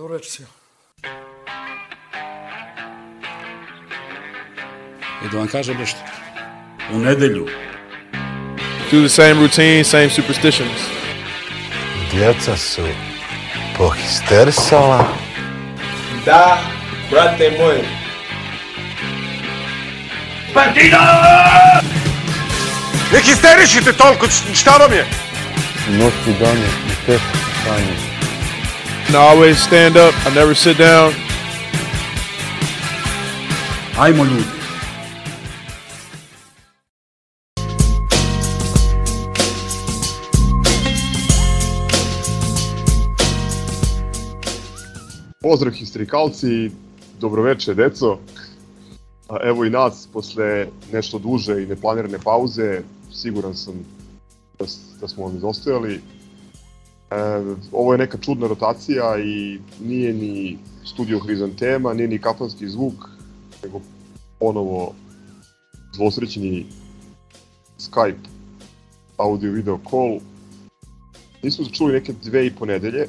До 0.00 0.08
речи. 0.08 0.42
И 5.24 5.28
да 5.28 5.38
вам 5.38 5.48
кажа 5.48 5.74
нещо. 5.74 5.98
У 6.92 6.98
неделю. 6.98 7.46
Do 8.90 9.06
the 9.06 9.08
same 9.08 9.36
routine, 9.38 9.84
same 9.84 10.10
superstitions. 10.10 10.80
Djeca 12.10 12.56
su 12.56 12.82
pohistersala. 13.76 15.08
Da, 16.24 16.58
brate 17.10 17.50
moj. 17.58 17.88
Партида! 20.54 21.82
Не 23.12 23.20
хистеришите 23.20 23.92
толкова, 23.92 24.28
че 24.28 24.54
щаба 24.54 24.88
ми 24.88 24.96
е! 24.96 25.06
Нощ 25.90 26.16
и 26.26 26.32
данни, 26.32 26.64
естествено, 26.90 28.09
And 29.10 29.16
I 29.16 29.22
always 29.22 29.58
stand 29.58 29.96
up. 29.96 30.14
I 30.24 30.32
never 30.34 30.54
sit 30.54 30.78
down. 30.78 31.12
Ajmo 33.98 34.24
ljudi. 34.24 34.44
Pozdrav 45.42 45.72
histerikalci, 45.72 46.70
dobroveče 47.20 47.74
deco. 47.74 48.18
A 49.28 49.36
Evo 49.42 49.64
i 49.64 49.70
nas 49.70 50.08
posle 50.12 50.66
nešto 50.92 51.18
duže 51.18 51.62
i 51.62 51.66
neplanirane 51.66 52.18
pauze, 52.18 52.82
siguran 53.12 53.54
sam 53.54 53.74
da, 54.58 54.64
da 55.00 55.08
smo 55.08 55.24
vam 55.24 55.36
izostajali. 55.36 56.00
E, 57.10 57.14
ovo 57.72 57.92
je 57.92 57.98
neka 57.98 58.18
čudna 58.18 58.46
rotacija 58.46 59.18
i 59.18 59.58
nije 59.80 60.12
ni 60.12 60.58
studio 60.84 61.18
Hrizantema, 61.18 61.94
nije 61.94 62.08
ni 62.08 62.18
kafanski 62.18 62.68
zvuk, 62.68 62.94
nego 63.62 63.80
ponovo 64.38 64.94
dvosrećni 65.94 66.66
Skype 67.78 68.28
audio 69.16 69.52
video 69.52 69.78
call. 69.90 70.20
Nismo 71.42 71.64
čuli 71.64 71.92
neke 71.92 72.12
dve 72.12 72.46
i 72.46 72.54
po 72.54 72.66
nedelje 72.66 73.08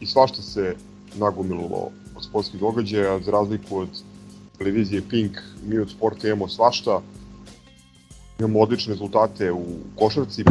i 0.00 0.06
svašta 0.06 0.42
se 0.42 0.76
nagomililo 1.14 1.90
od 2.16 2.24
sportskih 2.24 2.60
događaja, 2.60 3.20
za 3.20 3.30
razliku 3.30 3.78
od 3.78 3.88
televizije 4.58 5.02
Pink, 5.10 5.36
mi 5.66 5.78
od 5.78 5.90
sporta 5.90 6.28
imamo 6.28 6.48
svašta. 6.48 7.00
Imamo 8.38 8.60
odlične 8.60 8.92
rezultate 8.92 9.52
u 9.52 9.64
košarci, 9.98 10.44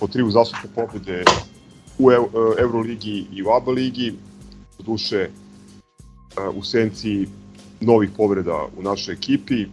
po 0.00 0.06
tri 0.06 0.22
uzastopne 0.22 0.70
pobjede 0.74 1.24
u 1.98 2.10
e, 2.10 2.14
Euroligi 2.58 3.26
i 3.32 3.42
u 3.42 3.50
ABA 3.50 3.72
ligi. 3.72 4.14
Duše, 4.78 5.16
e, 5.16 5.30
u 6.54 6.62
senci 6.62 7.26
novih 7.80 8.10
povreda 8.16 8.66
u 8.76 8.82
našoj 8.82 9.14
ekipi. 9.14 9.66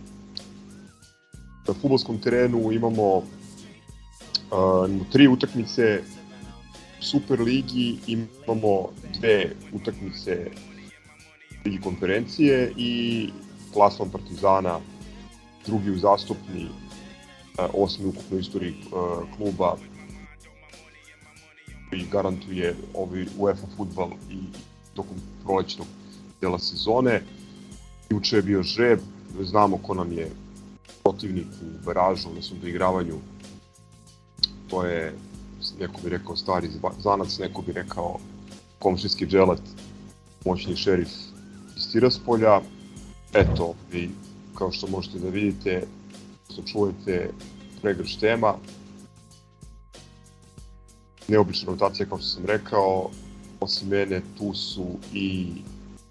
Na 1.67 1.73
futbolskom 1.73 2.22
terenu 2.22 2.72
imamo 2.72 3.17
e, 3.17 4.89
imamo 4.89 5.05
tri 5.11 5.27
utakmice 5.27 6.02
Super 6.99 7.39
ligi 7.39 7.97
imamo 8.08 8.89
dve 9.19 9.55
utakmice 9.73 10.52
Ligi 11.66 11.81
konferencije 11.81 12.73
i 12.77 13.30
plasman 13.73 14.09
Partizana 14.09 14.80
drugi 15.66 15.92
uzastopni 15.92 16.67
osmi 17.73 18.05
ukupno 18.05 18.38
istoriji 18.38 18.75
kluba 19.38 19.77
koji 21.92 22.08
garantuje 22.11 22.75
ovaj 22.94 23.25
UEFA 23.38 23.67
futbal 23.78 24.09
i 24.30 24.38
tokom 24.94 25.17
prolećnog 25.44 25.88
dela 26.42 26.59
sezone. 26.59 27.22
Juče 28.09 28.36
je 28.36 28.42
bio 28.42 28.64
žreb, 28.64 29.00
znamo 29.42 29.78
ko 29.78 29.94
nam 29.94 30.11
je 30.11 30.31
protivnik 31.03 31.48
u 31.61 31.86
baražu, 31.86 32.30
odnosno 32.30 32.58
doigravanju. 32.61 33.15
To 34.70 34.86
je 34.86 35.14
neko 35.80 36.02
bi 36.04 36.10
rekao 36.10 36.36
stari 36.36 36.70
zanac, 36.99 37.38
neko 37.39 37.61
bi 37.61 37.71
rekao 37.71 38.20
komšinski 38.80 39.26
dželat, 39.26 39.61
moćni 40.45 40.76
šerif 40.76 41.10
iz 41.77 41.92
Tiraspolja. 41.92 42.61
Eto, 43.33 43.73
vi 43.92 44.10
kao 44.58 44.71
što 44.71 44.88
možete 44.88 45.20
da 45.20 45.30
vidite, 45.30 45.83
što 46.52 46.61
čujete 46.61 47.30
pregrš 47.82 48.15
tema. 48.15 48.55
Neobična 51.31 51.71
rotacija, 51.71 52.05
kao 52.05 52.17
što 52.17 52.27
sam 52.27 52.45
rekao, 52.45 53.09
osim 53.59 53.87
mene 53.87 54.21
tu 54.37 54.53
su 54.53 54.86
i 55.14 55.47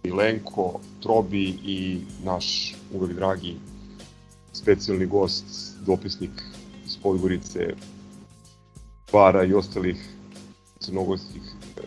Milenko, 0.03 0.81
Trobi 1.03 1.45
i 1.65 2.01
naš 2.25 2.75
uvek 2.95 3.13
dragi 3.13 3.57
specijalni 4.53 5.07
gost, 5.07 5.45
dopisnik 5.87 6.31
iz 6.87 6.97
Podgorice, 7.03 7.75
Bara 9.13 9.45
i 9.45 9.55
ostalih 9.55 10.09
crnogorskih 10.79 11.43
e, 11.77 11.81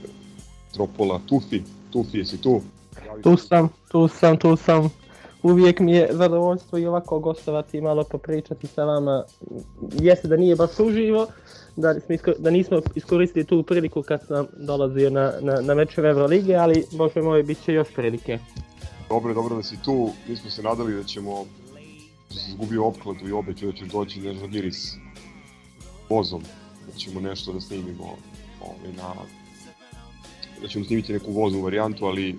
tropola. 0.74 1.22
Tufi, 1.26 1.62
Tufi, 1.92 2.18
jesi 2.18 2.42
tu? 2.42 2.62
Tu 3.24 3.38
sam, 3.38 3.70
tu 3.88 4.08
sam, 4.08 4.38
tu 4.38 4.56
sam. 4.56 4.90
Uvijek 5.44 5.80
mi 5.80 5.92
je 5.92 6.10
zadovoljstvo 6.12 6.78
i 6.78 6.86
ovako 6.86 7.20
gostovati 7.20 7.78
i 7.78 7.82
malo 7.82 8.04
popričati 8.04 8.68
sa 8.68 8.84
vama. 8.84 9.24
Jeste 9.92 10.28
da 10.28 10.38
nije 10.38 10.56
baš 10.56 10.80
uživo, 10.80 11.28
da, 11.76 11.94
smo 12.00 12.34
da 12.40 12.52
nismo 12.52 12.82
iskoristili 12.96 13.46
tu 13.46 13.64
priliku 13.64 14.02
kad 14.02 14.28
sam 14.28 14.48
dolazio 14.58 15.10
na, 15.10 15.34
na, 15.42 15.62
na 15.62 15.74
mečeve 15.74 16.10
Evrolige, 16.10 16.56
ali 16.56 16.86
bože 16.92 17.22
moj, 17.22 17.44
bit 17.44 17.66
će 17.66 17.74
još 17.74 17.88
prilike. 17.96 18.40
Dobro, 19.10 19.34
dobro 19.34 19.56
da 19.56 19.64
si 19.64 19.78
tu. 19.86 20.10
Mi 20.28 20.36
smo 20.36 20.50
se 20.50 20.64
nadali 20.64 20.96
da 20.96 21.04
ćemo 21.04 21.46
se 22.30 22.50
izgubio 22.50 22.86
opkladu 22.86 23.28
i 23.28 23.32
obećao 23.32 23.72
da 23.72 23.78
će 23.78 23.86
doći 23.86 24.22
na 24.22 24.34
Žalgiris 24.34 24.96
vozom. 26.10 26.44
Da 26.86 26.98
ćemo 26.98 27.20
nešto 27.20 27.54
da 27.54 27.62
snimimo 27.62 28.18
ovaj, 28.62 28.94
na 28.98 29.14
da 30.62 30.68
ćemo 30.68 30.86
snimiti 30.86 31.14
neku 31.14 31.32
voznu 31.32 31.62
varijantu, 31.62 32.06
ali 32.06 32.36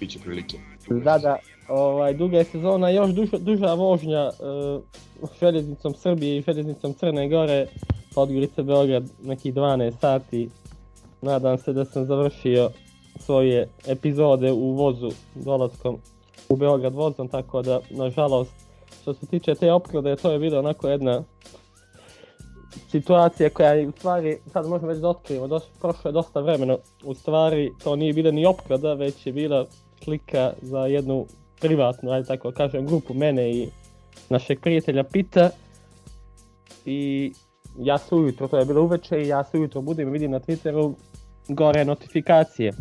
bit 0.00 0.10
će 0.10 0.18
prilike. 0.18 0.58
Da, 0.88 1.18
da, 1.18 1.36
ovaj, 1.68 2.14
duga 2.14 2.38
je 2.38 2.44
sezona, 2.44 2.90
još 2.90 3.10
duža, 3.10 3.38
duža 3.38 3.74
vožnja 3.74 4.30
uh, 4.30 4.82
željeznicom 5.40 5.94
Srbije 5.94 6.38
i 6.38 6.42
željeznicom 6.42 6.94
Crne 6.94 7.28
Gore, 7.28 7.66
Podgorica 8.14 8.62
Beograd, 8.62 9.04
nekih 9.22 9.54
12 9.54 10.00
sati. 10.00 10.50
Nadam 11.22 11.58
se 11.58 11.72
da 11.72 11.84
sam 11.84 12.06
završio 12.06 12.70
svoje 13.18 13.68
epizode 13.86 14.52
u 14.52 14.72
vozu 14.72 15.10
dolaskom 15.34 15.98
u 16.48 16.56
Beograd 16.56 16.94
vozom, 16.94 17.28
tako 17.28 17.62
da, 17.62 17.80
nažalost, 17.90 18.52
što 19.02 19.14
se 19.14 19.26
tiče 19.26 19.54
te 19.54 19.72
opklade, 19.72 20.16
to 20.16 20.32
je 20.32 20.38
bilo 20.38 20.58
onako 20.58 20.88
jedna 20.88 21.22
situacija 22.90 23.50
koja 23.50 23.72
je 23.72 23.88
u 23.88 23.92
stvari, 23.92 24.38
sad 24.52 24.68
možemo 24.68 24.88
već 24.88 24.98
da 24.98 25.08
otkrijemo, 25.08 25.46
dos, 25.46 25.62
prošlo 25.80 26.08
je 26.08 26.12
dosta 26.12 26.40
vremena, 26.40 26.76
u 27.04 27.14
stvari 27.14 27.70
to 27.84 27.96
nije 27.96 28.12
bila 28.12 28.30
ni 28.30 28.46
opklada, 28.46 28.94
već 28.94 29.26
je 29.26 29.32
bila 29.32 29.66
slika 30.04 30.52
za 30.62 30.86
jednu 30.86 31.26
privatnu, 31.60 32.10
ajde 32.10 32.26
tako 32.26 32.52
kažem, 32.52 32.86
grupu 32.86 33.14
mene 33.14 33.50
i 33.50 33.68
našeg 34.28 34.60
prijatelja 34.60 35.04
Pita. 35.04 35.50
I 36.84 37.32
ja 37.80 37.98
se 37.98 38.14
ujutro, 38.14 38.48
to 38.48 38.58
je 38.58 38.64
bilo 38.64 38.82
uveče 38.82 39.22
i 39.22 39.28
ja 39.28 39.44
se 39.44 39.58
ujutro 39.58 39.80
budim 39.80 40.08
i 40.08 40.12
vidim 40.12 40.30
na 40.30 40.40
Twitteru 40.40 40.94
gore 41.48 41.84
notifikacije. 41.84 42.72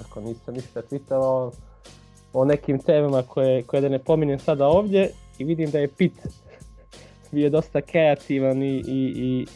Ako 0.00 0.20
nisam 0.20 0.54
ništa 0.54 0.82
tweetao 0.82 1.50
o 2.32 2.44
nekim 2.44 2.78
temama 2.78 3.22
koje, 3.22 3.62
koje 3.62 3.80
da 3.80 3.88
ne 3.88 3.98
pominjem 3.98 4.38
sada 4.38 4.66
ovdje 4.66 5.10
i 5.38 5.44
vidim 5.44 5.70
da 5.70 5.78
je 5.78 5.88
Pit 5.88 6.12
bio 7.32 7.50
dosta 7.50 7.80
kreativan 7.80 8.62
i, 8.62 8.76
i, 8.76 9.12
i, 9.16 9.46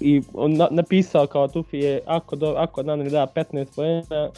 i 0.00 0.22
on 0.34 0.52
na, 0.52 0.68
napisao 0.70 1.26
kao 1.26 1.48
Tufi 1.48 1.78
je 1.78 2.00
ako, 2.06 2.36
do, 2.36 2.54
ako 2.56 2.82
Naneli 2.82 3.10
da 3.10 3.26
15 3.34 3.66
poena 3.76 4.30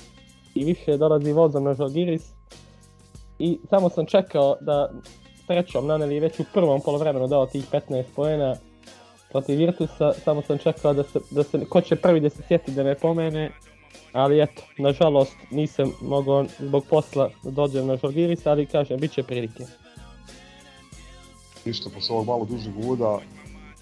i 0.55 0.65
više 0.65 0.97
dolazi 0.97 1.33
vozom 1.33 1.65
na 1.65 1.75
Žalgiris 1.75 2.33
i 3.39 3.59
samo 3.71 3.89
sam 3.89 4.07
čekao 4.07 4.57
da 4.61 4.91
trećom 5.47 5.87
Naneli 5.87 6.15
je 6.15 6.21
već 6.21 6.41
u 6.41 6.45
prvom 6.55 6.81
polovremenu 6.81 7.27
dao 7.27 7.47
tih 7.47 7.71
15 7.73 8.05
poena 8.17 8.57
protiv 9.31 9.59
Virtusa, 9.59 10.13
samo 10.25 10.43
sam 10.43 10.59
čekao 10.59 10.95
da 10.95 11.03
se, 11.03 11.21
da 11.31 11.43
se, 11.43 11.65
ko 11.69 11.81
će 11.81 11.97
prvi 11.97 12.21
da 12.21 12.31
se 12.31 12.43
sjeti 12.49 12.71
da 12.71 12.85
me 12.85 12.95
pomene, 12.95 13.51
ali 14.13 14.43
eto, 14.43 14.63
nažalost 14.79 15.37
nisam 15.51 15.93
mogao 16.01 16.47
zbog 16.59 16.87
posla 16.91 17.31
da 17.43 17.51
dođem 17.51 17.87
na 17.87 17.97
Žalgiris, 17.97 18.47
ali 18.47 18.67
kažem, 18.67 19.01
bit 19.01 19.13
će 19.13 19.23
prilike. 19.23 19.65
Ništa, 21.65 21.91
posle 21.95 22.15
ovog 22.15 22.27
malo 22.27 22.45
dužeg 22.45 22.77
uvoda 22.77 23.19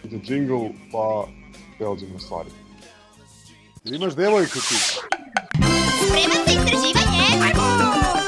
ide 0.04 0.18
jingle, 0.24 0.70
pa 0.92 1.24
prelazimo 1.78 2.12
na 2.12 2.18
stvari. 2.18 2.50
Imaš 3.84 4.14
devojku 4.14 4.58
ti. 4.58 4.74
Spreman 6.06 6.46
za 6.46 6.52
istraživanje? 6.52 7.52
Come 7.54 8.25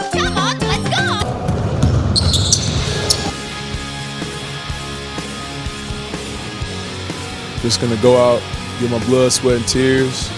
Just 7.62 7.80
gonna 7.80 7.96
go 8.00 8.16
out, 8.16 8.40
get 8.80 8.90
my 8.90 9.04
blood, 9.06 9.32
sweat, 9.32 9.56
and 9.56 9.66
tears. 9.66 10.30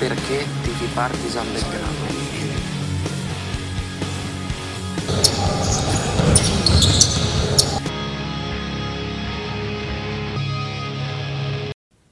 Perché 0.00 0.46
ti 0.62 0.86
Partisan 0.94 1.46
Belgrado? 1.52 2.06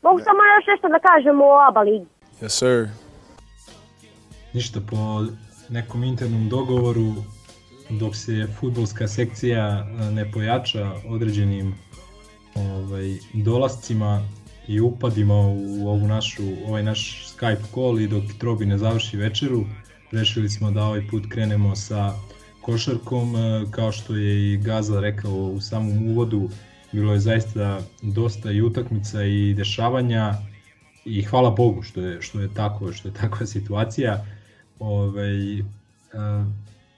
Mogu 0.03 0.23
da 0.89 0.99
kažem 1.01 1.41
o 1.41 1.59
Aba 1.59 1.83
Ligi? 1.83 2.07
Yes, 2.41 2.55
sir. 2.55 2.91
Ništa, 4.55 4.81
Paul. 4.81 5.46
Nekom 5.69 6.05
internom 6.05 6.49
dogovoru 6.49 7.15
dok 7.91 8.17
se 8.17 8.47
futbolska 8.61 9.09
sekcija 9.09 9.85
ne 10.13 10.33
pojača 10.33 10.93
određenim 11.09 11.75
ovaj, 12.55 13.17
dolascima 13.33 14.29
i 14.69 14.81
upadima 14.81 15.35
u 15.35 15.89
ovu 15.89 16.09
našu, 16.09 16.43
ovaj 16.67 16.83
naš 16.83 17.27
Skype 17.35 17.75
call 17.75 18.01
i 18.01 18.09
dok 18.09 18.25
Trobi 18.39 18.67
ne 18.67 18.79
završi 18.79 19.17
večeru, 19.17 19.65
rešili 20.13 20.49
smo 20.49 20.71
da 20.71 20.85
ovaj 20.85 21.09
put 21.11 21.23
krenemo 21.29 21.77
sa 21.77 22.13
košarkom, 22.61 23.35
kao 23.71 23.93
što 23.93 24.17
je 24.17 24.53
i 24.53 24.57
Gaza 24.57 25.01
rekao 25.01 25.33
u 25.33 25.61
samom 25.61 26.09
uvodu, 26.09 26.49
bilo 26.93 27.13
je 27.13 27.21
zaista 27.21 27.81
dosta 28.03 28.51
i 28.51 28.63
utakmica 28.63 29.25
i 29.25 29.55
dešavanja 29.55 30.35
i 31.05 31.23
hvala 31.23 31.51
Bogu 31.51 31.83
što 31.83 32.01
je, 32.01 32.23
što 32.23 32.41
je 32.41 32.55
tako, 32.55 32.93
što 32.93 33.09
je 33.09 33.15
takva 33.15 33.47
situacija. 33.47 34.25
Ovaj, 34.79 35.63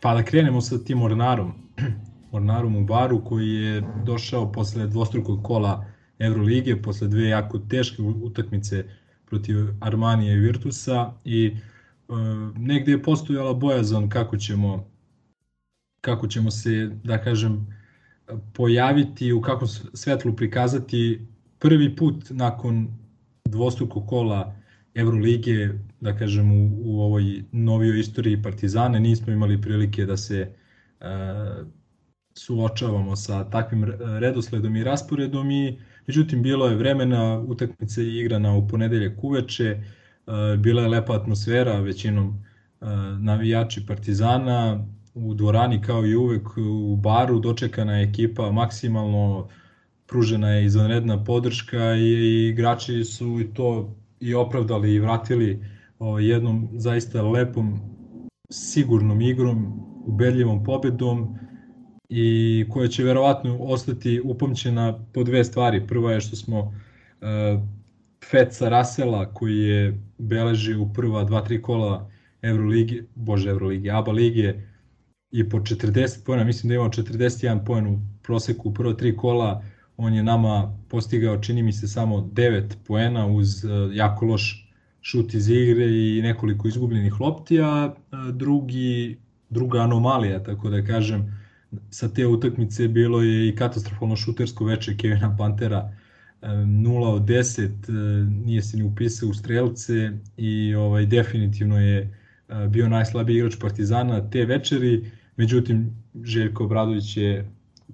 pa 0.00 0.14
da 0.14 0.22
krenemo 0.22 0.60
sa 0.60 0.78
tim 0.78 1.02
Ornarom, 1.02 1.52
Ornarom 2.32 2.76
u 2.76 2.84
baru 2.84 3.25
koji 3.25 3.48
je 3.48 3.82
došao 4.04 4.52
posle 4.52 4.86
dvostrukog 4.86 5.42
kola 5.42 5.86
Evrolige, 6.19 6.82
posle 6.82 7.08
dve 7.08 7.28
jako 7.28 7.58
teške 7.58 8.02
utakmice 8.02 8.84
protiv 9.26 9.56
Armanije 9.80 10.34
i 10.34 10.40
Virtusa 10.40 11.12
i 11.25 11.46
e, 11.46 11.52
negde 12.56 12.92
je 12.92 13.02
postojala 13.02 13.54
bojazan 13.54 14.08
kako 14.08 14.36
ćemo 14.36 14.84
kako 16.00 16.26
ćemo 16.26 16.50
se, 16.50 16.90
da 17.04 17.19
kažem, 17.19 17.66
pojaviti, 18.52 19.32
u 19.32 19.40
kakvom 19.40 19.69
svetlu 19.94 20.36
prikazati 20.36 21.26
prvi 21.58 21.96
put 21.96 22.25
nakon 22.30 22.88
dvostrukog 23.44 24.06
kola 24.06 24.54
Evrolige, 24.94 25.78
da 26.00 26.17
kažem, 26.17 26.53
u, 26.53 26.71
u 26.85 27.00
ovoj 27.00 27.45
novijoj 27.53 28.00
istoriji 28.00 28.43
Partizane. 28.43 29.00
Nismo 29.00 29.33
imali 29.33 29.61
prilike 29.61 30.06
da 30.06 30.17
se 30.17 30.41
e, 30.41 31.06
suočavamo 32.35 33.17
sa 33.17 33.50
takvim 33.50 33.85
redosledom 34.21 34.77
i 34.77 34.85
rasporedom 34.85 35.50
i 35.50 35.79
međutim 36.06 36.43
bilo 36.43 36.67
je 36.67 36.77
vremena, 36.77 37.41
utakmica 37.41 38.00
je 38.00 38.21
igrana 38.21 38.55
u 38.55 38.69
ponedeljak 38.69 39.25
uveče, 39.25 39.65
e, 39.67 39.83
bila 40.56 40.83
je 40.83 40.89
lepa 40.89 41.15
atmosfera, 41.15 41.81
većinom 41.81 42.45
e, 42.81 42.87
navijači 43.21 43.87
Partizana, 43.87 44.87
u 45.15 45.35
dvorani 45.35 45.83
kao 45.83 46.06
i 46.06 46.17
uvek 46.17 46.56
u 46.56 46.97
baru 46.97 47.41
dočekana 47.41 47.97
je 47.99 48.09
ekipa 48.09 48.50
maksimalno 48.50 49.49
pružena 50.06 50.50
je 50.50 50.65
izvanredna 50.65 51.25
podrška 51.25 51.95
i 51.95 52.49
igrači 52.49 53.05
su 53.05 53.41
i 53.41 53.55
to 53.55 53.97
i 54.21 54.35
opravdali 54.35 54.95
i 54.95 55.00
vratili 55.00 55.65
o, 55.99 56.19
jednom 56.19 56.69
zaista 56.73 57.23
lepom 57.23 57.81
sigurnom 58.50 59.21
igrom, 59.21 59.81
ubedljivom 60.06 60.65
pobedom 60.65 61.39
i 62.09 62.65
koja 62.71 62.89
će 62.89 63.05
verovatno 63.05 63.56
ostati 63.61 64.21
upamćena 64.25 65.05
po 65.12 65.25
dve 65.25 65.45
stvari. 65.45 65.87
Prva 65.87 66.12
je 66.12 66.21
što 66.21 66.37
smo 66.37 66.59
uh, 66.61 66.73
Feca 68.31 68.69
Rasela 68.69 69.35
koji 69.35 69.59
je 69.59 70.03
beleži 70.19 70.75
u 70.75 70.93
prva 70.93 71.25
dva, 71.25 71.41
tri 71.41 71.62
kola 71.62 72.11
Euroligi, 72.43 73.03
bože 73.15 73.50
Euroligi, 73.50 73.91
ABA 73.91 74.12
lige 74.12 74.55
i 75.31 75.49
po 75.49 75.59
40 75.59 76.25
pojena, 76.25 76.45
mislim 76.45 76.69
da 76.69 76.75
imao 76.75 76.89
41 76.89 77.65
poen 77.67 77.87
u 77.87 77.99
proseku 78.23 78.69
u 78.69 78.75
prva 78.75 78.95
tri 78.95 79.17
kola, 79.17 79.62
on 79.97 80.15
je 80.15 80.23
nama 80.23 80.79
postigao, 80.89 81.39
čini 81.39 81.62
mi 81.62 81.73
se, 81.73 81.89
samo 81.89 82.17
9 82.17 82.62
poena 82.87 83.27
uz 83.27 83.65
uh, 83.65 83.71
jako 83.97 84.27
loš 84.27 84.68
šut 85.08 85.34
iz 85.34 85.49
igre 85.49 85.87
i 85.88 86.22
nekoliko 86.22 86.69
izgubljenih 86.69 87.20
lopti, 87.20 87.60
a 87.60 87.94
drugi, 88.32 89.16
druga 89.50 89.81
anomalija, 89.81 90.43
tako 90.43 90.70
da 90.70 90.82
kažem, 90.84 91.22
sa 91.90 92.08
te 92.08 92.26
utakmice 92.26 92.88
bilo 92.88 93.22
je 93.22 93.49
i 93.49 93.55
katastrofalno 93.56 94.16
šutersko 94.16 94.64
veče 94.64 94.96
Kevina 94.96 95.37
Pantera, 95.37 95.93
0 96.43 97.06
od 97.06 97.22
10, 97.22 97.88
nije 98.44 98.62
se 98.62 98.76
ni 98.76 98.82
upisao 98.82 99.28
u 99.28 99.34
strelce 99.34 100.10
i 100.37 100.75
ovaj 100.75 101.06
definitivno 101.06 101.81
je 101.81 102.19
bio 102.69 102.88
najslabiji 102.88 103.37
igrač 103.37 103.56
Partizana 103.61 104.31
te 104.31 104.44
večeri, 104.44 105.11
međutim 105.37 105.90
Željko 106.25 106.64
Obradović 106.64 107.16
je 107.16 107.50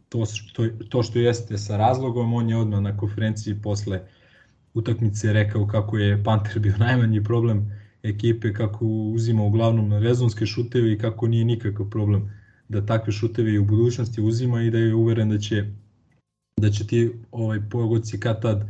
to 0.08 0.26
što, 0.26 0.68
to 0.88 1.02
što 1.02 1.18
jeste 1.18 1.58
sa 1.58 1.76
razlogom, 1.76 2.34
on 2.34 2.48
je 2.50 2.56
odmah 2.56 2.80
na 2.80 2.96
konferenciji 2.96 3.54
posle 3.62 4.00
utakmice 4.74 5.32
rekao 5.32 5.66
kako 5.66 5.98
je 5.98 6.24
Panter 6.24 6.58
bio 6.58 6.76
najmanji 6.86 7.24
problem 7.24 7.72
ekipe, 8.02 8.52
kako 8.52 8.86
uzima 8.86 9.42
uglavnom 9.42 9.92
rezonske 9.92 10.46
šuteve 10.46 10.92
i 10.92 10.98
kako 10.98 11.26
nije 11.26 11.44
nikakav 11.44 11.90
problem 11.90 12.30
da 12.68 12.86
takve 12.86 13.12
šuteve 13.12 13.58
u 13.58 13.64
budućnosti 13.64 14.22
uzima 14.22 14.62
i 14.62 14.70
da 14.70 14.78
je 14.78 14.94
uveren 14.94 15.30
da 15.30 15.38
će 15.38 15.64
da 16.60 16.70
će 16.70 16.86
ti 16.86 17.12
ovaj 17.32 17.60
pogodci 17.70 18.20
kad 18.20 18.42
tad 18.42 18.68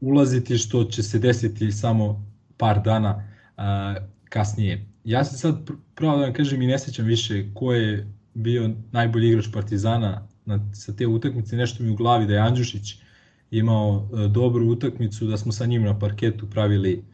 ulaziti 0.00 0.58
što 0.58 0.84
će 0.84 1.02
se 1.02 1.18
desiti 1.18 1.72
samo 1.72 2.26
par 2.56 2.82
dana 2.84 3.28
a, 3.56 3.96
kasnije. 4.24 4.86
Ja 5.04 5.24
se 5.24 5.38
sad 5.38 5.70
pravo 5.94 6.16
da 6.18 6.24
vam 6.24 6.32
kažem 6.32 6.62
i 6.62 6.66
ne 6.66 6.78
sećam 6.78 7.06
više 7.06 7.44
ko 7.54 7.72
je 7.72 8.12
bio 8.34 8.70
najbolji 8.92 9.28
igrač 9.28 9.46
Partizana 9.52 10.28
na, 10.44 10.70
sa 10.74 10.96
te 10.96 11.06
utakmice, 11.06 11.56
nešto 11.56 11.82
mi 11.82 11.90
u 11.90 11.96
glavi 11.96 12.26
da 12.26 12.32
je 12.32 12.40
Andžušić 12.40 12.96
imao 13.52 14.08
a, 14.12 14.26
dobru 14.26 14.66
utakmicu, 14.66 15.26
da 15.26 15.36
smo 15.36 15.52
sa 15.52 15.66
njim 15.66 15.82
na 15.82 15.98
parketu 15.98 16.50
pravili 16.50 17.04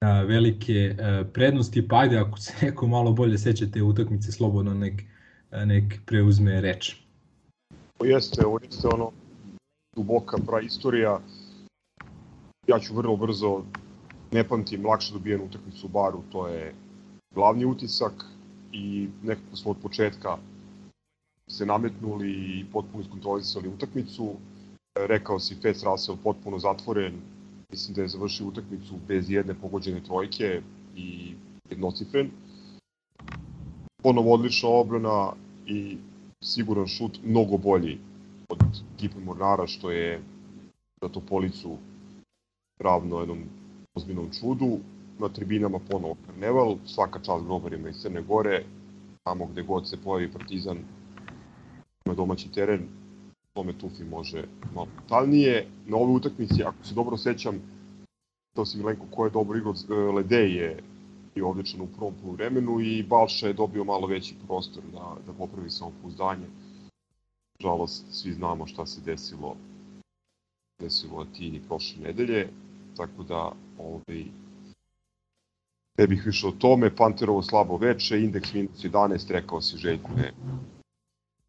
a, 0.00 0.22
velike 0.22 0.96
a, 1.00 1.24
prednosti, 1.32 1.88
pa 1.88 1.96
ajde 1.96 2.18
ako 2.18 2.38
se 2.38 2.52
neko 2.62 2.86
malo 2.86 3.12
bolje 3.12 3.38
seća 3.38 3.66
te 3.66 3.82
utakmice, 3.82 4.32
slobodno 4.32 4.74
nek, 4.74 5.02
nek 5.66 6.00
preuzme 6.06 6.60
reč. 6.60 6.96
Ovo 7.98 8.10
jeste, 8.10 8.46
ovo 8.46 8.58
jeste 8.62 8.88
ono 8.88 9.10
duboka 9.96 10.36
praistorija. 10.46 11.20
Ja 12.66 12.78
ću 12.78 12.94
vrlo 12.94 13.16
brzo, 13.16 13.62
ne 14.32 14.44
pamtim, 14.48 14.86
lakše 14.86 15.12
dobijen 15.12 15.40
utakmicu 15.40 15.86
u 15.86 15.90
baru, 15.90 16.22
to 16.32 16.48
je 16.48 16.74
glavni 17.34 17.64
utisak 17.64 18.12
i 18.72 19.08
nekako 19.22 19.56
smo 19.56 19.70
od 19.70 19.76
početka 19.82 20.38
se 21.48 21.66
nametnuli 21.66 22.30
i 22.32 22.64
potpuno 22.72 23.02
iskontrolisali 23.02 23.68
utakmicu. 23.68 24.34
Rekao 24.96 25.38
si 25.38 25.54
Fetz 25.54 25.82
Russell 25.84 26.18
potpuno 26.24 26.58
zatvoren, 26.58 27.14
mislim 27.70 27.94
da 27.94 28.02
je 28.02 28.08
završio 28.08 28.46
utakmicu 28.46 28.94
bez 29.08 29.30
jedne 29.30 29.54
pogođene 29.54 30.02
trojke 30.04 30.62
i 30.96 31.34
jednocifren. 31.70 32.30
Ponovo 34.02 34.32
odlična 34.34 34.68
obrana 34.68 35.32
i 35.66 35.98
siguran 36.40 36.86
šut, 36.86 37.18
mnogo 37.24 37.56
bolji 37.56 37.98
od 38.48 38.58
Kipe 38.96 39.20
Mornara, 39.20 39.66
što 39.66 39.90
je 39.90 40.22
za 41.02 41.08
policu 41.28 41.76
ravno 42.78 43.18
jednom 43.18 43.44
ozbiljnom 43.94 44.30
čudu. 44.40 44.78
Na 45.18 45.28
tribinama 45.28 45.78
ponovo 45.90 46.16
karneval, 46.26 46.76
svaka 46.86 47.18
čast 47.18 47.44
grobarima 47.44 47.88
iz 47.88 47.96
Crne 47.96 48.22
Gore, 48.22 48.64
tamo 49.24 49.46
gde 49.46 49.62
god 49.62 49.88
se 49.88 49.96
pojavi 49.96 50.32
Partizan 50.32 50.78
ima 52.06 52.14
domaći 52.14 52.52
teren, 52.52 52.88
tome 53.56 53.72
Tufi 53.78 54.04
može 54.04 54.44
malo 54.74 54.88
brutalnije. 54.96 55.66
Na 55.86 55.96
ovoj 55.96 56.16
utakmici, 56.16 56.62
ako 56.64 56.84
se 56.84 56.94
dobro 56.94 57.16
sećam, 57.16 57.60
to 58.54 58.66
si 58.66 58.78
Milenko 58.78 59.06
ko 59.10 59.24
je 59.24 59.30
dobro 59.30 59.58
igrao, 59.58 60.12
Ledej 60.12 60.56
je 60.56 60.82
i 61.34 61.42
odličan 61.42 61.80
u 61.80 61.86
prvom 61.96 62.14
vremenu 62.32 62.80
i 62.80 63.02
Balša 63.02 63.46
je 63.46 63.52
dobio 63.52 63.84
malo 63.84 64.06
veći 64.06 64.34
prostor 64.46 64.82
da, 64.92 65.16
da 65.26 65.32
popravi 65.32 65.70
samopouzdanje 65.70 66.46
žalost, 67.60 68.04
svi 68.10 68.32
znamo 68.32 68.66
šta 68.66 68.86
se 68.86 69.00
desilo 69.00 69.56
desilo 70.80 71.20
Atini 71.20 71.60
prošle 71.68 72.02
nedelje, 72.02 72.48
tako 72.96 73.22
da 73.22 73.52
ovaj, 73.78 74.24
ne 75.98 76.06
bih 76.06 76.22
više 76.26 76.46
o 76.46 76.50
tome, 76.50 76.96
Panterovo 76.96 77.42
slabo 77.42 77.76
veče, 77.76 78.20
indeks 78.20 78.52
minus 78.52 78.84
11, 78.84 79.30
rekao 79.30 79.60
si 79.60 79.76
Željko 79.76 80.12
je, 80.18 80.32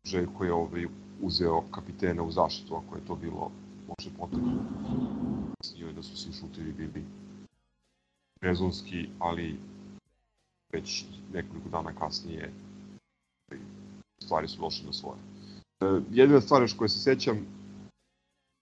Željko 0.03 0.45
je 0.45 0.53
ovaj, 0.53 0.85
uzeo 1.21 1.63
kapitena 1.71 2.23
u 2.23 2.31
zaštitu, 2.31 2.75
ako 2.75 2.95
je 2.95 3.05
to 3.05 3.15
bilo 3.15 3.51
može 3.87 4.17
potrebno. 4.17 4.51
Snio 5.63 5.87
je 5.87 5.93
da 5.93 6.03
su 6.03 6.17
svi 6.17 6.33
šutevi 6.33 6.73
bili 6.73 7.05
rezonski, 8.41 9.09
ali 9.19 9.59
već 10.73 11.05
nekoliko 11.33 11.69
dana 11.69 11.93
kasnije 11.93 12.53
stvari 14.19 14.47
su 14.47 14.61
došle 14.61 14.85
na 14.85 14.93
svoje. 14.93 15.19
E, 15.81 15.85
jedina 16.11 16.41
stvar 16.41 16.61
još 16.61 16.73
koja 16.73 16.87
se 16.87 16.99
sećam, 16.99 17.45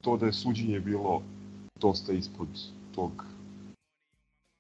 to 0.04 0.18
da 0.18 0.26
je 0.26 0.34
suđenje 0.34 0.80
bilo 0.80 1.22
dosta 1.80 2.14
ispod 2.14 2.48
tog 2.96 3.12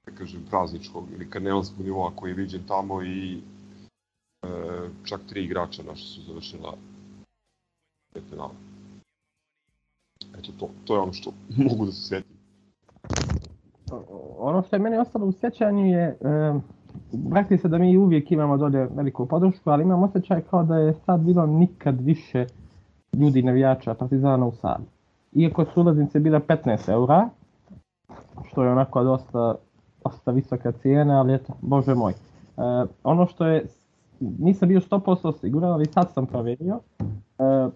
da 0.05 0.11
kažem, 0.11 0.45
prazničkog 0.49 1.11
ili 1.11 1.29
karnevalskog 1.29 1.85
nivoa 1.85 2.11
koji 2.15 2.31
je 2.31 2.35
viđen 2.35 2.67
tamo 2.67 3.03
i 3.03 3.37
e, 3.37 3.39
čak 5.03 5.21
tri 5.29 5.43
igrača 5.43 5.83
naša 5.83 6.05
su 6.05 6.21
završila 6.21 6.77
penale. 8.29 8.53
Eto, 10.39 10.51
to, 10.59 10.69
to 10.85 10.95
je 10.95 10.99
ono 10.99 11.13
što 11.13 11.31
mogu 11.69 11.85
da 11.85 11.91
se 11.91 12.07
sjetim. 12.07 12.35
Ono 14.37 14.63
što 14.63 14.75
je 14.75 14.79
meni 14.79 14.97
ostalo 14.97 15.25
u 15.25 15.31
sjećanju 15.31 15.85
je, 15.85 16.03
e, 16.03 16.53
rekli 17.33 17.57
se 17.57 17.67
da 17.67 17.77
mi 17.77 17.97
uvijek 17.97 18.31
imamo 18.31 18.57
dolje 18.57 18.87
veliku 18.95 19.25
podršku, 19.25 19.69
ali 19.69 19.83
imam 19.83 20.03
osjećaj 20.03 20.41
kao 20.41 20.63
da 20.63 20.77
je 20.77 20.93
sad 20.93 21.21
bilo 21.21 21.45
nikad 21.45 22.01
više 22.01 22.45
ljudi 23.13 23.41
navijača 23.41 23.93
Partizana 23.93 24.45
u 24.45 24.51
sali. 24.51 24.83
Iako 25.31 25.65
su 25.65 25.81
ulaznice 25.81 26.19
bile 26.19 26.39
15 26.39 26.91
eura, 26.91 27.29
što 28.47 28.63
je 28.63 28.71
onako 28.71 29.03
dosta, 29.03 29.55
dosta 30.03 30.31
visoka 30.31 30.71
cijena, 30.71 31.19
ali 31.19 31.33
eto, 31.33 31.53
bože 31.61 31.95
moj. 31.95 32.11
E, 32.11 32.15
ono 33.03 33.27
što 33.27 33.45
je, 33.45 33.65
nisam 34.19 34.69
bio 34.69 34.79
100% 34.79 35.39
siguran, 35.39 35.71
ali 35.71 35.85
sad 35.85 36.13
sam 36.13 36.25
provjerio, 36.25 36.79
e, 37.39 37.69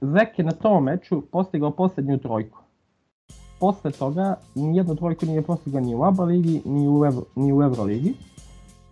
Zek 0.00 0.38
je 0.38 0.44
na 0.44 0.52
tom 0.52 0.84
meču 0.84 1.22
postigao 1.32 1.70
posljednju 1.70 2.18
trojku. 2.18 2.58
Posle 3.60 3.90
toga 3.90 4.36
nijednu 4.54 4.96
trojku 4.96 5.26
nije 5.26 5.42
postigao 5.42 5.80
ni 5.80 5.94
u 5.94 6.04
ABA 6.04 6.24
ligi, 6.24 6.62
ni 6.64 6.88
u, 6.88 7.04
Euro, 7.04 7.22
ni 7.36 7.52
u 7.52 7.62
Euroligi. 7.62 8.14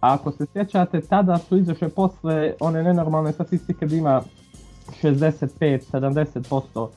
A 0.00 0.14
ako 0.14 0.32
se 0.32 0.46
sjećate, 0.52 1.00
tada 1.00 1.38
su 1.38 1.56
izašle 1.56 1.88
posle 1.88 2.54
one 2.60 2.82
nenormalne 2.82 3.32
statistike 3.32 3.86
da 3.86 3.96
ima 3.96 4.22
65-70% 5.02 6.88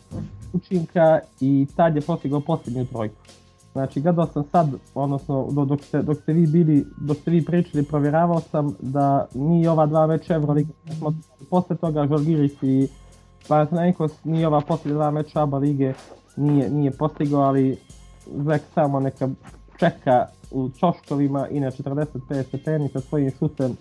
učinka 0.54 1.20
i 1.40 1.68
tad 1.76 1.96
je 1.96 2.02
postigao 2.02 2.40
posljednju 2.40 2.86
trojku. 2.86 3.16
Znači, 3.76 4.02
gledao 4.02 4.28
sam 4.28 4.44
sad, 4.52 4.70
odnosno 4.94 5.48
dok 5.52 5.82
ste, 5.82 6.02
dok 6.02 6.18
ste 6.18 6.34
vi 6.34 6.48
bili, 6.48 6.86
dok 6.98 7.18
ste 7.18 7.32
vi 7.32 7.46
pričali, 7.46 7.84
provjeravao 7.84 8.40
sam 8.40 8.76
da 8.80 9.28
ni 9.34 9.68
ova 9.68 9.86
dva 9.86 10.08
meča 10.08 10.36
Euroliga, 10.36 10.70
posle 11.50 11.76
toga 11.76 12.08
Žalgiris 12.08 12.64
i 12.64 12.88
Panathinaikos, 13.48 14.12
ni 14.24 14.46
ova 14.46 14.62
posljednja 14.62 14.98
dva 14.98 15.12
meča 15.12 15.44
ABA 15.44 15.58
lige 15.58 15.94
nije, 16.38 16.70
nije 16.70 16.92
postigao, 16.92 17.42
ali 17.42 17.78
Zek 18.46 18.62
samo 18.74 19.00
neka 19.00 19.30
čeka 19.80 20.26
u 20.52 20.70
čoškovima 20.70 21.48
i 21.48 21.60
na 21.60 21.72
45 21.72 22.44
stepeni 22.48 22.90
sa 22.90 23.00
svojim 23.00 23.32
šutem 23.40 23.78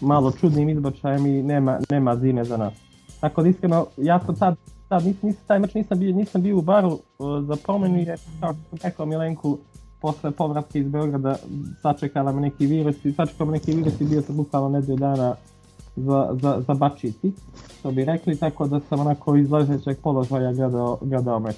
malo 0.00 0.32
čudnim 0.32 0.68
izbačajem 0.68 1.26
i 1.26 1.42
nema, 1.42 1.78
nema 1.90 2.16
zime 2.16 2.44
za 2.44 2.56
nas. 2.56 2.87
Tako 3.20 3.42
da 3.42 3.48
iskreno, 3.48 3.86
ja 3.96 4.20
sam 4.26 4.36
tad, 4.36 4.56
tad 4.88 5.04
nis, 5.04 5.22
nis, 5.22 5.36
taj 5.46 5.58
meč 5.58 5.74
nisam 5.74 5.98
bio, 5.98 6.16
nisam 6.16 6.42
bio 6.42 6.58
u 6.58 6.62
baru 6.62 6.88
uh, 6.88 7.44
za 7.46 7.56
promenu 7.64 7.98
jer 7.98 8.18
kao 8.40 8.52
što 8.54 8.62
sam 8.70 8.78
rekao 8.82 9.06
Milenku 9.06 9.58
posle 10.00 10.30
povratka 10.30 10.78
iz 10.78 10.88
Beograda 10.88 11.36
sačekala 11.82 12.32
me 12.32 12.40
neki 12.40 12.66
virus 12.66 13.04
i 13.04 13.12
sačekala 13.12 13.50
me 13.50 13.56
neki 13.56 13.72
virus 13.72 14.00
i 14.00 14.04
bio 14.04 14.22
sam 14.22 14.36
bukvalno 14.36 14.68
nedelju 14.68 14.96
dana 14.96 15.34
za, 15.96 16.28
za, 16.42 16.62
za 16.66 16.74
bačiti, 16.74 17.32
što 17.78 17.90
bi 17.90 18.04
rekli, 18.04 18.36
tako 18.36 18.66
da 18.66 18.80
sam 18.88 19.00
onako 19.00 19.36
iz 19.36 19.50
ležećeg 19.50 19.98
položaja 20.02 20.52
gledao, 20.52 20.98
gledao 21.02 21.40
meč. 21.40 21.56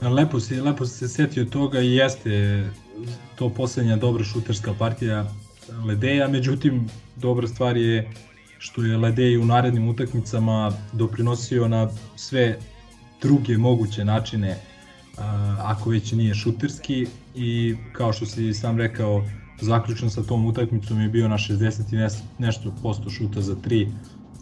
Lepo 0.00 0.40
si, 0.40 0.60
lepo 0.60 0.86
si 0.86 0.98
se 0.98 1.08
setio 1.08 1.44
toga 1.44 1.80
i 1.80 1.94
jeste 1.94 2.64
to 3.34 3.48
poslednja 3.48 3.96
dobra 3.96 4.24
šuterska 4.24 4.74
partija 4.78 5.26
Ledeja, 5.86 6.28
međutim 6.28 6.88
dobra 7.16 7.46
stvar 7.46 7.76
je 7.76 8.10
što 8.66 8.82
je 8.82 8.96
Ledej 8.96 9.38
u 9.38 9.44
narednim 9.44 9.88
utakmicama 9.88 10.72
doprinosio 10.92 11.68
na 11.68 11.88
sve 12.16 12.58
druge 13.22 13.58
moguće 13.58 14.04
načine 14.04 14.56
ako 15.58 15.90
već 15.90 16.12
nije 16.12 16.34
šuterski. 16.34 17.06
I 17.34 17.76
kao 17.92 18.12
što 18.12 18.26
si 18.26 18.54
sam 18.54 18.78
rekao 18.78 19.24
zaključan 19.60 20.10
sa 20.10 20.22
tom 20.22 20.46
utakmicom 20.46 21.00
je 21.00 21.08
bio 21.08 21.28
na 21.28 21.38
60 21.38 21.94
i 21.94 22.42
nešto 22.42 22.74
posto 22.82 23.10
šuta 23.10 23.40
za 23.40 23.54
3 23.54 23.88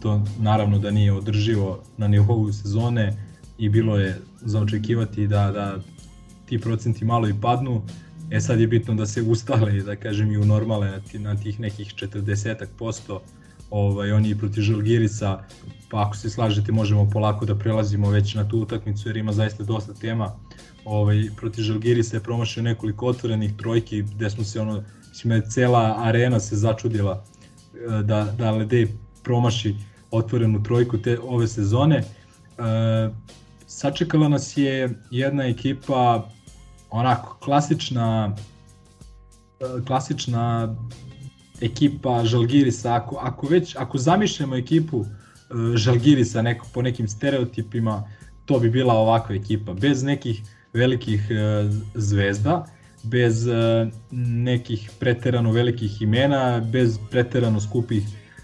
to 0.01 0.23
naravno 0.39 0.79
da 0.79 0.91
nije 0.91 1.13
održivo 1.13 1.83
na 1.97 2.07
nivou 2.07 2.51
sezone 2.51 3.13
i 3.57 3.69
bilo 3.69 3.97
je 3.97 4.21
za 4.41 4.59
očekivati 4.59 5.27
da, 5.27 5.51
da 5.51 5.79
ti 6.45 6.59
procenti 6.59 7.05
malo 7.05 7.29
i 7.29 7.33
padnu. 7.41 7.81
E 8.31 8.41
sad 8.41 8.59
je 8.59 8.67
bitno 8.67 8.93
da 8.95 9.05
se 9.05 9.21
ustale 9.21 9.81
da 9.81 9.95
kažem 9.95 10.31
i 10.31 10.37
u 10.37 10.45
normale 10.45 10.89
na, 10.91 11.01
na 11.19 11.35
tih 11.35 11.59
nekih 11.59 11.87
40 11.87 12.65
ovaj, 13.75 14.11
oni 14.11 14.29
i 14.29 14.37
protiv 14.37 14.61
Žalgirisa, 14.61 15.43
pa 15.89 16.01
ako 16.01 16.17
se 16.17 16.29
slažete 16.29 16.71
možemo 16.71 17.09
polako 17.09 17.45
da 17.45 17.55
prelazimo 17.55 18.09
već 18.09 18.35
na 18.35 18.47
tu 18.49 18.59
utakmicu 18.59 19.09
jer 19.09 19.17
ima 19.17 19.31
zaista 19.31 19.63
dosta 19.63 19.93
tema. 19.93 20.31
Ovaj, 20.85 21.29
protiv 21.37 21.63
Žalgirisa 21.63 22.15
je 22.15 22.23
promašio 22.23 22.63
nekoliko 22.63 23.07
otvorenih 23.07 23.55
trojki 23.57 24.01
gde 24.01 24.29
smo 24.29 24.43
se 24.43 24.61
ono, 24.61 24.83
mislim 25.09 25.31
je 25.31 25.49
cela 25.49 25.95
arena 25.97 26.39
se 26.39 26.55
začudila 26.55 27.23
eh, 27.73 28.03
da, 28.03 28.23
da 28.37 28.51
Ledej 28.51 28.87
promaši 29.23 29.75
otvorenu 30.11 30.63
trojku 30.63 30.97
te 30.97 31.19
ove 31.19 31.47
sezone. 31.47 31.97
E, 31.97 32.03
sačekala 33.67 34.27
nas 34.29 34.57
je 34.57 34.89
jedna 35.11 35.43
ekipa 35.43 36.29
onako 36.89 37.37
klasična 37.39 38.35
klasična 39.87 40.75
ekipa 41.61 42.25
Žalgirisa, 42.25 42.95
ako, 42.95 43.17
ako 43.21 43.47
već, 43.47 43.75
ako 43.75 43.97
zamišljamo 43.97 44.55
ekipu 44.55 44.97
uh, 44.97 45.07
Žalgirisa 45.75 46.41
neko, 46.41 46.67
po 46.73 46.81
nekim 46.81 47.07
stereotipima, 47.07 48.03
to 48.45 48.59
bi 48.59 48.69
bila 48.69 48.93
ovakva 48.93 49.35
ekipa, 49.35 49.73
bez 49.73 50.03
nekih 50.03 50.41
velikih 50.73 51.27
uh, 51.31 51.71
zvezda, 51.95 52.65
bez 53.03 53.47
uh, 53.47 53.87
nekih 54.47 54.91
preterano 54.99 55.51
velikih 55.51 56.01
imena, 56.01 56.59
bez 56.71 56.99
preterano 57.11 57.61
skupih 57.61 58.03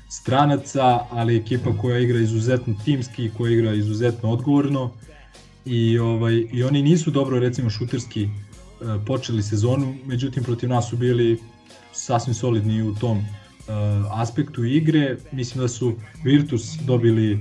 stranaca, 0.09 0.99
ali 1.09 1.37
ekipa 1.37 1.77
koja 1.77 1.99
igra 1.99 2.19
izuzetno 2.19 2.75
timski, 2.85 3.31
koja 3.37 3.53
igra 3.53 3.73
izuzetno 3.73 4.29
odgovorno. 4.29 4.91
I 5.65 5.99
ovaj 5.99 6.47
i 6.51 6.63
oni 6.63 6.81
nisu 6.81 7.11
dobro 7.11 7.39
recimo 7.39 7.69
šuterski 7.69 8.29
počeli 9.07 9.43
sezonu, 9.43 9.95
međutim 10.05 10.43
protiv 10.43 10.69
nas 10.69 10.89
su 10.89 10.97
bili 10.97 11.39
sasvim 11.93 12.33
solidni 12.33 12.81
u 12.81 12.95
tom 12.95 13.17
uh, 13.17 13.23
aspektu 14.11 14.65
igre. 14.65 15.17
Mislim 15.31 15.61
da 15.61 15.67
su 15.67 15.93
Virtus 16.23 16.77
dobili 16.85 17.39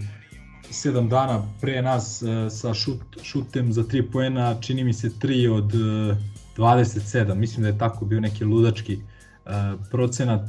7 0.70 1.08
dana 1.08 1.42
pre 1.60 1.82
nas 1.82 2.22
uh, 2.22 2.28
sa 2.52 2.74
šut, 2.74 3.00
šutem 3.22 3.72
za 3.72 3.82
3 3.82 4.10
poena, 4.12 4.60
čini 4.60 4.84
mi 4.84 4.92
se 4.92 5.10
3 5.10 5.50
od 5.50 5.74
uh, 5.74 6.16
27, 6.56 7.34
mislim 7.34 7.62
da 7.62 7.68
je 7.68 7.78
tako 7.78 8.04
bio 8.04 8.20
neki 8.20 8.44
ludački 8.44 8.98
procenat, 9.90 10.42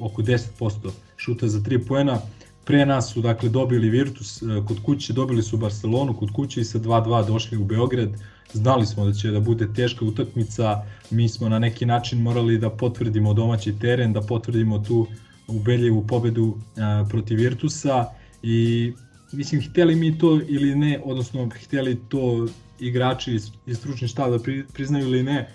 oko 0.00 0.22
10% 0.22 0.90
šuta 1.16 1.48
za 1.48 1.60
3 1.60 1.86
poena. 1.88 2.18
Pre 2.64 2.86
nas 2.86 3.12
su 3.12 3.20
dakle 3.20 3.48
dobili 3.48 3.88
Virtus 3.90 4.42
kod 4.66 4.82
kuće, 4.82 5.12
dobili 5.12 5.42
su 5.42 5.56
Barcelonu 5.56 6.16
kod 6.16 6.32
kuće 6.32 6.60
i 6.60 6.64
sa 6.64 6.78
2-2 6.78 7.26
došli 7.26 7.58
u 7.58 7.64
Beograd. 7.64 8.10
Znali 8.52 8.86
smo 8.86 9.04
da 9.04 9.12
će 9.12 9.30
da 9.30 9.40
bude 9.40 9.72
teška 9.74 10.04
utakmica, 10.04 10.82
mi 11.10 11.28
smo 11.28 11.48
na 11.48 11.58
neki 11.58 11.86
način 11.86 12.22
morali 12.22 12.58
da 12.58 12.70
potvrdimo 12.70 13.34
domaći 13.34 13.78
teren, 13.78 14.12
da 14.12 14.20
potvrdimo 14.20 14.78
tu 14.78 15.06
ubedljivu 15.48 16.06
pobedu 16.06 16.56
a, 16.76 17.04
protiv 17.08 17.38
Virtusa 17.38 18.06
i 18.42 18.92
mislim 19.32 19.62
hteli 19.62 19.96
mi 19.96 20.18
to 20.18 20.40
ili 20.48 20.74
ne, 20.74 21.00
odnosno 21.04 21.48
hteli 21.64 22.00
to 22.08 22.48
igrači 22.80 23.34
iz 23.66 23.76
stručni 23.76 24.08
štab 24.08 24.30
da 24.30 24.38
pri, 24.38 24.64
priznaju 24.72 25.06
ili 25.06 25.22
ne, 25.22 25.48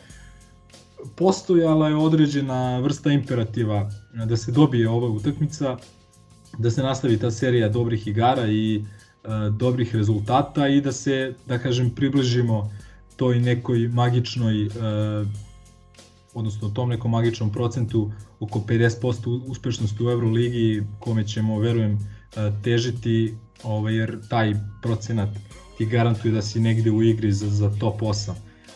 postojala 1.15 1.89
je 1.89 1.95
određena 1.95 2.79
vrsta 2.79 3.11
imperativa 3.11 3.91
da 4.25 4.37
se 4.37 4.51
dobije 4.51 4.89
ova 4.89 5.07
utakmica, 5.07 5.77
da 6.57 6.71
se 6.71 6.83
nastavi 6.83 7.17
ta 7.19 7.31
serija 7.31 7.69
dobrih 7.69 8.07
igara 8.07 8.47
i 8.47 8.75
e, 8.75 8.81
dobrih 9.51 9.95
rezultata 9.95 10.67
i 10.67 10.81
da 10.81 10.91
se, 10.91 11.33
da 11.47 11.59
kažem, 11.59 11.89
približimo 11.89 12.71
toj 13.15 13.39
nekoj 13.39 13.87
magičnoj, 13.87 14.65
uh, 14.65 14.73
odnosno 16.33 16.69
tom 16.69 16.89
nekom 16.89 17.11
magičnom 17.11 17.51
procentu 17.51 18.11
oko 18.39 18.59
50% 18.59 19.41
uspešnosti 19.47 20.03
u 20.03 20.09
Euroligi 20.09 20.83
kome 20.99 21.27
ćemo, 21.27 21.59
verujem, 21.59 21.93
uh, 21.93 22.63
težiti, 22.63 23.37
ovaj, 23.63 23.95
jer 23.95 24.27
taj 24.29 24.53
procenat 24.81 25.29
ti 25.77 25.85
garantuje 25.85 26.31
da 26.31 26.41
si 26.41 26.59
negde 26.59 26.91
u 26.91 27.03
igri 27.03 27.31
za, 27.31 27.49
za 27.49 27.71
top 27.79 28.01
8 28.01 28.31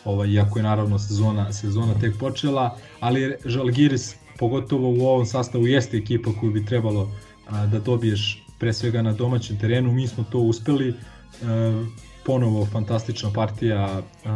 ovaj, 0.06 0.30
iako 0.30 0.60
je 0.60 0.64
naravno 0.64 1.00
sezona, 1.00 1.54
sezona 1.54 1.94
tek 2.00 2.18
počela, 2.20 2.78
ali 3.00 3.36
Žalgiris 3.46 4.16
pogotovo 4.38 4.90
u 4.90 5.08
ovom 5.08 5.26
sastavu 5.26 5.68
jeste 5.68 5.98
ekipa 5.98 6.32
koju 6.40 6.52
bi 6.52 6.66
trebalo 6.66 7.12
a, 7.50 7.66
da 7.66 7.80
dobiješ 7.80 8.46
pre 8.60 8.74
svega 8.74 9.02
na 9.02 9.14
domaćem 9.14 9.60
terenu, 9.60 9.92
mi 9.92 10.08
smo 10.08 10.24
to 10.32 10.40
uspeli, 10.40 10.94
a, 11.44 11.86
ponovo 12.30 12.66
fantastična 12.66 13.32
partija 13.34 14.02
uh, 14.02 14.32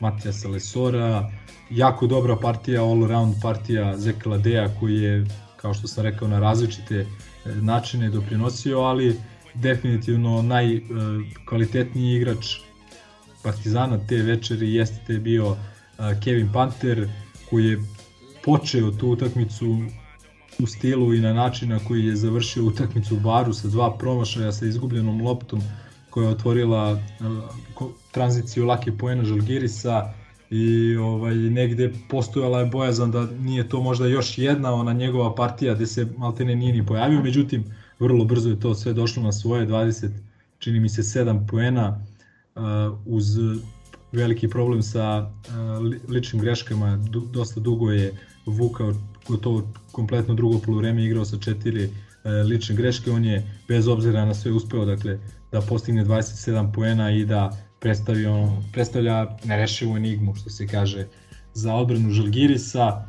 Matijasa 0.00 0.48
Lesora, 0.48 1.30
jako 1.70 2.06
dobra 2.06 2.36
partija, 2.36 2.82
all 2.82 3.04
around 3.04 3.34
partija 3.42 3.96
Zeka 3.96 4.30
Ladeja 4.30 4.68
koji 4.80 5.02
je, 5.02 5.26
kao 5.56 5.74
što 5.74 5.88
sam 5.88 6.04
rekao, 6.04 6.28
na 6.28 6.38
različite 6.40 6.94
e, 6.96 7.06
načine 7.54 8.10
doprinosio, 8.10 8.80
ali 8.80 9.20
definitivno 9.54 10.42
najkvalitetniji 10.42 12.16
igrač 12.16 12.56
Partizana 13.42 13.98
te 14.08 14.16
večeri 14.16 14.74
jeste 14.74 15.18
bio 15.18 15.56
Kevin 16.24 16.48
Panter 16.52 17.08
koji 17.50 17.64
je 17.64 17.78
počeo 18.44 18.90
tu 18.90 19.08
utakmicu 19.08 19.78
u 20.58 20.66
stilu 20.66 21.14
i 21.14 21.20
na 21.20 21.32
način 21.32 21.68
na 21.68 21.78
koji 21.78 22.06
je 22.06 22.16
završio 22.16 22.64
utakmicu 22.64 23.16
u 23.16 23.20
baru 23.20 23.52
sa 23.52 23.68
dva 23.68 23.98
promašaja 23.98 24.52
sa 24.52 24.66
izgubljenom 24.66 25.22
loptom 25.22 25.60
koja 26.16 26.24
je 26.24 26.32
otvorila 26.32 26.98
tranziciju 28.10 28.66
lake 28.66 28.92
poena 28.98 29.24
Žalgirisa 29.24 30.12
i 30.50 30.96
ovaj, 30.96 31.34
negde 31.34 31.92
postojala 32.08 32.60
je 32.60 32.66
bojazan 32.66 33.10
da 33.10 33.26
nije 33.40 33.68
to 33.68 33.80
možda 33.80 34.06
još 34.06 34.38
jedna 34.38 34.74
ona 34.74 34.92
njegova 34.92 35.34
partija 35.34 35.74
gde 35.74 35.86
se 35.86 36.06
Maltene 36.18 36.56
nije 36.56 36.72
ni 36.72 36.86
pojavio, 36.86 37.22
međutim 37.22 37.64
vrlo 37.98 38.24
brzo 38.24 38.50
je 38.50 38.60
to 38.60 38.74
sve 38.74 38.92
došlo 38.92 39.22
na 39.22 39.32
svoje. 39.32 39.66
20, 39.66 40.08
čini 40.58 40.80
mi 40.80 40.88
se 40.88 41.02
7 41.02 41.46
poena 41.48 42.00
uh, 42.54 42.62
uz 43.06 43.24
veliki 44.12 44.48
problem 44.48 44.82
sa 44.82 45.18
uh, 45.20 46.10
ličnim 46.10 46.42
greškama, 46.42 46.98
dosta 47.32 47.60
dugo 47.60 47.90
je 47.90 48.14
vukao 48.46 48.92
gotovo 49.28 49.68
kompletno 49.92 50.34
drugo 50.34 50.58
polovreme 50.58 51.04
igrao 51.04 51.24
sa 51.24 51.38
četiri 51.38 51.90
lične 52.48 52.76
greške, 52.76 53.10
on 53.10 53.24
je 53.24 53.50
bez 53.68 53.88
obzira 53.88 54.24
na 54.24 54.34
sve 54.34 54.52
uspeo 54.52 54.84
dakle, 54.84 55.18
da 55.52 55.60
postigne 55.60 56.04
27 56.04 56.72
poena 56.72 57.10
i 57.10 57.24
da 57.24 57.56
predstavi 57.80 58.26
ono, 58.26 58.62
predstavlja 58.72 59.36
nerešivu 59.44 59.96
enigmu 59.96 60.34
što 60.34 60.50
se 60.50 60.66
kaže 60.66 61.06
za 61.54 61.74
odbranu 61.74 62.10
Žalgirisa, 62.10 63.06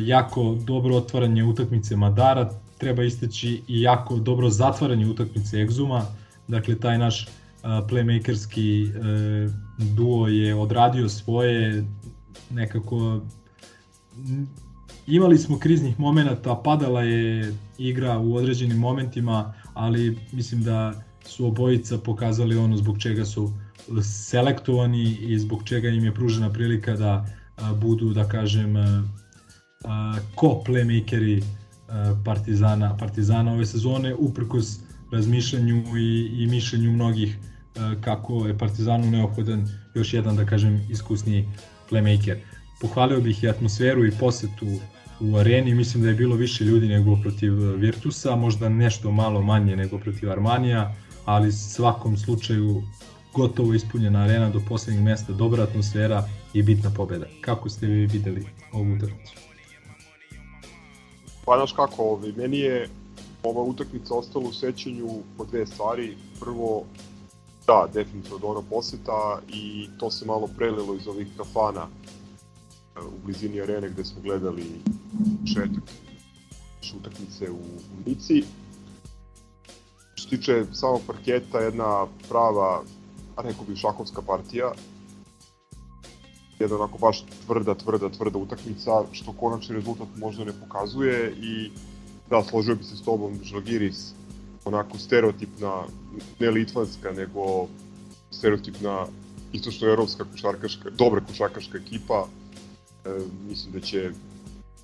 jako 0.00 0.54
dobro 0.54 0.96
otvaranje 0.96 1.44
utakmice 1.44 1.96
Madara, 1.96 2.50
treba 2.78 3.02
isteći 3.04 3.62
i 3.68 3.82
jako 3.82 4.16
dobro 4.16 4.50
zatvaranje 4.50 5.06
utakmice 5.06 5.56
Exuma, 5.56 6.02
dakle 6.48 6.78
taj 6.80 6.98
naš 6.98 7.26
playmakerski 7.62 8.88
e, 8.88 9.50
duo 9.78 10.28
je 10.28 10.54
odradio 10.54 11.08
svoje 11.08 11.84
nekako 12.50 13.20
imali 15.06 15.38
smo 15.38 15.58
kriznih 15.58 16.00
momenata, 16.00 16.60
padala 16.64 17.02
je 17.02 17.54
igra 17.78 18.18
u 18.18 18.34
određenim 18.34 18.78
momentima, 18.78 19.54
ali 19.74 20.18
mislim 20.32 20.62
da 20.62 21.02
su 21.26 21.46
obojica 21.46 21.98
pokazali 21.98 22.56
ono 22.56 22.76
zbog 22.76 22.98
čega 22.98 23.24
su 23.24 23.52
selektovani 24.02 25.16
i 25.20 25.38
zbog 25.38 25.64
čega 25.64 25.88
im 25.88 26.04
je 26.04 26.14
pružena 26.14 26.52
prilika 26.52 26.96
da 26.96 27.26
budu, 27.80 28.12
da 28.12 28.28
kažem, 28.28 28.74
ko 30.34 30.62
playmakeri 30.66 31.42
Partizana, 32.24 32.96
Partizana 32.96 33.52
ove 33.52 33.66
sezone, 33.66 34.14
uprkos 34.14 34.78
razmišljanju 35.12 35.84
i, 35.98 36.42
i 36.42 36.46
mišljenju 36.46 36.92
mnogih 36.92 37.38
kako 38.00 38.46
je 38.46 38.58
Partizanu 38.58 39.10
neophodan 39.10 39.68
još 39.94 40.14
jedan, 40.14 40.36
da 40.36 40.46
kažem, 40.46 40.86
iskusniji 40.90 41.48
playmaker. 41.90 42.36
Pohvalio 42.80 43.20
bih 43.20 43.42
i 43.42 43.48
atmosferu 43.48 44.06
i 44.06 44.12
posetu 44.20 44.66
u 45.20 45.36
areni, 45.36 45.74
mislim 45.74 46.02
da 46.02 46.08
je 46.08 46.14
bilo 46.14 46.36
više 46.36 46.64
ljudi 46.64 46.88
nego 46.88 47.16
protiv 47.16 47.52
Virtusa, 47.76 48.36
možda 48.36 48.68
nešto 48.68 49.10
malo 49.10 49.42
manje 49.42 49.76
nego 49.76 49.98
protiv 49.98 50.30
Armanija, 50.30 50.94
ali 51.28 51.52
svakom 51.52 52.16
slučaju 52.16 52.82
gotovo 53.34 53.74
ispunjena 53.74 54.20
arena 54.20 54.50
do 54.50 54.60
poslednjeg 54.68 55.04
mesta, 55.04 55.32
dobra 55.32 55.62
atmosfera 55.62 56.28
i 56.52 56.62
bitna 56.62 56.90
pobeda. 56.96 57.26
Kako 57.40 57.68
ste 57.68 57.86
vi 57.86 58.06
videli 58.06 58.46
ovu 58.72 58.92
utakmicu? 58.92 59.34
Pa 61.44 61.56
znaš 61.56 61.72
kako, 61.72 62.02
ovaj, 62.02 62.32
meni 62.32 62.58
je 62.58 62.88
ova 63.42 63.62
utakmica 63.62 64.14
ostala 64.14 64.48
u 64.48 64.52
sećanju 64.52 65.08
po 65.36 65.44
dve 65.44 65.66
stvari. 65.66 66.16
Prvo, 66.40 66.84
da, 67.66 67.88
definitivno 67.94 68.38
dobra 68.38 68.62
poseta 68.70 69.40
i 69.48 69.88
to 69.98 70.10
se 70.10 70.26
malo 70.26 70.48
prelilo 70.56 70.94
iz 70.94 71.08
ovih 71.08 71.26
kafana 71.36 71.86
e, 71.86 73.00
u 73.00 73.24
blizini 73.24 73.60
arene 73.60 73.88
gde 73.88 74.04
smo 74.04 74.22
gledali 74.22 74.66
šetak 75.54 75.82
utakmice 77.00 77.50
u, 77.50 77.56
u 77.56 78.08
Nici. 78.10 78.44
Se 80.28 80.36
tiče 80.36 80.64
samog 80.72 81.00
parketa, 81.06 81.58
jedna 81.58 82.06
prava 82.28 82.82
rekao 83.36 83.64
bih 83.64 83.78
šahovska 83.78 84.22
partija. 84.22 84.72
Jedna 86.58 86.76
onako 86.76 86.98
baš 86.98 87.24
tvrda, 87.46 87.74
tvrda, 87.74 88.08
tvrda 88.08 88.38
utakmica, 88.38 88.90
što 89.12 89.32
konačni 89.32 89.74
rezultat 89.74 90.08
možda 90.16 90.44
ne 90.44 90.52
pokazuje 90.60 91.32
i 91.32 91.70
da, 92.30 92.42
složio 92.44 92.74
bi 92.74 92.84
se 92.84 92.96
s 92.96 93.02
tobom, 93.02 93.38
Žalgiris, 93.42 94.12
onako 94.64 94.98
stereotipna, 94.98 95.82
ne 96.40 96.50
litvanska, 96.50 97.12
nego 97.12 97.66
stereotipna 98.30 99.06
istočno-evropska 99.52 100.24
košarkaška, 100.32 100.90
dobra 100.90 101.20
košarkaška 101.20 101.78
ekipa. 101.78 102.26
E, 103.04 103.18
mislim 103.48 103.72
da 103.72 103.80
će 103.80 104.10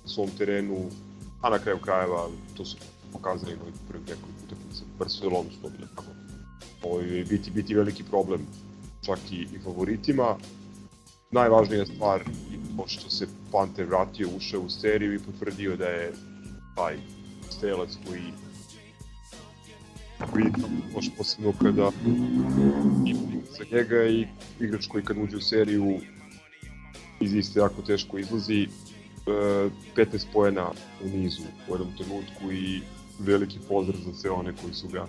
svom 0.05 0.29
terenu, 0.37 0.89
a 1.41 1.49
na 1.49 1.59
kraju 1.59 1.77
krajeva, 1.77 2.29
to 2.57 2.65
su 2.65 2.77
pokazali 3.13 3.53
na 3.53 3.61
prvih 3.87 4.05
utakmica, 4.45 4.83
Barcelonu 4.99 5.49
su 5.51 5.61
dobili 5.61 5.87
tako 5.95 6.05
ovaj, 6.83 7.25
biti, 7.29 7.51
biti 7.51 7.75
veliki 7.75 8.03
problem 8.03 8.41
čak 9.05 9.19
i, 9.31 9.35
i 9.35 9.59
favoritima. 9.63 10.35
Najvažnija 11.31 11.85
stvar 11.85 12.21
je 12.51 12.59
to 12.77 12.87
što 12.87 13.09
se 13.09 13.27
Panter 13.51 13.85
vratio, 13.85 14.29
ušao 14.37 14.61
u 14.61 14.69
seriju 14.69 15.13
i 15.13 15.19
potvrdio 15.19 15.77
da 15.77 15.85
je 15.85 16.13
taj 16.75 16.97
strelac 17.49 17.89
koji 18.07 18.23
koji 20.31 20.45
baš 20.95 21.05
posebno 21.17 21.53
kada 21.61 21.91
za 23.57 23.65
njega 23.71 24.05
i 24.05 24.27
igrač 24.59 24.87
koji 24.87 25.03
kad 25.03 25.17
uđe 25.17 25.37
u 25.37 25.41
seriju 25.41 25.99
iz 27.19 27.33
iste 27.33 27.59
jako 27.59 27.81
teško 27.81 28.17
izlazi 28.17 28.67
15 29.25 30.15
e, 30.15 30.19
poena 30.33 30.71
u 31.03 31.09
nizu 31.09 31.41
u 31.69 31.71
jednom 31.71 31.97
trenutku 31.97 32.51
i 32.51 32.81
veliki 33.19 33.59
pozdrav 33.69 33.97
za 34.05 34.13
sve 34.13 34.31
one 34.31 34.53
koji 34.61 34.73
su 34.73 34.87
ga 34.87 35.07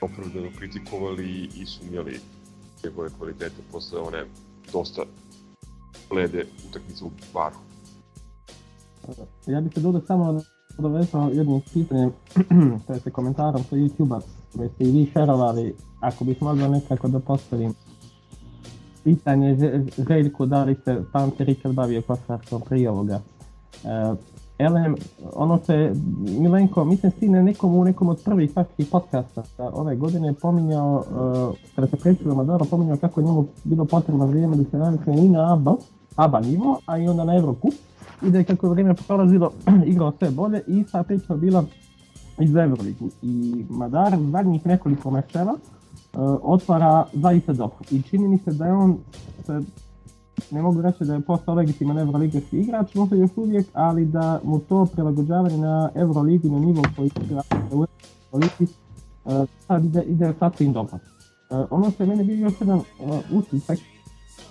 opravdano 0.00 0.48
kritikovali 0.58 1.48
i 1.56 1.66
sumnjali 1.66 2.20
njegove 2.84 3.08
kvalitete 3.18 3.62
posle 3.72 4.00
one 4.00 4.24
dosta 4.72 5.02
lede 6.10 6.46
utakmice 6.68 7.04
u 7.04 7.10
baru. 7.34 7.56
Ja 9.46 9.60
bih 9.60 9.72
se 9.74 9.80
dodao 9.80 10.02
samo 10.06 10.40
dovezao 10.78 11.30
jedno 11.32 11.60
pitanje, 11.72 12.10
to 12.86 12.92
je 12.92 13.12
komentarom 13.12 13.64
sa 13.64 13.76
YouTube-a, 13.76 14.20
koje 14.56 14.68
ste 14.68 14.84
i 14.84 14.90
vi 14.90 15.10
šerovali, 15.12 15.74
ako 16.00 16.24
bih 16.24 16.42
mogao 16.42 16.68
nekako 16.68 17.08
da 17.08 17.20
postavim 17.20 17.74
pitanje 19.04 19.56
Željku, 20.08 20.46
da 20.46 20.64
li 20.64 20.76
se 20.84 21.02
Pante 21.12 21.44
Richard 21.44 21.74
bavio 21.74 22.02
košarkom 22.02 22.62
prije 22.68 22.90
ovoga. 22.90 23.20
E, 23.84 24.14
Elem, 24.60 24.94
ono 25.32 25.58
se, 25.58 25.92
Milenko, 26.38 26.84
mislim 26.84 27.12
si 27.18 27.28
na 27.28 27.42
nekom, 27.42 27.74
u 27.74 27.84
nekom 27.84 28.08
od 28.08 28.22
prvih 28.24 28.56
vaših 28.56 28.86
podcasta 28.90 29.42
ove 29.72 29.96
godine 29.96 30.32
pominjao, 30.32 30.96
uh, 30.96 31.56
kada 31.74 31.86
se 31.86 31.96
pričalo 31.96 32.34
Maduro, 32.34 32.64
pominjao 32.64 32.96
kako 32.96 33.20
je 33.20 33.26
njemu 33.26 33.46
bilo 33.64 33.84
potrebno 33.84 34.26
vrijeme 34.26 34.56
da 34.56 34.64
se 34.64 34.78
navikne 34.78 35.24
i 35.24 35.28
na 35.28 35.52
ABA, 35.52 35.74
ABA 36.16 36.40
nivo, 36.40 36.78
a 36.86 36.98
i 36.98 37.08
onda 37.08 37.24
na 37.24 37.36
Evropu, 37.36 37.68
i 38.22 38.30
da 38.30 38.38
je 38.38 38.44
kako 38.44 38.66
je 38.66 38.70
vrijeme 38.70 38.94
prolazilo 38.94 39.52
igrao 39.86 40.12
sve 40.18 40.30
bolje 40.30 40.62
i 40.66 40.84
sa 40.84 41.02
priča 41.02 41.36
bila 41.36 41.64
iz 42.38 42.56
Evroligu. 42.56 43.08
I 43.22 43.64
Madar 43.70 44.18
zadnjih 44.32 44.66
nekoliko 44.66 45.10
mečeva 45.10 45.52
uh, 45.52 46.20
otvara 46.42 47.06
zaista 47.12 47.52
dobro. 47.52 47.78
I 47.90 48.02
čini 48.02 48.28
mi 48.28 48.38
se 48.38 48.52
da 48.52 48.66
je 48.66 48.72
on 48.72 48.98
se 49.46 49.60
ne 50.50 50.62
mogu 50.62 50.82
reći 50.82 51.04
da 51.04 51.14
je 51.14 51.20
postao 51.20 51.54
legitiman 51.54 51.98
Euroligaški 51.98 52.60
igrač, 52.60 52.94
možda 52.94 53.16
još 53.16 53.30
uvijek, 53.36 53.66
ali 53.72 54.04
da 54.04 54.40
mu 54.44 54.58
to 54.58 54.86
prilagođavanje 54.86 55.58
na 55.58 55.90
Euroligi 55.94 56.50
na 56.50 56.58
nivo 56.58 56.82
koji 56.96 57.10
igra 57.24 57.42
u 57.72 57.86
Euroligi 58.32 58.74
uh, 59.24 59.48
sad 59.66 59.84
ide, 59.84 60.02
ide 60.02 60.34
sasvim 60.38 60.72
dobro. 60.72 60.98
Uh, 61.50 61.66
ono 61.70 61.90
što 61.90 62.02
je 62.02 62.06
mene 62.06 62.24
bio 62.24 62.36
još 62.36 62.54
jedan 62.60 62.78
uh, 62.78 62.84
utisak 63.32 63.78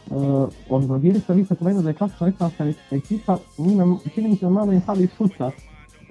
uh, 0.10 0.49
od 0.69 0.84
Zagirisa, 0.84 1.34
vi 1.34 1.45
ste 1.45 1.56
pomenuo 1.56 1.82
da 1.82 1.89
je 1.89 1.95
klasična 1.95 2.28
ekranska 2.28 2.73
ekipa, 2.91 3.38
njima, 3.58 3.97
čini 4.13 4.30
mi 4.30 4.36
se 4.36 4.45
da 4.45 4.52
malo 4.52 4.73
im 4.73 4.82
fali 4.82 5.08
šuta 5.17 5.52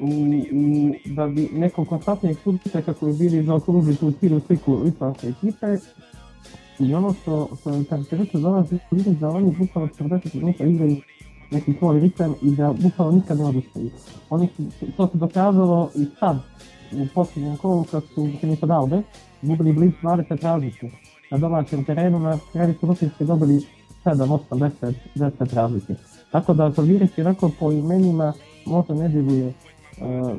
u, 0.01 0.07
u, 0.07 0.95
da 1.15 1.27
bi 1.27 1.49
nekom 1.53 1.85
konstantnijeg 1.87 2.37
šuta 2.45 2.83
kako 2.83 3.07
bi 3.07 3.13
bili 3.13 3.45
zaokružili 3.45 3.97
tu 3.97 4.13
cijelu 4.13 4.41
sliku 4.41 4.75
litvanske 4.75 5.29
ekipe, 5.29 5.77
I 6.79 6.95
ono 6.95 7.13
što, 7.13 7.49
što 7.61 7.71
je 7.71 7.85
karakterično 7.85 8.41
za 8.41 8.49
vas, 8.49 8.67
vidim 8.91 9.15
da 9.15 9.29
oni 9.29 9.55
bukvalno 9.59 9.91
40 9.99 10.35
minuta 10.35 10.65
igraju 10.65 10.97
neki 11.51 11.75
svoj 11.79 12.01
ritem 12.01 12.35
i 12.43 12.51
da 12.51 12.73
bukvalno 12.73 13.13
nikad 13.13 13.39
ne 13.39 13.45
odustaju. 13.45 13.91
Oni 14.31 14.49
su, 14.57 14.63
to 14.97 15.09
se 15.09 15.19
dokazalo 15.19 15.91
i 15.95 16.07
sad, 16.21 16.37
u 16.93 17.07
posljednjem 17.15 17.57
kolu 17.57 17.85
kad 17.85 18.03
su 18.15 18.29
Filipa 18.41 18.67
Dalbe 18.67 19.03
gubili 19.43 19.73
bliz 19.73 19.93
20 20.03 20.43
razlike 20.43 20.91
na 21.31 21.39
domaćem 21.39 21.85
terenu, 21.85 22.19
na 22.19 22.39
kraju 22.53 22.75
su 22.81 22.87
Rusinske 22.87 23.25
dobili 23.25 23.61
7, 24.05 24.39
8, 24.51 24.71
10, 24.81 24.93
10 25.15 25.55
razlike. 25.55 25.95
Tako 26.33 26.55
da 26.55 26.71
Zalgiris 26.71 27.19
onako 27.19 27.51
po 27.61 27.73
imenima 27.73 28.33
možda 28.67 28.95
ne 28.95 29.09
djeluje 29.09 29.47
uh, 29.47 30.39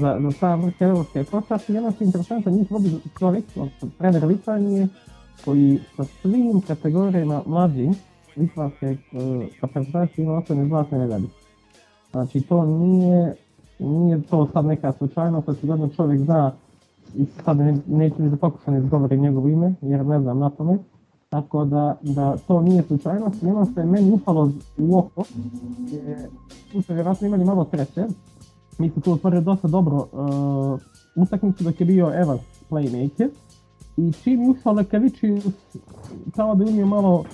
za, 0.00 0.18
za 0.22 0.30
sam 0.30 0.62
vrh 0.62 0.74
evropske 0.80 1.24
košarke. 1.24 1.72
Jedno 1.72 1.92
što 1.92 2.04
je 2.04 2.06
interesantno, 2.06 2.52
njih 2.52 2.70
vodi 2.70 2.90
Čovjek, 3.18 3.44
trener 3.98 4.24
Litvanije, 4.24 4.88
koji 5.44 5.78
sa 5.96 6.04
svim 6.04 6.60
kategorijama 6.60 7.42
mlađim 7.46 7.94
litvanske 8.36 8.96
reprezentacije 9.62 10.24
ima 10.24 10.34
osvojene 10.34 10.68
zlatne 10.68 10.98
medalje. 10.98 11.28
Znači 12.10 12.40
to 12.40 12.66
nije, 12.66 13.34
nije 13.78 14.22
to 14.22 14.48
sad 14.52 14.64
neka 14.64 14.92
slučajnost, 14.92 15.48
očigledno 15.48 15.88
čovjek 15.88 16.20
zna 16.20 16.52
i 17.14 17.26
sad 17.44 17.56
ne, 17.56 17.78
neću 17.86 18.22
ni 18.22 18.30
da 18.30 18.36
pokušam 18.36 18.74
da 18.74 18.80
izgovorim 18.80 19.20
njegovo 19.20 19.48
ime, 19.48 19.74
jer 19.80 20.06
ne 20.06 20.20
znam 20.20 20.38
na 20.38 20.50
tome. 20.50 20.78
Tako 21.28 21.64
da, 21.64 21.96
da 22.02 22.36
to 22.36 22.60
nije 22.60 22.82
slučajnost. 22.82 23.42
Ono 23.42 23.66
što 23.66 23.80
je 23.80 23.86
meni 23.86 24.12
upalo 24.12 24.50
u 24.78 24.98
oko, 24.98 25.24
je, 25.90 26.28
tu 26.72 26.82
ste 26.82 26.94
vjerojatno 26.94 27.26
imali 27.26 27.44
malo 27.44 27.66
sreće. 27.70 28.06
Mi 28.78 28.90
smo 28.90 29.02
tu 29.02 29.12
otvorili 29.12 29.44
dosta 29.44 29.68
dobro 29.68 29.96
uh, 29.96 30.80
utakmicu 31.16 31.64
dok 31.64 31.80
je 31.80 31.86
bio 31.86 32.12
Evans 32.14 32.40
playmaker. 32.70 33.28
I 33.96 34.12
čim 34.12 34.42
je 34.42 34.50
ušao 34.50 34.72
Lekavičius, 34.72 35.44
kao 36.36 36.54
da 36.54 36.64
je 36.64 36.70
umio 36.70 36.86
malo 36.86 37.24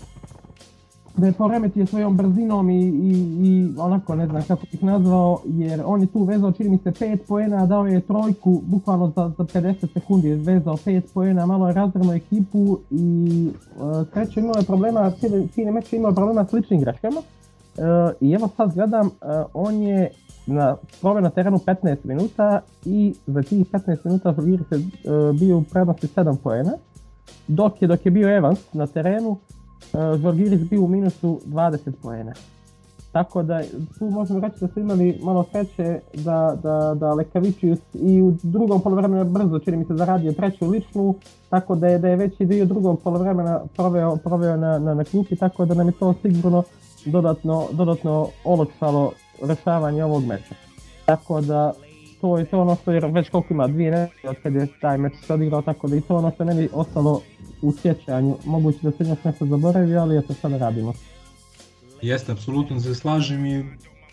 da 1.16 1.26
je 1.26 1.32
poremetio 1.32 1.86
svojom 1.86 2.16
brzinom 2.16 2.70
i, 2.70 2.82
i, 2.82 3.10
i 3.42 3.74
onako 3.78 4.14
ne 4.14 4.26
znam 4.26 4.42
kako 4.42 4.66
bih 4.72 4.84
nazvao, 4.84 5.40
jer 5.44 5.82
on 5.84 6.00
je 6.00 6.06
tu 6.06 6.24
vezao 6.24 6.52
čini 6.52 6.70
mi 6.70 6.78
se 6.78 6.90
5 6.90 7.18
poena, 7.28 7.66
dao 7.66 7.86
je 7.86 8.00
trojku 8.00 8.62
bukvalno 8.66 9.12
za, 9.16 9.32
za 9.38 9.44
50 9.44 9.92
sekundi 9.92 10.28
je 10.28 10.36
vezao 10.36 10.76
5 10.76 11.02
poena, 11.14 11.46
malo 11.46 11.68
je 11.68 11.74
razdrno 11.74 12.14
ekipu 12.14 12.78
i 12.90 13.48
uh, 13.76 14.06
sreće 14.12 14.40
imao 14.40 14.54
je 14.58 14.66
problema, 14.66 15.12
cijeli, 15.54 15.72
meč 15.72 15.92
je 15.92 15.96
imao 15.96 16.12
problema 16.12 16.44
s 16.44 16.52
ličnim 16.52 16.80
greškama. 16.80 17.20
Uh, 17.20 17.84
I 18.20 18.32
evo 18.32 18.48
sad 18.56 18.74
gledam, 18.74 19.06
uh, 19.06 19.12
on 19.54 19.74
je 19.74 20.10
na, 20.46 20.76
proveo 21.00 21.20
na 21.20 21.30
terenu 21.30 21.58
15 21.58 21.96
minuta 22.04 22.60
i 22.84 23.14
za 23.26 23.42
tih 23.42 23.66
15 23.72 23.96
minuta 24.04 24.32
Žalgiris 24.32 24.66
je 24.70 24.78
uh, 24.78 25.38
bio 25.38 25.58
u 25.58 25.62
prednosti 25.62 26.06
7 26.06 26.36
poena, 26.36 26.72
dok 27.48 27.82
je, 27.82 27.88
dok 27.88 28.06
je 28.06 28.10
bio 28.10 28.36
Evans 28.36 28.72
na 28.72 28.86
terenu, 28.86 29.30
uh, 29.30 30.20
Žalgiris 30.20 30.60
bio 30.60 30.82
u 30.82 30.88
minusu 30.88 31.40
20 31.46 31.78
poena. 32.02 32.32
Tako 33.12 33.42
da 33.42 33.62
tu 33.98 34.10
možemo 34.10 34.40
reći 34.40 34.56
da 34.60 34.68
su 34.68 34.80
imali 34.80 35.18
malo 35.22 35.44
sreće 35.52 36.00
da, 36.14 36.56
da, 36.62 36.94
da 36.94 37.14
Lekavičius 37.14 37.78
i 37.94 38.22
u 38.22 38.36
drugom 38.42 38.80
polovremenu 38.80 39.24
brzo 39.24 39.58
čini 39.58 39.76
mi 39.76 39.84
se 39.84 39.94
zaradio 39.94 40.32
treću 40.32 40.66
ličnu, 40.66 41.14
tako 41.50 41.74
da 41.74 41.88
je, 41.88 41.98
da 41.98 42.08
je 42.08 42.16
veći 42.16 42.44
dio 42.46 42.64
drugog 42.64 43.00
polovremena 43.02 43.60
proveo, 43.76 44.16
proveo 44.16 44.56
na, 44.56 44.78
na, 44.78 44.94
na 44.94 45.04
klupi, 45.04 45.36
tako 45.36 45.64
da 45.64 45.74
nam 45.74 45.86
je 45.86 45.92
to 45.92 46.14
sigurno 46.22 46.62
dodatno, 47.06 47.66
dodatno 47.72 48.28
olakšalo 48.44 49.12
rešavanje 49.42 50.04
ovog 50.04 50.26
meča. 50.26 50.54
Tako 51.04 51.40
da 51.40 51.72
to 52.20 52.38
je 52.38 52.44
to 52.44 52.60
ono 52.60 52.76
što 52.76 52.92
je 52.92 53.00
već 53.00 53.30
koliko 53.30 53.54
ima 53.54 53.66
dvije 53.66 53.90
nedelje 53.90 54.28
od 54.28 54.36
kad 54.42 54.54
je 54.54 54.66
taj 54.80 54.98
meč 54.98 55.12
se 55.26 55.34
odigrao, 55.34 55.62
tako 55.62 55.88
da 55.88 55.96
i 55.96 56.00
to 56.00 56.16
ono 56.16 56.30
što 56.30 56.44
meni 56.44 56.68
ostalo 56.72 57.22
u 57.62 57.72
sjećanju. 57.72 58.36
Moguće 58.44 58.78
da 58.82 58.90
se 58.90 59.04
još 59.04 59.24
nešto 59.24 59.46
zaboravi, 59.46 59.96
ali 59.96 60.18
eto 60.18 60.34
sada 60.34 60.58
radimo. 60.58 60.92
Jeste, 62.02 62.32
apsolutno 62.32 62.80
se 62.80 62.94
slažem 62.94 63.46
i 63.46 63.64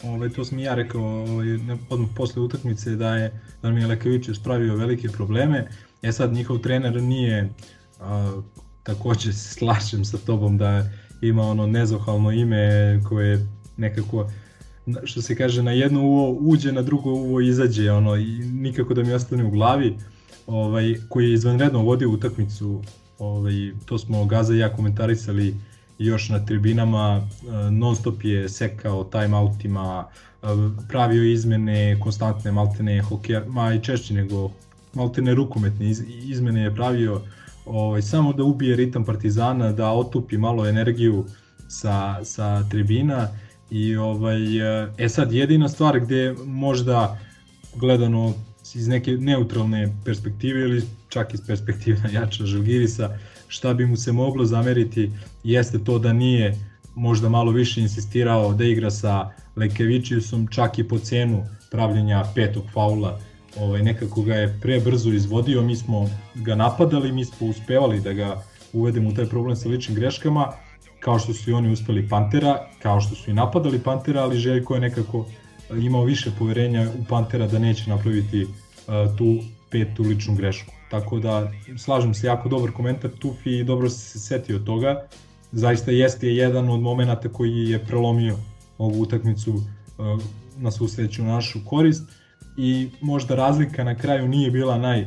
ovaj, 0.04 0.30
to 0.30 0.46
sam 0.46 0.60
ja 0.60 0.76
rekao 0.76 1.02
ovaj, 1.04 1.48
odmah 1.90 2.10
posle 2.16 2.42
utakmice 2.42 2.96
da 2.96 3.16
je 3.16 3.42
da 3.62 3.72
mi 3.72 3.82
je 3.82 3.88
Lekavičius 3.88 4.40
pravio 4.40 4.76
velike 4.76 5.10
probleme. 5.10 5.68
E 6.02 6.12
sad 6.12 6.34
njihov 6.34 6.58
trener 6.58 7.04
nije 7.04 7.50
a, 8.00 8.42
takođe 8.84 9.34
se 9.34 9.54
slažem 9.60 10.06
sa 10.06 10.18
tobom 10.18 10.58
da 10.58 10.84
ima 11.22 11.44
ono 11.44 11.68
nezohalno 11.68 12.32
ime 12.32 13.00
koje 13.10 13.48
nekako 13.78 14.28
što 15.04 15.22
se 15.22 15.36
kaže 15.36 15.64
na 15.64 15.72
jedno 15.72 16.02
uvo 16.02 16.32
uđe, 16.32 16.72
na 16.72 16.82
drugo 16.82 17.10
uvo 17.10 17.42
izađe, 17.42 17.92
ono 17.92 18.16
i 18.16 18.26
nikako 18.40 18.94
da 18.94 19.04
mi 19.04 19.14
ostane 19.14 19.44
u 19.44 19.52
glavi. 19.52 19.98
Ovaj 20.48 20.96
koji 21.10 21.28
je 21.28 21.34
izvanredno 21.34 21.80
vodio 21.84 22.10
utakmicu, 22.10 22.82
ovaj 23.20 23.72
to 23.86 23.98
smo 23.98 24.26
Gaza 24.26 24.54
i 24.54 24.58
ja 24.58 24.76
komentarisali 24.76 25.56
još 26.00 26.30
na 26.30 26.46
tribinama, 26.46 27.28
non 27.72 27.96
stop 27.96 28.24
je 28.24 28.50
sekao 28.50 29.04
timeoutima, 29.04 30.06
pravio 30.88 31.24
izmene, 31.24 32.00
konstantne 32.00 32.52
maltene 32.52 33.02
hokeja, 33.02 33.44
ma 33.48 33.74
i 33.74 33.84
češće 33.84 34.14
nego 34.14 34.52
maltene 34.94 35.34
rukometne 35.34 35.90
izmene 36.24 36.62
je 36.62 36.76
pravio 36.76 37.22
ovaj, 37.66 38.02
samo 38.02 38.34
da 38.34 38.44
ubije 38.44 38.76
ritam 38.76 39.06
Partizana, 39.06 39.72
da 39.72 39.92
otupi 39.92 40.38
malo 40.38 40.68
energiju 40.68 41.26
sa, 41.68 42.24
sa 42.24 42.70
tribina 42.70 43.28
i 43.72 43.96
ovaj, 43.96 44.40
e 44.98 45.10
sad 45.10 45.34
jedina 45.34 45.70
stvar 45.70 46.00
gde 46.00 46.36
možda 46.46 47.20
gledano 47.76 48.34
iz 48.76 48.88
neke 48.88 49.12
neutralne 49.12 49.96
perspektive 50.06 50.62
ili 50.62 50.84
čak 51.10 51.34
iz 51.34 51.42
perspektive 51.48 51.98
jača 52.14 52.46
Žalgirisa, 52.46 53.18
šta 53.48 53.74
bi 53.74 53.86
mu 53.86 53.98
se 53.98 54.12
moglo 54.12 54.46
zameriti 54.46 55.12
jeste 55.44 55.80
to 55.84 56.00
da 56.00 56.14
nije 56.14 56.58
možda 56.96 57.30
malo 57.30 57.52
više 57.52 57.82
insistirao 57.82 58.54
da 58.54 58.64
igra 58.64 58.92
sa 58.92 59.30
Lekevičiusom 59.56 60.48
čak 60.48 60.80
i 60.80 60.88
po 60.88 61.00
cenu 61.00 61.46
pravljenja 61.72 62.24
petog 62.36 62.64
faula. 62.74 63.20
Ovaj, 63.58 63.84
nekako 63.84 64.22
ga 64.22 64.36
je 64.36 64.58
pre 64.62 64.80
brzo 64.80 65.10
izvodio, 65.10 65.62
mi 65.62 65.76
smo 65.76 66.10
ga 66.36 66.56
napadali, 66.56 67.12
mi 67.12 67.26
smo 67.26 67.48
uspevali 67.48 68.00
da 68.00 68.14
ga 68.14 68.44
uvedemo 68.74 69.10
u 69.10 69.14
taj 69.14 69.26
problem 69.26 69.56
sa 69.56 69.70
ličnim 69.70 69.96
greškama, 69.96 70.54
kao 71.00 71.20
što 71.20 71.34
su 71.34 71.50
i 71.50 71.54
oni 71.54 71.72
uspeli 71.72 72.08
Pantera, 72.10 72.68
kao 72.82 73.02
što 73.02 73.16
su 73.16 73.32
i 73.32 73.34
napadali 73.34 73.80
Pantera, 73.80 74.22
ali 74.22 74.38
Željko 74.38 74.74
je 74.74 74.82
nekako 74.82 75.26
imao 75.78 76.04
više 76.04 76.32
poverenja 76.40 76.88
u 77.00 77.06
Pantera 77.10 77.48
da 77.48 77.60
neće 77.60 77.90
napraviti 77.90 78.44
uh, 78.44 79.18
tu 79.18 79.38
petu 79.70 80.04
ličnu 80.04 80.36
grešku. 80.36 80.74
Tako 80.92 81.20
da 81.20 81.52
slažem 81.78 82.14
se, 82.14 82.28
jako 82.28 82.50
dobar 82.50 82.72
komentar 82.72 83.12
Tufi 83.20 83.60
i 83.60 83.64
dobro 83.64 83.90
se 83.90 84.20
setio 84.20 84.60
toga. 84.60 85.08
Zaista 85.52 85.92
jeste 85.92 86.28
jedan 86.28 86.70
od 86.70 86.80
momenata 86.80 87.30
koji 87.30 87.70
je 87.70 87.80
prelomio 87.80 88.38
ovu 88.78 89.02
utakmicu 89.02 89.52
uh, 89.54 89.64
na 90.58 90.72
svu 90.72 90.88
našu 91.20 91.60
korist 91.66 92.04
i 92.58 92.90
možda 93.02 93.36
razlika 93.36 93.84
na 93.84 93.96
kraju 93.96 94.28
nije 94.28 94.52
bila 94.52 94.78
naj 94.78 95.06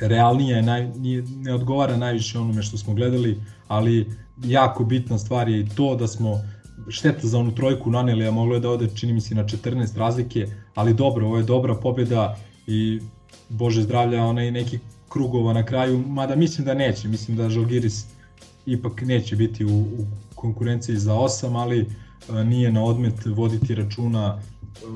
realnija, 0.00 0.62
naj, 0.62 0.88
ne 1.36 1.54
odgovara 1.54 1.96
najviše 1.96 2.38
onome 2.38 2.62
što 2.62 2.78
smo 2.78 2.94
gledali, 2.94 3.40
ali 3.68 4.06
jako 4.44 4.84
bitna 4.84 5.18
stvar 5.18 5.48
je 5.48 5.60
i 5.60 5.68
to 5.68 5.96
da 5.96 6.06
smo 6.06 6.40
šteta 6.88 7.26
za 7.26 7.38
onu 7.38 7.54
trojku 7.54 7.90
naneli, 7.90 8.26
a 8.26 8.30
moglo 8.30 8.54
je 8.54 8.60
da 8.60 8.70
ode 8.70 8.88
čini 8.94 9.12
mi 9.12 9.20
se 9.20 9.34
na 9.34 9.44
14 9.44 9.98
razlike, 9.98 10.46
ali 10.74 10.94
dobro, 10.94 11.26
ovo 11.26 11.36
je 11.36 11.42
dobra 11.42 11.74
pobjeda 11.74 12.36
i 12.66 13.00
Bože 13.48 13.82
zdravlja, 13.82 14.24
onaj 14.24 14.50
neki 14.50 14.78
krugova 15.08 15.52
na 15.52 15.62
kraju, 15.64 15.98
mada 15.98 16.36
mislim 16.36 16.64
da 16.64 16.74
neće, 16.74 17.08
mislim 17.08 17.36
da 17.36 17.50
Žalgiris 17.50 18.06
ipak 18.66 19.02
neće 19.02 19.36
biti 19.36 19.64
u, 19.64 19.80
u 19.80 20.06
konkurenciji 20.34 20.96
za 20.96 21.12
8, 21.12 21.56
ali 21.56 21.86
a, 22.28 22.42
nije 22.42 22.72
na 22.72 22.84
odmet 22.84 23.26
voditi 23.26 23.74
računa 23.74 24.42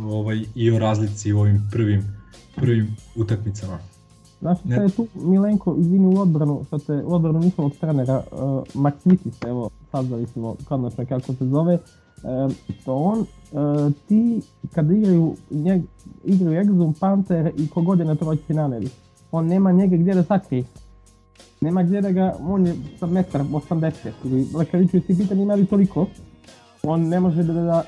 ovaj, 0.05 0.45
i 0.55 0.71
o 0.71 0.79
razlici 0.79 1.33
u 1.33 1.41
ovim 1.41 1.69
prvim, 1.73 2.17
prvim 2.57 2.97
utakmicama. 3.15 3.79
Znaš 4.41 4.59
šta 4.59 4.83
je 4.83 4.89
tu 4.89 5.07
Milenko, 5.15 5.77
izvini 5.79 6.17
u 6.17 6.21
odbranu, 6.21 6.65
što 6.67 6.79
te 6.79 6.93
u 6.93 7.15
odbranu 7.15 7.41
njihovog 7.41 7.73
trenera, 7.81 8.23
uh, 8.33 8.63
Maksitis, 8.75 9.43
evo, 9.47 9.71
saznali 9.91 10.27
smo 10.27 10.57
konačno 10.69 11.07
kako 11.07 11.33
se 11.33 11.47
zove, 11.47 11.75
uh, 11.75 12.53
to 12.85 12.95
on, 12.95 13.19
uh, 13.21 13.93
ti 14.09 14.43
kada 14.75 14.95
igraju, 14.95 15.35
njeg, 15.51 15.83
igraju 16.25 16.65
Exum, 16.65 17.01
Panther 17.01 17.53
i 17.59 17.69
kogod 17.69 17.99
je 17.99 18.05
na 18.05 18.15
trojci 18.15 18.55
naneli, 18.55 18.91
on 19.33 19.47
nema 19.47 19.73
njega 19.73 19.97
gdje 19.97 20.15
da 20.15 20.23
sakrije. 20.23 20.65
Nema 21.61 21.83
gdje 21.83 22.01
da 22.01 22.11
ga, 22.11 22.37
on 22.41 22.67
je 22.67 22.75
sa 22.99 23.07
metar 23.07 23.43
80, 23.43 24.11
ili 24.25 24.47
Lekaviću 24.55 25.01
si 25.07 25.15
bitan 25.15 25.41
ima 25.41 25.55
li 25.55 25.67
toliko, 25.67 26.07
on 26.83 27.09
ne 27.09 27.21
može 27.21 27.43
da, 27.43 27.53
da 27.53 27.85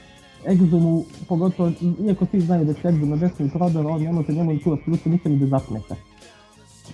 Exumu, 0.47 1.03
pogotovo, 1.29 1.73
iako 2.01 2.27
svi 2.27 2.41
znaju 2.41 2.65
da 2.65 2.75
će 2.75 2.81
Exum 2.88 3.09
na 3.09 3.17
desni 3.17 3.51
prodor, 3.51 3.87
on 3.87 4.03
ne 4.03 4.12
može 4.12 4.33
njemu 4.33 4.59
tu 4.59 4.73
apsolutno 4.73 5.12
ništa 5.12 5.29
ni 5.29 5.38
da 5.38 5.47
zapnete. 5.47 6.12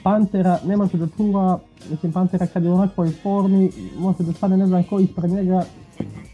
Pantera 0.09 0.59
ne 0.64 0.77
može 0.77 0.99
da 0.99 1.07
čuva, 1.16 1.59
mislim 1.90 2.12
Pantera 2.12 2.47
kad 2.47 2.64
je 2.64 2.71
u 2.71 2.75
onakvoj 2.75 3.11
formi, 3.23 3.71
može 3.99 4.23
da 4.23 4.33
stane 4.33 4.57
ne 4.57 4.66
znam 4.66 4.85
ko 4.85 5.01
ispred 5.01 5.31
njega 5.31 5.62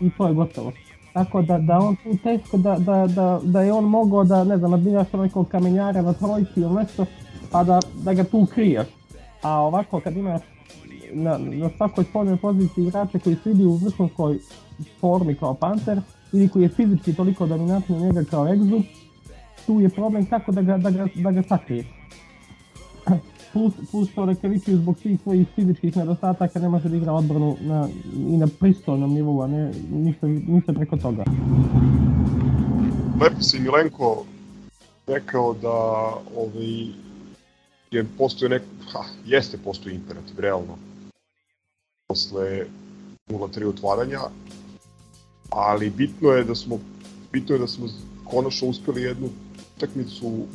i 0.01 0.11
to 0.19 0.27
je 0.27 0.35
gotovo. 0.35 0.73
Tako 1.13 1.43
da, 1.43 1.59
da 1.59 1.79
on 1.79 1.97
tu 1.97 2.17
teško 2.23 2.57
da, 2.57 2.77
da, 2.79 3.07
da, 3.07 3.41
da 3.43 3.63
je 3.63 3.73
on 3.73 3.85
mogao 3.85 4.25
da, 4.25 4.45
ne 4.45 4.57
znam, 4.57 4.71
nabiraš 4.71 5.13
nekog 5.13 5.49
kamenjara 5.49 6.03
na 6.03 6.13
trojci 6.13 6.61
ili 6.61 6.75
nešto, 6.75 7.07
pa 7.51 7.65
da, 7.65 7.81
da 8.05 8.15
ga 8.15 8.25
tu 8.25 8.47
kriješ. 8.55 8.87
A 9.43 9.61
ovako 9.61 10.01
kad 10.01 10.17
imaš 10.17 10.43
na, 11.13 11.39
na 11.39 11.71
svakoj 11.77 12.05
spornoj 12.05 12.37
poziciji 12.37 12.85
igrače 12.87 13.19
koji 13.19 13.37
su 13.37 13.51
ili 13.51 13.67
u 13.67 13.75
vrhunskoj 13.75 14.39
formi 15.01 15.35
kao 15.35 15.55
Panter, 15.55 16.01
ili 16.33 16.49
koji 16.49 16.63
je 16.63 16.69
fizički 16.69 17.15
toliko 17.15 17.47
dominantni 17.47 17.99
njega 17.99 18.25
kao 18.31 18.45
Exu, 18.45 18.83
tu 19.67 19.81
je 19.81 19.89
problem 19.89 20.27
kako 20.27 20.53
da 20.53 20.63
ga, 20.63 20.79
da 20.79 20.91
ga, 20.91 21.07
da 21.15 21.31
ga 21.31 21.43
sakriješ 21.43 21.87
plus, 23.55 23.75
plus 23.91 24.11
što 24.11 24.25
Rekaviću 24.25 24.77
zbog 24.77 24.99
svih 24.99 25.21
svojih 25.23 25.47
fizičkih 25.55 25.97
nedostataka 25.97 26.61
ne 26.61 26.69
može 26.69 26.89
da 26.89 26.97
igra 26.97 27.13
odbranu 27.13 27.57
na, 27.61 27.89
i 28.17 28.37
na 28.37 28.49
pristojnom 28.61 29.15
nivou, 29.15 29.43
a 29.43 29.47
ne 29.47 29.73
ništa, 29.91 30.27
ništa 30.27 30.73
preko 30.73 30.97
toga. 30.97 31.25
Lepo 33.21 33.41
si 33.41 33.61
Milenko 33.61 34.25
rekao 35.07 35.55
da 35.55 35.79
ovaj, 36.37 36.87
je 37.91 38.05
postoje 38.19 38.49
nek... 38.49 38.63
Ha, 38.93 39.05
jeste 39.27 39.59
postoji 39.65 39.95
imperativ, 39.95 40.41
realno. 40.41 40.79
Posle 42.09 42.67
0-3 43.31 43.69
otvaranja, 43.69 44.21
ali 45.51 45.91
bitno 45.91 46.29
je 46.29 46.45
da 46.45 46.55
smo 46.55 46.79
bitno 47.33 47.55
je 47.55 47.59
da 47.59 47.67
smo 47.67 47.87
konačno 48.25 48.69
uspeli 48.69 49.03
jednu 49.03 49.29
utakmicu 49.77 50.47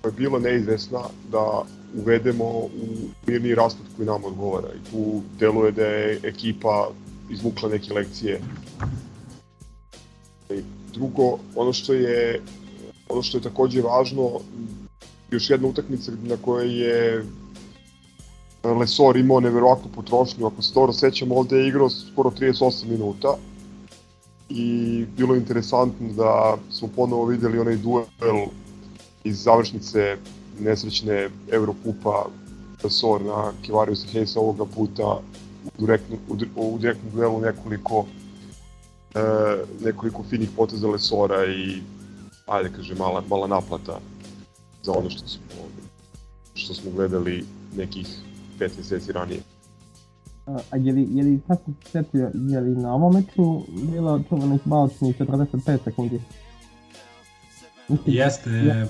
koja 0.00 0.10
je 0.10 0.16
bila 0.16 0.38
neizvesna 0.38 1.00
da 1.32 1.62
uvedemo 1.94 2.44
u 2.44 2.68
mirni 3.26 3.54
raspad 3.54 3.86
koji 3.96 4.06
nam 4.06 4.24
odgovara 4.24 4.68
i 4.68 4.90
tu 4.90 5.22
deluje 5.38 5.72
da 5.72 5.86
je 5.86 6.20
ekipa 6.22 6.90
izvukla 7.30 7.68
neke 7.68 7.92
lekcije. 7.92 8.40
Drugo, 10.92 11.38
ono 11.54 11.72
što 11.72 11.92
je 11.92 12.42
ono 13.08 13.22
što 13.22 13.38
je 13.38 13.42
takođe 13.42 13.82
važno, 13.82 14.30
još 15.30 15.50
jedna 15.50 15.68
utakmica 15.68 16.12
na 16.22 16.36
kojoj 16.36 16.80
je 16.80 17.24
Lesor 18.64 19.16
imao 19.16 19.40
neverovatnu 19.40 19.90
potrošnju, 19.94 20.46
ako 20.46 20.62
se 20.62 20.74
dobro 20.74 20.92
sećam, 20.92 21.32
ovde 21.32 21.56
je 21.56 21.68
igrao 21.68 21.90
skoro 21.90 22.30
38 22.30 22.88
minuta 22.88 23.36
i 24.48 25.04
bilo 25.16 25.34
je 25.34 25.38
interesantno 25.38 26.12
da 26.12 26.56
smo 26.70 26.88
ponovo 26.96 27.24
videli 27.24 27.58
onaj 27.58 27.76
duel 27.76 28.46
iz 29.24 29.42
završnice 29.42 30.16
nesrećne 30.60 31.28
Eurokupa 31.52 32.26
Lesor 32.84 33.22
na 33.22 33.52
Kivariusa 33.62 34.06
Hayesa 34.12 34.40
ovoga 34.40 34.64
puta 34.64 35.20
u 35.78 35.80
direktnom, 35.80 36.18
u, 36.56 36.78
direktnom 36.78 37.12
duelu 37.12 37.40
nekoliko 37.40 38.06
e, 39.14 39.20
nekoliko 39.84 40.22
finih 40.22 40.48
poteza 40.56 40.88
Lesora 40.88 41.44
i 41.44 41.82
ajde 42.46 42.70
kaže 42.76 42.94
mala, 42.94 43.22
mala 43.28 43.46
naplata 43.46 44.00
za 44.82 44.92
ono 44.92 45.10
što 45.10 45.28
smo, 45.28 45.42
što 46.54 46.74
smo 46.74 46.90
gledali 46.90 47.44
nekih 47.76 48.06
pet 48.58 48.72
meseci 48.78 49.12
ranije. 49.12 49.40
A 50.46 50.76
je 50.76 50.92
li, 50.92 51.08
je 51.10 51.24
li 51.24 51.40
sad 51.46 51.58
se 51.66 51.90
setio, 51.90 52.30
je 52.34 52.60
li 52.60 52.76
na 52.76 52.94
ovom 52.94 53.14
meču 53.14 53.62
bilo 53.92 54.20
čuvanih 54.28 54.60
balčnih 54.64 55.20
45 55.20 55.78
sekundi? 55.84 56.20
Jeste, 58.06 58.50
je, 58.50 58.86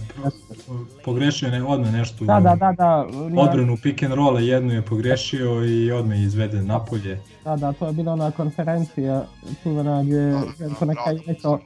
pogrešio 1.04 1.48
je 1.48 1.64
odmah 1.64 1.92
nešto 1.92 2.24
da, 2.24 2.40
da, 2.40 2.56
da, 2.56 2.72
da, 2.72 3.06
odbranu 3.42 3.76
pick 3.82 4.02
and 4.02 4.14
rolla 4.14 4.40
jednu 4.40 4.72
je 4.72 4.82
pogrešio 4.82 5.64
i 5.64 5.92
odmah 5.92 6.18
je 6.18 6.24
izveden 6.24 6.66
napolje. 6.66 7.20
Da, 7.44 7.56
da, 7.56 7.72
to 7.72 7.86
je 7.86 7.92
bila 7.92 8.12
ona 8.12 8.30
konferencija 8.30 9.26
čuvana 9.62 10.02
gdje 10.02 10.16
je 10.16 10.40
Željko 10.58 10.84
na 10.84 10.94
kraju 11.04 11.20
rekao 11.26 11.58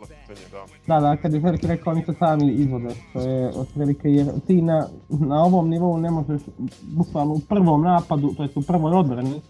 da, 0.87 1.01
da, 1.01 1.17
kad 1.17 1.35
je 1.35 1.41
Željko 1.41 1.67
rekao 1.67 1.93
oni 1.93 2.05
se 2.05 2.15
sami 2.19 2.53
izvode, 2.53 2.95
što 3.11 3.21
je 3.21 3.49
otprilike 3.49 4.09
jer 4.09 4.27
ti 4.47 4.63
na, 4.63 4.87
na 5.09 5.45
ovom 5.45 5.69
nivou 5.69 5.99
ne 5.99 6.11
možeš 6.11 6.43
bukvalno 6.83 7.35
u 7.35 7.41
prvom 7.41 7.83
napadu, 7.83 8.35
to 8.37 8.43
je 8.43 8.49
u 8.55 8.63
prvoj 8.63 8.93
odbrani, 8.93 9.41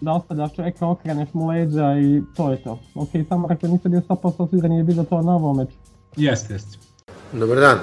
da 0.00 0.12
ostavljaš 0.12 0.54
čovjeka, 0.54 0.88
okreneš 0.88 1.28
mu 1.32 1.46
leđa 1.46 1.98
i 1.98 2.22
to 2.36 2.50
je 2.50 2.62
to. 2.62 2.78
Ok, 2.94 3.08
samo 3.28 3.48
rekao 3.48 3.70
nisam 3.70 3.90
bio 3.90 4.00
100% 4.00 4.50
siguran 4.50 4.72
je 4.72 4.84
bilo 4.84 5.04
to 5.04 5.22
na 5.22 5.34
ovom 5.34 5.56
meču. 5.56 5.76
Jeste, 6.16 6.52
jeste. 6.54 6.78
Dobar 7.32 7.60
dan. 7.60 7.78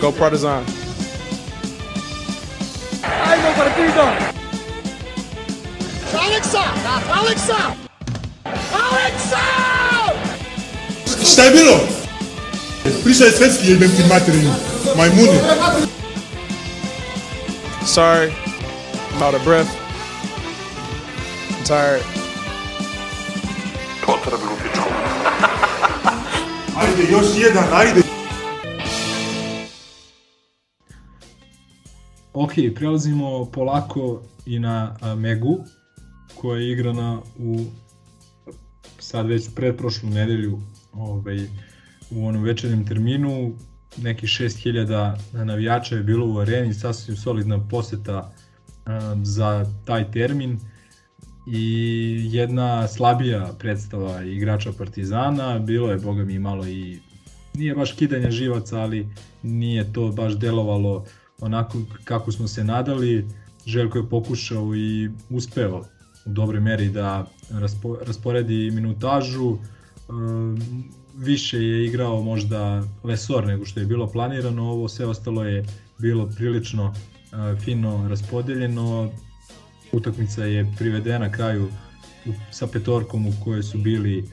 Go 0.00 0.12
Partizan. 0.12 0.64
Ajmo 3.02 3.48
partido! 3.56 4.04
Aleksa! 6.14 6.64
Aleksa! 7.12 7.74
Aleksa! 8.72 9.44
Šta 11.32 11.42
je 11.42 11.50
bilo? 11.50 11.80
Priča 13.04 13.24
je 13.24 13.30
svetski 13.30 13.70
jebem 13.70 13.90
ti 13.90 14.02
materinu. 14.08 14.54
Majmuni. 14.96 15.38
Sorry. 17.86 18.32
I'm 19.14 19.22
out 19.22 19.34
of 19.34 19.44
breath. 19.44 19.68
I'm 21.50 21.64
tired. 21.64 22.17
Potrebno 24.08 24.50
pičku. 24.62 24.88
Ajde, 26.76 27.12
još 27.12 27.26
jedan, 27.36 27.64
ajde. 27.72 28.00
Ok, 32.32 32.52
prelazimo 32.74 33.44
polako 33.44 34.22
i 34.46 34.58
na 34.58 34.96
Megu, 35.16 35.58
koja 36.34 36.60
je 36.60 36.72
igrana 36.72 37.20
u 37.38 37.64
sad 38.98 39.26
već 39.26 39.48
predprošlu 39.54 40.08
nedelju 40.08 40.58
ovaj, 40.92 41.38
u 42.10 42.26
onom 42.26 42.42
večernjem 42.42 42.86
terminu. 42.86 43.52
Neki 43.96 44.26
6000 44.26 45.16
navijača 45.32 45.96
je 45.96 46.02
bilo 46.02 46.26
u 46.26 46.38
areni, 46.38 46.74
sasvim 46.74 47.16
solidna 47.16 47.68
poseta 47.70 48.32
za 49.22 49.66
taj 49.84 50.10
termin 50.10 50.60
i 51.52 52.28
jedna 52.32 52.88
slabija 52.88 53.52
predstava 53.58 54.22
igrača 54.22 54.72
Partizana, 54.78 55.58
bilo 55.58 55.90
je 55.90 55.98
boga 55.98 56.24
mi 56.24 56.38
malo 56.38 56.66
i 56.66 56.98
nije 57.54 57.74
baš 57.74 57.92
kidanja 57.92 58.30
živaca, 58.30 58.80
ali 58.80 59.08
nije 59.42 59.92
to 59.92 60.08
baš 60.08 60.36
delovalo 60.38 61.04
onako 61.40 61.78
kako 62.04 62.32
smo 62.32 62.48
se 62.48 62.64
nadali. 62.64 63.26
Željko 63.66 63.98
je 63.98 64.08
pokušao 64.08 64.76
i 64.76 65.10
uspeo 65.30 65.76
u 66.26 66.30
dobroj 66.30 66.60
meri 66.60 66.88
da 66.88 67.26
raspo, 67.50 67.96
rasporedi 68.06 68.70
minutažu. 68.70 69.52
E, 69.52 69.58
više 71.16 71.62
je 71.62 71.86
igrao 71.86 72.22
možda 72.22 72.84
Lesor 73.04 73.46
nego 73.46 73.64
što 73.64 73.80
je 73.80 73.86
bilo 73.86 74.06
planirano, 74.06 74.62
ovo 74.62 74.88
sve 74.88 75.06
ostalo 75.06 75.44
je 75.44 75.64
bilo 75.98 76.30
prilično 76.36 76.94
e, 76.94 77.60
fino 77.60 78.08
raspodeljeno. 78.08 79.10
Utakmica 79.92 80.44
je 80.44 80.72
privedena 80.78 81.32
kraju 81.32 81.68
sa 82.50 82.66
petorkom 82.66 83.26
u 83.26 83.32
kojoj 83.44 83.62
su 83.62 83.78
bili 83.78 84.18
e, 84.18 84.24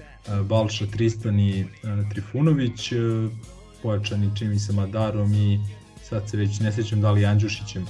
Balša 0.44 0.86
Tristan 0.86 1.40
i 1.40 1.66
Trifunović, 2.12 2.92
pojačani 3.84 4.32
čimi 4.36 4.60
sa 4.60 4.74
Madarom 4.74 5.34
i 5.34 5.60
sad 6.04 6.30
se 6.30 6.38
već 6.38 6.60
ne 6.60 6.72
sjećam 6.72 7.02
da 7.02 7.12
li 7.12 7.26
Andžušićem 7.26 7.86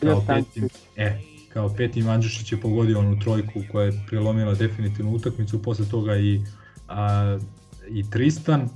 kao 0.00 0.24
petim, 0.26 0.68
e, 0.96 1.18
kao 1.52 1.74
petim 1.76 2.08
Andžušić 2.08 2.52
je 2.52 2.60
pogodio 2.60 2.98
onu 2.98 3.20
trojku 3.20 3.62
koja 3.72 3.86
je 3.86 4.04
prelomila 4.06 4.54
definitivnu 4.54 5.12
utakmicu, 5.12 5.62
posle 5.62 5.84
toga 5.88 6.16
i, 6.16 6.40
a, 6.88 7.38
i 7.88 8.10
Tristan. 8.10 8.60
E, 8.60 8.68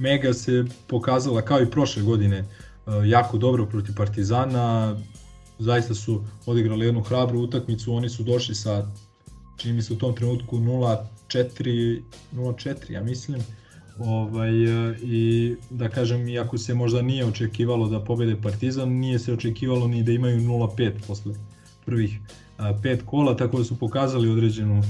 Mega 0.00 0.32
se 0.32 0.64
pokazala 0.86 1.42
kao 1.42 1.62
i 1.62 1.70
prošle 1.70 2.02
godine 2.02 2.36
e, 2.36 2.44
jako 3.04 3.38
dobro 3.38 3.66
protiv 3.66 3.94
Partizana, 3.96 4.96
zaista 5.58 5.94
su 5.94 6.24
odigrali 6.46 6.86
jednu 6.86 7.02
hrabru 7.02 7.40
utakmicu, 7.40 7.94
oni 7.94 8.08
su 8.08 8.22
došli 8.22 8.54
sa 8.54 8.86
čini 9.56 9.74
mi 9.74 9.82
se 9.82 9.92
u 9.92 9.96
tom 9.96 10.14
trenutku 10.14 10.58
0-4, 10.58 12.02
0-4 12.32 12.92
ja 12.92 13.02
mislim, 13.02 13.40
Ovaj, 13.98 14.50
I 15.02 15.56
da 15.70 15.88
kažem, 15.88 16.28
iako 16.28 16.58
se 16.58 16.74
možda 16.74 17.02
nije 17.02 17.26
očekivalo 17.26 17.88
da 17.88 18.04
pobede 18.04 18.36
Partizan, 18.42 18.88
nije 18.88 19.18
se 19.18 19.32
očekivalo 19.32 19.88
ni 19.88 20.02
da 20.02 20.12
imaju 20.12 20.40
0-5 20.40 20.92
posle 21.06 21.34
prvih 21.84 22.18
pet 22.82 23.02
kola, 23.06 23.36
tako 23.36 23.58
da 23.58 23.64
su 23.64 23.78
pokazali 23.78 24.30
određenu 24.30 24.82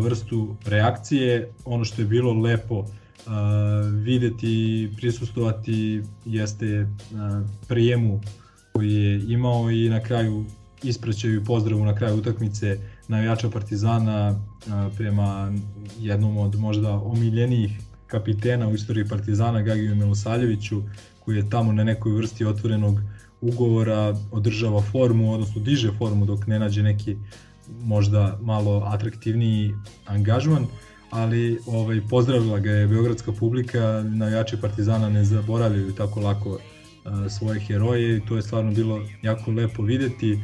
vrstu 0.00 0.56
reakcije. 0.66 1.52
Ono 1.64 1.84
što 1.84 2.02
je 2.02 2.08
bilo 2.08 2.32
lepo 2.32 2.84
videti, 4.02 4.88
prisustovati 4.96 6.02
jeste 6.24 6.86
prijemu 7.68 8.20
koji 8.78 8.92
je 8.92 9.22
imao 9.28 9.70
i 9.70 9.88
na 9.88 10.00
kraju 10.00 10.44
ispraćaju 10.82 11.44
pozdravu 11.44 11.84
na 11.84 11.94
kraju 11.94 12.16
utakmice 12.16 12.78
navijača 13.08 13.50
Partizana 13.50 14.40
prema 14.96 15.52
jednom 15.98 16.36
od 16.38 16.54
možda 16.60 16.90
omiljenijih 16.90 17.72
kapitena 18.06 18.68
u 18.68 18.74
istoriji 18.74 19.08
Partizana 19.08 19.62
Gagiju 19.62 19.96
Milosavljeviću 19.96 20.82
koji 21.24 21.36
je 21.36 21.50
tamo 21.50 21.72
na 21.72 21.84
nekoj 21.84 22.12
vrsti 22.12 22.44
otvorenog 22.44 23.00
ugovora 23.40 24.16
održava 24.30 24.82
formu, 24.82 25.32
odnosno 25.32 25.62
diže 25.62 25.90
formu 25.98 26.26
dok 26.26 26.46
ne 26.46 26.58
nađe 26.58 26.82
neki 26.82 27.16
možda 27.82 28.38
malo 28.40 28.82
atraktivniji 28.86 29.74
angažman, 30.06 30.66
ali 31.10 31.58
ovaj, 31.66 32.00
pozdravila 32.10 32.58
ga 32.58 32.70
je 32.70 32.86
beogradska 32.86 33.32
publika, 33.32 34.04
navijači 34.06 34.56
Partizana 34.60 35.08
ne 35.08 35.24
zaboravljaju 35.24 35.94
tako 35.94 36.20
lako 36.20 36.58
svoje 37.28 37.60
heroje 37.60 38.16
i 38.16 38.20
to 38.20 38.36
je 38.36 38.42
stvarno 38.42 38.72
bilo 38.72 39.02
jako 39.22 39.50
lepo 39.50 39.82
videti. 39.82 40.38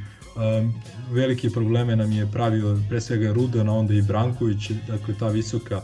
Velike 1.11 1.51
probleme 1.51 1.97
nam 1.97 2.13
je 2.13 2.31
pravio 2.33 2.79
pre 2.89 3.01
svega 3.01 3.33
Rudan, 3.33 3.69
a 3.69 3.73
onda 3.73 3.95
i 3.95 4.03
Branković, 4.03 4.71
dakle 4.89 5.15
ta 5.19 5.29
visoka 5.29 5.83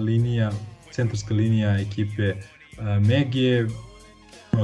linija 0.00 0.52
centarska 0.92 1.34
linija 1.34 1.78
ekipe 1.78 2.34
Megije, 3.00 3.68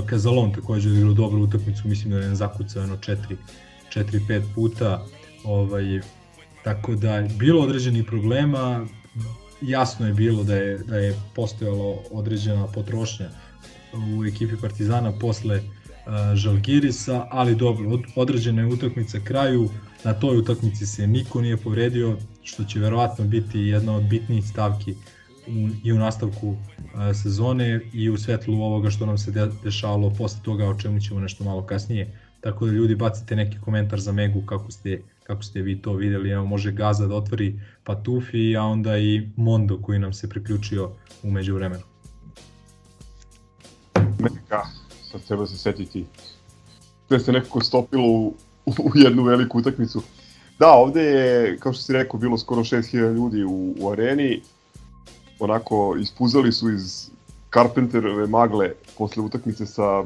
Kazalon 0.06 0.52
takođe 0.52 0.88
je 0.88 0.96
igrao 0.96 1.12
dobru 1.12 1.42
utakmicu, 1.42 1.88
mislim 1.88 2.10
da 2.10 2.18
je 2.18 2.34
zakucao 2.34 2.82
jedno 2.82 2.96
4-5 2.96 4.42
puta, 4.54 5.04
ovaj, 5.44 6.00
tako 6.64 6.94
da 6.94 7.16
je 7.16 7.28
bilo 7.38 7.62
određenih 7.62 8.04
problema, 8.04 8.86
jasno 9.60 10.06
je 10.06 10.12
bilo 10.12 10.44
da 10.44 10.56
je, 10.56 10.78
da 10.78 10.96
je 10.96 11.16
postojalo 11.34 12.02
određena 12.10 12.66
potrošnja 12.66 13.28
u 13.94 14.24
ekipi 14.24 14.56
Partizana 14.60 15.12
posle 15.12 15.62
Žalgirisa, 16.34 17.26
ali 17.30 17.54
dobro, 17.54 17.90
od, 17.90 18.00
određena 18.16 18.62
je 18.62 18.68
utakmica 18.68 19.18
kraju, 19.24 19.68
na 20.04 20.12
toj 20.12 20.38
utakmici 20.38 20.86
se 20.86 21.06
niko 21.06 21.40
nije 21.40 21.56
povredio, 21.56 22.16
što 22.42 22.64
će 22.64 22.80
verovatno 22.80 23.24
biti 23.24 23.58
jedna 23.60 23.96
od 23.96 24.02
bitnijih 24.02 24.44
stavki 24.44 24.94
u, 25.46 25.68
i 25.84 25.92
u 25.92 25.98
nastavku 25.98 26.56
a, 26.94 27.14
sezone 27.14 27.80
i 27.92 28.10
u 28.10 28.18
svetlu 28.18 28.62
ovoga 28.62 28.90
što 28.90 29.06
nam 29.06 29.18
se 29.18 29.30
de, 29.30 29.48
dešavalo 29.64 30.10
posle 30.10 30.40
toga, 30.42 30.68
o 30.68 30.78
čemu 30.78 31.00
ćemo 31.00 31.20
nešto 31.20 31.44
malo 31.44 31.66
kasnije. 31.66 32.18
Tako 32.40 32.66
da 32.66 32.72
ljudi 32.72 32.94
bacite 32.94 33.36
neki 33.36 33.56
komentar 33.60 34.00
za 34.00 34.12
Megu 34.12 34.42
kako 34.46 34.70
ste, 34.70 35.02
kako 35.22 35.42
ste 35.42 35.62
vi 35.62 35.82
to 35.82 35.94
videli. 35.94 36.30
Evo 36.30 36.44
može 36.44 36.72
Gaza 36.72 37.06
da 37.06 37.14
otvori 37.14 37.60
Patufi, 37.84 38.56
a 38.56 38.62
onda 38.62 38.98
i 38.98 39.28
Mondo 39.36 39.78
koji 39.82 39.98
nam 39.98 40.12
se 40.12 40.28
priključio 40.28 40.90
umeđu 41.22 41.54
vremenu. 41.54 41.91
Mega, 44.22 44.62
sad 45.10 45.24
treba 45.26 45.46
se 45.46 45.58
setiti. 45.58 46.06
Sve 47.08 47.20
se 47.20 47.32
nekako 47.32 47.60
stopilo 47.60 48.08
u, 48.08 48.34
u 48.66 48.90
jednu 48.94 49.22
veliku 49.22 49.58
utakmicu. 49.58 50.02
Da, 50.58 50.72
ovde 50.72 51.02
je, 51.02 51.58
kao 51.58 51.72
što 51.72 51.82
si 51.82 51.92
rekao, 51.92 52.20
bilo 52.20 52.38
skoro 52.38 52.60
6000 52.60 53.14
ljudi 53.14 53.44
u, 53.44 53.74
u 53.80 53.90
areni. 53.90 54.42
Onako, 55.38 55.96
ispuzali 56.00 56.52
su 56.52 56.70
iz 56.70 57.10
Carpenterove 57.52 58.26
magle 58.26 58.72
posle 58.98 59.22
utakmice 59.22 59.66
sa 59.66 60.02
e, 60.02 60.04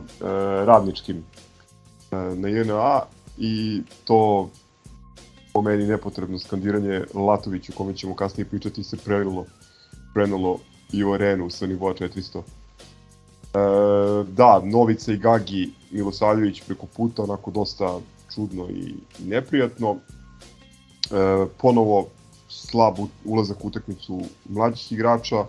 radničkim 0.64 1.16
e, 1.16 2.16
na 2.16 2.48
JNA 2.48 3.00
i 3.38 3.82
to 4.04 4.50
po 5.52 5.62
meni 5.62 5.86
nepotrebno 5.86 6.38
skandiranje 6.38 7.04
Latoviću, 7.14 7.72
kome 7.72 7.94
ćemo 7.96 8.14
kasnije 8.14 8.44
pričati, 8.44 8.84
se 8.84 8.96
prelilo, 8.96 9.46
prenulo 10.14 10.58
i 10.92 11.04
u 11.04 11.12
arenu 11.12 11.50
sa 11.50 11.66
nivoa 11.66 11.94
400. 11.94 12.42
E, 13.56 14.24
da, 14.28 14.60
Novica 14.64 15.12
i 15.12 15.16
Gagi 15.16 15.70
Milosavljević 15.90 16.62
preko 16.66 16.86
puta, 16.86 17.22
onako 17.22 17.50
dosta 17.50 17.98
čudno 18.34 18.68
i 18.70 18.94
neprijatno. 19.24 19.96
E, 19.96 21.46
ponovo 21.58 22.08
slab 22.48 22.96
ulazak 23.24 23.64
u 23.64 23.68
utakmicu 23.68 24.20
mlađih 24.48 24.92
igrača, 24.92 25.44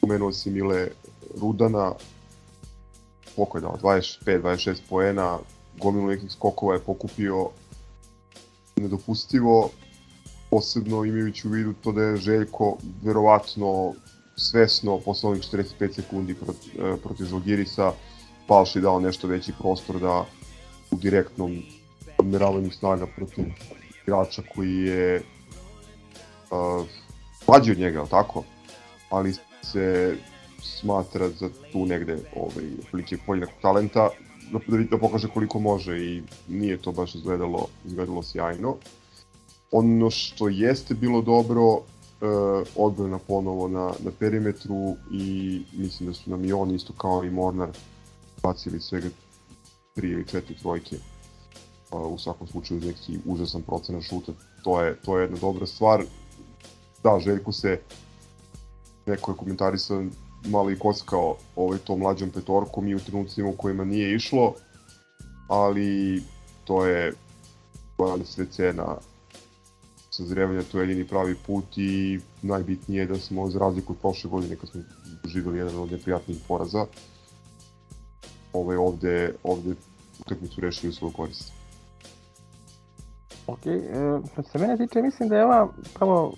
pomenuo 0.00 0.32
si 0.32 0.50
Mile 0.50 0.88
Rudana, 1.40 1.92
koliko 3.36 3.58
je 3.58 3.62
dao, 3.62 3.78
25-26 3.82 4.76
poena, 4.88 5.38
gomilu 5.80 6.06
nekih 6.06 6.32
skokova 6.32 6.74
je 6.74 6.80
pokupio. 6.80 7.48
Nedopustivo, 8.76 9.70
posebno 10.50 11.04
imajući 11.04 11.48
u 11.48 11.50
vidu 11.50 11.72
to 11.72 11.92
da 11.92 12.02
je 12.02 12.16
Željko 12.16 12.76
verovatno 13.02 13.94
svesno 14.36 14.98
posle 14.98 15.30
onih 15.30 15.42
45 15.42 15.94
sekundi 15.94 16.34
protiv, 16.34 16.86
e, 16.86 16.96
protiv 16.96 17.26
Žalgirisa 17.26 17.92
Palši 18.46 18.80
dao 18.80 19.00
nešto 19.00 19.28
veći 19.28 19.52
prostor 19.58 20.00
da 20.00 20.24
u 20.90 20.96
direktnom 20.96 21.62
odmeravanju 22.18 22.70
snaga 22.70 23.06
protiv 23.16 23.44
igrača 24.02 24.42
koji 24.54 24.74
je 24.74 25.22
uh, 26.50 26.86
mlađi 27.48 27.70
od 27.70 27.78
njega, 27.78 28.06
tako? 28.10 28.44
Ali 29.10 29.34
se 29.62 30.16
smatra 30.62 31.28
za 31.28 31.48
tu 31.72 31.86
negde 31.86 32.18
ovaj, 32.36 32.64
otprilike 32.82 33.16
poljnog 33.26 33.48
talenta 33.62 34.10
da, 34.52 34.58
da, 34.68 34.84
da 34.90 34.98
pokaže 34.98 35.28
koliko 35.28 35.58
može 35.58 35.98
i 35.98 36.22
nije 36.48 36.76
to 36.76 36.92
baš 36.92 37.14
izgledalo, 37.14 37.68
izgledalo 37.84 38.22
sjajno. 38.22 38.76
Ono 39.70 40.10
što 40.10 40.48
jeste 40.48 40.94
bilo 40.94 41.22
dobro, 41.22 41.80
uh, 42.22 42.66
odbrana 42.76 43.18
ponovo 43.18 43.68
na, 43.68 43.92
na 44.04 44.10
perimetru 44.18 44.96
i 45.10 45.62
mislim 45.72 46.08
da 46.08 46.14
su 46.14 46.30
nam 46.30 46.44
i 46.44 46.52
oni 46.52 46.74
isto 46.74 46.92
kao 46.92 47.24
i 47.24 47.30
Mornar 47.30 47.70
bacili 48.42 48.80
svega 48.80 49.08
tri 49.94 50.10
ili 50.10 50.26
četiri 50.26 50.56
trojke 50.56 50.96
uh, 51.90 52.12
u 52.12 52.18
svakom 52.18 52.46
slučaju 52.46 52.80
neki 52.80 53.18
užasan 53.26 53.62
procenat 53.62 54.02
šuta. 54.02 54.32
To 54.64 54.82
je, 54.82 54.96
to 54.96 55.18
je 55.18 55.22
jedna 55.22 55.38
dobra 55.38 55.66
stvar. 55.66 56.04
Da 57.02 57.18
Željko 57.20 57.52
se 57.52 57.80
neko 59.06 59.30
je 59.30 59.36
komentarisao 59.36 60.04
malo 60.44 60.70
i 60.70 60.78
kockao 60.78 61.36
ovaj 61.56 61.78
to 61.78 61.96
mlađom 61.96 62.30
petorkom 62.30 62.88
i 62.88 62.94
u 62.94 62.98
trenucima 62.98 63.48
u 63.48 63.56
kojima 63.56 63.84
nije 63.84 64.14
išlo 64.14 64.54
ali 65.48 66.22
to 66.64 66.86
je 66.86 67.12
to 67.96 68.16
je 68.16 68.24
sve 68.24 68.46
cena 68.46 68.96
sazrevanja, 70.12 70.62
to 70.62 70.78
je 70.78 70.82
jedini 70.82 71.08
pravi 71.08 71.34
put 71.46 71.64
i 71.76 72.20
najbitnije 72.42 73.00
je 73.00 73.06
da 73.06 73.18
smo 73.18 73.50
za 73.50 73.58
razliku 73.58 73.92
od 73.92 73.98
prošle 73.98 74.30
godine 74.30 74.56
kad 74.56 74.68
smo 74.70 74.80
doživjeli 75.22 75.58
jedan 75.58 75.78
od 75.78 75.92
neprijatnih 75.92 76.38
poraza 76.48 76.86
ovaj, 78.52 78.76
ovde, 78.76 79.34
ovde 79.42 79.74
utakmicu 80.20 80.60
rešili 80.60 80.90
u 80.90 80.92
svoju 80.92 81.12
korist. 81.12 81.52
Ok, 83.46 83.66
e, 83.66 83.80
što 84.32 84.42
se 84.42 84.58
mene 84.58 84.76
tiče, 84.76 85.02
mislim 85.02 85.28
da 85.28 85.36
je 85.36 85.44
ova, 85.44 85.68
prvo, 85.94 86.32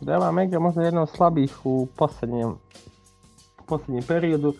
e, 0.00 0.04
da 0.04 0.12
je 0.12 0.18
ova 0.18 0.32
Mega 0.32 0.58
možda 0.58 0.82
jedna 0.82 1.02
od 1.02 1.10
slabijih 1.10 1.66
u 1.66 1.88
poslednjem, 1.96 2.54
poslednjem 3.66 4.04
periodu. 4.04 4.54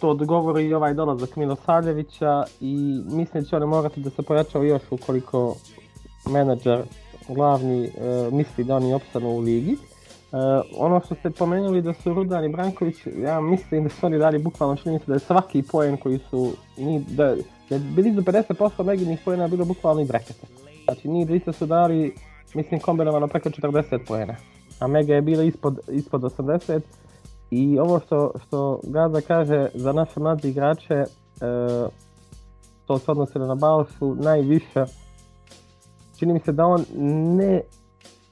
To 0.00 0.10
odgovori 0.10 0.66
i 0.66 0.74
ovaj 0.74 0.94
dolazak 0.94 1.36
Milosavljevića 1.36 2.44
i 2.60 3.02
mislim 3.04 3.42
da 3.42 3.48
će 3.48 3.56
oni 3.56 3.66
morati 3.66 4.00
da 4.00 4.10
se 4.10 4.22
pojačaju 4.22 4.64
još 4.64 4.82
ukoliko 4.90 5.56
menadžer 6.30 6.84
glavni 7.28 7.84
e, 7.84 7.90
misli 8.32 8.64
da 8.64 8.76
oni 8.76 8.94
opstanu 8.94 9.28
u 9.28 9.40
ligi. 9.40 9.72
E, 9.72 9.76
ono 10.78 11.00
što 11.00 11.14
ste 11.14 11.30
pomenuli 11.30 11.82
da 11.82 11.92
su 11.92 12.14
Rudan 12.14 12.44
i 12.44 12.48
Branković, 12.48 12.96
ja 13.22 13.40
mislim 13.40 13.84
da 13.84 13.90
su 13.90 14.06
oni 14.06 14.18
dali 14.18 14.38
bukvalno 14.38 14.76
čini 14.76 14.98
se 14.98 15.04
da 15.06 15.14
je 15.14 15.18
svaki 15.18 15.62
poen 15.62 15.96
koji 15.96 16.18
su, 16.30 16.52
ni, 16.76 17.04
da, 17.08 17.34
da 17.68 17.74
je 17.74 17.80
blizu 17.94 18.20
50% 18.20 18.84
Meginih 18.84 19.18
poena 19.24 19.48
bilo 19.48 19.64
bukvalno 19.64 20.02
i 20.02 20.06
brekete. 20.06 20.46
Znači 20.84 21.08
ni 21.08 21.24
blizu 21.24 21.52
su 21.52 21.66
dali, 21.66 22.14
mislim 22.54 22.80
kombinovano 22.80 23.28
preko 23.28 23.48
40 23.48 23.98
poena. 24.06 24.36
A 24.80 24.86
Mega 24.86 25.14
je 25.14 25.22
bila 25.22 25.42
ispod, 25.42 25.78
ispod 25.88 26.22
80 26.22 26.80
i 27.50 27.78
ovo 27.78 28.00
što, 28.00 28.32
što 28.46 28.80
Gaza 28.82 29.20
kaže 29.20 29.68
za 29.74 29.92
naše 29.92 30.20
mlade 30.20 30.48
igrače, 30.48 30.94
e, 30.94 31.06
to 32.86 32.98
se 32.98 33.10
odnosi 33.10 33.38
na 33.38 33.54
Balšu, 33.54 34.14
najviše 34.14 34.84
čini 36.16 36.32
mi 36.32 36.40
se 36.40 36.52
da 36.52 36.66
on 36.66 36.84
ne, 37.36 37.60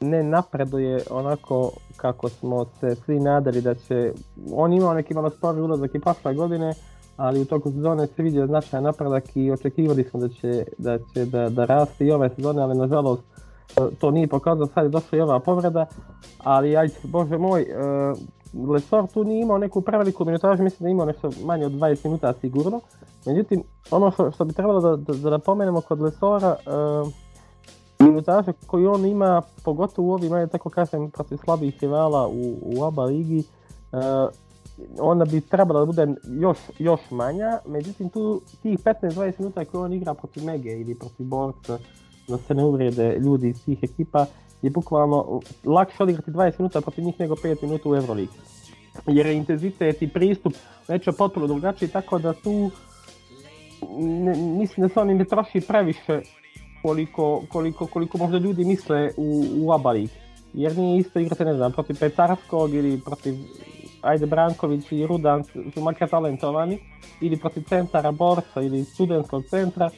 ne 0.00 0.22
napreduje 0.22 1.02
onako 1.10 1.70
kako 1.96 2.28
smo 2.28 2.64
se 2.80 2.94
svi 2.94 3.20
nadali 3.20 3.60
da 3.60 3.74
će, 3.74 4.12
on 4.52 4.72
imao 4.72 4.94
neki 4.94 5.14
malo 5.14 5.30
spori 5.30 5.60
ulazak 5.60 5.94
i 5.94 6.00
prošle 6.00 6.34
godine, 6.34 6.74
ali 7.16 7.40
u 7.40 7.44
toku 7.44 7.70
sezone 7.70 8.06
se 8.06 8.22
vidio 8.22 8.46
značajan 8.46 8.84
napredak 8.84 9.36
i 9.36 9.50
očekivali 9.50 10.04
smo 10.04 10.20
da 10.20 10.28
će 10.28 10.64
da, 10.78 10.98
će 10.98 11.24
da, 11.24 11.48
da 11.48 11.64
raste 11.64 12.06
i 12.06 12.12
ove 12.12 12.30
sezone, 12.36 12.62
ali 12.62 12.78
nažalost 12.78 13.22
to 13.98 14.10
nije 14.10 14.28
pokazao, 14.28 14.66
sad 14.66 14.84
je 14.84 14.90
došla 14.90 15.18
i 15.18 15.20
ova 15.20 15.40
povreda, 15.40 15.86
ali 16.38 16.76
ajde, 16.76 16.94
bože 17.04 17.38
moj, 17.38 17.62
uh, 17.62 18.18
Lesor 18.68 19.06
tu 19.14 19.24
nije 19.24 19.42
imao 19.42 19.58
neku 19.58 19.80
preveliku 19.80 20.24
minutažu, 20.24 20.62
mislim 20.62 20.84
da 20.84 20.88
je 20.88 20.92
imao 20.92 21.06
nešto 21.06 21.30
manje 21.44 21.66
od 21.66 21.72
20 21.72 22.04
minuta 22.04 22.32
sigurno, 22.40 22.80
međutim, 23.26 23.62
ono 23.90 24.10
što, 24.10 24.30
što 24.30 24.44
bi 24.44 24.52
trebalo 24.52 24.80
da, 24.80 24.96
da, 24.96 25.18
da 25.18 25.30
napomenemo 25.30 25.80
kod 25.80 26.00
Lesora, 26.00 26.56
uh, 26.66 27.12
minutaža 28.02 28.52
koju 28.66 28.92
on 28.92 29.06
ima, 29.06 29.42
pogotovo 29.64 30.08
u 30.08 30.12
ovim, 30.12 30.32
ajde 30.32 30.50
tako 30.50 30.70
kažem, 30.70 31.10
protiv 31.10 31.36
slabih 31.36 31.78
rivala 31.80 32.28
u, 32.28 32.58
u 32.62 32.84
ABA 32.84 33.04
ligi, 33.04 33.44
uh, 33.92 33.98
ona 34.98 35.24
bi 35.24 35.40
trebala 35.40 35.80
da 35.80 35.86
bude 35.86 36.06
još, 36.40 36.58
još 36.78 37.00
manja, 37.10 37.58
međutim 37.66 38.08
tu 38.08 38.40
tih 38.62 38.78
15-20 38.78 39.32
minuta 39.38 39.64
koje 39.64 39.84
on 39.84 39.92
igra 39.92 40.14
protiv 40.14 40.44
Mege 40.44 40.70
ili 40.70 40.94
protiv 40.94 41.26
Borca, 41.26 41.78
da 42.28 42.38
se 42.38 42.54
ne 42.54 42.64
uvrede 42.64 43.18
ljudi 43.18 43.48
iz 43.48 43.64
tih 43.64 43.78
ekipa, 43.82 44.26
je 44.62 44.70
bukvalno 44.70 45.40
lakše 45.64 46.02
odigrati 46.02 46.30
20 46.30 46.52
minuta 46.58 46.80
protiv 46.80 47.04
njih 47.04 47.20
nego 47.20 47.34
5 47.34 47.62
minuta 47.62 47.88
u 47.88 47.94
Euroligi. 47.94 48.32
Jer 49.06 49.26
je 49.26 49.36
intenzitet 49.36 50.02
i 50.02 50.08
pristup 50.08 50.52
već 50.88 51.08
potpuno 51.18 51.46
drugačiji, 51.46 51.88
tako 51.88 52.18
da 52.18 52.32
tu 52.32 52.70
ne, 53.98 54.36
mislim 54.36 54.88
da 54.88 54.94
se 54.94 55.00
oni 55.00 55.14
ne 55.14 55.24
troši 55.24 55.60
previše 55.60 56.20
koliko, 56.82 57.42
koliko, 57.48 57.86
koliko 57.86 58.18
možda 58.18 58.38
ljudi 58.38 58.64
misle 58.64 59.10
u, 59.16 59.44
u 59.56 59.72
ABA 59.72 59.90
ligi. 59.90 60.12
Jer 60.54 60.78
nije 60.78 60.98
isto 60.98 61.18
igrati, 61.18 61.44
ne 61.44 61.54
znam, 61.54 61.72
protiv 61.72 61.96
Pecarskog 62.00 62.74
ili 62.74 63.00
protiv 63.00 63.34
Ajde 64.02 64.26
Branković 64.26 64.92
i 64.92 65.06
Rudan 65.06 65.44
su 65.74 65.80
makar 65.80 66.08
talentovani, 66.08 66.78
ili 67.20 67.36
protiv 67.36 67.62
centara 67.68 68.12
Borca 68.12 68.60
ili 68.62 68.84
studentskog 68.84 69.44
centra, 69.50 69.90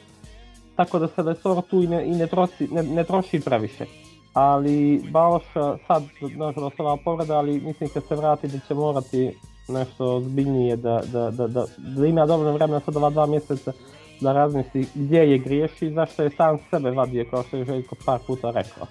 tako 0.75 0.99
da 0.99 1.07
se 1.07 1.21
Lesor 1.21 1.61
tu 1.69 1.83
i 1.83 1.87
ne, 1.87 2.05
i 2.07 2.11
ne, 2.11 2.27
troši, 2.27 2.67
ne, 2.71 2.83
ne 2.83 3.03
troši 3.03 3.39
previše. 3.39 3.85
Ali 4.33 5.03
Baloša 5.11 5.77
sad, 5.87 6.03
nažalost, 6.35 6.79
ova 6.79 6.97
povreda, 6.97 7.37
ali 7.37 7.59
mislim 7.59 7.89
kad 7.89 8.03
se 8.07 8.15
vrati 8.15 8.47
da 8.47 8.59
će 8.67 8.73
morati 8.73 9.37
nešto 9.67 10.21
zbiljnije 10.21 10.75
da, 10.75 11.01
da, 11.11 11.31
da, 11.31 11.47
da, 11.47 11.65
da 11.77 12.05
ima 12.05 12.25
dovoljno 12.25 12.53
vremena 12.53 12.79
sad 12.79 12.97
ova 12.97 13.09
dva 13.09 13.25
mjeseca 13.25 13.73
da 14.21 14.33
razmisli 14.33 14.87
gdje 14.95 15.31
je 15.31 15.37
griješi 15.37 15.87
i 15.87 15.93
zašto 15.93 16.23
je 16.23 16.29
sam 16.29 16.57
sebe 16.69 16.91
vadio 16.91 17.25
kao 17.29 17.43
što 17.43 17.57
je 17.57 17.65
Željko 17.65 17.95
par 18.05 18.19
puta 18.27 18.51
rekao. 18.51 18.87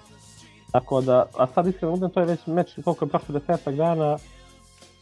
Tako 0.71 1.01
da, 1.01 1.25
a 1.37 1.47
sad 1.47 1.67
iskreno 1.67 1.91
budem, 1.91 2.09
to 2.09 2.19
je 2.19 2.25
već 2.25 2.47
meč 2.47 2.79
koliko 2.83 3.05
je 3.05 3.09
prošlo 3.09 3.39
desetak 3.39 3.75
dana, 3.75 4.17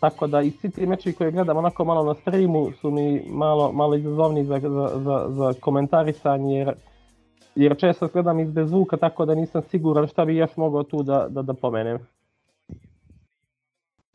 Tako 0.04 0.28
da 0.28 0.42
i 0.42 0.52
svi 0.52 0.72
ti 0.72 0.86
meči 0.86 1.14
koje 1.14 1.32
gledam 1.32 1.58
onako 1.58 1.86
malo 1.86 2.04
na 2.04 2.16
streamu 2.22 2.72
su 2.82 2.92
mi 2.92 3.26
malo, 3.30 3.72
malo 3.72 3.96
izazovni 3.96 4.46
za, 4.46 4.60
za, 4.60 4.90
za, 5.04 5.28
za 5.30 5.54
komentarisanje 5.60 6.58
jer, 6.58 6.74
jer 7.56 7.78
često 7.78 8.08
gledam 8.08 8.40
iz 8.40 8.52
bez 8.52 8.70
zvuka 8.70 8.98
tako 8.98 9.26
da 9.26 9.36
nisam 9.36 9.62
siguran 9.72 10.08
šta 10.08 10.26
bi 10.26 10.36
još 10.36 10.58
mogao 10.58 10.84
tu 10.84 11.04
da, 11.04 11.28
da, 11.30 11.42
da 11.42 11.54
pomenem. 11.54 12.00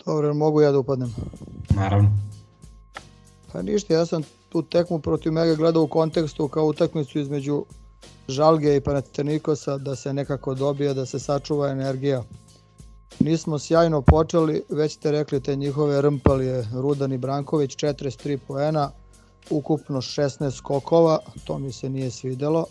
Dobro, 0.06 0.34
mogu 0.34 0.60
ja 0.60 0.72
da 0.72 0.78
upadnem? 0.78 1.14
Naravno. 1.76 2.10
Pa 3.52 3.62
ništa, 3.62 3.94
ja 3.94 4.06
sam 4.06 4.22
tu 4.48 4.62
tekmu 4.62 4.98
protiv 4.98 5.32
Mega 5.32 5.54
gledao 5.54 5.82
u 5.82 5.88
kontekstu 5.88 6.48
kao 6.48 6.64
utakmicu 6.64 7.18
između 7.18 7.64
Žalge 8.28 8.76
i 8.76 8.80
Panatenikosa 8.80 9.78
da 9.78 9.96
se 9.96 10.12
nekako 10.12 10.54
dobije, 10.54 10.94
da 10.94 11.06
se 11.06 11.18
sačuva 11.18 11.68
energija. 11.68 12.22
Nismo 13.20 13.58
sjajno 13.58 14.02
počeli, 14.02 14.62
već 14.68 14.94
ste 14.94 15.10
rekli 15.10 15.40
te 15.40 15.56
njihove 15.56 16.02
rmpalije 16.02 16.68
Rudan 16.74 17.12
i 17.12 17.18
Branković, 17.18 17.76
43 17.76 18.38
poena, 18.48 18.90
ukupno 19.50 20.00
16 20.00 20.50
skokova, 20.50 21.18
to 21.44 21.58
mi 21.58 21.72
se 21.72 21.88
nije 21.88 22.10
svidelo. 22.10 22.66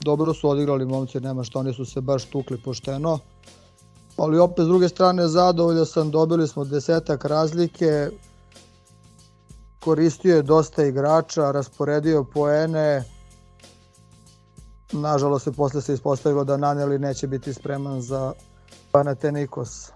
Dobro 0.00 0.34
su 0.34 0.48
odigrali 0.48 0.86
momci, 0.86 1.20
nema 1.20 1.44
što, 1.44 1.58
oni 1.58 1.74
su 1.74 1.84
se 1.84 2.00
baš 2.00 2.24
tukli 2.24 2.58
pošteno. 2.58 3.18
Ali 4.16 4.38
opet 4.38 4.64
s 4.64 4.68
druge 4.68 4.88
strane 4.88 5.28
zadovoljan 5.28 5.86
sam, 5.86 6.10
dobili 6.10 6.48
smo 6.48 6.64
desetak 6.64 7.24
razlike, 7.24 8.10
koristio 9.86 10.36
je 10.36 10.42
dosta 10.42 10.84
igrača, 10.84 11.50
rasporedio 11.50 12.24
poene, 12.24 13.04
nažalost 14.92 15.44
se 15.44 15.52
posle 15.52 15.80
se 15.80 15.94
ispostavilo 15.94 16.44
da 16.44 16.56
Naneli 16.56 16.98
neće 16.98 17.26
biti 17.26 17.52
spreman 17.54 18.00
za 18.00 18.32
Panathinaikos. 18.92 19.90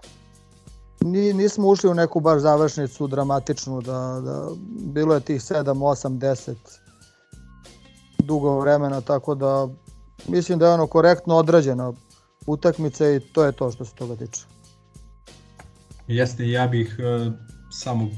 Ni, 1.01 1.33
nismo 1.33 1.67
ušli 1.67 1.89
u 1.89 1.93
neku 1.93 2.19
baš 2.19 2.41
završnicu 2.41 3.07
dramatičnu, 3.07 3.81
da, 3.81 4.21
da 4.23 4.47
bilo 4.93 5.13
je 5.13 5.19
tih 5.19 5.41
7, 5.41 5.63
8, 5.63 6.17
10 6.19 6.55
dugo 8.19 8.59
vremena, 8.59 9.01
tako 9.01 9.35
da 9.35 9.67
mislim 10.27 10.59
da 10.59 10.67
je 10.67 10.73
ono 10.73 10.87
korektno 10.87 11.35
odrađena 11.35 11.93
utakmica 12.45 13.09
i 13.09 13.19
to 13.19 13.43
je 13.43 13.51
to 13.51 13.71
što 13.71 13.85
se 13.85 13.95
toga 13.95 14.15
tiče. 14.15 14.41
Jeste, 16.07 16.49
ja 16.49 16.67
bih 16.67 16.99
uh, 16.99 17.33
samo 17.71 18.09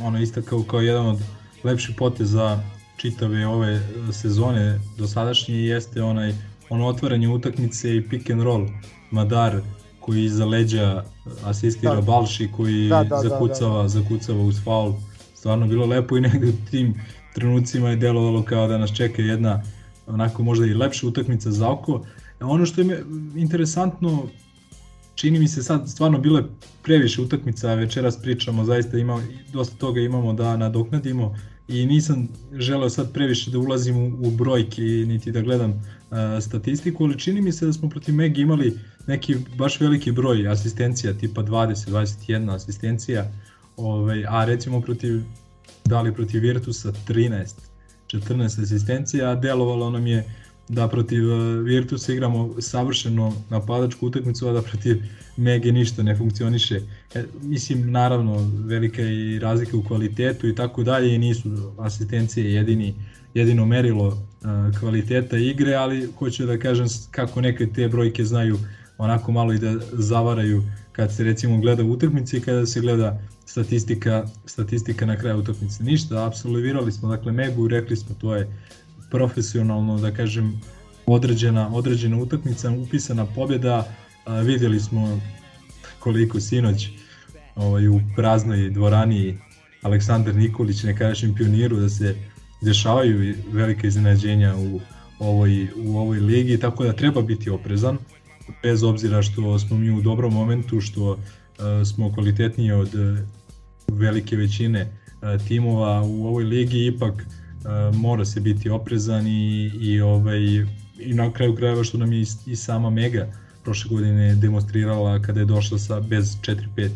ono 0.00 0.18
istakao 0.18 0.62
kao 0.62 0.80
jedan 0.80 1.06
od 1.06 1.18
lepših 1.64 1.94
poteza 1.98 2.60
čitave 2.96 3.46
ove 3.46 3.72
e, 3.72 3.80
sezone 4.12 4.80
do 4.98 5.06
sadašnje 5.06 5.54
jeste 5.54 6.02
onaj 6.02 6.32
ono 6.70 6.86
otvaranje 6.86 7.28
utakmice 7.28 7.96
i 7.96 8.08
pick 8.08 8.30
and 8.30 8.42
roll 8.42 8.66
Madar 9.10 9.60
koji 10.00 10.24
iza 10.24 10.46
leđa 10.46 11.04
asistira 11.44 11.94
da. 11.94 12.00
Balši 12.00 12.48
koji 12.56 12.88
da, 12.88 13.04
da, 13.04 13.20
zakucava, 13.28 13.76
da, 13.76 13.82
da. 13.82 13.88
zakucava 13.88 14.42
uz 14.42 14.62
faul. 14.64 14.92
Stvarno 15.34 15.66
bilo 15.66 15.86
lepo 15.86 16.16
i 16.16 16.20
negde 16.28 16.48
u 16.48 16.70
tim 16.70 16.94
trenucima 17.34 17.90
je 17.90 17.96
delovalo 17.96 18.42
kao 18.42 18.68
da 18.68 18.78
nas 18.78 18.96
čeka 18.96 19.22
jedna 19.22 19.62
onako 20.06 20.42
možda 20.42 20.66
i 20.66 20.74
lepša 20.74 21.06
utakmica 21.06 21.50
za 21.50 21.68
oko. 21.68 22.04
Ono 22.40 22.66
što 22.66 22.80
je 22.80 23.04
interesantno 23.34 24.22
čini 25.16 25.38
mi 25.38 25.48
se 25.48 25.62
sad 25.62 25.88
stvarno 25.88 26.18
bile 26.18 26.42
previše 26.82 27.22
utakmica, 27.22 27.74
večeras 27.74 28.22
pričamo, 28.22 28.64
zaista 28.64 28.98
ima, 28.98 29.22
dosta 29.52 29.76
toga 29.76 30.00
imamo 30.00 30.32
da 30.32 30.56
nadoknadimo 30.56 31.34
i 31.68 31.86
nisam 31.86 32.28
želeo 32.52 32.90
sad 32.90 33.12
previše 33.12 33.50
da 33.50 33.58
ulazim 33.58 33.96
u, 33.96 34.28
u 34.28 34.30
brojke 34.30 34.82
niti 34.82 35.32
da 35.32 35.40
gledam 35.40 35.70
uh, 35.70 36.16
statistiku, 36.40 37.04
ali 37.04 37.18
čini 37.18 37.40
mi 37.40 37.52
se 37.52 37.66
da 37.66 37.72
smo 37.72 37.88
protiv 37.88 38.14
Megi 38.14 38.42
imali 38.42 38.78
neki 39.06 39.36
baš 39.56 39.80
veliki 39.80 40.12
broj 40.12 40.48
asistencija, 40.48 41.12
tipa 41.12 41.42
20, 41.42 41.90
21 41.90 42.54
asistencija, 42.54 43.32
ovaj, 43.76 44.24
a 44.28 44.44
recimo 44.44 44.80
protiv, 44.80 45.22
da 45.84 46.00
li 46.00 46.14
protiv 46.14 46.42
Virtusa 46.42 46.92
13, 47.08 47.54
14 48.06 48.62
asistencija, 48.62 49.30
a 49.30 49.34
delovalo 49.34 49.90
nam 49.90 50.06
je 50.06 50.24
da 50.68 50.88
protiv 50.88 51.28
uh, 51.28 51.64
Virtusa 51.64 52.12
igramo 52.12 52.54
savršeno 52.58 53.32
napadačku 53.50 54.06
utakmicu, 54.06 54.48
a 54.48 54.52
da 54.52 54.62
protiv 54.62 55.02
Mege 55.36 55.72
ništa 55.72 56.02
ne 56.02 56.16
funkcioniše. 56.16 56.80
E, 57.14 57.24
mislim, 57.42 57.90
naravno, 57.90 58.50
velika 58.64 59.02
je 59.02 59.34
i 59.34 59.38
razlika 59.38 59.76
u 59.76 59.82
kvalitetu 59.82 60.48
i 60.48 60.54
tako 60.54 60.82
dalje 60.82 61.14
i 61.14 61.18
nisu 61.18 61.72
asistencije 61.78 62.54
jedini, 62.54 62.94
jedino 63.34 63.66
merilo 63.66 64.06
uh, 64.06 64.78
kvaliteta 64.80 65.38
igre, 65.38 65.74
ali 65.74 66.08
hoću 66.18 66.46
da 66.46 66.58
kažem 66.58 66.86
kako 67.10 67.40
neke 67.40 67.66
te 67.66 67.88
brojke 67.88 68.24
znaju 68.24 68.58
onako 68.98 69.32
malo 69.32 69.52
i 69.52 69.58
da 69.58 69.74
zavaraju 69.92 70.62
kad 70.92 71.14
se 71.14 71.24
recimo 71.24 71.58
gleda 71.58 71.84
utakmice 71.84 72.36
i 72.36 72.40
kada 72.40 72.66
se 72.66 72.80
gleda 72.80 73.20
statistika, 73.46 74.24
statistika 74.46 75.06
na 75.06 75.16
kraju 75.16 75.38
utakmice. 75.38 75.84
Ništa, 75.84 76.26
absolvirali 76.26 76.92
smo 76.92 77.08
dakle 77.08 77.32
Megu, 77.32 77.68
rekli 77.68 77.96
smo 77.96 78.14
to 78.20 78.36
je 78.36 78.48
profesionalno, 79.10 79.98
da 79.98 80.10
kažem, 80.10 80.60
određena, 81.06 81.74
određena 81.74 82.18
utakmica, 82.18 82.70
upisana 82.70 83.26
pobjeda, 83.26 83.88
a, 84.24 84.40
vidjeli 84.40 84.80
smo 84.80 85.20
koliko 85.98 86.40
sinoć 86.40 86.88
ovaj, 87.56 87.88
u 87.88 88.00
praznoj 88.16 88.70
dvorani 88.70 89.38
Aleksandar 89.82 90.34
Nikolić, 90.34 90.82
nekadašnjem 90.82 91.34
pioniru, 91.34 91.76
da 91.76 91.88
se 91.88 92.16
dešavaju 92.60 93.34
velike 93.52 93.86
iznenađenja 93.86 94.54
u 94.56 94.80
ovoj, 95.18 95.68
u 95.76 95.98
ovoj 95.98 96.18
ligi, 96.20 96.58
tako 96.58 96.84
da 96.84 96.92
treba 96.92 97.22
biti 97.22 97.50
oprezan, 97.50 97.98
bez 98.62 98.82
obzira 98.82 99.22
što 99.22 99.58
smo 99.58 99.78
mi 99.78 99.90
u 99.90 100.00
dobrom 100.00 100.34
momentu, 100.34 100.80
što 100.80 101.10
uh, 101.10 101.18
smo 101.84 102.12
kvalitetniji 102.12 102.72
od 102.72 102.90
velike 103.88 104.36
većine 104.36 104.82
uh, 104.82 105.46
timova 105.48 106.02
u 106.02 106.26
ovoj 106.26 106.44
ligi, 106.44 106.86
ipak 106.86 107.26
mora 107.94 108.24
se 108.24 108.40
biti 108.40 108.70
oprezan 108.70 109.26
i, 109.26 109.70
i, 109.80 110.00
ovaj, 110.00 110.38
i 110.98 111.14
na 111.14 111.32
kraju 111.32 111.56
krajeva 111.56 111.84
što 111.84 111.98
nam 111.98 112.12
je 112.12 112.20
i, 112.20 112.26
i 112.46 112.56
sama 112.56 112.90
Mega 112.90 113.32
prošle 113.64 113.88
godine 113.90 114.34
demonstrirala 114.34 115.22
kada 115.22 115.40
je 115.40 115.46
došla 115.46 115.78
sa 115.78 116.00
bez 116.00 116.36
4-5 116.40 116.86
uh, 116.86 116.92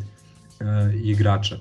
igrača. 1.03 1.57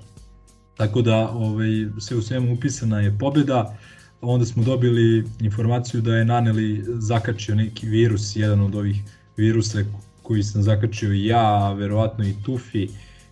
Tako 0.76 1.02
da 1.02 1.30
ovaj, 1.30 1.68
sve 1.98 2.16
u 2.16 2.22
svemu 2.22 2.54
upisana 2.54 3.00
je 3.00 3.18
pobjeda, 3.18 3.76
onda 4.20 4.46
smo 4.46 4.64
dobili 4.64 5.24
informaciju 5.40 6.00
da 6.00 6.16
je 6.16 6.24
Naneli 6.24 6.84
zakačio 6.86 7.54
neki 7.54 7.88
virus, 7.88 8.36
jedan 8.36 8.60
od 8.60 8.74
ovih 8.74 9.02
virusa 9.36 9.78
koji 10.22 10.42
sam 10.42 10.62
zakačio 10.62 11.12
ja, 11.12 11.72
verovatno 11.72 12.24
i 12.24 12.34
Tufi 12.44 12.88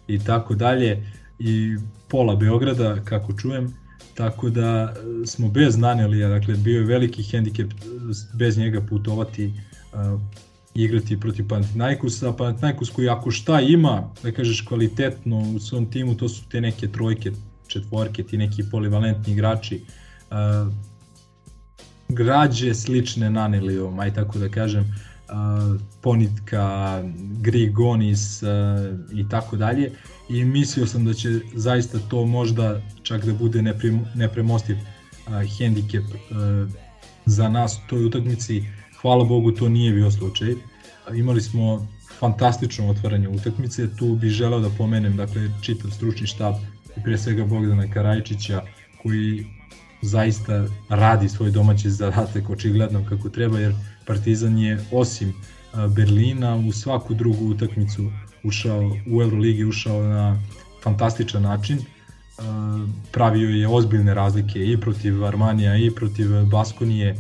i 0.08 0.18
tako 0.18 0.54
dalje 0.54 1.12
i 1.38 1.76
pola 2.08 2.36
Beograda 2.36 2.96
kako 3.04 3.32
čujem 3.32 3.74
tako 4.18 4.50
da 4.50 4.94
e, 5.22 5.26
smo 5.26 5.48
bez 5.48 5.76
Nanelija, 5.76 6.28
dakle 6.28 6.54
bio 6.54 6.78
je 6.78 6.86
veliki 6.86 7.22
hendikep 7.22 7.72
e, 7.72 7.76
bez 8.34 8.58
njega 8.58 8.80
putovati 8.80 9.52
uh, 9.92 10.20
igrati 10.74 11.20
protiv 11.20 11.48
Panathinaikosa, 11.48 12.32
Panathinaikos 12.32 12.90
koji 12.90 13.08
ako 13.08 13.30
šta 13.30 13.60
ima, 13.60 14.10
da 14.22 14.32
kažeš 14.32 14.60
kvalitetno 14.60 15.38
u 15.56 15.58
svom 15.58 15.90
timu, 15.90 16.14
to 16.14 16.28
su 16.28 16.48
te 16.48 16.60
neke 16.60 16.88
trojke, 16.88 17.32
četvorke, 17.66 18.22
ti 18.22 18.38
neki 18.38 18.64
polivalentni 18.70 19.32
igrači, 19.32 19.82
uh, 20.30 20.72
građe 22.08 22.74
slične 22.74 23.30
Nanelijom, 23.30 23.98
aj 23.98 24.14
tako 24.14 24.38
da 24.38 24.48
kažem, 24.48 24.82
uh, 24.84 25.80
Ponitka, 26.00 27.02
Grigonis 27.40 28.42
uh, 28.42 28.48
i 29.18 29.28
tako 29.28 29.56
dalje 29.56 29.92
i 30.28 30.44
mislio 30.44 30.86
sam 30.86 31.04
da 31.04 31.14
će 31.14 31.40
zaista 31.54 31.98
to 32.10 32.26
možda 32.26 32.82
čak 33.02 33.24
da 33.24 33.32
bude 33.32 33.62
nepre, 33.62 33.98
nepremostiv 34.14 34.76
uh, 34.76 35.32
hendikep 35.58 36.04
uh, 36.04 36.70
za 37.26 37.48
nas 37.48 37.76
u 37.76 37.88
toj 37.88 38.04
utakmici. 38.04 38.64
Hvala 39.00 39.24
Bogu 39.24 39.52
to 39.52 39.68
nije 39.68 39.92
bio 39.92 40.10
slučaj. 40.10 40.54
Imali 41.14 41.40
smo 41.40 41.88
fantastično 42.18 42.90
otvaranje 42.90 43.28
utakmice, 43.28 43.96
tu 43.96 44.14
bih 44.14 44.30
želeo 44.30 44.60
da 44.60 44.70
pomenem 44.78 45.16
dakle, 45.16 45.50
čitav 45.62 45.90
stručni 45.90 46.26
štab 46.26 46.54
i 46.96 47.02
pre 47.04 47.18
svega 47.18 47.44
Bogdana 47.44 47.90
Karajčića 47.92 48.62
koji 49.02 49.46
zaista 50.02 50.66
radi 50.88 51.28
svoj 51.28 51.50
domaći 51.50 51.90
zadatak 51.90 52.50
očigledno 52.50 53.04
kako 53.08 53.28
treba 53.28 53.58
jer 53.58 53.74
Partizan 54.06 54.58
je 54.58 54.78
osim 54.92 55.34
Berlina 55.96 56.56
u 56.56 56.72
svaku 56.72 57.14
drugu 57.14 57.44
utakmicu 57.44 58.10
ušao 58.42 58.96
u 59.10 59.22
Euroligi 59.22 59.64
ušao 59.64 60.02
na 60.02 60.42
fantastičan 60.82 61.42
način. 61.42 61.78
Pravio 63.12 63.48
je 63.48 63.68
ozbiljne 63.68 64.14
razlike 64.14 64.66
i 64.66 64.80
protiv 64.80 65.24
Armanija 65.24 65.76
i 65.76 65.90
protiv 65.90 66.28
Baskonije 66.50 67.16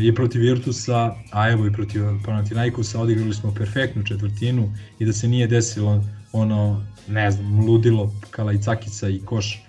i 0.00 0.14
protiv 0.14 0.40
Virtusa, 0.40 1.14
a 1.30 1.50
evo 1.50 1.66
i 1.66 1.72
protiv 1.72 2.02
Panathinaikosa 2.24 3.00
odigrali 3.00 3.34
smo 3.34 3.54
perfektnu 3.54 4.02
četvrtinu 4.04 4.72
i 4.98 5.04
da 5.04 5.12
se 5.12 5.28
nije 5.28 5.46
desilo 5.46 6.04
ono, 6.32 6.84
ne 7.08 7.30
znam, 7.30 7.66
ludilo 7.66 8.12
Kalajcakica 8.30 9.08
i 9.08 9.20
koš 9.20 9.62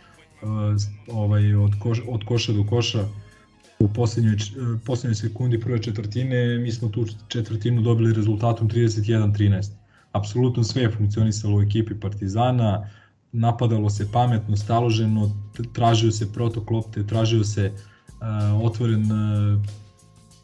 ovaj, 1.12 1.54
od, 1.54 1.72
koš, 1.80 2.02
od 2.08 2.24
koša 2.26 2.54
do 2.54 2.64
koša 2.64 3.08
u 3.80 3.88
poslednjoj, 3.88 4.38
poslednjoj 4.86 5.16
sekundi 5.16 5.60
prve 5.60 5.82
četvrtine, 5.82 6.58
mi 6.58 6.72
smo 6.72 6.90
tu 6.90 7.06
četvrtinu 7.28 7.82
dobili 7.82 8.14
rezultatom 8.14 8.70
31-13. 8.70 9.77
Apsolutno 10.18 10.64
sve 10.64 10.82
je 10.82 10.92
funkcionisalo 10.92 11.58
u 11.58 11.62
ekipi 11.62 12.00
Partizana, 12.00 12.90
napadalo 13.32 13.90
se 13.90 14.12
pametno, 14.12 14.58
staloženo, 14.58 15.32
tražio 15.74 16.12
se 16.12 16.34
protok 16.34 16.72
lopte, 16.72 17.08
tražio 17.08 17.44
se 17.44 17.72
uh, 17.72 18.66
otvoren 18.66 19.12
uh, 19.12 19.62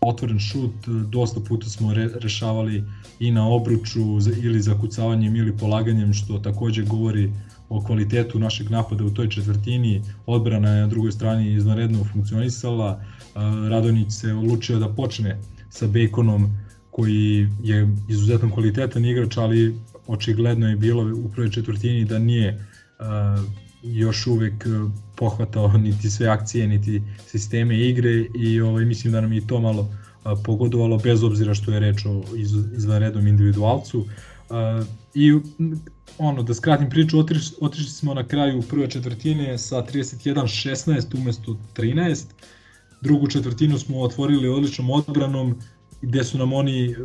otvoren 0.05 0.39
šut, 0.39 0.87
dosta 1.09 1.39
puta 1.39 1.69
smo 1.69 1.93
re, 1.93 2.09
rešavali 2.21 2.83
i 3.19 3.31
na 3.31 3.47
obruču 3.47 4.01
ili 4.43 4.61
zakucavanjem 4.61 5.35
ili 5.35 5.57
polaganjem, 5.57 6.13
što 6.13 6.39
takođe 6.39 6.83
govori 6.83 7.31
o 7.69 7.81
kvalitetu 7.81 8.39
našeg 8.39 8.71
napada 8.71 9.03
u 9.03 9.09
toj 9.09 9.29
četvrtini. 9.29 10.01
Odbrana 10.25 10.69
je 10.69 10.81
na 10.81 10.87
drugoj 10.87 11.11
strani 11.11 11.53
izvanredno 11.53 12.03
funkcionisala. 12.03 13.01
Radonić 13.69 14.11
se 14.11 14.33
odlučio 14.33 14.79
da 14.79 14.89
počne 14.89 15.37
sa 15.69 15.87
Bekonom 15.87 16.57
koji 16.93 17.49
je 17.63 17.87
izuzetno 18.09 18.51
kvalitetan 18.53 19.05
igrač, 19.05 19.37
ali 19.37 19.75
očigledno 20.07 20.69
je 20.69 20.75
bilo 20.75 21.15
u 21.15 21.29
prvoj 21.29 21.49
četvrtini 21.51 22.05
da 22.05 22.19
nije 22.19 22.65
još 23.83 24.27
uvek 24.27 24.67
pohvatao 25.15 25.77
niti 25.87 26.09
sve 26.09 26.27
akcije, 26.27 26.67
niti 26.67 27.01
sisteme 27.27 27.79
igre 27.79 28.25
i 28.35 28.61
ovaj, 28.61 28.85
mislim 28.85 29.13
da 29.13 29.21
nam 29.21 29.33
je 29.33 29.47
to 29.47 29.59
malo 29.59 29.89
pogodovalo 30.45 30.97
bez 30.97 31.23
obzira 31.23 31.53
što 31.53 31.71
je 31.71 31.79
reč 31.79 32.05
o 32.05 32.23
izvanrednom 32.77 33.27
individualcu. 33.27 34.05
I 35.13 35.33
ono, 36.17 36.43
da 36.43 36.53
skratim 36.53 36.89
priču, 36.89 37.19
otišli, 37.19 37.57
otišli 37.61 37.89
smo 37.89 38.13
na 38.13 38.27
kraju 38.27 38.61
prve 38.61 38.89
četvrtine 38.89 39.57
sa 39.57 39.75
31-16 39.75 41.17
umesto 41.17 41.57
13. 41.75 42.25
Drugu 43.01 43.27
četvrtinu 43.27 43.79
smo 43.79 44.01
otvorili 44.01 44.47
odličnom 44.47 44.89
odbranom 44.89 45.55
gde 46.03 46.23
su 46.23 46.37
nam 46.37 46.53
oni 46.53 46.95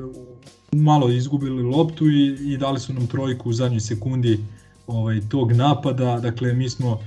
malo 0.73 1.11
izgubili 1.11 1.63
loptu 1.63 2.11
i, 2.11 2.53
i 2.53 2.57
dali 2.57 2.81
su 2.81 2.93
nam 2.93 3.07
trojku 3.07 3.51
u 3.51 3.53
zadnjoj 3.53 3.81
sekundi 3.81 4.39
ovaj, 4.87 5.21
tog 5.29 5.53
napada. 5.53 6.21
Dakle, 6.21 6.53
mi 6.53 6.71
smo, 6.71 6.93
uh, 6.93 7.01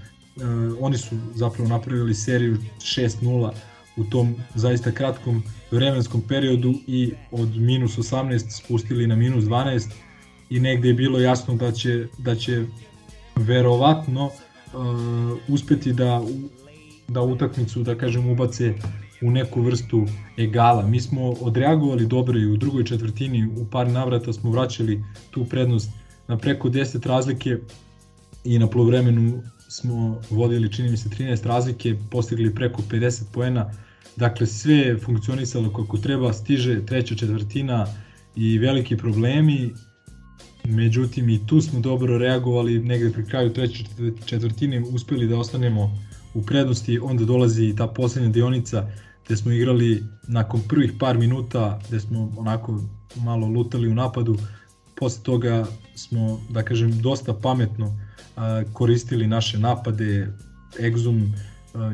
oni 0.80 0.98
su 0.98 1.16
zapravo 1.36 1.70
napravili 1.70 2.16
seriju 2.16 2.58
6-0 2.80 3.52
u 3.98 4.04
tom 4.04 4.36
zaista 4.56 4.92
kratkom 4.92 5.44
vremenskom 5.72 6.22
periodu 6.22 6.74
i 6.88 7.14
od 7.32 7.56
minus 7.58 7.98
18 7.98 8.64
spustili 8.64 9.08
na 9.08 9.16
minus 9.16 9.44
12 9.44 9.89
i 10.50 10.60
negde 10.60 10.88
je 10.88 10.94
bilo 10.94 11.20
jasno 11.20 11.56
da 11.56 11.72
će, 11.72 12.08
da 12.18 12.36
će 12.36 12.66
verovatno 13.36 14.26
uh, 14.26 14.32
uspeti 15.48 15.94
da, 15.94 16.22
da 17.08 17.22
utakmicu, 17.22 17.84
da 17.84 17.98
kažem, 17.98 18.30
ubace 18.30 18.74
u 19.22 19.32
neku 19.32 19.61
vrstu 19.61 20.05
egala. 20.38 20.88
Mi 20.88 21.01
smo 21.01 21.30
odreagovali 21.30 22.07
dobro 22.07 22.39
i 22.39 22.45
u 22.45 22.57
drugoj 22.57 22.84
četvrtini, 22.84 23.47
u 23.57 23.65
par 23.65 23.88
navrata 23.88 24.34
smo 24.34 24.51
vraćali 24.51 25.03
tu 25.32 25.45
prednost 25.45 25.89
na 26.28 26.38
preko 26.38 26.69
10 26.69 27.07
razlike 27.07 27.57
i 28.43 28.59
na 28.59 28.67
polovremenu 28.67 29.43
smo 29.69 30.22
vodili, 30.30 30.74
čini 30.74 30.89
mi 30.89 30.97
se, 30.97 31.09
13 31.09 31.45
razlike, 31.45 31.95
postigli 32.11 32.55
preko 32.55 32.82
50 32.82 33.24
poena, 33.34 33.72
dakle 34.15 34.47
sve 34.47 34.76
je 34.76 34.97
funkcionisalo 34.97 35.74
kako 35.74 35.97
treba, 35.97 36.34
stiže 36.34 36.86
treća 36.86 37.15
četvrtina 37.15 37.88
i 38.36 38.57
veliki 38.57 38.97
problemi, 38.97 39.74
međutim 40.63 41.30
i 41.30 41.47
tu 41.47 41.61
smo 41.61 41.80
dobro 41.80 42.17
reagovali, 42.17 42.80
negde 42.80 43.11
pri 43.11 43.26
kraju 43.26 43.53
treće 43.53 43.84
četvrtine 44.26 44.84
uspeli 44.91 45.28
da 45.28 45.38
ostanemo 45.38 45.97
u 46.34 46.41
prednosti, 46.41 46.99
onda 46.99 47.26
dolazi 47.26 47.76
ta 47.78 47.88
poslednja 47.88 48.30
dionica 48.30 48.89
gde 49.32 49.38
smo 49.38 49.51
igrali 49.51 50.03
nakon 50.27 50.61
prvih 50.67 50.91
par 50.99 51.17
minuta, 51.17 51.79
gde 51.88 51.99
smo 51.99 52.34
onako 52.38 52.82
malo 53.15 53.47
lutali 53.47 53.88
u 53.88 53.95
napadu, 53.95 54.38
posle 54.95 55.23
toga 55.23 55.65
smo, 55.95 56.39
da 56.49 56.63
kažem, 56.63 57.01
dosta 57.01 57.34
pametno 57.34 57.97
koristili 58.73 59.27
naše 59.27 59.59
napade, 59.59 60.27
Exum 60.79 61.32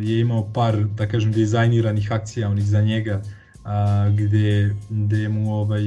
je 0.02 0.20
imao 0.20 0.54
par, 0.54 0.84
da 0.84 1.08
kažem, 1.08 1.32
dizajniranih 1.32 2.12
akcija 2.12 2.50
onih 2.50 2.66
za 2.66 2.82
njega, 2.82 3.22
a, 3.66 4.10
gde, 4.10 4.76
gde 4.90 5.30
mu 5.30 5.54
ovaj, 5.54 5.84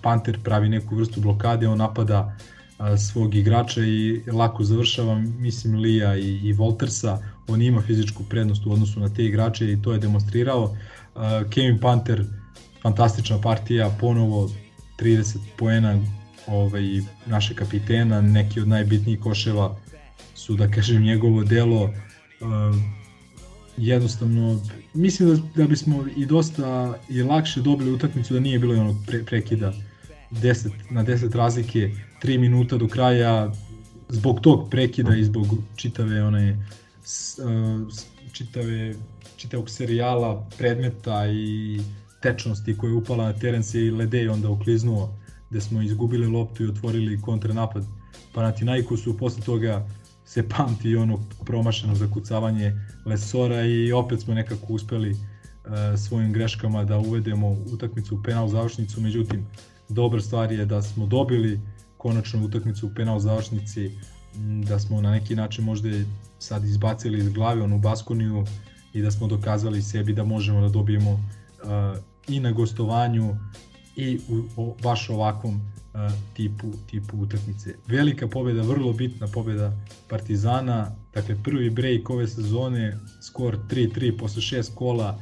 Panter 0.00 0.38
pravi 0.44 0.68
neku 0.68 0.96
vrstu 0.96 1.20
blokade, 1.20 1.68
on 1.68 1.78
napada 1.78 2.36
a, 2.78 2.96
svog 2.96 3.34
igrača 3.34 3.84
i 3.84 4.22
lako 4.32 4.64
završava, 4.64 5.18
mislim, 5.38 5.74
Lija 5.74 6.16
i, 6.16 6.40
i 6.42 6.52
Voltersa, 6.52 7.18
on 7.48 7.62
ima 7.62 7.82
fizičku 7.82 8.24
prednost 8.24 8.66
u 8.66 8.72
odnosu 8.72 9.00
na 9.00 9.08
te 9.08 9.24
igrače 9.24 9.72
i 9.72 9.82
to 9.82 9.92
je 9.92 9.98
demonstrirao. 9.98 10.76
A, 11.14 11.42
Kevin 11.50 11.78
Panter, 11.78 12.24
fantastična 12.82 13.40
partija, 13.40 13.96
ponovo 14.00 14.50
30 14.98 15.36
poena 15.56 15.98
ovaj, 16.46 16.82
naše 17.26 17.54
kapitena, 17.54 18.20
neki 18.20 18.60
od 18.60 18.68
najbitnijih 18.68 19.20
koševa 19.20 19.76
su, 20.34 20.56
da 20.56 20.70
kažem, 20.70 21.02
njegovo 21.02 21.44
delo, 21.44 21.82
uh, 21.84 22.76
jednostavno, 23.76 24.60
mislim 24.94 25.28
da, 25.28 25.42
da 25.56 25.68
bismo 25.68 26.04
i 26.16 26.26
dosta 26.26 26.98
i 27.08 27.22
lakše 27.22 27.60
dobili 27.60 27.92
utakmicu 27.92 28.34
da 28.34 28.40
nije 28.40 28.58
bilo 28.58 28.80
onog 28.80 28.96
pre, 29.06 29.24
prekida 29.24 29.72
10, 30.30 30.70
na 30.90 31.04
10 31.04 31.36
razlike, 31.36 31.90
3 32.22 32.38
minuta 32.38 32.76
do 32.76 32.88
kraja, 32.88 33.52
zbog 34.08 34.40
tog 34.40 34.70
prekida 34.70 35.16
i 35.16 35.24
zbog 35.24 35.46
čitave 35.76 36.24
one 36.24 36.66
čitave 38.32 38.94
čitavog 39.36 39.70
serijala 39.70 40.48
predmeta 40.58 41.26
i 41.26 41.80
tečnosti 42.22 42.76
koje 42.78 42.90
je 42.90 42.94
upala 42.94 43.24
na 43.24 43.32
teren 43.32 43.62
se 43.62 43.86
i 43.86 43.90
Ledej 43.90 44.28
onda 44.28 44.48
ukliznuo 44.48 45.14
gde 45.50 45.60
smo 45.60 45.82
izgubili 45.82 46.26
loptu 46.26 46.64
i 46.64 46.68
otvorili 46.68 47.20
kontranapad. 47.20 47.84
Panathinaikosu, 48.34 49.18
posle 49.18 49.42
toga 49.42 49.86
se 50.24 50.48
pamti 50.48 50.96
ono 50.96 51.18
promašeno 51.44 51.94
zakucavanje 51.94 52.72
Lesora 53.06 53.64
i 53.64 53.92
opet 53.92 54.20
smo 54.20 54.34
nekako 54.34 54.72
uspeli 54.72 55.10
uh, 55.10 55.18
svojim 55.98 56.32
greškama 56.32 56.84
da 56.84 56.98
uvedemo 56.98 57.50
utakmicu 57.72 58.16
u 58.16 58.22
penal 58.22 58.48
završnicu, 58.48 59.00
međutim 59.00 59.46
dobra 59.88 60.20
stvar 60.20 60.52
je 60.52 60.64
da 60.64 60.82
smo 60.82 61.06
dobili 61.06 61.60
konačno 61.96 62.44
utakmicu 62.44 62.86
u 62.86 62.94
penal 62.94 63.18
završnici, 63.18 63.90
da 64.68 64.78
smo 64.78 65.00
na 65.00 65.10
neki 65.10 65.36
način 65.36 65.64
možda 65.64 65.88
sad 66.42 66.64
izbacili 66.64 67.18
iz 67.18 67.28
glave 67.28 67.62
onu 67.62 67.78
Baskoniju 67.78 68.44
i 68.92 69.02
da 69.02 69.10
smo 69.10 69.26
dokazali 69.26 69.82
sebi 69.82 70.12
da 70.12 70.24
možemo 70.24 70.60
da 70.60 70.68
dobijemo 70.68 71.12
uh, 71.12 71.98
i 72.28 72.40
na 72.40 72.52
gostovanju 72.52 73.36
i 73.96 74.18
u, 74.28 74.42
o, 74.56 74.76
baš 74.82 75.10
ovakvom 75.10 75.54
uh, 75.54 76.00
tipu, 76.34 76.72
tipu 76.90 77.16
utakmice. 77.18 77.74
Velika 77.86 78.28
pobeda, 78.28 78.62
vrlo 78.62 78.92
bitna 78.92 79.26
pobeda 79.26 79.72
Partizana, 80.08 80.96
dakle 81.14 81.36
prvi 81.42 81.70
break 81.70 82.10
ove 82.10 82.28
sezone, 82.28 82.98
skor 83.22 83.58
3-3 83.70 84.18
posle 84.18 84.42
šest 84.42 84.72
kola, 84.74 85.18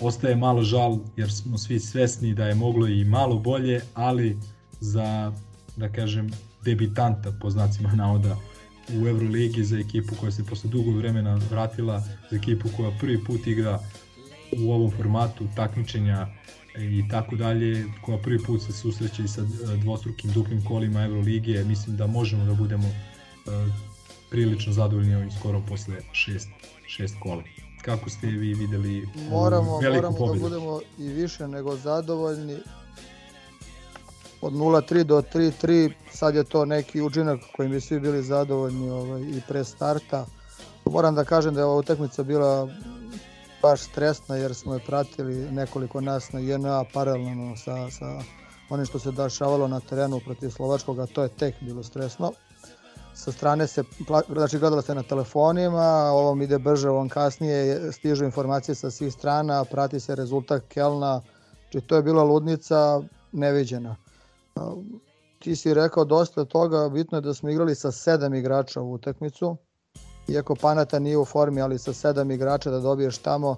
ostaje 0.00 0.36
malo 0.36 0.62
žal 0.62 0.98
jer 1.16 1.32
smo 1.32 1.58
svi 1.58 1.80
svesni 1.80 2.34
da 2.34 2.46
je 2.46 2.54
moglo 2.54 2.86
i 2.86 3.04
malo 3.04 3.38
bolje, 3.38 3.80
ali 3.94 4.38
za, 4.80 5.32
da 5.76 5.88
kažem, 5.88 6.30
debitanta 6.64 7.32
po 7.40 7.50
znacima 7.50 7.92
navoda 7.92 8.36
u 8.88 9.08
Euroligi 9.08 9.64
za 9.64 9.78
ekipu 9.78 10.14
koja 10.20 10.32
se 10.32 10.44
posle 10.44 10.70
dugo 10.70 10.90
vremena 10.90 11.40
vratila, 11.50 12.00
za 12.30 12.36
ekipu 12.36 12.68
koja 12.76 12.90
prvi 13.00 13.24
put 13.24 13.46
igra 13.46 13.80
u 14.58 14.72
ovom 14.72 14.90
formatu 14.90 15.44
takmičenja 15.56 16.26
i 16.78 17.08
tako 17.08 17.36
dalje, 17.36 17.84
koja 18.04 18.18
prvi 18.18 18.38
put 18.38 18.62
se 18.62 18.72
susreće 18.72 19.22
i 19.24 19.28
sa 19.28 19.40
e, 19.40 19.76
dvostrukim 19.76 20.32
duplim 20.32 20.64
kolima 20.64 21.04
Euroligije, 21.04 21.64
mislim 21.64 21.96
da 21.96 22.06
možemo 22.06 22.44
da 22.44 22.54
budemo 22.54 22.88
uh, 22.88 23.52
prilično 24.30 24.72
zadovoljni 24.72 25.14
ovim 25.14 25.30
skorom 25.30 25.66
posle 25.66 25.96
šest, 26.12 26.48
šest 26.86 27.14
kola. 27.22 27.42
Kako 27.82 28.10
ste 28.10 28.26
vi 28.26 28.54
videli 28.54 29.08
moramo, 29.30 29.78
veliku 29.78 30.02
moramo 30.02 30.16
pobedu? 30.16 30.34
da 30.34 30.48
budemo 30.48 30.80
i 30.98 31.08
više 31.08 31.48
nego 31.48 31.76
zadovoljni. 31.76 32.56
Od 34.44 34.52
0-3 34.52 35.02
do 35.02 35.22
3-3, 35.22 35.92
sad 36.12 36.34
je 36.34 36.44
to 36.44 36.64
neki 36.64 37.02
učinak 37.02 37.40
kojim 37.56 37.72
bi 37.72 37.80
svi 37.80 38.00
bili 38.00 38.22
zadovoljni 38.22 38.90
ovaj, 38.90 39.20
i 39.20 39.42
pre 39.48 39.64
starta. 39.64 40.26
Moram 40.84 41.14
da 41.14 41.24
kažem 41.24 41.54
da 41.54 41.60
je 41.60 41.64
ova 41.64 41.76
utakmica 41.76 42.22
bila 42.22 42.68
baš 43.62 43.80
stresna 43.80 44.36
jer 44.36 44.54
smo 44.54 44.74
je 44.74 44.80
pratili 44.86 45.50
nekoliko 45.52 46.00
nas 46.00 46.32
na 46.32 46.40
JNA 46.40 46.84
paralelno 46.92 47.56
sa, 47.56 47.90
sa 47.90 48.20
onim 48.70 48.86
što 48.86 48.98
se 48.98 49.12
dešavalo 49.12 49.68
na 49.68 49.80
terenu 49.80 50.20
protiv 50.24 50.50
Slovačkog, 50.50 50.98
a 50.98 51.06
to 51.06 51.22
je 51.22 51.28
tek 51.28 51.54
bilo 51.60 51.82
stresno. 51.82 52.32
Sa 53.14 53.32
strane 53.32 53.66
se, 53.66 53.82
znači 54.28 54.58
gledalo 54.58 54.82
se 54.82 54.94
na 54.94 55.02
telefonima, 55.02 56.10
ovom 56.12 56.42
ide 56.42 56.58
brže, 56.58 56.88
ovom 56.88 57.08
kasnije, 57.08 57.92
stižu 57.92 58.24
informacije 58.24 58.74
sa 58.74 58.90
svih 58.90 59.12
strana, 59.12 59.64
prati 59.64 60.00
se 60.00 60.14
rezultat 60.14 60.62
Kelna, 60.68 61.20
znači 61.70 61.86
to 61.86 61.96
je 61.96 62.02
bila 62.02 62.22
ludnica 62.22 63.00
neviđena. 63.32 63.96
Ti 65.38 65.56
si 65.56 65.74
rekao 65.74 66.04
dosta 66.04 66.44
toga, 66.44 66.88
bitno 66.88 67.18
je 67.18 67.22
da 67.22 67.34
smo 67.34 67.50
igrali 67.50 67.74
sa 67.74 67.92
sedam 67.92 68.34
igrača 68.34 68.80
u 68.80 68.92
utakmicu, 68.92 69.56
iako 70.28 70.54
Panata 70.54 70.98
nije 70.98 71.18
u 71.18 71.24
formi, 71.24 71.60
ali 71.60 71.78
sa 71.78 71.92
sedam 71.92 72.30
igrača 72.30 72.70
da 72.70 72.80
dobiješ 72.80 73.18
tamo, 73.18 73.56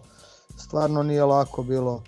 stvarno 0.56 1.02
nije 1.02 1.24
lako 1.24 1.62
bilo. 1.62 2.02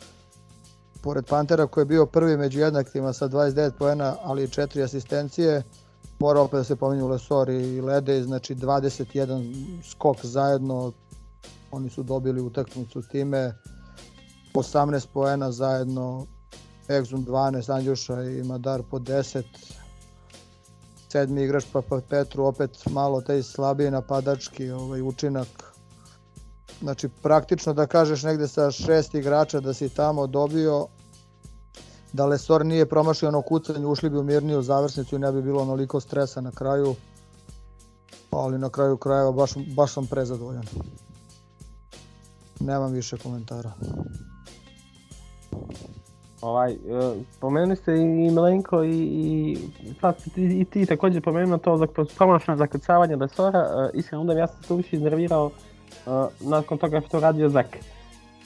Pored 1.02 1.26
Pantera 1.26 1.66
koji 1.66 1.82
je 1.82 1.86
bio 1.86 2.06
prvi 2.06 2.36
među 2.36 2.60
jednakima 2.60 3.12
sa 3.12 3.28
29 3.28 3.72
poena, 3.78 4.16
ali 4.22 4.44
i 4.44 4.48
četiri 4.48 4.82
asistencije, 4.82 5.62
Mora 6.18 6.40
opet 6.40 6.58
da 6.58 6.64
se 6.64 6.76
pominju 6.76 7.08
Lesor 7.08 7.50
i 7.50 7.80
Lede, 7.80 8.22
znači 8.22 8.54
21 8.54 9.82
skok 9.90 10.16
zajedno, 10.24 10.92
oni 11.70 11.90
su 11.90 12.02
dobili 12.02 12.40
utakmicu 12.40 13.02
time, 13.02 13.54
18 14.54 15.06
poena 15.12 15.52
zajedno, 15.52 16.26
Exum 16.88 17.24
12, 17.24 17.74
Andjuša 17.74 18.22
i 18.22 18.42
Madar 18.42 18.82
po 18.90 18.98
10, 18.98 19.42
sedmi 21.08 21.42
igrač 21.42 21.64
pa, 21.72 21.82
pa 21.82 22.00
Petru 22.08 22.44
opet 22.44 22.70
malo 22.90 23.20
taj 23.20 23.42
slabiji 23.42 23.90
napadački 23.90 24.70
ovaj, 24.70 25.02
učinak. 25.02 25.48
Znači 26.80 27.08
praktično 27.08 27.72
da 27.72 27.86
kažeš 27.86 28.22
negde 28.22 28.48
sa 28.48 28.70
šest 28.70 29.14
igrača 29.14 29.60
da 29.60 29.74
si 29.74 29.88
tamo 29.88 30.26
dobio, 30.26 30.86
da 32.12 32.26
Lesor 32.26 32.66
nije 32.66 32.88
promašio 32.88 33.28
ono 33.28 33.42
kucanje, 33.42 33.86
ušli 33.86 34.10
bi 34.10 34.18
u 34.18 34.22
mirniju 34.22 34.62
završnicu 34.62 35.16
i 35.16 35.18
ne 35.18 35.32
bi 35.32 35.42
bilo 35.42 35.62
onoliko 35.62 36.00
stresa 36.00 36.40
na 36.40 36.50
kraju. 36.50 36.94
Ali 38.30 38.58
na 38.58 38.70
kraju 38.70 38.96
krajeva 38.96 39.32
baš, 39.32 39.52
baš 39.76 39.92
sam 39.92 40.06
prezadovoljan. 40.06 40.64
Nemam 42.60 42.92
više 42.92 43.16
komentara. 43.16 43.72
Ovaj, 46.40 46.72
uh, 46.72 47.16
pomenuli 47.40 47.76
ste 47.76 47.96
i 47.96 48.04
Milenko 48.04 48.82
i, 48.82 48.90
i, 48.90 49.58
sad 50.00 50.24
ti, 50.34 50.60
i 50.60 50.64
ti 50.64 50.86
takođe 50.86 51.20
pomenuo 51.20 51.58
to 51.58 51.76
za 51.76 51.86
promašno 52.16 52.56
zakrcavanje 52.56 53.16
Lesora, 53.16 53.60
uh, 53.60 53.90
iskreno 53.94 54.24
da 54.24 54.32
ja 54.32 54.46
sam 54.46 54.62
se 54.62 54.74
više 54.74 54.96
iznervirao 54.96 55.46
uh, 55.46 56.12
nakon 56.40 56.78
toga 56.78 57.00
što 57.00 57.20
radio 57.20 57.48
Zek. 57.48 57.76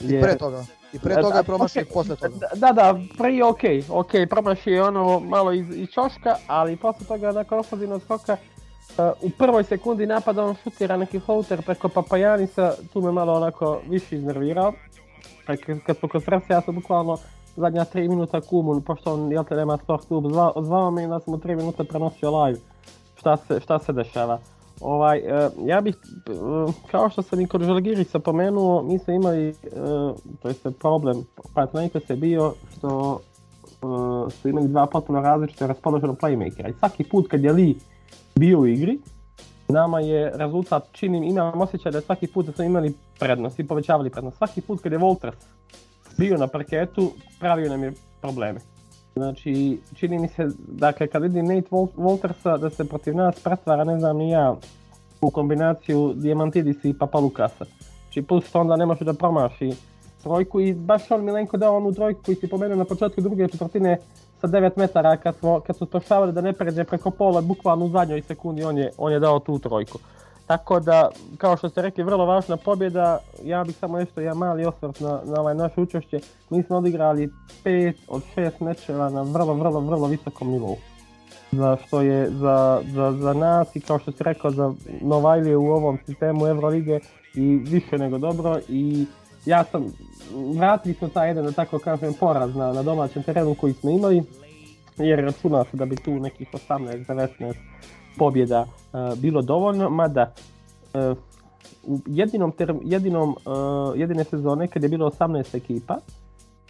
I 0.01 0.21
pre 0.21 0.37
toga. 0.37 0.65
I 0.93 0.99
pre 0.99 1.21
toga 1.21 1.37
je 1.37 1.43
promašio 1.43 1.81
okay, 1.81 1.89
i 1.89 1.93
posle 1.93 2.15
toga. 2.15 2.47
Da, 2.55 2.71
da, 2.71 2.99
prije 3.17 3.45
ok, 3.45 3.59
ok, 3.89 4.11
promašio 4.29 4.73
je 4.73 4.83
ono 4.83 5.19
malo 5.19 5.51
iz, 5.51 5.65
iz 5.75 5.89
čoška, 5.89 6.35
ali 6.47 6.77
posle 6.77 7.07
toga 7.07 7.31
nakon 7.31 7.59
ofenzivnog 7.59 8.01
skoka 8.01 8.37
uh, 8.97 9.05
u 9.21 9.29
prvoj 9.29 9.63
sekundi 9.63 10.05
napada 10.05 10.45
on 10.45 10.55
šutira 10.63 10.97
neki 10.97 11.19
floater 11.19 11.61
preko 11.61 11.89
Papajanisa, 11.89 12.73
tu 12.93 13.01
me 13.01 13.11
malo 13.11 13.33
onako 13.33 13.81
više 13.89 14.15
iznervirao. 14.15 14.73
Kad 15.85 15.97
smo 15.97 16.09
kod 16.09 16.21
stresa, 16.21 16.53
ja 16.53 16.61
sam 16.61 16.75
bukvalno 16.75 17.17
zadnja 17.55 17.85
3 17.93 18.09
minuta 18.09 18.41
kumun, 18.41 18.81
pošto 18.81 19.13
on 19.13 19.31
jel 19.31 19.43
te 19.43 19.55
nema 19.55 19.77
sport 19.77 20.07
klub, 20.07 20.27
zvao, 20.31 20.53
zvao 20.61 20.91
me 20.91 21.03
i 21.03 21.07
da 21.07 21.19
sam 21.19 21.33
u 21.33 21.37
3 21.37 21.55
minuta 21.55 21.83
prenosio 21.83 22.43
live 22.43 22.59
šta 23.15 23.37
se, 23.37 23.59
šta 23.59 23.79
se 23.79 23.93
dešava. 23.93 24.39
Ovaj, 24.81 25.19
uh, 25.19 25.67
ja 25.67 25.81
bih, 25.81 25.95
uh, 25.95 26.73
kao 26.91 27.09
što 27.09 27.21
sam 27.21 27.41
i 27.41 27.47
kod 27.47 27.63
Žalgirisa 27.63 28.19
pomenuo, 28.19 28.81
mi 28.81 28.99
smo 28.99 29.13
imali, 29.13 29.49
uh, 29.49 29.55
to 30.41 30.47
je 30.47 30.55
problem, 30.79 31.25
Panathinaikos 31.53 32.09
je 32.09 32.15
bio 32.15 32.53
što 32.77 33.19
uh, 33.81 34.33
su 34.33 34.49
imali 34.49 34.67
dva 34.67 34.85
potpuno 34.85 35.21
različite 35.21 35.67
raspoložene 35.67 36.13
playmakera 36.13 36.69
i 36.69 36.79
svaki 36.79 37.03
put 37.03 37.27
kad 37.27 37.43
je 37.43 37.53
Lee 37.53 37.73
bio 38.35 38.59
u 38.59 38.67
igri, 38.67 38.99
nama 39.67 39.99
je 39.99 40.31
rezultat, 40.35 40.83
činim, 40.91 41.23
imam 41.23 41.61
osjećaj 41.61 41.91
da 41.91 42.01
svaki 42.01 42.27
put 42.27 42.45
da 42.45 42.51
smo 42.51 42.63
imali 42.63 42.93
prednost 43.19 43.59
i 43.59 43.67
povećavali 43.67 44.09
prednost. 44.09 44.37
Svaki 44.37 44.61
put 44.61 44.81
kad 44.81 44.91
je 44.91 44.99
Walters 44.99 45.45
bio 46.17 46.37
na 46.37 46.47
parketu, 46.47 47.11
pravio 47.39 47.69
nam 47.69 47.83
je 47.83 47.93
probleme. 48.21 48.59
Znači, 49.15 49.79
čini 49.95 50.19
mi 50.19 50.27
se, 50.27 50.47
dakle, 50.57 51.07
kad 51.07 51.21
vidim 51.21 51.45
Nate 51.45 51.67
Waltersa 51.71 52.57
da 52.57 52.69
se 52.69 52.85
protiv 52.85 53.15
nas 53.15 53.39
pretvara, 53.39 53.83
ne 53.83 53.99
znam 53.99 54.17
ni 54.17 54.29
ja, 54.29 54.55
u 55.21 55.31
kombinaciju 55.31 56.13
Diamantidis 56.15 56.85
i 56.85 56.93
Papa 56.93 57.19
Lukasa. 57.19 57.65
Znači, 58.03 58.21
plus 58.21 58.55
onda 58.55 58.75
ne 58.75 58.85
može 58.85 59.05
da 59.05 59.13
promaši 59.13 59.71
trojku 60.23 60.61
i 60.61 60.73
baš 60.73 61.11
on 61.11 61.23
Milenko 61.25 61.57
dao 61.57 61.77
onu 61.77 61.93
trojku 61.93 62.21
koji 62.25 62.35
si 62.35 62.47
pomenuo 62.47 62.77
na 62.77 62.85
početku 62.85 63.21
druge 63.21 63.47
četvrtine 63.47 63.97
sa 64.41 64.47
9 64.47 64.71
metara 64.75 65.17
kad, 65.17 65.35
smo, 65.35 65.59
kad 65.59 65.77
su 65.77 65.85
spašavali 65.85 66.33
da 66.33 66.41
ne 66.41 66.53
pređe 66.53 66.83
preko 66.83 67.11
pola, 67.11 67.41
bukvalno 67.41 67.85
u 67.85 67.89
zadnjoj 67.89 68.21
sekundi 68.21 68.63
on 68.63 68.77
je, 68.77 68.91
on 68.97 69.11
je 69.11 69.19
dao 69.19 69.39
tu 69.39 69.59
trojku. 69.59 69.99
Tako 70.47 70.79
da, 70.79 71.09
kao 71.37 71.57
što 71.57 71.69
ste 71.69 71.81
rekli, 71.81 72.03
vrlo 72.03 72.25
važna 72.25 72.57
pobjeda. 72.57 73.19
Ja 73.43 73.63
bih 73.63 73.75
samo 73.75 73.97
nešto 73.97 74.21
jedan 74.21 74.37
mali 74.37 74.65
osvrt 74.65 74.99
na, 74.99 75.21
na 75.25 75.41
ovaj 75.41 75.55
naše 75.55 75.81
učešće. 75.81 76.19
Mi 76.49 76.63
smo 76.63 76.77
odigrali 76.77 77.29
5 77.63 77.93
od 78.07 78.21
6 78.35 78.51
mečeva 78.59 79.09
na 79.09 79.21
vrlo, 79.21 79.53
vrlo, 79.53 79.79
vrlo 79.79 80.07
visokom 80.07 80.51
nivou. 80.51 80.77
Za 81.51 81.77
što 81.85 82.01
je 82.01 82.29
za, 82.29 82.81
za, 82.93 83.11
za 83.11 83.33
nas 83.33 83.75
i 83.75 83.81
kao 83.81 83.99
što 83.99 84.11
ste 84.11 84.23
rekao 84.23 84.51
za 84.51 84.73
Novajlije 85.01 85.57
u 85.57 85.71
ovom 85.71 85.97
sistemu 86.05 86.47
Eurolige 86.47 86.99
i 87.35 87.41
više 87.55 87.97
nego 87.97 88.17
dobro 88.17 88.59
i 88.69 89.05
ja 89.45 89.63
sam, 89.63 89.93
vratili 90.55 90.93
smo 90.93 91.07
taj 91.07 91.27
jedan, 91.27 91.45
da 91.45 91.51
tako 91.51 91.79
kažem, 91.79 92.13
poraz 92.19 92.55
na, 92.55 92.73
na 92.73 92.83
domaćem 92.83 93.23
terenu 93.23 93.55
koji 93.55 93.73
smo 93.73 93.89
imali, 93.89 94.23
jer 94.97 95.19
računa 95.19 95.63
se 95.71 95.77
da 95.77 95.85
bi 95.85 95.95
tu 95.95 96.11
nekih 96.11 96.47
18-19 96.69 97.53
pobjeda 98.17 98.61
uh, 98.61 99.19
bilo 99.19 99.41
dovoljno, 99.41 99.89
mada 99.89 100.33
uh, 100.93 101.17
u 101.83 101.99
jedinom, 102.05 102.51
term, 102.51 102.77
jedinom 102.83 103.29
uh, 103.29 103.99
jedine 103.99 104.23
sezone 104.23 104.67
kad 104.67 104.83
je 104.83 104.89
bilo 104.89 105.09
18 105.09 105.57
ekipa, 105.57 105.97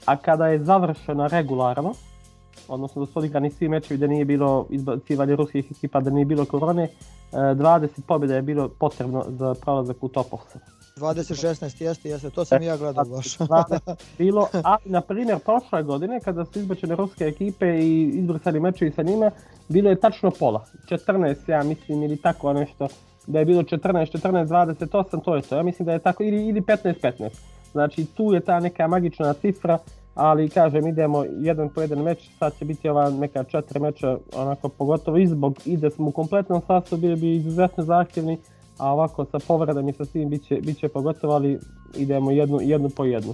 a 0.06 0.16
kada 0.18 0.48
je 0.48 0.64
završena 0.64 1.28
regularno, 1.28 1.94
odnosno 2.68 3.06
da 3.06 3.12
su 3.12 3.20
odigrani 3.20 3.52
svi 3.52 3.70
mečevi 3.70 3.98
da 3.98 4.08
nije 4.08 4.26
bilo 4.26 4.68
izbacivanje 4.70 5.36
ruskih 5.36 5.72
ekipa, 5.72 6.00
da 6.00 6.10
nije 6.10 6.26
bilo 6.26 6.46
korone, 6.46 6.88
20 7.32 7.88
pobjeda 8.08 8.36
je 8.36 8.42
bilo 8.42 8.70
potrebno 8.80 9.26
za 9.28 9.56
prolazak 9.62 10.04
u 10.04 10.10
top 10.10 10.28
8. 10.32 10.83
2016 10.96 11.84
jeste, 11.84 12.10
jeste, 12.10 12.30
to 12.30 12.46
sam 12.46 12.62
i 12.62 12.66
ja 12.66 12.78
gledao 12.78 13.06
baš. 13.06 13.38
bilo, 14.18 14.48
a 14.64 14.78
na 14.86 15.02
primjer 15.02 15.40
prošle 15.40 15.84
godine 15.84 16.20
kada 16.20 16.46
su 16.46 16.60
izbačene 16.60 16.96
ruske 16.96 17.26
ekipe 17.26 17.66
i 17.68 18.04
izbrisani 18.04 18.60
mečevi 18.60 18.92
sa 18.92 19.02
njima, 19.02 19.32
bilo 19.70 19.90
je 19.90 20.00
tačno 20.00 20.32
pola, 20.32 20.66
14 20.90 21.52
ja 21.52 21.64
mislim 21.64 22.04
ili 22.04 22.18
tako 22.18 22.54
nešto, 22.54 22.88
da 23.28 23.40
je 23.40 23.46
bilo 23.46 23.64
14, 23.64 24.18
14, 24.18 24.48
28, 24.48 25.24
to 25.24 25.36
je 25.36 25.42
to, 25.42 25.56
ja 25.56 25.64
mislim 25.64 25.86
da 25.86 25.94
je 25.94 26.00
tako, 26.00 26.24
ili, 26.24 26.48
ili 26.48 26.62
15, 26.62 26.94
15. 27.02 27.30
Znači 27.72 28.06
tu 28.06 28.34
je 28.34 28.40
ta 28.40 28.60
neka 28.60 28.88
magična 28.88 29.34
cifra, 29.34 29.78
ali 30.16 30.50
kažem 30.50 30.88
idemo 30.88 31.26
jedan 31.40 31.70
po 31.70 31.82
jedan 31.82 32.00
meč, 32.00 32.30
sad 32.40 32.58
će 32.58 32.66
biti 32.66 32.90
ova 32.90 33.10
neka 33.10 33.44
četiri 33.44 33.80
meča, 33.80 34.18
onako 34.36 34.70
pogotovo 34.70 35.18
izbog 35.18 35.60
i 35.66 35.78
da 35.78 35.90
smo 35.90 36.08
u 36.08 36.12
kompletnom 36.12 36.62
sastavu 36.68 37.02
bili 37.02 37.16
bi 37.16 37.36
izuzetno 37.36 37.84
zahtjevni, 37.84 38.38
a 38.78 38.92
ovako 38.92 39.26
sa 39.32 39.40
povredom 39.40 39.90
i 39.90 39.94
sa 39.94 40.06
svim 40.06 40.30
biće, 40.30 40.60
biće 40.62 40.88
pogotovo, 40.88 41.34
ali 41.34 41.60
idemo 41.96 42.32
jednu, 42.32 42.60
jednu 42.62 42.90
po 42.90 43.06
jednu. 43.06 43.34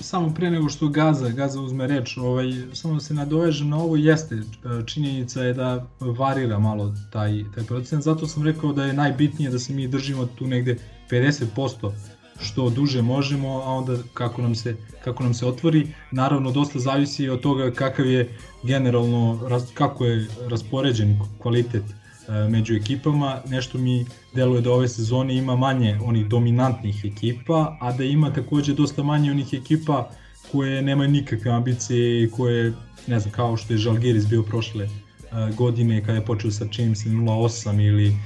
Samo 0.00 0.34
pre 0.34 0.50
nego 0.50 0.68
što 0.68 0.88
Gaza, 0.88 1.28
Gaza 1.28 1.60
uzme 1.60 1.86
reč, 1.86 2.16
ovaj, 2.16 2.52
samo 2.72 2.94
da 2.94 3.00
se 3.00 3.14
nadovežem 3.14 3.68
na 3.68 3.76
ovo, 3.76 3.96
jeste, 3.96 4.42
činjenica 4.86 5.42
je 5.42 5.54
da 5.54 5.86
varira 6.00 6.58
malo 6.58 6.94
taj, 7.12 7.44
taj 7.54 7.64
procent, 7.64 8.02
zato 8.02 8.26
sam 8.26 8.42
rekao 8.42 8.72
da 8.72 8.84
je 8.84 8.92
najbitnije 8.92 9.50
da 9.50 9.58
se 9.58 9.72
mi 9.72 9.88
držimo 9.88 10.26
tu 10.26 10.46
negde 10.46 10.78
50% 11.10 11.92
što 12.40 12.70
duže 12.70 13.02
možemo, 13.02 13.48
a 13.48 13.70
onda 13.70 13.96
kako 14.14 14.42
nam 14.42 14.54
se 14.54 14.76
kako 15.04 15.22
nam 15.22 15.34
se 15.34 15.46
otvori. 15.46 15.88
Naravno 16.10 16.50
dosta 16.50 16.78
zavisi 16.78 17.28
od 17.28 17.40
toga 17.40 17.70
kakav 17.70 18.06
je 18.06 18.38
generalno 18.62 19.40
kako 19.74 20.04
je 20.04 20.28
raspoređen 20.48 21.20
kvalitet 21.38 21.82
E, 21.84 22.01
među 22.48 22.74
ekipama, 22.74 23.40
nešto 23.48 23.78
mi 23.78 24.06
deluje 24.34 24.60
da 24.60 24.72
ove 24.72 24.88
sezone 24.88 25.36
ima 25.36 25.56
manje 25.56 25.98
onih 26.04 26.26
dominantnih 26.26 27.04
ekipa, 27.04 27.76
a 27.80 27.92
da 27.92 28.04
ima 28.04 28.32
takođe 28.32 28.74
dosta 28.74 29.02
manje 29.02 29.30
onih 29.30 29.54
ekipa 29.54 30.10
koje 30.52 30.82
nemaju 30.82 31.10
nikakve 31.10 31.50
ambicije 31.50 32.24
i 32.24 32.30
koje, 32.30 32.72
ne 33.06 33.20
znam, 33.20 33.32
kao 33.32 33.56
što 33.56 33.72
je 33.72 33.78
Žalgiris 33.78 34.26
bio 34.26 34.42
prošle 34.42 34.84
uh, 34.84 35.56
godine 35.56 36.00
kada 36.00 36.18
je 36.18 36.24
počeo 36.24 36.50
sa 36.50 36.66
čim 36.68 36.94
se 36.94 37.08
0-8 37.08 37.86
ili 37.86 38.16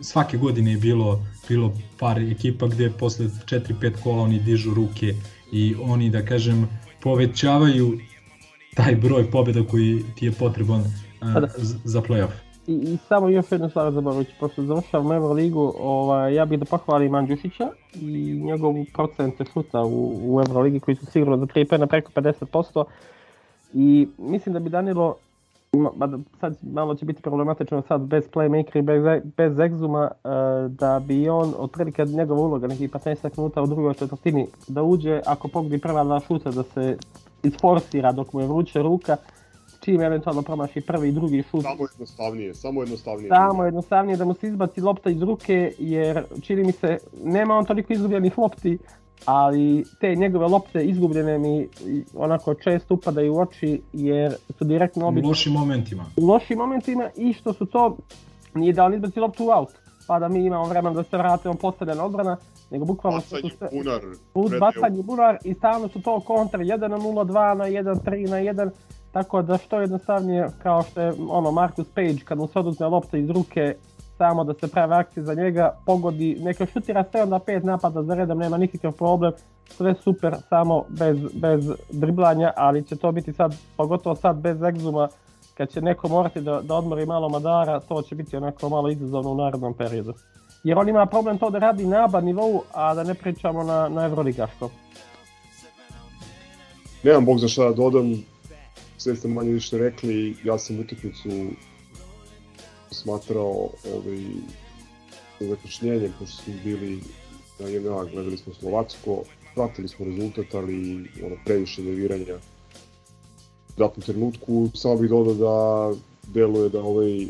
svake 0.00 0.36
godine 0.36 0.70
je 0.70 0.76
bilo, 0.76 1.26
bilo 1.48 1.74
par 1.98 2.18
ekipa 2.18 2.66
gde 2.66 2.90
posle 2.90 3.26
4-5 3.26 3.92
kola 4.02 4.22
oni 4.22 4.38
dižu 4.38 4.74
ruke 4.74 5.14
i 5.52 5.74
oni, 5.82 6.10
da 6.10 6.24
kažem, 6.24 6.68
povećavaju 7.02 7.98
taj 8.74 8.96
broj 8.96 9.30
pobjeda 9.30 9.62
koji 9.66 10.04
ti 10.14 10.26
je 10.26 10.32
potreban 10.32 10.80
uh, 10.80 10.88
za 11.84 12.02
playoff. 12.02 12.45
I, 12.66 12.72
I 12.72 12.96
samo 13.08 13.28
još 13.28 13.52
jednu 13.52 13.70
stvar 13.70 13.92
zaboravit 13.92 14.28
pošto 14.40 14.62
završavam 14.62 15.12
Euroligu, 15.12 15.72
ovaj, 15.80 16.34
ja 16.34 16.44
bih 16.44 16.58
da 16.58 16.64
pohvalim 16.64 17.14
Andjušića 17.14 17.68
i 17.94 18.40
njegovu 18.44 18.84
procente 18.94 19.44
šuta 19.52 19.82
u, 19.82 20.12
u 20.24 20.40
Euroligi 20.48 20.80
koji 20.80 20.94
su 20.94 21.06
sigurno 21.06 21.36
za 21.36 21.46
3 21.46 21.68
pena 21.68 21.86
preko 21.86 22.12
50%. 22.12 22.84
I 23.74 24.08
mislim 24.18 24.52
da 24.52 24.58
bi 24.58 24.70
Danilo, 24.70 25.16
ma, 25.72 25.90
sad 26.40 26.56
malo 26.62 26.94
će 26.94 27.04
biti 27.04 27.22
problematično 27.22 27.82
sad 27.88 28.00
bez 28.00 28.24
playmakera 28.34 28.78
i 28.78 28.82
bez, 28.82 29.22
bez 29.36 29.58
egzuma, 29.58 30.10
uh, 30.24 30.30
da 30.72 31.00
bi 31.06 31.28
on 31.28 31.54
otprilike 31.58 32.04
njegova 32.04 32.40
uloga 32.40 32.66
nekih 32.66 32.90
15 32.90 33.30
minuta 33.36 33.62
u 33.62 33.66
drugoj 33.66 33.94
četvrtini 33.94 34.46
da 34.68 34.82
uđe, 34.82 35.20
ako 35.26 35.48
pogodi 35.48 35.78
prva 35.78 36.04
dva 36.04 36.20
šuta 36.20 36.50
da 36.50 36.62
se 36.62 36.96
isforsira 37.42 38.12
dok 38.12 38.32
mu 38.32 38.40
je 38.40 38.46
vruće 38.46 38.82
ruka, 38.82 39.16
čim 39.76 40.00
eventualno 40.00 40.42
promaši 40.42 40.80
prvi 40.80 41.08
i 41.08 41.12
drugi 41.12 41.42
šut. 41.42 41.62
Samo 41.62 41.84
jednostavnije, 41.84 42.54
samo 42.54 42.82
jednostavnije. 42.82 43.28
Samo 43.30 43.64
jednostavnije 43.64 44.16
da 44.16 44.24
mu 44.24 44.34
se 44.34 44.46
izbaci 44.46 44.80
lopta 44.80 45.10
iz 45.10 45.22
ruke, 45.22 45.72
jer 45.78 46.24
čini 46.42 46.64
mi 46.64 46.72
se, 46.72 46.98
nema 47.24 47.54
on 47.54 47.64
toliko 47.64 47.92
izgubljenih 47.92 48.38
lopti 48.38 48.78
ali 49.24 49.84
te 50.00 50.14
njegove 50.14 50.46
lopte 50.46 50.84
izgubljene 50.84 51.38
mi 51.38 51.56
i 51.80 52.04
onako 52.14 52.54
često 52.54 52.94
upadaju 52.94 53.34
u 53.34 53.38
oči 53.38 53.82
jer 53.92 54.34
su 54.50 54.64
direktno 54.64 55.04
U 55.04 55.08
obično 55.08 55.28
lošim 55.28 55.52
momentima. 55.52 56.04
u 56.16 56.26
lošim 56.26 56.58
momentima 56.58 57.10
i 57.16 57.32
što 57.32 57.52
su 57.52 57.66
to, 57.66 57.96
nije 58.54 58.72
da 58.72 58.84
on 58.84 58.94
izbaci 58.94 59.20
loptu 59.20 59.46
u 59.46 59.50
aut, 59.50 59.68
pa 60.06 60.18
da 60.18 60.28
mi 60.28 60.44
imamo 60.44 60.64
vremena 60.64 60.94
da 60.94 61.02
se 61.02 61.16
vratimo 61.16 61.54
postavljena 61.54 62.04
odbrana, 62.04 62.36
nego 62.70 62.84
bukvalno 62.84 63.20
su 63.20 63.34
Bacanje 63.34 63.52
sve- 63.58 63.68
bunar. 63.72 64.00
pred- 64.34 64.58
bacanje 64.60 65.02
bunar 65.02 65.38
i 65.44 65.54
stalno 65.54 65.88
su 65.88 66.02
to 66.02 66.20
kontra 66.20 66.60
1 66.60 66.88
na 66.88 66.98
0, 66.98 67.24
2 67.24 67.32
na 67.54 67.64
1, 67.64 67.94
3 67.96 68.28
na 68.28 68.36
1, 68.36 68.70
tako 69.16 69.42
da 69.42 69.58
što 69.58 69.80
jednostavnije 69.80 70.48
kao 70.62 70.82
što 70.82 71.00
je 71.00 71.12
ono 71.28 71.50
Marcus 71.52 71.86
Page 71.88 72.18
kad 72.24 72.38
mu 72.38 72.46
se 72.46 72.58
oduzme 72.58 72.86
lopta 72.86 73.18
iz 73.18 73.30
ruke 73.30 73.76
samo 74.18 74.44
da 74.44 74.54
se 74.54 74.68
prave 74.68 74.96
akcije 74.96 75.24
za 75.24 75.34
njega, 75.34 75.78
pogodi, 75.86 76.36
neka 76.40 76.66
šutira 76.66 77.04
7 77.12 77.24
na 77.24 77.38
5 77.38 77.64
napada 77.64 78.02
za 78.02 78.14
redom, 78.14 78.38
nema 78.38 78.56
nikakav 78.56 78.92
problem, 78.92 79.32
sve 79.68 79.94
super, 79.94 80.34
samo 80.48 80.84
bez, 80.88 81.18
bez 81.34 81.70
driblanja, 81.90 82.52
ali 82.56 82.84
će 82.84 82.96
to 82.96 83.12
biti 83.12 83.32
sad, 83.32 83.54
pogotovo 83.76 84.14
sad 84.14 84.36
bez 84.36 84.62
egzuma, 84.62 85.08
kad 85.54 85.68
će 85.68 85.80
neko 85.80 86.08
morati 86.08 86.40
da, 86.40 86.60
da 86.62 86.74
odmori 86.74 87.06
malo 87.06 87.28
Madara, 87.28 87.80
to 87.80 88.02
će 88.02 88.14
biti 88.14 88.36
onako 88.36 88.68
malo 88.68 88.90
izazovno 88.90 89.30
u 89.30 89.36
narednom 89.36 89.74
periodu. 89.74 90.14
Jer 90.64 90.78
on 90.78 90.88
ima 90.88 91.06
problem 91.06 91.38
to 91.38 91.50
da 91.50 91.58
radi 91.58 91.86
na 91.86 92.04
ABA 92.04 92.20
nivou, 92.20 92.62
a 92.72 92.94
da 92.94 93.04
ne 93.04 93.14
pričamo 93.14 93.62
na, 93.62 93.88
na 93.88 94.04
Evroligaškom. 94.04 94.70
Nemam 97.02 97.24
bog 97.24 97.38
za 97.38 97.48
šta 97.48 97.64
da 97.64 97.72
dodam, 97.72 98.22
sve 99.06 99.16
ste 99.16 99.28
manje 99.28 99.50
više 99.50 99.78
rekli, 99.78 100.36
ja 100.44 100.58
sam 100.58 100.80
utakmicu 100.80 101.28
smatrao 102.90 103.70
ovaj, 103.94 104.24
zakašnjenjem, 105.40 106.12
pošto 106.18 106.42
smo 106.42 106.54
bili 106.64 107.00
na 107.58 107.68
JNA, 107.68 108.04
gledali 108.04 108.36
smo 108.36 108.54
Slovacko, 108.54 109.22
pratili 109.54 109.88
smo 109.88 110.06
rezultat, 110.06 110.54
ali 110.54 111.08
ono, 111.26 111.36
previše 111.44 111.82
nerviranja 111.82 112.34
u 113.68 113.78
datnom 113.78 114.02
trenutku. 114.02 114.70
Samo 114.74 114.96
bih 114.96 115.10
dodao 115.10 115.34
da 115.34 115.96
deluje 116.32 116.68
da 116.68 116.80
ovaj 116.80 117.26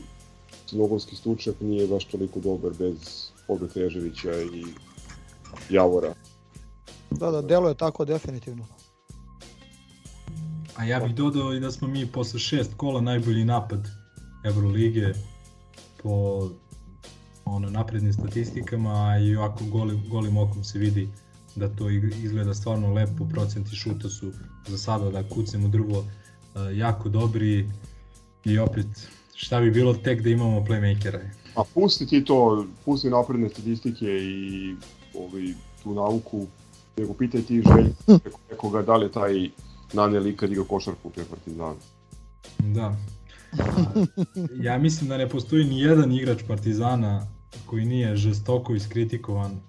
crnogorski 0.67 1.17
stručnjak 1.17 1.61
nije 1.61 1.87
baš 1.87 2.05
toliko 2.05 2.41
dobar 2.41 2.73
bez 2.79 3.31
Olga 3.49 3.69
Kneževića 3.69 4.41
i 4.41 4.65
Javora. 5.71 6.15
Da, 7.11 7.31
da, 7.31 7.43
delo 7.43 7.69
je 7.69 7.75
tako 7.75 8.05
definitivno. 8.05 8.76
A 10.77 10.85
ja 10.85 11.01
bih 11.01 11.15
dodao 11.15 11.55
i 11.55 11.61
da 11.61 11.71
smo 11.71 11.89
mi 11.89 12.07
posle 12.07 12.41
šest 12.41 12.75
kola 12.77 13.01
najbolji 13.01 13.45
napad 13.45 13.89
Evrolige 14.45 15.13
po 16.03 16.41
ono 17.45 17.71
naprednim 17.71 18.13
statistikama, 18.13 19.09
a 19.09 19.19
i 19.19 19.37
ovako 19.37 19.65
golim, 19.65 20.03
golim 20.09 20.37
okom 20.37 20.65
se 20.65 20.79
vidi 20.79 21.09
da 21.55 21.69
to 21.69 21.91
izgleda 21.91 22.55
stvarno 22.55 22.93
lepo, 22.93 23.29
procenti 23.33 23.77
šuta 23.77 24.09
su 24.09 24.33
za 24.67 24.79
sada 24.79 25.11
da 25.11 25.29
kucemo 25.29 25.69
drvo 25.69 26.05
e, 26.55 26.77
jako 26.77 27.09
dobri. 27.09 27.71
I 28.45 28.59
opet 28.59 28.87
šta 29.35 29.61
bi 29.61 29.71
bilo 29.71 29.95
tek 29.95 30.23
da 30.23 30.31
imamo 30.31 30.61
playmakera. 30.61 31.21
A 31.55 31.63
pusti 31.75 32.07
ti 32.07 32.25
to, 32.25 32.67
pusti 32.85 33.11
napredne 33.11 33.49
statistike 33.49 34.07
i 34.07 34.75
ovaj, 35.15 35.55
tu 35.83 35.95
nauku, 35.95 36.47
nego 36.97 37.15
pitaj 37.15 37.43
ti 37.43 37.63
želj 37.63 37.89
neko, 38.07 38.39
nekoga 38.51 38.83
da 38.83 38.97
li 38.97 39.13
taj 39.13 39.51
Nane 39.93 40.21
Lika 40.21 40.47
igra 40.47 40.65
košarku 40.65 41.11
pre 41.11 41.25
Partizana. 41.25 41.75
Da. 42.59 42.97
Ja 44.61 44.79
mislim 44.79 45.09
da 45.09 45.17
ne 45.17 45.29
postoji 45.29 45.65
ni 45.65 45.81
jedan 45.81 46.13
igrač 46.13 46.43
Partizana 46.49 47.27
koji 47.67 47.85
nije 47.85 48.17
žestoko 48.17 48.75
iskritikovan 48.75 49.61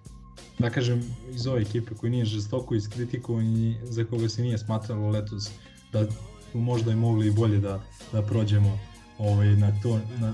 da 0.59 0.70
kažem 0.70 1.15
iz 1.30 1.47
ove 1.47 1.61
ekipe 1.61 1.95
koji 1.95 2.11
nije 2.11 2.26
žestoko 2.26 2.76
iskritikovan 2.76 3.45
i 3.45 3.78
za 3.84 4.03
koga 4.03 4.30
se 4.30 4.41
nije 4.41 4.57
smatralo 4.57 5.09
letos 5.09 5.49
da 5.93 6.05
možda 6.53 6.91
i 6.91 6.95
mogli 6.95 7.28
i 7.28 7.32
bolje 7.32 7.57
da, 7.57 7.84
da 8.11 8.22
prođemo 8.22 8.80
ovaj, 9.18 9.47
na, 9.47 9.82
to, 9.82 9.99
na, 10.20 10.34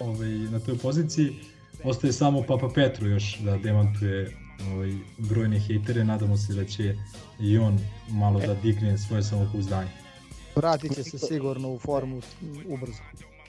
ovaj, 0.00 0.28
na 0.28 0.60
toj 0.60 0.78
poziciji. 0.78 1.40
Ostaje 1.84 2.12
samo 2.12 2.42
Papa 2.42 2.68
Petru 2.74 3.08
još 3.08 3.38
da 3.38 3.58
demantuje 3.58 4.36
ovaj, 4.74 4.92
brojne 5.18 5.58
hejtere, 5.58 6.04
nadamo 6.04 6.36
se 6.36 6.54
da 6.54 6.64
će 6.64 6.94
i 7.40 7.58
on 7.58 7.78
malo 8.10 8.40
da 8.40 8.54
digne 8.54 8.98
svoje 8.98 9.22
samopouzdanje. 9.22 9.90
Vratit 10.56 10.94
će 10.94 11.04
se 11.04 11.18
sigurno 11.18 11.72
u 11.72 11.78
formu 11.78 12.20
ubrzo. 12.68 13.02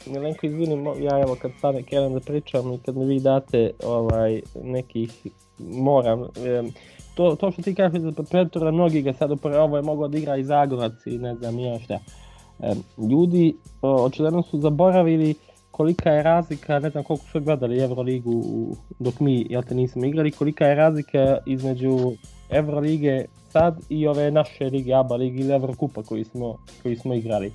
Milenko, 0.05 0.45
izvini, 0.45 0.75
mo- 0.75 1.03
ja 1.03 1.21
evo 1.21 1.35
kad 1.41 1.51
stane 1.57 1.83
krenem 1.83 2.13
da 2.13 2.19
pričam 2.19 2.73
i 2.73 2.79
kad 2.85 2.97
mi 2.97 3.05
vi 3.05 3.19
date 3.19 3.71
ovaj, 3.83 4.41
nekih, 4.63 5.27
moram, 5.59 6.27
to, 7.15 7.35
to 7.35 7.51
što 7.51 7.61
ti 7.61 7.75
kažeš 7.75 7.99
za 7.99 8.11
Petra, 8.31 8.71
mnogi 8.71 9.01
ga 9.01 9.13
sad 9.13 9.31
upre, 9.31 9.59
ovo 9.59 9.77
je 9.77 9.83
mogao 9.83 10.07
da 10.07 10.17
igra 10.17 10.37
i 10.37 10.43
Zagorac 10.43 10.93
i 11.05 11.17
ne 11.17 11.35
znam 11.35 11.59
ja 11.59 11.79
šta. 11.79 11.99
Em, 12.59 12.83
ljudi 13.09 13.55
očigledno 13.81 14.43
su 14.43 14.59
zaboravili 14.59 15.35
kolika 15.75 16.09
je 16.09 16.23
razlika, 16.23 16.79
ne 16.79 16.89
znam 16.89 17.03
koliko 17.03 17.25
su 17.25 17.41
gledali 17.41 17.79
Euroligu 17.79 18.43
dok 18.99 19.19
mi, 19.19 19.45
jel 19.49 19.63
te, 19.63 19.75
nismo 19.75 20.05
igrali, 20.05 20.31
kolika 20.31 20.67
je 20.67 20.75
razlika 20.75 21.37
između 21.45 21.97
Eurolige 22.49 23.25
sad 23.49 23.79
i 23.89 24.07
ove 24.07 24.31
naše 24.31 24.65
lige, 24.65 24.93
ABA 24.93 25.15
lige 25.15 25.41
ili 25.41 25.53
Evrokupa 25.53 26.03
koji 26.03 26.23
smo, 26.23 26.57
koji 26.83 26.95
smo 26.95 27.13
igrali. 27.13 27.51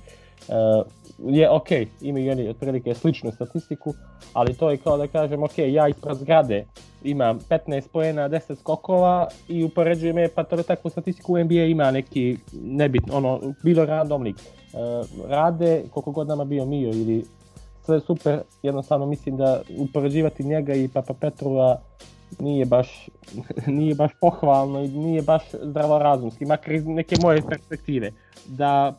Uh, 0.47 0.85
je 1.33 1.49
ok, 1.49 1.67
imaju 2.01 2.31
oni 2.31 2.49
otprilike 2.49 2.93
sličnu 2.93 3.31
statistiku, 3.31 3.93
ali 4.33 4.53
to 4.53 4.71
je 4.71 4.77
kao 4.77 4.97
da 4.97 5.07
kažem, 5.07 5.43
ok, 5.43 5.57
ja 5.57 5.87
ispred 5.87 6.17
zgrade 6.17 6.65
imam 7.03 7.39
15 7.49 7.87
pojena, 7.93 8.29
10 8.29 8.55
skokova 8.59 9.27
i 9.47 9.63
upoređujem 9.63 10.17
je, 10.17 10.29
pa 10.35 10.43
to 10.43 10.63
takvu 10.63 10.89
statistiku 10.89 11.33
u 11.33 11.43
NBA 11.43 11.63
ima 11.63 11.91
neki 11.91 12.37
nebitno, 12.53 13.17
ono, 13.17 13.53
bilo 13.63 13.85
random 13.85 14.23
lig. 14.23 14.35
Uh, 14.35 15.29
rade, 15.29 15.83
koliko 15.91 16.11
god 16.11 16.27
nama 16.27 16.45
bio 16.45 16.65
Mio 16.65 16.89
ili 16.89 17.25
sve 17.85 17.99
super, 17.99 18.39
jednostavno 18.63 19.05
mislim 19.05 19.37
da 19.37 19.61
upoređivati 19.77 20.43
njega 20.43 20.73
i 20.73 20.87
Papa 20.87 21.13
Petrova 21.13 21.81
nije 22.39 22.65
baš, 22.65 23.09
nije 23.67 23.95
baš 23.95 24.11
pohvalno 24.21 24.83
i 24.83 24.87
nije 24.87 25.21
baš 25.21 25.43
zdravorazumski, 25.63 26.45
makar 26.45 26.73
iz 26.73 26.85
neke 26.85 27.15
moje 27.21 27.41
perspektive. 27.49 28.11
Da 28.45 28.95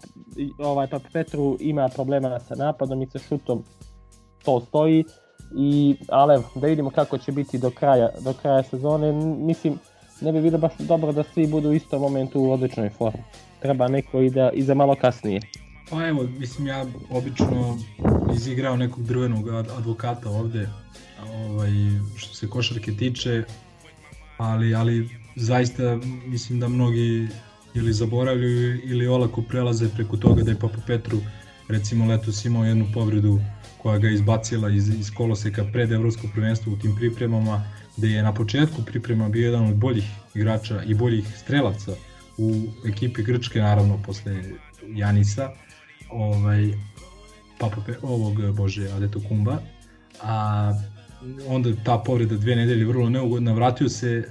ovaj 0.58 0.86
Papa 0.86 1.08
Petru 1.12 1.56
ima 1.60 1.88
problema 1.88 2.40
sa 2.40 2.54
napadom 2.54 3.02
i 3.02 3.06
sa 3.06 3.18
šutom, 3.18 3.64
to 4.44 4.60
stoji. 4.60 5.04
I, 5.56 5.96
ali 6.08 6.34
evo, 6.34 6.44
da 6.54 6.66
vidimo 6.66 6.90
kako 6.90 7.18
će 7.18 7.32
biti 7.32 7.58
do 7.58 7.70
kraja, 7.70 8.08
do 8.20 8.32
kraja 8.42 8.62
sezone. 8.62 9.12
Mislim, 9.36 9.78
ne 10.20 10.32
bi 10.32 10.40
bilo 10.40 10.58
baš 10.58 10.72
dobro 10.78 11.12
da 11.12 11.22
svi 11.22 11.46
budu 11.46 11.68
u 11.68 11.72
istom 11.72 12.00
momentu 12.00 12.40
u 12.40 12.52
odličnoj 12.52 12.90
formi. 12.90 13.22
Treba 13.60 13.88
neko 13.88 14.20
i 14.20 14.30
da 14.30 14.50
i 14.50 14.62
za 14.62 14.74
malo 14.74 14.94
kasnije. 14.94 15.40
Pa 15.92 16.06
evo, 16.06 16.28
mislim 16.38 16.66
ja 16.66 16.86
obično 17.10 17.78
izigrao 18.36 18.76
nekog 18.76 19.04
drvenog 19.04 19.48
ad- 19.48 19.70
advokata 19.78 20.30
ovde, 20.30 20.68
ovaj, 21.34 21.70
što 22.16 22.34
se 22.34 22.48
košarke 22.48 22.92
tiče, 22.92 23.44
ali, 24.38 24.74
ali 24.74 25.08
zaista 25.36 25.98
mislim 26.26 26.60
da 26.60 26.68
mnogi 26.68 27.28
ili 27.74 27.92
zaboravljaju 27.92 28.80
ili 28.84 29.06
olako 29.06 29.42
prelaze 29.42 29.88
preko 29.88 30.16
toga 30.16 30.42
da 30.42 30.50
je 30.50 30.58
Papa 30.58 30.78
Petru 30.86 31.18
recimo 31.68 32.06
letos 32.06 32.44
imao 32.44 32.64
jednu 32.64 32.86
povredu 32.94 33.40
koja 33.78 33.98
ga 33.98 34.08
izbacila 34.08 34.70
iz, 34.70 34.88
iz 34.88 35.10
koloseka 35.14 35.64
pred 35.72 35.92
evropsko 35.92 36.26
prvenstvo 36.34 36.72
u 36.72 36.76
tim 36.76 36.96
pripremama, 36.96 37.64
gde 37.96 38.08
je 38.08 38.22
na 38.22 38.34
početku 38.34 38.82
priprema 38.84 39.28
bio 39.28 39.46
jedan 39.46 39.66
od 39.66 39.76
boljih 39.76 40.04
igrača 40.34 40.82
i 40.82 40.94
boljih 40.94 41.24
strelaca 41.36 41.92
u 42.38 42.62
ekipi 42.86 43.22
Grčke, 43.22 43.60
naravno 43.60 44.02
posle 44.06 44.42
Janisa, 44.88 45.50
ovaj, 46.12 46.72
Papa 47.58 47.80
Pe, 47.86 47.94
ovog, 48.02 48.52
bože, 48.52 48.90
Adeto 48.92 49.20
Kumba, 49.28 49.58
a 50.22 50.72
onda 51.48 51.70
ta 51.84 51.98
povreda 51.98 52.36
dve 52.36 52.56
nedelje 52.56 52.86
vrlo 52.86 53.08
neugodna, 53.10 53.52
vratio 53.52 53.88
se 53.88 54.28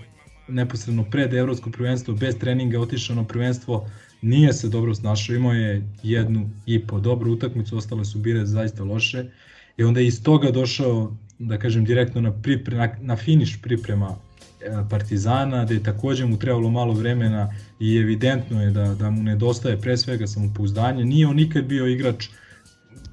neposredno 0.48 1.04
pred 1.12 1.34
evropsko 1.34 1.72
prvenstvo, 1.72 2.14
bez 2.14 2.38
treninga, 2.38 2.80
otišao 2.80 3.16
na 3.16 3.24
prvenstvo, 3.24 3.88
nije 4.22 4.54
se 4.54 4.70
dobro 4.70 4.96
snašao, 4.96 5.36
imao 5.36 5.54
je 5.54 5.88
jednu 6.04 6.50
i 6.66 6.88
po 6.88 7.00
dobru 7.00 7.32
utakmicu, 7.32 7.78
ostale 7.78 8.06
su 8.06 8.20
bile 8.20 8.46
zaista 8.46 8.84
loše 8.84 9.26
i 9.78 9.84
onda 9.84 10.00
je 10.00 10.08
iz 10.08 10.24
toga 10.24 10.52
došao, 10.52 11.16
da 11.40 11.58
kažem, 11.58 11.86
direktno 11.86 12.22
na, 12.22 12.32
pripre, 12.42 12.78
na, 12.78 12.90
na 13.02 13.16
finiš 13.16 13.62
priprema 13.62 14.16
Partizana, 14.89 15.66
da 15.66 15.74
je 15.74 15.84
takođe 15.84 16.26
mu 16.26 16.38
trebalo 16.39 16.70
malo 16.70 16.93
vremena 16.93 17.53
i 17.80 17.97
evidentno 17.97 18.64
je 18.64 18.72
da, 18.72 18.95
da 18.95 19.09
mu 19.09 19.24
nedostaje 19.24 19.82
pre 19.82 19.97
svega 19.97 20.28
samopouzdanje. 20.28 21.05
Nije 21.05 21.28
on 21.28 21.36
nikad 21.36 21.66
bio 21.66 21.88
igrač 21.88 22.28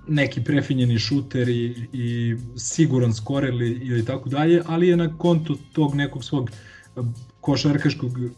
neki 0.08 0.44
prefinjeni 0.44 0.98
šuter 0.98 1.48
i, 1.48 1.74
i 1.92 2.36
siguran 2.56 3.14
skorer 3.14 3.54
ili, 3.54 3.70
ili 3.70 4.04
tako 4.04 4.28
dalje, 4.28 4.62
ali 4.66 4.88
je 4.88 4.96
na 4.96 5.18
konto 5.18 5.56
tog 5.72 5.94
nekog 5.94 6.24
svog 6.24 6.50
e, 6.50 7.00
košarkaškog 7.40 8.18
e, 8.18 8.28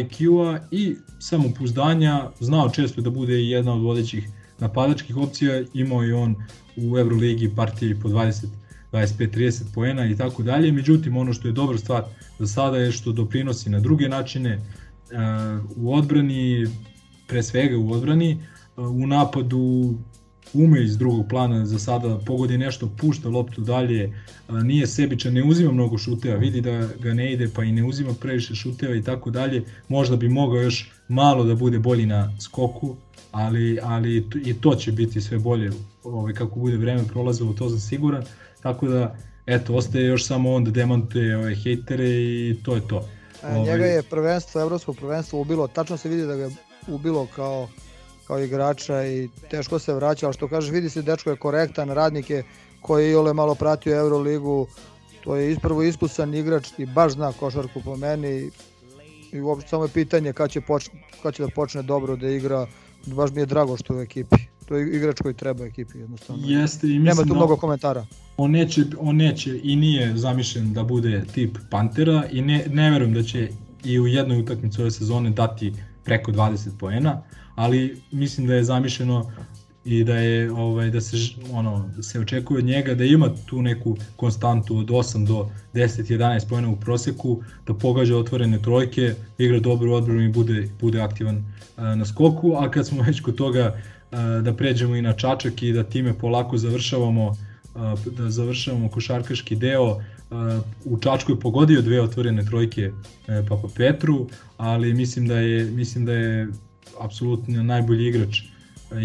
IQ-a 0.00 0.58
i 0.70 0.96
samopouzdanja 1.18 2.30
znao 2.40 2.70
često 2.70 3.00
da 3.00 3.10
bude 3.10 3.34
jedna 3.34 3.74
od 3.74 3.82
vodećih 3.82 4.28
napadačkih 4.58 5.16
opcija, 5.16 5.62
imao 5.74 6.02
je 6.02 6.14
on 6.14 6.34
u 6.76 6.98
Euroligi 6.98 7.52
partije 7.56 8.00
po 8.00 8.08
20 8.08 8.46
25-30 8.96 9.62
poena 9.74 10.06
i 10.06 10.16
tako 10.16 10.42
dalje. 10.42 10.72
Međutim, 10.72 11.16
ono 11.16 11.32
što 11.32 11.48
je 11.48 11.52
dobra 11.52 11.78
stvar 11.78 12.04
za 12.38 12.46
sada 12.46 12.78
je 12.78 12.92
što 12.92 13.12
doprinosi 13.12 13.70
na 13.70 13.80
druge 13.80 14.08
načine 14.08 14.50
e, 14.50 14.60
u 15.76 15.94
odbrani, 15.94 16.66
pre 17.26 17.42
svega 17.42 17.78
u 17.78 17.92
odbrani, 17.92 18.30
e, 18.32 18.80
u 18.80 19.06
napadu 19.06 19.94
ume 20.54 20.84
iz 20.84 20.98
drugog 20.98 21.28
plana 21.28 21.66
za 21.66 21.78
sada 21.78 22.18
pogodi 22.26 22.58
nešto, 22.58 22.90
pušta 22.96 23.28
loptu 23.28 23.60
dalje, 23.60 24.12
nije 24.62 24.86
sebičan, 24.86 25.34
ne 25.34 25.44
uzima 25.44 25.72
mnogo 25.72 25.98
šuteva, 25.98 26.36
vidi 26.36 26.60
da 26.60 26.88
ga 27.00 27.14
ne 27.14 27.32
ide 27.32 27.48
pa 27.54 27.64
i 27.64 27.72
ne 27.72 27.84
uzima 27.84 28.14
previše 28.20 28.54
šuteva 28.54 28.94
i 28.94 29.02
tako 29.02 29.30
dalje, 29.30 29.64
možda 29.88 30.16
bi 30.16 30.28
mogao 30.28 30.60
još 30.60 30.92
malo 31.08 31.44
da 31.44 31.54
bude 31.54 31.78
bolji 31.78 32.06
na 32.06 32.36
skoku, 32.40 32.96
ali, 33.32 33.78
ali 33.82 34.26
i 34.44 34.54
to 34.54 34.74
će 34.74 34.92
biti 34.92 35.20
sve 35.20 35.38
bolje 35.38 35.70
ovaj, 36.04 36.32
kako 36.32 36.60
bude 36.60 36.76
vreme 36.76 37.04
prolazilo, 37.04 37.52
to 37.52 37.68
sam 37.68 37.78
siguran, 37.78 38.24
tako 38.66 38.86
da 38.86 39.16
eto, 39.46 39.74
ostaje 39.74 40.06
još 40.06 40.26
samo 40.26 40.54
on 40.54 40.64
da 40.64 40.70
demantuje 40.70 41.36
ove 41.36 41.54
hejtere 41.54 42.08
i 42.08 42.56
to 42.64 42.74
je 42.74 42.88
to. 42.88 43.08
E, 43.42 43.58
njega 43.58 43.72
ovaj- 43.72 43.94
je 43.94 44.02
prvenstvo, 44.02 44.60
evropsko 44.60 44.92
prvenstvo 44.92 45.40
ubilo, 45.40 45.68
tačno 45.68 45.96
se 45.96 46.08
vidi 46.08 46.26
da 46.26 46.36
ga 46.36 46.42
je 46.42 46.50
ubilo 46.88 47.26
kao 47.36 47.68
kao 48.26 48.40
igrača 48.40 49.06
i 49.06 49.28
teško 49.50 49.78
se 49.78 49.94
vraća, 49.94 50.26
ali 50.26 50.34
što 50.34 50.48
kažeš 50.48 50.70
vidi 50.70 50.90
se 50.90 51.02
dečko 51.02 51.30
je 51.30 51.36
korektan, 51.36 51.90
radnik 51.90 52.30
je 52.30 52.44
koji 52.80 53.10
je 53.10 53.18
ole 53.18 53.34
malo 53.34 53.54
pratio 53.54 53.96
Euroligu, 53.96 54.66
to 55.24 55.36
je 55.36 55.52
isprvo 55.52 55.82
iskusan 55.82 56.34
igrač 56.34 56.68
i 56.78 56.86
baš 56.86 57.12
zna 57.12 57.32
košarku 57.32 57.80
po 57.84 57.96
meni 57.96 58.50
i 59.32 59.40
uopšte 59.40 59.68
samo 59.68 59.84
je 59.84 59.90
pitanje 59.94 60.32
kad 60.32 60.50
će, 60.50 60.60
poč, 60.60 60.90
kad 61.22 61.34
će 61.34 61.42
da 61.42 61.48
počne 61.54 61.82
dobro 61.82 62.16
da 62.16 62.28
igra, 62.28 62.66
baš 63.06 63.30
mi 63.30 63.40
je 63.40 63.46
drago 63.46 63.76
što 63.76 63.94
je 63.94 63.98
u 63.98 64.02
ekipi. 64.02 64.36
To 64.66 64.76
je 64.76 64.96
igrač 64.96 65.20
koji 65.20 65.34
treba 65.34 65.64
ekipi 65.64 65.98
jednostavno. 65.98 66.42
Jeste 66.46 66.86
i 66.86 66.90
mislim 66.90 67.04
Nema 67.04 67.22
tu 67.22 67.28
da 67.28 67.34
mnogo 67.34 67.56
komentara. 67.56 68.06
On 68.36 68.50
neće, 68.50 68.84
on 68.98 69.16
neće 69.16 69.60
i 69.62 69.76
nije 69.76 70.16
zamišljen 70.16 70.72
da 70.72 70.84
bude 70.84 71.24
tip 71.34 71.58
Pantera 71.70 72.24
i 72.32 72.42
ne, 72.42 72.64
ne 72.70 72.90
verujem 72.90 73.14
da 73.14 73.22
će 73.22 73.48
i 73.84 74.00
u 74.00 74.06
jednoj 74.06 74.38
utakmici 74.38 74.80
ove 74.80 74.90
sezone 74.90 75.30
dati 75.30 75.72
preko 76.04 76.32
20 76.32 76.78
poena, 76.78 77.22
ali 77.54 78.02
mislim 78.12 78.46
da 78.46 78.54
je 78.54 78.64
zamišljeno 78.64 79.32
i 79.84 80.04
da 80.04 80.16
je 80.16 80.52
ovaj 80.52 80.90
da 80.90 81.00
se 81.00 81.16
ono 81.52 81.90
da 81.96 82.02
se 82.02 82.20
očekuje 82.20 82.58
od 82.58 82.64
njega 82.64 82.94
da 82.94 83.04
ima 83.04 83.30
tu 83.46 83.62
neku 83.62 83.96
konstantu 84.16 84.78
od 84.78 84.86
8 84.86 85.26
do 85.26 85.50
10 85.74 86.18
11 86.18 86.48
poena 86.48 86.68
u 86.68 86.76
proseku, 86.76 87.42
da 87.66 87.74
pogađa 87.74 88.16
otvorene 88.16 88.62
trojke, 88.62 89.14
igra 89.38 89.60
dobro 89.60 89.90
u 89.90 89.94
odbranu 89.94 90.22
i 90.22 90.28
bude 90.28 90.68
bude 90.80 91.00
aktivan 91.00 91.44
a, 91.76 91.94
na 91.94 92.04
skoku, 92.04 92.54
a 92.58 92.70
kad 92.70 92.86
smo 92.86 93.02
već 93.02 93.20
kod 93.20 93.34
toga 93.34 93.80
da 94.42 94.54
pređemo 94.56 94.96
i 94.96 95.02
na 95.02 95.12
Čačak 95.12 95.62
i 95.62 95.72
da 95.72 95.82
time 95.82 96.18
polako 96.18 96.58
završavamo 96.58 97.36
da 98.16 98.30
završavamo 98.30 98.88
košarkaški 98.88 99.56
deo 99.56 100.00
u 100.84 100.98
Čačku 100.98 101.32
je 101.32 101.40
pogodio 101.40 101.82
dve 101.82 102.00
otvorene 102.00 102.44
trojke 102.44 102.82
e, 103.28 103.42
Papa 103.48 103.68
Petru, 103.76 104.26
ali 104.56 104.94
mislim 104.94 105.28
da 105.28 105.38
je 105.38 105.64
mislim 105.64 106.04
da 106.04 106.12
je 106.12 106.48
apsolutno 107.00 107.62
najbolji 107.62 108.06
igrač 108.06 108.40
e, 108.40 108.44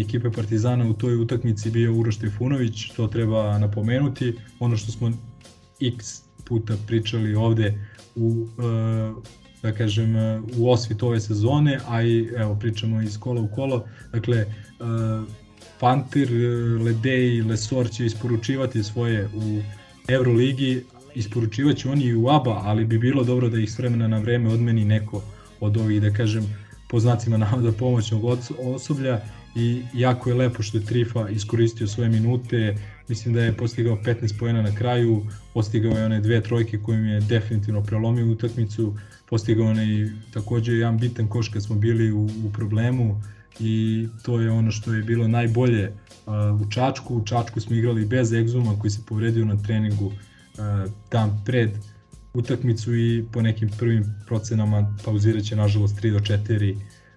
ekipe 0.00 0.30
Partizana 0.30 0.90
u 0.90 0.94
toj 0.94 1.16
utakmici 1.16 1.70
bio 1.70 1.94
Uroš 1.94 2.18
Trifunović, 2.18 2.90
to 2.96 3.06
treba 3.06 3.58
napomenuti. 3.58 4.34
Ono 4.60 4.76
što 4.76 4.92
smo 4.92 5.12
x 5.80 6.22
puta 6.44 6.74
pričali 6.86 7.34
ovde 7.34 7.88
u 8.16 8.46
e, 8.58 8.62
da 9.62 9.72
kažem 9.72 10.14
u 10.56 10.70
osvit 10.70 11.02
ove 11.02 11.20
sezone, 11.20 11.80
a 11.88 12.02
i 12.02 12.28
evo 12.36 12.56
pričamo 12.60 13.02
iz 13.02 13.18
kola 13.18 13.40
u 13.40 13.48
kolo. 13.48 13.84
Dakle 14.12 14.46
Panter, 15.80 16.28
Ledej, 16.80 17.42
Lesor 17.42 17.90
će 17.90 18.06
isporučivati 18.06 18.82
svoje 18.82 19.26
u 19.26 19.62
Euroligi, 20.08 20.84
isporučivaće 21.14 21.88
oni 21.88 22.04
i 22.04 22.14
u 22.14 22.28
ABA, 22.28 22.60
ali 22.64 22.84
bi 22.84 22.98
bilo 22.98 23.24
dobro 23.24 23.48
da 23.48 23.58
ih 23.58 23.72
s 23.72 23.78
vremena 23.78 24.08
na 24.08 24.18
vreme 24.18 24.50
odmeni 24.50 24.84
neko 24.84 25.22
od 25.60 25.76
ovih, 25.76 26.02
da 26.02 26.10
kažem, 26.10 26.56
po 26.88 27.00
znacima 27.00 27.36
navoda 27.46 27.72
pomoćnog 27.72 28.24
osoblja 28.58 29.20
i 29.56 29.82
jako 29.94 30.30
je 30.30 30.34
lepo 30.34 30.62
što 30.62 30.78
je 30.78 30.84
Trifa 30.84 31.28
iskoristio 31.28 31.86
svoje 31.86 32.08
minute, 32.08 32.76
mislim 33.08 33.34
da 33.34 33.42
je 33.42 33.56
postigao 33.56 33.98
15 34.04 34.38
pojena 34.38 34.62
na 34.62 34.74
kraju, 34.74 35.26
postigao 35.54 35.92
je 35.92 36.04
one 36.04 36.20
dve 36.20 36.40
trojke 36.40 36.78
kojim 36.78 37.06
je 37.06 37.20
definitivno 37.20 37.82
prelomio 37.82 38.32
utakmicu, 38.32 38.96
postigao 39.28 39.70
je 39.70 40.00
i 40.00 40.10
takođe 40.32 40.72
jedan 40.72 40.98
bitan 40.98 41.28
koš 41.28 41.48
kad 41.48 41.64
smo 41.64 41.76
bili 41.76 42.12
u, 42.12 42.24
u 42.24 42.52
problemu 42.52 43.20
i 43.60 44.06
to 44.22 44.40
je 44.40 44.50
ono 44.50 44.70
što 44.70 44.94
je 44.94 45.02
bilo 45.02 45.28
najbolje 45.28 45.92
u 46.60 46.70
Čačku. 46.70 47.16
U 47.16 47.24
Čačku 47.24 47.60
smo 47.60 47.76
igrali 47.76 48.06
bez 48.06 48.32
Egzuma 48.32 48.78
koji 48.78 48.90
se 48.90 49.00
povredio 49.06 49.44
na 49.44 49.56
treningu 49.62 50.12
dan 51.10 51.42
pred 51.44 51.70
utakmicu 52.34 52.96
i 52.96 53.24
po 53.32 53.42
nekim 53.42 53.70
prvim 53.78 54.04
procenama 54.26 54.96
pauzirat 55.04 55.44
će 55.44 55.56
nažalost 55.56 55.96
3 56.02 56.12
do 56.12 56.18
4 56.18 56.76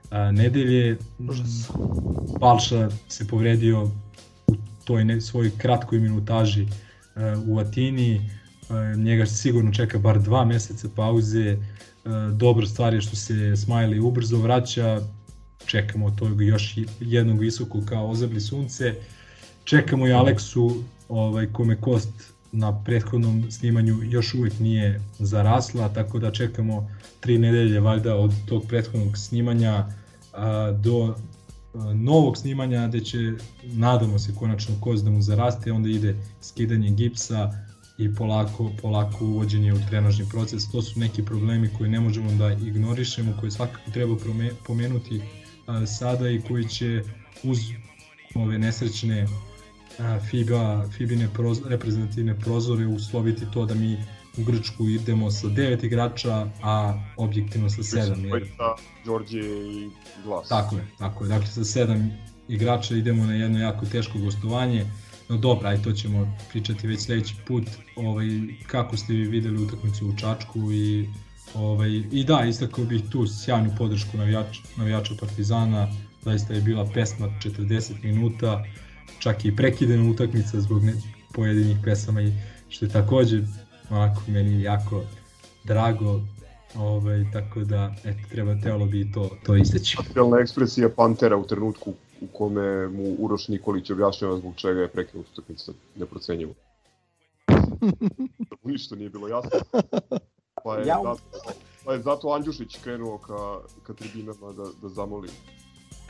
a, 0.09 0.31
nedelje. 0.31 0.97
Balša 2.39 2.89
se 3.07 3.27
povredio 3.27 3.91
toj 4.86 5.05
ne, 5.05 5.21
svojoj 5.21 5.51
kratkoj 5.57 5.99
minutaži 5.99 6.67
a, 7.15 7.36
u 7.47 7.59
Atini, 7.59 8.29
a, 8.69 8.95
njega 8.95 9.25
sigurno 9.25 9.73
čeka 9.73 9.97
bar 9.97 10.21
dva 10.21 10.45
meseca 10.45 10.88
pauze, 10.95 11.57
a, 12.05 12.31
dobra 12.33 12.65
stvar 12.65 12.93
je 12.93 13.01
što 13.01 13.15
se 13.15 13.33
Smiley 13.33 14.01
ubrzo 14.01 14.38
vraća, 14.38 15.01
čekamo 15.65 16.11
tog 16.11 16.41
još 16.41 16.77
jednog 16.99 17.39
visokog 17.39 17.86
kao 17.86 18.09
ozebli 18.09 18.41
sunce, 18.41 18.95
čekamo 19.63 20.07
i 20.07 20.13
Aleksu 20.13 20.83
ovaj, 21.09 21.47
kome 21.53 21.75
kost 21.81 22.33
na 22.51 22.83
prethodnom 22.83 23.51
snimanju 23.51 24.03
još 24.03 24.33
uvek 24.33 24.59
nije 24.59 25.01
zarasla, 25.19 25.89
tako 25.93 26.19
da 26.19 26.31
čekamo 26.31 26.89
tri 27.19 27.38
nedelje 27.38 27.79
valjda 27.79 28.15
od 28.15 28.31
tog 28.45 28.65
prethodnog 28.67 29.17
snimanja 29.17 29.86
a, 30.33 30.71
do 30.71 31.15
novog 31.95 32.38
snimanja 32.38 32.88
gde 32.88 32.99
će, 32.99 33.17
nadamo 33.63 34.19
se 34.19 34.36
konačno 34.39 34.76
kost 34.82 35.03
da 35.03 35.11
mu 35.11 35.21
zaraste, 35.21 35.71
onda 35.71 35.89
ide 35.89 36.15
skidanje 36.41 36.91
gipsa 36.91 37.51
i 37.97 38.15
polako, 38.15 38.71
polako 38.82 39.26
uvođenje 39.26 39.73
u 39.73 39.80
trenažni 39.89 40.26
proces. 40.30 40.71
To 40.71 40.82
su 40.82 40.99
neki 40.99 41.26
problemi 41.26 41.69
koje 41.78 41.89
ne 41.89 41.99
možemo 41.99 42.32
da 42.32 42.51
ignorišemo, 42.51 43.38
koje 43.39 43.51
svakako 43.51 43.91
treba 43.91 44.15
pomenuti 44.67 45.21
a, 45.67 45.86
sada 45.86 46.30
i 46.30 46.41
koji 46.41 46.67
će 46.67 47.03
uz 47.43 47.57
ove 48.36 48.57
nesrećne 48.57 49.28
FIBA, 50.30 50.88
FIBine 50.97 51.30
proz, 51.34 51.61
reprezentativne 51.65 52.39
prozore 52.39 52.88
usloviti 52.88 53.45
to 53.53 53.65
da 53.65 53.76
mi 53.76 53.97
u 54.38 54.43
Grčku 54.43 54.89
idemo 54.89 55.31
sa 55.31 55.47
devet 55.47 55.83
igrača, 55.83 56.47
a 56.63 56.93
objektivno 57.17 57.69
sa 57.69 57.83
sedam. 57.83 58.25
Jer... 58.25 58.47
Đorđe 59.05 59.39
i 59.39 59.89
Glas. 60.23 60.47
Tako 60.47 60.75
je, 60.75 60.88
tako 60.99 61.23
je. 61.23 61.27
Dakle, 61.27 61.47
sa 61.47 61.63
sedam 61.63 62.11
igrača 62.47 62.95
idemo 62.95 63.25
na 63.25 63.33
jedno 63.33 63.59
jako 63.59 63.86
teško 63.86 64.19
gostovanje. 64.19 64.86
No 65.29 65.38
dobro, 65.38 65.69
aj 65.69 65.81
to 65.81 65.91
ćemo 65.91 66.38
pričati 66.49 66.88
već 66.88 66.99
sledeći 66.99 67.36
put. 67.47 67.63
Ovaj, 67.95 68.27
kako 68.67 68.97
ste 68.97 69.13
vi 69.13 69.27
videli 69.27 69.63
utakmicu 69.63 70.07
u 70.07 70.17
Čačku 70.17 70.71
i 70.71 71.09
ovaj, 71.53 71.89
i 72.11 72.23
da, 72.23 72.45
istakao 72.49 72.86
bih 72.86 73.01
tu 73.11 73.27
sjajnu 73.27 73.71
podršku 73.77 74.17
navijača, 74.17 74.61
navijača 74.77 75.13
Partizana. 75.19 75.88
Zaista 76.21 76.53
je 76.53 76.61
bila 76.61 76.89
pesma 76.93 77.27
40 77.43 78.03
minuta 78.03 78.63
čak 79.19 79.45
i 79.45 79.55
prekidena 79.55 80.09
utakmica 80.09 80.61
zbog 80.61 80.83
ne, 80.83 80.93
pojedinih 81.33 81.77
pesama 81.83 82.21
i 82.21 82.33
što 82.69 82.86
je 82.86 82.91
takođe 82.91 83.41
onako 83.89 84.21
meni 84.27 84.61
jako 84.61 85.03
drago 85.63 86.21
ovaj, 86.75 87.25
tako 87.33 87.59
da 87.59 87.93
eto, 88.03 88.19
treba 88.29 88.55
telo 88.63 88.86
bi 88.86 89.11
to, 89.11 89.29
to 89.45 89.55
isteći. 89.55 89.97
Facijalna 89.97 90.38
ekspresija 90.39 90.89
Pantera 90.89 91.38
u 91.38 91.47
trenutku 91.47 91.93
u 92.21 92.27
kome 92.27 92.88
mu 92.88 93.15
Uroš 93.19 93.47
Nikolić 93.47 93.89
objašnjava 93.89 94.38
zbog 94.38 94.55
čega 94.55 94.81
je 94.81 94.88
prekinut 94.88 95.25
utakmica 95.33 95.71
neprocenjivo. 95.95 96.53
ništa 98.63 98.95
nije 98.95 99.09
bilo 99.09 99.27
jasno. 99.27 99.49
Pa 100.63 100.77
je, 100.77 100.88
ja. 100.88 100.99
zato, 101.03 101.21
pa 101.86 101.93
je 101.93 102.01
zato 102.01 102.29
Andjušić 102.29 102.77
krenuo 102.83 103.17
ka, 103.17 103.59
ka 103.83 103.93
tribinama 103.93 104.51
da, 104.51 104.63
da 104.81 104.89
zamoli 104.89 105.29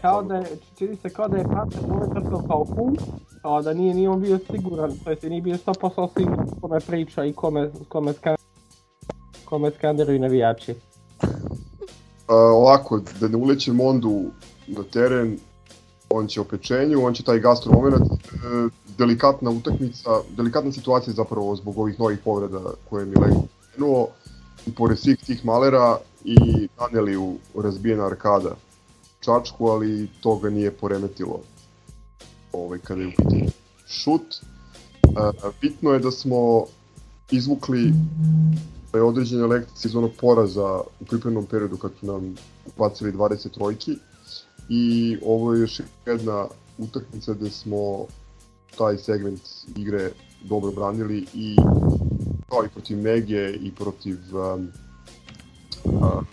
kao 0.06 0.24
da 0.24 0.36
je, 0.36 0.58
čini 0.78 0.96
se 0.96 1.10
kao 1.10 1.28
da 1.28 1.38
je 1.38 1.44
Panter 1.44 1.82
momentarno 1.90 2.44
kao 2.48 2.66
fun, 2.66 2.98
kao 3.42 3.62
da 3.62 3.74
nije, 3.74 3.94
nije 3.94 4.10
on 4.10 4.22
bio 4.22 4.40
siguran, 4.52 4.92
to 5.04 5.10
jest 5.10 5.24
nije 5.24 5.42
bio 5.42 5.56
100% 5.56 6.10
siguran 6.18 6.48
kome 6.62 6.80
priča 6.80 7.26
i 7.26 7.34
kome, 7.34 7.72
kome, 7.90 8.14
skan, 8.14 8.36
kome 9.46 9.72
skanderuju 9.72 10.20
navijači. 10.20 10.76
A, 12.28 12.36
ovako, 12.36 13.02
da 13.20 13.28
ne 13.28 13.38
ulećem 13.38 13.76
Mondu 13.76 14.24
na 14.68 14.84
teren, 14.84 15.38
on 16.10 16.28
će 16.28 16.42
o 16.42 16.44
pečenju, 16.44 17.06
on 17.06 17.14
će 17.14 17.24
taj 17.24 17.40
gastro 17.40 17.72
moment, 17.72 17.96
e, 17.96 18.38
delikatna 18.98 19.50
utakmica, 19.50 20.10
delikatna 20.38 20.72
situacija 20.72 21.14
zapravo 21.14 21.56
zbog 21.56 21.78
ovih 21.78 22.00
novih 22.00 22.20
povreda 22.26 22.60
koje 22.90 23.02
je 23.02 23.06
Milenko 23.06 23.44
krenuo, 23.74 24.08
i 24.66 24.72
pored 24.72 25.00
svih 25.00 25.18
tih 25.26 25.46
malera 25.46 25.98
i 26.24 26.68
naneli 26.80 27.18
u 27.18 27.38
razbijena 27.56 28.06
arkada 28.06 28.56
Čačku, 29.26 29.68
ali 29.68 30.10
to 30.22 30.36
ga 30.36 30.50
nije 30.50 30.72
poremetilo 30.72 31.40
ovaj, 32.54 32.80
kada 32.80 33.02
je 33.02 33.08
u 33.08 33.12
pitanju 33.12 33.50
šut. 33.88 34.36
bitno 35.62 35.92
je 35.92 36.00
da 36.00 36.12
smo 36.12 36.66
izvukli 37.32 37.94
e, 38.94 39.02
određene 39.02 39.46
lekcije 39.46 39.90
iz 39.90 39.96
onog 39.96 40.12
poraza 40.22 40.82
u 41.00 41.06
pripremnom 41.06 41.46
periodu 41.46 41.78
kad 41.78 41.92
su 42.00 42.06
nam 42.06 42.36
bacili 42.78 43.12
20 43.14 43.52
trojki 43.52 43.98
i 44.70 45.18
ovo 45.26 45.54
je 45.54 45.62
još 45.62 45.82
jedna 46.06 46.48
utakmica 46.78 47.34
gde 47.34 47.50
smo 47.50 48.06
taj 48.78 48.98
segment 48.98 49.42
igre 49.76 50.12
dobro 50.44 50.72
branili 50.72 51.26
i 51.34 51.56
kao 52.50 52.66
i 52.66 52.70
protiv 52.70 52.98
Mege 52.98 53.50
i 53.52 53.72
protiv 53.76 54.18
um, 54.34 54.72
uh, 55.84 56.24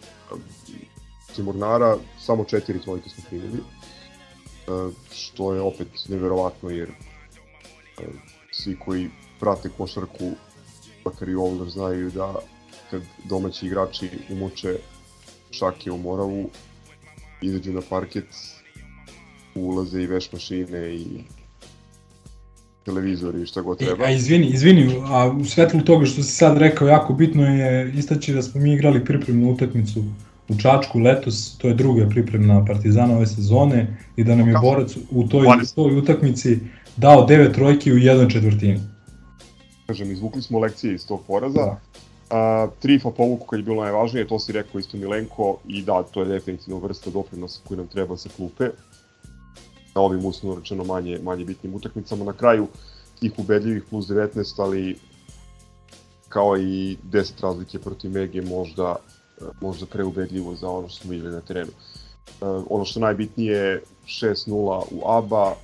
Timurnara, 1.36 1.96
samo 2.20 2.44
četiri 2.44 2.82
trojke 2.82 3.10
smo 3.10 3.24
primili, 3.28 3.58
uh, 3.58 4.92
što 5.12 5.54
je 5.54 5.60
opet 5.60 5.88
neverovatno 6.08 6.70
jer 6.70 6.88
uh, 6.88 8.04
svi 8.50 8.76
koji 8.78 9.08
prate 9.40 9.68
košarku, 9.76 10.30
makar 11.04 11.28
i 11.28 11.34
ovdje 11.34 11.70
znaju 11.70 12.10
da 12.10 12.34
kad 12.90 13.02
domaći 13.24 13.66
igrači 13.66 14.10
umoče 14.30 14.76
šake 15.50 15.90
u 15.90 15.98
Moravu, 15.98 16.50
izađu 17.42 17.72
na 17.72 17.80
parket, 17.88 18.26
ulaze 19.54 20.02
i 20.02 20.06
veš 20.06 20.32
mašine 20.32 20.94
i 20.94 21.06
televizori 22.84 23.42
i 23.42 23.46
šta 23.46 23.60
god 23.60 23.78
treba. 23.78 24.04
E, 24.04 24.08
a 24.08 24.10
izvini, 24.10 24.46
izvini, 24.46 25.02
a 25.04 25.30
u 25.40 25.44
svetlu 25.44 25.80
toga 25.80 26.06
što 26.06 26.22
si 26.22 26.32
sad 26.32 26.58
rekao, 26.58 26.88
jako 26.88 27.12
bitno 27.12 27.46
je 27.46 27.92
istaći 27.96 28.32
da 28.32 28.42
smo 28.42 28.60
mi 28.60 28.74
igrali 28.74 29.04
pripremnu 29.04 29.52
utakmicu 29.52 30.04
u 30.52 30.58
Čačku 30.58 30.98
letos, 30.98 31.58
to 31.58 31.68
je 31.68 31.74
druga 31.74 32.08
pripremna 32.08 32.64
Partizana 32.64 33.16
ove 33.16 33.26
sezone 33.26 33.96
i 34.16 34.24
da 34.24 34.34
nam 34.34 34.48
je 34.48 34.58
borac 34.62 34.96
u 35.10 35.28
toj, 35.28 35.46
u 35.46 35.74
toj 35.74 35.98
utakmici 35.98 36.58
dao 36.96 37.24
devet 37.26 37.54
trojki 37.54 37.92
u 37.92 37.98
jednoj 37.98 38.28
četvrtini. 38.28 38.80
Kažem, 39.86 40.12
izvukli 40.12 40.42
smo 40.42 40.58
lekcije 40.58 40.94
iz 40.94 41.06
tog 41.06 41.20
poraza. 41.26 41.60
Da. 41.60 41.80
A, 42.30 42.68
trifa 42.80 43.10
povuku 43.10 43.46
kad 43.46 43.58
je 43.58 43.64
bilo 43.64 43.82
najvažnije, 43.82 44.28
to 44.28 44.38
si 44.38 44.52
rekao 44.52 44.78
isto 44.78 44.96
Milenko 44.96 45.56
i 45.68 45.82
da, 45.82 46.02
to 46.02 46.20
je 46.20 46.28
definitivno 46.28 46.78
vrsta 46.78 47.10
doprinosa 47.10 47.60
koji 47.68 47.78
nam 47.78 47.86
treba 47.86 48.16
sa 48.16 48.28
klupe 48.36 48.68
na 49.94 50.00
ovim 50.00 50.24
uslovno 50.24 50.58
rečeno 50.60 50.84
manje, 50.84 51.18
manje 51.22 51.44
bitnim 51.44 51.74
utakmicama. 51.74 52.24
Na 52.24 52.32
kraju 52.32 52.68
tih 53.20 53.32
ubedljivih 53.38 53.82
plus 53.90 54.06
19, 54.06 54.62
ali 54.62 54.96
kao 56.28 56.56
i 56.58 56.96
10 57.10 57.42
razlike 57.42 57.78
protiv 57.78 58.10
Mege 58.10 58.42
možda, 58.42 58.96
možda 59.60 59.86
preubedljivo 59.86 60.54
za 60.54 60.68
ono 60.68 60.88
što 60.88 61.02
smo 61.02 61.10
videli 61.10 61.34
na 61.34 61.40
terenu. 61.40 61.72
Ono 62.70 62.84
što 62.84 63.00
najbitnije 63.00 63.82
6-0 64.06 64.82
u 64.90 65.10
ABA, 65.10 65.54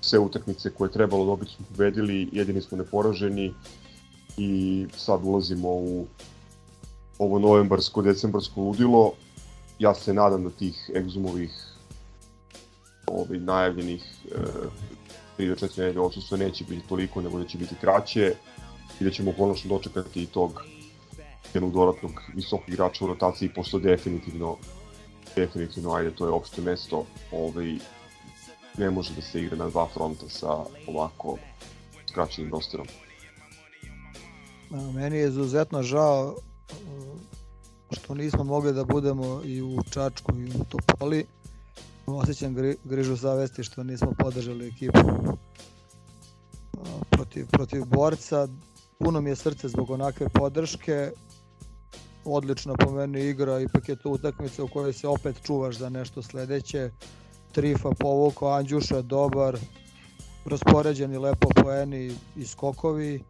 sve 0.00 0.18
utakmice 0.18 0.70
koje 0.70 0.88
je 0.88 0.92
trebalo 0.92 1.24
dobiti 1.24 1.52
smo 1.52 1.66
pobedili, 1.68 2.28
jedini 2.32 2.60
smo 2.60 2.78
neporaženi 2.78 3.54
i 4.36 4.86
sad 4.96 5.20
ulazimo 5.24 5.68
u 5.68 6.06
ovo 7.18 7.38
novembarsko, 7.38 8.02
decembarsko 8.02 8.60
ludilo. 8.60 9.12
Ja 9.78 9.94
se 9.94 10.14
nadam 10.14 10.44
da 10.44 10.50
tih 10.50 10.90
egzumovih 10.96 11.50
ovaj, 13.06 13.38
najavljenih 13.38 14.04
e, 15.38 15.42
3 15.42 15.48
do 15.48 15.54
4 15.54 15.78
nedelje 15.78 16.00
odsustva 16.00 16.38
neće 16.38 16.64
biti 16.64 16.88
toliko, 16.88 17.22
nego 17.22 17.38
da 17.38 17.44
će 17.44 17.58
biti 17.58 17.74
kraće 17.80 18.34
i 19.00 19.04
da 19.04 19.10
ćemo 19.10 19.32
konačno 19.38 19.68
dočekati 19.68 20.22
i 20.22 20.26
tog 20.26 20.62
jednog 21.54 21.72
dodatnog 21.72 22.22
visokog 22.34 22.68
igrača 22.68 23.04
u 23.04 23.08
rotaciji, 23.08 23.52
pošto 23.54 23.78
definitivno 23.78 24.56
definitivno, 25.36 25.94
ajde, 25.94 26.10
to 26.10 26.26
je 26.26 26.32
opšte 26.32 26.62
mesto, 26.62 27.06
ovaj, 27.32 27.78
ne 28.78 28.90
može 28.90 29.14
da 29.14 29.22
se 29.22 29.42
igra 29.42 29.56
na 29.56 29.68
dva 29.68 29.88
fronta 29.94 30.28
sa 30.28 30.64
ovako 30.86 31.36
skraćenim 32.08 32.50
rosterom. 32.50 32.86
Meni 34.94 35.16
je 35.16 35.28
izuzetno 35.28 35.82
žao 35.82 36.36
što 37.90 38.14
nismo 38.14 38.44
mogli 38.44 38.72
da 38.72 38.84
budemo 38.84 39.42
i 39.44 39.62
u 39.62 39.82
Čačku 39.90 40.32
i 40.36 40.44
u 40.44 40.64
Topoli 40.68 41.24
osjećam 42.06 42.54
gri, 42.54 42.76
grižu 42.84 43.16
zavesti 43.16 43.64
što 43.64 43.82
nismo 43.82 44.12
podržali 44.18 44.68
ekipu 44.68 44.98
protiv, 47.10 47.46
protiv 47.46 47.84
borca. 47.84 48.48
Puno 48.98 49.20
mi 49.20 49.30
je 49.30 49.36
srce 49.36 49.68
zbog 49.68 49.90
onakve 49.90 50.28
podrške. 50.28 51.12
Odlična 52.30 52.74
po 52.74 52.90
meni 52.90 53.28
igra, 53.28 53.60
ipak 53.60 53.88
je 53.88 53.96
to 53.96 54.10
utakmica 54.10 54.64
u 54.64 54.68
kojoj 54.68 54.92
se 54.92 55.08
opet 55.08 55.36
čuvaš 55.42 55.76
za 55.76 55.88
nešto 55.88 56.22
sledeće. 56.22 56.90
Trifa 57.52 57.90
povuko, 57.98 58.48
Anđuša 58.48 59.02
dobar, 59.02 59.58
raspoređeni 60.44 61.18
lepo 61.18 61.48
poeni 61.62 62.16
i 62.36 62.46
skokovi 62.46 63.22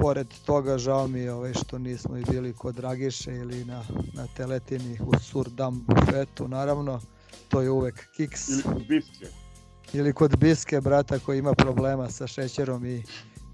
pored 0.00 0.26
toga 0.46 0.78
žao 0.78 1.08
mi 1.08 1.20
je 1.20 1.32
ovaj 1.32 1.54
što 1.54 1.78
nismo 1.78 2.16
i 2.16 2.24
bili 2.30 2.52
kod 2.52 2.74
Dragiše 2.74 3.34
ili 3.34 3.64
na, 3.64 3.84
na 4.14 4.26
teletini 4.36 4.98
u 5.06 5.18
Surdam 5.20 5.84
bufetu, 5.86 6.48
naravno, 6.48 7.00
to 7.48 7.60
je 7.60 7.70
uvek 7.70 8.08
kiks. 8.16 8.48
Ili 8.48 8.62
kod 8.62 8.86
Biske. 8.88 9.26
Ili 9.92 10.12
kod 10.12 10.36
Biske, 10.36 10.80
brata 10.80 11.18
koji 11.18 11.38
ima 11.38 11.52
problema 11.54 12.10
sa 12.10 12.26
šećerom 12.26 12.86
i 12.86 13.02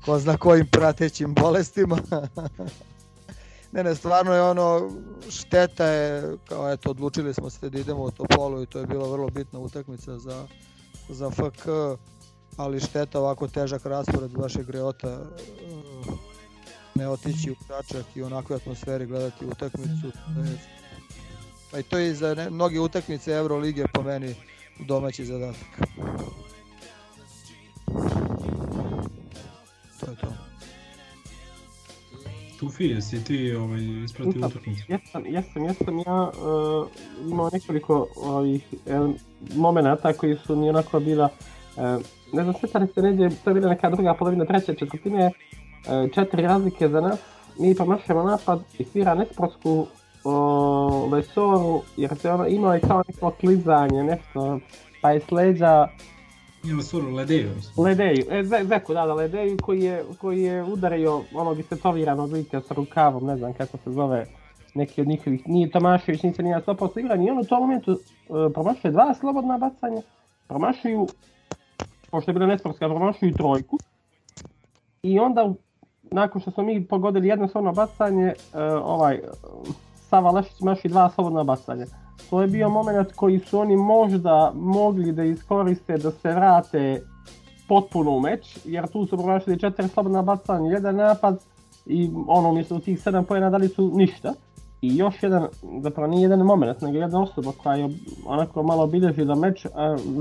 ko 0.04 0.18
zna 0.18 0.36
kojim 0.36 0.66
pratećim 0.66 1.34
bolestima. 1.34 1.98
ne, 3.72 3.84
ne, 3.84 3.94
stvarno 3.94 4.34
je 4.34 4.42
ono, 4.42 4.90
šteta 5.30 5.86
je, 5.86 6.36
kao 6.48 6.72
eto, 6.72 6.90
odlučili 6.90 7.34
smo 7.34 7.50
se 7.50 7.70
da 7.70 7.78
idemo 7.78 8.02
u 8.02 8.10
Topolu 8.10 8.62
i 8.62 8.66
to 8.66 8.78
je 8.78 8.86
bila 8.86 9.08
vrlo 9.08 9.28
bitna 9.28 9.58
utakmica 9.58 10.18
za, 10.18 10.46
za 11.08 11.30
FK, 11.30 11.66
ali 12.56 12.80
šteta 12.80 13.20
ovako 13.20 13.48
težak 13.48 13.86
raspored 13.86 14.36
vašeg 14.36 14.66
greota 14.66 15.18
ne 16.94 17.08
otići 17.08 17.50
u 17.50 17.54
Čačak 17.66 18.04
i 18.14 18.22
onakve 18.22 18.56
atmosferi 18.56 19.06
gledati 19.06 19.46
utakmicu. 19.46 20.12
Pa 21.70 21.78
i 21.78 21.82
to 21.82 21.98
je 21.98 22.14
za 22.14 22.34
ne, 22.34 22.50
mnoge 22.50 22.80
utakmice 22.80 23.32
Euroligije 23.32 23.86
po 23.94 24.02
meni 24.02 24.34
domaći 24.78 25.24
zadatak. 25.24 25.80
To 30.04 30.10
je 30.10 30.16
to. 30.16 30.26
Tufi, 32.60 32.84
jesi 32.84 33.24
ti 33.24 33.54
ovaj, 33.54 33.80
ispratio 34.04 34.46
utakmicu? 34.46 34.82
Jesam, 34.88 35.26
jesam, 35.26 35.64
jesam. 35.64 35.98
Ja 35.98 36.22
uh, 36.22 36.88
imao 37.30 37.50
nekoliko 37.52 38.08
ovih 38.16 38.64
uh, 38.72 39.10
momenata 39.56 40.12
koji 40.12 40.36
su 40.46 40.56
mi 40.56 40.68
onako 40.68 41.00
bila 41.00 41.28
uh, 41.76 41.82
ne 42.32 42.42
znam, 42.42 42.54
sjećali 42.60 42.86
se 42.94 43.02
neđe, 43.02 43.36
to 43.44 43.50
je 43.50 43.54
bila 43.54 43.68
neka 43.68 43.90
druga 43.90 44.14
polovina 44.14 44.44
treće 44.44 44.74
četvrtine, 44.74 45.30
E, 45.88 46.08
četiri 46.14 46.42
razlike 46.42 46.88
za 46.88 47.00
nas, 47.00 47.18
mi 47.58 47.74
promašujemo 47.74 48.22
napad 48.22 48.60
i 48.78 48.84
svira 48.84 49.14
nesportsku 49.14 49.86
o, 50.24 51.08
Lesoru, 51.12 51.82
jer 51.96 52.16
se 52.16 52.30
ono 52.30 52.46
imao 52.46 52.74
je 52.74 52.80
kao 52.80 53.02
neko 53.08 53.30
klizanje, 53.30 54.02
nešto, 54.02 54.60
pa 55.00 55.10
je 55.10 55.20
sleđa 55.20 55.88
Nije 56.64 56.76
Lesoru, 56.76 57.10
Ledeju. 57.10 57.50
Ledeju, 57.76 58.24
e, 58.30 58.42
Zeku, 58.64 58.94
da, 58.94 59.06
da, 59.06 59.14
Ledeju 59.14 59.56
koji 59.62 59.80
je, 59.80 60.04
koji 60.20 60.42
je 60.42 60.62
udario 60.62 61.22
ono 61.34 61.54
bi 61.54 61.62
se 61.62 61.76
tovirano 61.76 62.24
lika 62.24 62.60
sa 62.60 62.74
rukavom, 62.74 63.26
ne 63.26 63.36
znam 63.36 63.52
kako 63.52 63.76
se 63.76 63.90
zove, 63.90 64.26
neki 64.74 65.00
od 65.00 65.08
njihovih, 65.08 65.48
nije 65.48 65.70
Tomašević, 65.70 66.22
nije 66.22 66.34
se 66.34 66.42
nije 66.42 66.60
100% 66.66 67.00
igran 67.00 67.22
i 67.22 67.30
on 67.30 67.38
u 67.38 67.44
tom 67.44 67.60
momentu 67.60 67.92
uh, 67.92 67.98
promašuje 68.54 68.90
dva 68.90 69.14
slobodna 69.14 69.58
bacanja, 69.58 70.02
promašuju, 70.48 71.06
pošto 72.10 72.30
je 72.30 72.32
bila 72.32 72.46
nesportska, 72.46 72.88
promašuju 72.88 73.32
trojku, 73.32 73.78
i 75.02 75.18
onda 75.18 75.52
nakon 76.02 76.40
što 76.40 76.50
smo 76.50 76.62
mi 76.62 76.86
pogodili 76.86 77.28
jedno 77.28 77.48
slobodno 77.48 77.72
bacanje, 77.72 78.26
uh, 78.26 78.60
ovaj, 78.84 79.20
Sava 80.08 80.30
Lešić 80.30 80.60
maši 80.60 80.88
dva 80.88 81.10
slobodna 81.10 81.44
bacanja. 81.44 82.03
To 82.30 82.42
je 82.42 82.48
bio 82.48 82.68
moment 82.68 83.12
koji 83.12 83.38
su 83.38 83.58
oni 83.58 83.76
možda 83.76 84.52
mogli 84.54 85.12
da 85.12 85.24
iskoriste 85.24 85.98
da 85.98 86.10
se 86.10 86.32
vrate 86.32 87.02
potpuno 87.68 88.10
u 88.10 88.20
meč, 88.20 88.58
jer 88.64 88.88
tu 88.88 89.06
su 89.06 89.16
promašili 89.16 89.60
četiri 89.60 89.88
slobodna 89.88 90.22
bacanja, 90.22 90.70
jedan 90.70 90.96
napad 90.96 91.38
i 91.86 92.10
ono 92.26 92.48
umjesto 92.48 92.78
tih 92.78 93.02
sedam 93.02 93.24
pojena 93.24 93.50
dali 93.50 93.68
su 93.68 93.90
ništa. 93.94 94.32
I 94.82 94.96
još 94.96 95.22
jedan, 95.22 95.46
zapravo 95.80 96.10
nije 96.10 96.22
jedan 96.22 96.38
moment, 96.38 96.80
nego 96.80 96.98
jedna 96.98 97.22
osoba 97.22 97.52
koja 97.62 97.76
je 97.76 97.88
onako 98.26 98.62
malo 98.62 98.82
obilježila 98.82 99.34
meč, 99.34 99.66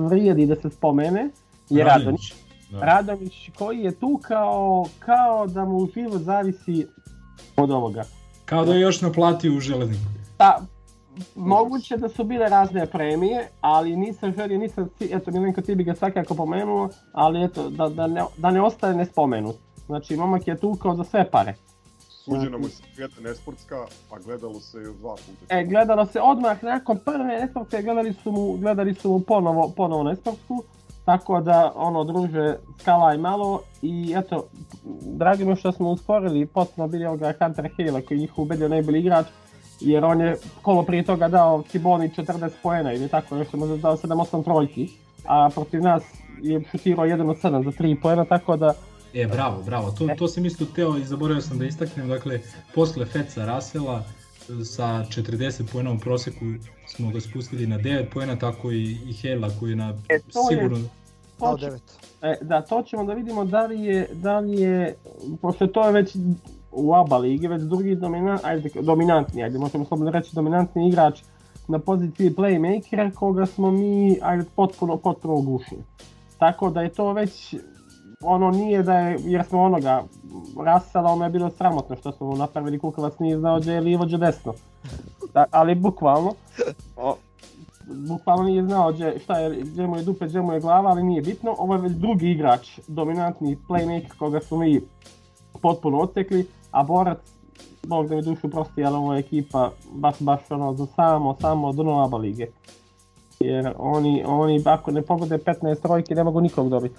vrijedi 0.10 0.46
da 0.46 0.56
se 0.56 0.70
spomene, 0.70 1.30
je 1.70 1.84
Radonić. 1.84 2.34
Da. 2.72 2.80
Radović 2.80 3.50
koji 3.58 3.80
je 3.80 3.92
tu 3.92 4.20
kao, 4.22 4.86
kao 5.00 5.48
da 5.48 5.66
mu 5.66 5.88
život 5.96 6.22
zavisi 6.22 6.88
od 7.58 7.72
ovoga. 7.72 8.04
Kao 8.46 8.66
da 8.66 8.74
je 8.74 8.82
još 8.82 9.02
naplatio 9.02 9.58
u 9.58 9.60
železniku. 9.60 10.04
Pa, 10.38 10.60
moguće 11.36 11.98
da 11.98 12.10
su 12.10 12.24
bile 12.24 12.50
razne 12.50 12.86
premije, 12.86 13.48
ali 13.62 13.96
nisam 13.96 14.34
želio, 14.34 14.58
nisam, 14.58 14.90
eto 15.12 15.32
Milenko 15.32 15.62
ti 15.62 15.76
bi 15.76 15.84
ga 15.84 15.96
svakako 15.96 16.36
pomenuo, 16.36 16.90
ali 17.12 17.44
eto, 17.44 17.70
da, 17.70 17.90
da, 17.90 18.08
ne, 18.08 18.24
da 18.38 18.52
ne 18.52 18.62
ostaje 18.62 18.96
nespomenut. 18.96 19.56
Znači, 19.86 20.16
momak 20.16 20.48
je 20.48 20.58
tu 20.58 20.76
kao 20.76 20.96
za 20.96 21.04
sve 21.04 21.32
pare. 21.32 21.56
Suđena 22.10 22.58
mu 22.58 22.68
se 22.68 22.84
svijeta 22.96 23.22
nesportska, 23.22 23.76
a 24.12 24.20
gledalo 24.26 24.60
se 24.60 24.78
još 24.78 24.96
dva 24.96 25.16
puta. 25.16 25.60
E, 25.60 25.66
gledalo 25.66 26.06
se 26.06 26.22
odmah 26.22 26.64
nakon 26.64 27.00
prve 27.06 27.24
nesportske, 27.24 27.82
gledali 27.82 28.14
su 28.14 28.32
mu, 28.32 28.58
gledali 28.58 28.94
su 28.94 29.10
mu 29.10 29.20
ponovo, 29.20 29.74
ponovo 29.78 30.04
nesportsku, 30.04 30.64
Tako 31.06 31.42
da, 31.42 31.72
ono, 31.76 32.04
druže, 32.04 32.56
skala 32.80 33.14
i 33.14 33.18
malo 33.18 33.62
i 33.82 34.14
eto, 34.18 34.48
dragi 35.02 35.46
mi 35.46 35.56
što 35.56 35.72
smo 35.72 35.90
usporili 35.90 36.46
potpuno 36.46 36.88
bili 36.88 37.06
ovoga 37.06 37.34
Hunter 37.40 37.70
Hale 37.78 38.02
koji 38.02 38.18
je 38.18 38.20
njih 38.20 38.38
ubedio 38.38 38.70
najbolji 38.70 39.00
igrač, 39.00 39.26
jer 39.84 40.06
on 40.06 40.22
je 40.22 40.34
kolo 40.62 40.84
prije 40.84 41.04
toga 41.04 41.28
dao 41.28 41.64
Ciboni 41.64 42.10
40 42.10 42.50
poena 42.64 42.94
ili 42.94 43.08
tako 43.08 43.36
nešto, 43.36 43.58
možda 43.58 43.78
dao 43.78 43.98
7-8 43.98 44.44
trojki, 44.44 44.90
a 45.26 45.50
protiv 45.54 45.82
nas 45.82 46.04
je 46.42 46.64
šutirao 46.72 47.06
1 47.06 47.30
od 47.30 47.38
7 47.38 47.64
za 47.64 47.72
3 47.74 48.02
poena, 48.02 48.26
tako 48.26 48.58
da 48.58 48.74
E, 49.16 49.28
bravo, 49.28 49.62
bravo. 49.62 49.92
To, 49.92 50.08
to 50.10 50.28
sam 50.28 50.46
isto 50.46 50.66
teo 50.66 50.98
i 50.98 51.04
zaboravio 51.04 51.42
sam 51.42 51.58
da 51.58 51.66
istaknem. 51.66 52.08
Dakle, 52.08 52.40
posle 52.76 53.06
Feca 53.06 53.46
Rasela 53.46 54.04
sa 54.66 54.84
40 54.84 55.64
poena 55.72 55.92
u 55.92 55.98
proseku 55.98 56.46
smo 56.88 57.10
ga 57.10 57.22
spustili 57.22 57.68
na 57.68 57.78
9 57.78 58.06
poena, 58.06 58.36
tako 58.36 58.72
i, 58.72 58.98
i 59.06 59.14
Hela 59.14 59.50
koji 59.50 59.70
je 59.70 59.76
na 59.76 59.94
E, 60.10 60.20
to 60.24 60.40
je- 60.42 60.58
sigurno... 60.58 60.78
to 61.40 61.58
će- 61.58 61.72
E, 62.22 62.38
da, 62.42 62.62
to 62.62 62.82
ćemo 62.82 63.04
da 63.04 63.14
vidimo 63.14 63.46
da 63.46 63.66
li 63.66 63.82
je, 63.82 64.08
da 64.14 64.40
li 64.40 64.62
je, 64.62 64.96
pošto 65.42 65.68
to 65.68 65.86
je 65.86 65.92
već 65.94 66.16
u 66.76 66.94
ABA 66.96 67.18
ligi, 67.18 67.48
već 67.48 67.62
drugi 67.62 67.96
domina, 67.96 68.40
ajde, 68.44 68.70
dominantni, 68.82 69.44
ajde, 69.44 69.60
možemo 69.60 69.86
slobodno 69.86 70.12
reći 70.12 70.36
dominantni 70.36 70.88
igrač 70.88 71.22
na 71.68 71.80
poziciji 71.80 72.36
playmakera 72.36 73.14
koga 73.14 73.46
smo 73.46 73.72
mi 73.72 74.18
ajde, 74.22 74.46
potpuno, 74.56 74.98
potpuno 74.98 75.34
ugušili. 75.34 75.84
Tako 76.38 76.70
da 76.70 76.82
je 76.82 76.90
to 76.90 77.14
već, 77.14 77.56
ono 78.22 78.52
nije 78.52 78.84
da 78.84 78.94
je, 78.94 79.20
jer 79.24 79.46
smo 79.46 79.62
onoga, 79.62 80.04
Rasala, 80.66 81.12
ono 81.12 81.24
je 81.26 81.32
bilo 81.32 81.50
sramotno 81.50 81.96
što 81.96 82.12
smo 82.12 82.36
napravili, 82.36 82.80
Kukovac 82.80 83.20
nije 83.20 83.40
znao 83.40 83.60
gdje 83.60 83.74
je 83.74 83.82
lijevo, 83.82 84.06
gdje 84.06 84.16
je 84.16 84.20
desno. 84.20 84.54
Da, 85.34 85.46
ali 85.52 85.76
bukvalno, 85.76 86.34
o, 86.98 87.16
bukvalno 87.88 88.44
nije 88.44 88.64
znao 88.64 88.92
gdje, 88.92 89.20
šta 89.20 89.40
je, 89.40 89.62
gdje 89.62 89.88
mu 89.88 89.98
je 89.98 90.04
dupe, 90.04 90.28
gdje 90.28 90.42
mu 90.42 90.54
je 90.54 90.60
glava, 90.60 90.90
ali 90.90 91.04
nije 91.04 91.22
bitno. 91.22 91.56
Ovo 91.58 91.76
je 91.76 91.82
već 91.82 91.92
drugi 91.92 92.32
igrač, 92.32 92.80
dominantni 92.88 93.58
playmaker 93.70 94.18
koga 94.18 94.40
smo 94.40 94.58
mi 94.58 94.82
potpuno 95.62 95.98
odsekli, 95.98 96.48
a 96.74 96.84
borac, 96.84 97.18
bog 97.88 98.10
da 98.10 98.16
mi 98.16 98.22
dušu 98.22 98.50
prosti, 98.50 98.84
ali 98.84 98.96
ovo 98.96 99.14
je 99.14 99.20
ekipa 99.20 99.72
baš, 99.92 100.16
baš 100.20 100.40
ono 100.50 100.74
za 100.74 100.86
samo, 100.96 101.38
samo 101.42 101.74
dno 101.74 102.04
ABA 102.04 102.18
lige. 102.18 102.48
Jer 103.40 103.74
oni, 103.78 104.24
oni 104.26 104.62
ako 104.66 104.92
ne 104.92 105.02
pogode 105.02 105.38
15 105.38 105.82
trojki 105.82 106.16
ne 106.16 106.24
mogu 106.24 106.42
nikog 106.42 106.70
dobiti. 106.70 106.96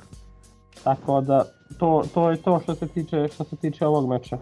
Tako 0.85 1.20
da, 1.20 1.45
to, 1.79 2.05
to 2.14 2.31
je 2.31 2.37
to 2.37 2.61
što 2.62 2.75
se 2.75 2.89
tiče, 2.89 3.29
što 3.35 3.45
se 3.45 3.57
tiče 3.57 3.87
ovog 3.87 4.09
meča. 4.09 4.39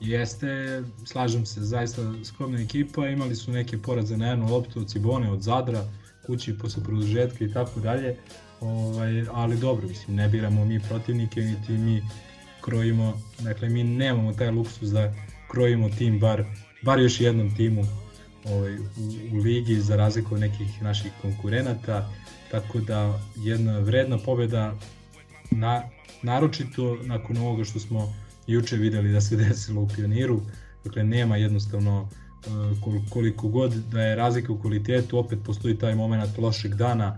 Jeste, 0.00 0.82
slažem 1.04 1.46
se, 1.46 1.60
zaista 1.60 2.02
skromna 2.24 2.60
ekipa, 2.60 3.06
imali 3.06 3.34
su 3.34 3.50
neke 3.50 3.78
poraze 3.78 4.16
na 4.16 4.26
jednu 4.26 4.46
loptu 4.50 4.80
od 4.80 4.88
Cibone, 4.88 5.30
od 5.30 5.40
Zadra, 5.40 5.84
kući 6.26 6.58
posle 6.58 6.82
produžetka 6.82 7.44
i 7.44 7.52
tako 7.52 7.80
dalje, 7.80 8.16
ovaj, 8.60 9.24
ali 9.32 9.56
dobro, 9.56 9.88
mislim, 9.88 10.16
ne 10.16 10.28
biramo 10.28 10.64
mi 10.64 10.80
protivnike, 10.80 11.40
niti 11.40 11.72
mi 11.72 12.02
krojimo, 12.66 13.20
dakle 13.38 13.68
mi 13.68 13.84
nemamo 13.84 14.32
taj 14.32 14.50
luksus 14.50 14.90
da 14.90 15.14
krojimo 15.50 15.88
tim 15.88 16.18
bar, 16.20 16.44
bar 16.82 17.00
još 17.00 17.20
jednom 17.20 17.56
timu 17.56 17.84
ovaj, 18.44 18.78
u, 18.78 18.82
u 19.32 19.36
ligi 19.36 19.80
za 19.80 19.96
razliku 19.96 20.34
od 20.34 20.40
nekih 20.40 20.82
naših 20.82 21.12
konkurenata, 21.22 22.10
tako 22.50 22.80
da 22.80 23.20
jedna 23.36 23.78
vredna 23.78 24.18
pobeda 24.18 24.74
na, 25.50 25.82
naročito 26.22 26.98
nakon 27.02 27.36
ovoga 27.36 27.64
što 27.64 27.80
smo 27.80 28.14
juče 28.46 28.76
videli 28.76 29.12
da 29.12 29.20
se 29.20 29.36
desilo 29.48 29.82
u 29.82 29.88
Pioniru, 29.88 30.40
dakle 30.84 31.04
nema 31.04 31.36
jednostavno 31.36 32.08
e, 32.08 32.48
kol- 32.84 33.10
koliko 33.10 33.48
god 33.48 33.72
da 33.72 34.02
je 34.02 34.16
razlika 34.16 34.52
u 34.52 34.60
kvalitetu, 34.60 35.18
opet 35.18 35.38
postoji 35.44 35.78
taj 35.78 35.94
moment 35.94 36.38
lošeg 36.38 36.74
dana. 36.74 37.16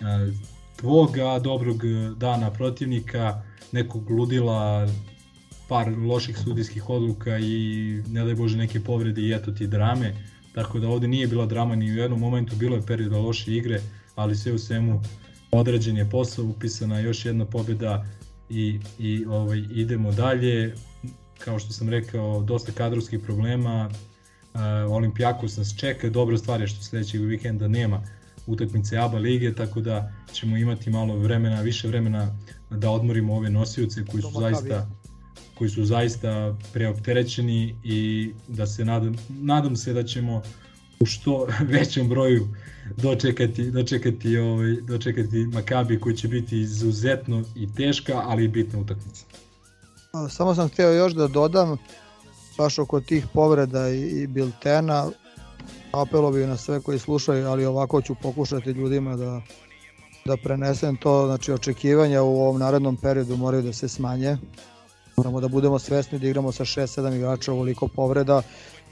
E, 0.00 0.53
tvoga, 0.76 1.38
dobrog 1.38 1.82
dana 2.16 2.50
protivnika, 2.50 3.42
nekog 3.72 4.10
ludila, 4.10 4.88
par 5.68 5.92
loših 5.98 6.38
sudijskih 6.38 6.90
odluka 6.90 7.38
i 7.38 8.02
ne 8.08 8.24
daj 8.24 8.34
Bože 8.34 8.56
neke 8.56 8.80
povrede 8.80 9.22
i 9.22 9.32
eto 9.32 9.52
ti 9.52 9.66
drame, 9.66 10.14
tako 10.54 10.78
da 10.78 10.88
ovde 10.88 11.08
nije 11.08 11.26
bila 11.26 11.46
drama 11.46 11.76
ni 11.76 11.92
u 11.92 11.96
jednom 11.96 12.20
momentu, 12.20 12.56
bilo 12.56 12.76
je 12.76 12.86
perioda 12.86 13.18
loše 13.18 13.56
igre, 13.56 13.80
ali 14.14 14.36
sve 14.36 14.52
u 14.52 14.58
svemu 14.58 15.02
odrađen 15.50 15.96
je 15.96 16.10
posao, 16.10 16.44
upisana 16.44 17.00
još 17.00 17.24
jedna 17.24 17.44
pobjeda 17.44 18.06
i, 18.48 18.80
i 18.98 19.24
ovaj, 19.24 19.62
idemo 19.70 20.12
dalje. 20.12 20.74
Kao 21.38 21.58
što 21.58 21.72
sam 21.72 21.88
rekao, 21.88 22.42
dosta 22.42 22.72
kadrovskih 22.72 23.20
problema, 23.20 23.90
uh, 24.54 24.60
Olimpijakos 24.92 25.56
nas 25.56 25.76
čeka, 25.76 26.10
dobra 26.10 26.38
stvar 26.38 26.60
je 26.60 26.66
što 26.66 26.82
sledećeg 26.82 27.20
vikenda 27.20 27.68
nema 27.68 28.02
utakmice 28.46 28.98
ABA 28.98 29.18
lige, 29.18 29.54
tako 29.54 29.80
da 29.80 30.12
ćemo 30.32 30.56
imati 30.56 30.90
malo 30.90 31.16
vremena, 31.16 31.60
više 31.60 31.88
vremena 31.88 32.36
da 32.70 32.90
odmorimo 32.90 33.36
ove 33.36 33.50
nosioce 33.50 34.04
koji 34.10 34.22
su 34.22 34.40
zaista 34.40 34.88
koji 35.54 35.70
su 35.70 35.84
zaista 35.84 36.56
preopterećeni 36.72 37.76
i 37.84 38.30
da 38.48 38.66
se 38.66 38.84
nadam, 38.84 39.16
nadam 39.28 39.76
se 39.76 39.92
da 39.92 40.02
ćemo 40.02 40.42
u 41.00 41.06
što 41.06 41.46
većem 41.76 42.08
broju 42.08 42.48
dočekati, 42.96 43.70
dočekati, 43.70 44.38
ovaj, 44.38 44.76
dočekati 44.80 45.36
Makabi 45.36 46.00
koji 46.00 46.16
će 46.16 46.28
biti 46.28 46.60
izuzetno 46.60 47.42
i 47.56 47.74
teška, 47.74 48.22
ali 48.24 48.44
i 48.44 48.48
bitna 48.48 48.78
utakmica. 48.78 49.24
Samo 50.30 50.54
sam 50.54 50.68
htio 50.68 50.92
još 50.92 51.12
da 51.12 51.28
dodam, 51.28 51.76
baš 52.58 52.78
oko 52.78 53.00
tih 53.00 53.26
povreda 53.32 53.88
i, 53.88 54.22
i 54.22 54.26
biltena, 54.26 55.10
apelo 56.02 56.30
bih 56.30 56.48
na 56.48 56.56
sve 56.56 56.80
koji 56.80 56.98
slušaju, 56.98 57.48
ali 57.48 57.66
ovako 57.66 58.02
ću 58.02 58.14
pokušati 58.14 58.70
ljudima 58.70 59.16
da, 59.16 59.40
da 60.24 60.36
prenesem 60.36 60.96
to, 60.96 61.26
znači 61.26 61.52
očekivanja 61.52 62.22
u 62.22 62.40
ovom 62.40 62.58
narednom 62.58 62.96
periodu 62.96 63.36
moraju 63.36 63.62
da 63.62 63.72
se 63.72 63.88
smanje. 63.88 64.36
Moramo 65.16 65.40
da 65.40 65.48
budemo 65.48 65.78
svesni 65.78 66.18
da 66.18 66.26
igramo 66.26 66.52
sa 66.52 66.64
6-7 66.64 67.16
igrača 67.16 67.52
ovoliko 67.52 67.88
povreda, 67.88 68.42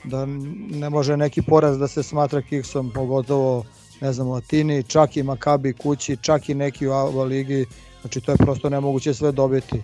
da 0.04 0.26
ne 0.70 0.90
može 0.90 1.16
neki 1.16 1.42
poraz 1.42 1.78
da 1.78 1.88
se 1.88 2.02
smatra 2.02 2.42
kiksom, 2.42 2.90
pogotovo 2.94 3.64
ne 4.00 4.12
znam 4.12 4.28
u 4.28 4.34
Atini, 4.34 4.82
čak 4.82 5.16
i 5.16 5.22
Makabi 5.22 5.72
kući, 5.72 6.16
čak 6.16 6.48
i 6.48 6.54
neki 6.54 6.86
u 6.86 6.92
ABA 6.92 7.24
ligi, 7.24 7.66
znači 8.00 8.20
to 8.20 8.32
je 8.32 8.36
prosto 8.36 8.70
nemoguće 8.70 9.14
sve 9.14 9.32
dobiti. 9.32 9.82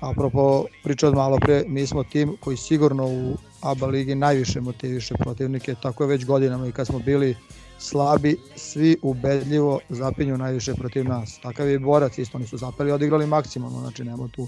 Apropo 0.00 0.64
priče 0.84 1.06
od 1.06 1.14
malo 1.14 1.38
pre, 1.38 1.64
mi 1.66 1.86
smo 1.86 2.04
tim 2.04 2.36
koji 2.40 2.56
sigurno 2.56 3.06
u 3.06 3.36
ABA 3.70 3.86
ligi 3.86 4.14
najviše 4.14 4.60
motiviše 4.60 5.14
protivnike, 5.14 5.74
tako 5.82 6.04
je 6.04 6.08
već 6.08 6.24
godinama 6.24 6.66
i 6.66 6.72
kad 6.72 6.86
smo 6.86 6.98
bili 6.98 7.36
slabi, 7.78 8.36
svi 8.56 8.96
ubedljivo 9.02 9.80
zapinju 9.88 10.38
najviše 10.38 10.74
protiv 10.74 11.04
nas. 11.04 11.38
Takav 11.42 11.68
je 11.68 11.78
borac, 11.78 12.18
isto 12.18 12.38
oni 12.38 12.46
su 12.46 12.56
zapeli 12.56 12.92
odigrali 12.92 13.26
maksimalno, 13.26 13.80
znači 13.80 14.04
nema 14.04 14.28
tu 14.28 14.46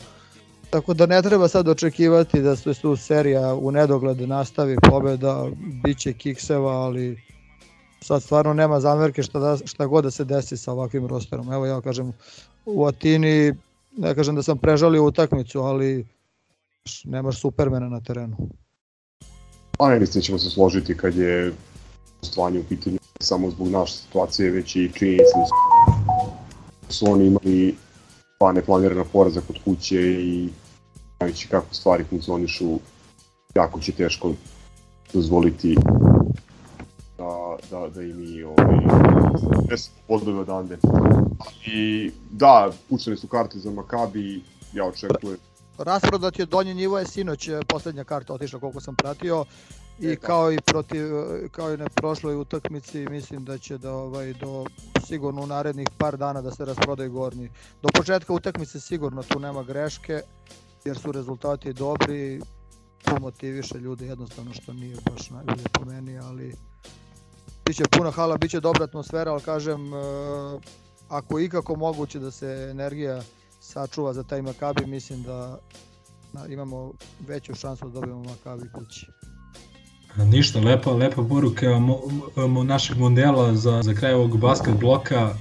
Tako 0.71 0.95
da 0.95 1.07
ne 1.07 1.23
treba 1.23 1.49
sad 1.49 1.69
očekivati 1.69 2.43
da 2.43 2.57
se 2.57 2.75
tu 2.75 2.97
serija 2.97 3.55
u 3.55 3.71
nedogled 3.71 4.21
nastavi 4.21 4.77
pobeda, 4.91 5.47
bit 5.85 5.99
će 5.99 6.13
kikseva, 6.13 6.73
ali 6.73 7.23
sad 8.01 8.23
stvarno 8.23 8.55
nema 8.55 8.81
zamerke 8.81 9.23
šta, 9.23 9.39
da, 9.39 9.57
šta 9.65 9.87
god 9.87 10.05
da 10.05 10.11
se 10.11 10.25
desi 10.25 10.57
sa 10.57 10.73
ovakvim 10.73 11.07
rosterom. 11.07 11.53
Evo 11.53 11.67
ja 11.67 11.81
kažem, 11.81 12.13
u 12.67 12.87
Atini, 12.87 13.55
ne 13.97 14.15
kažem 14.15 14.35
da 14.35 14.43
sam 14.43 14.59
prežalio 14.59 15.05
utakmicu, 15.05 15.61
ali 15.61 16.07
nemaš 17.05 17.41
supermena 17.41 17.89
na 17.89 18.01
terenu. 18.01 18.37
A 19.79 19.89
ne 19.89 20.01
mislim 20.01 20.23
ćemo 20.23 20.39
se 20.39 20.51
složiti 20.51 20.97
kad 20.97 21.17
je 21.17 21.53
stvanje 22.23 22.61
u 22.61 22.65
pitanju 22.65 22.99
samo 23.21 23.51
zbog 23.51 23.69
naše 23.69 23.93
situacije, 23.97 24.51
već 24.51 24.77
i 24.77 24.91
činjenica 24.95 25.39
da 25.39 25.47
su- 26.93 27.07
oni 27.13 27.27
imali 27.27 27.75
dva 28.41 28.53
neplanirana 28.53 29.05
poraza 29.13 29.41
kod 29.47 29.57
kuće 29.65 30.01
i 30.23 30.49
znajući 31.21 31.49
kako 31.49 31.75
stvari 31.75 32.05
funkcionišu, 32.05 32.79
jako 33.55 33.81
će 33.81 33.93
teško 33.93 34.33
dozvoliti 35.13 35.77
da, 37.19 37.57
da, 37.71 37.89
da 37.89 38.03
i 38.03 38.13
mi 38.13 38.43
ovaj, 38.43 38.67
bodove 40.09 40.39
odande. 40.41 40.79
I 41.67 42.11
da, 42.31 42.71
pucane 42.89 43.17
su 43.17 43.27
karte 43.27 43.59
za 43.59 43.71
Makabi, 43.71 44.43
ja 44.73 44.85
očekujem 44.85 45.37
Rasprodat 45.79 46.39
je 46.39 46.47
donji 46.47 46.75
nivo 46.75 46.99
je 46.99 47.07
sinoć 47.07 47.51
poslednja 47.69 48.05
karta 48.05 48.35
otišla 48.35 48.61
koliko 48.61 48.81
sam 48.81 48.95
pratio 48.97 49.45
i 49.99 50.17
kao 50.17 50.53
i 50.53 50.59
protiv 50.61 51.05
kao 51.51 51.75
i 51.75 51.77
na 51.77 51.89
prošloj 51.89 52.37
utakmici 52.37 53.07
mislim 53.11 53.45
da 53.45 53.59
će 53.59 53.79
da 53.79 53.93
ovaj 53.93 54.33
do 54.33 54.65
sigurno 55.07 55.43
u 55.43 55.47
narednih 55.47 55.89
par 55.99 56.17
dana 56.17 56.43
da 56.43 56.51
se 56.51 56.65
rasprodaju 56.65 57.13
gornji. 57.13 57.51
Do 57.83 57.89
početka 57.95 58.33
utakmice 58.33 58.81
sigurno 58.81 59.23
tu 59.23 59.41
nema 59.41 59.63
greške 59.63 60.23
jer 60.85 60.99
su 60.99 61.13
rezultati 61.13 61.73
dobri, 61.73 62.41
to 63.05 63.21
motiviše 63.21 63.79
ljude 63.79 64.07
jednostavno 64.07 64.55
što 64.55 64.73
nije 64.73 64.97
baš 65.11 65.31
najbolje 65.31 65.65
po 65.73 65.85
meni, 65.85 66.19
ali 66.19 66.55
biće 67.65 67.85
puno 67.91 68.11
hala, 68.11 68.37
biće 68.37 68.61
dobra 68.61 68.85
atmosfera, 68.85 69.33
ali 69.33 69.43
kažem 69.43 69.95
e, 69.95 69.99
ako 71.09 71.41
ikako 71.41 71.77
moguće 71.77 72.19
da 72.19 72.31
se 72.31 72.69
energija 72.71 73.23
sačuva 73.69 74.13
za 74.13 74.23
taj 74.23 74.43
Makabi, 74.43 74.87
mislim 74.87 75.23
da 75.23 75.59
da 76.33 76.47
imamo 76.47 76.93
veću 77.29 77.55
šansu 77.55 77.89
da 77.89 78.01
dobijemo 78.01 78.25
Makabi 78.25 78.69
kući. 78.73 79.07
Ništa, 80.17 80.61
lepa, 80.61 80.93
lepa 80.93 81.23
poruka 81.29 81.79
mo, 81.79 82.01
mo, 82.49 82.65
našeg 82.65 82.99
modela 82.99 83.55
za, 83.55 83.83
za 83.83 83.95
kraj 83.95 84.13
ovog 84.13 84.39
basket 84.39 84.75
bloka. 84.81 85.35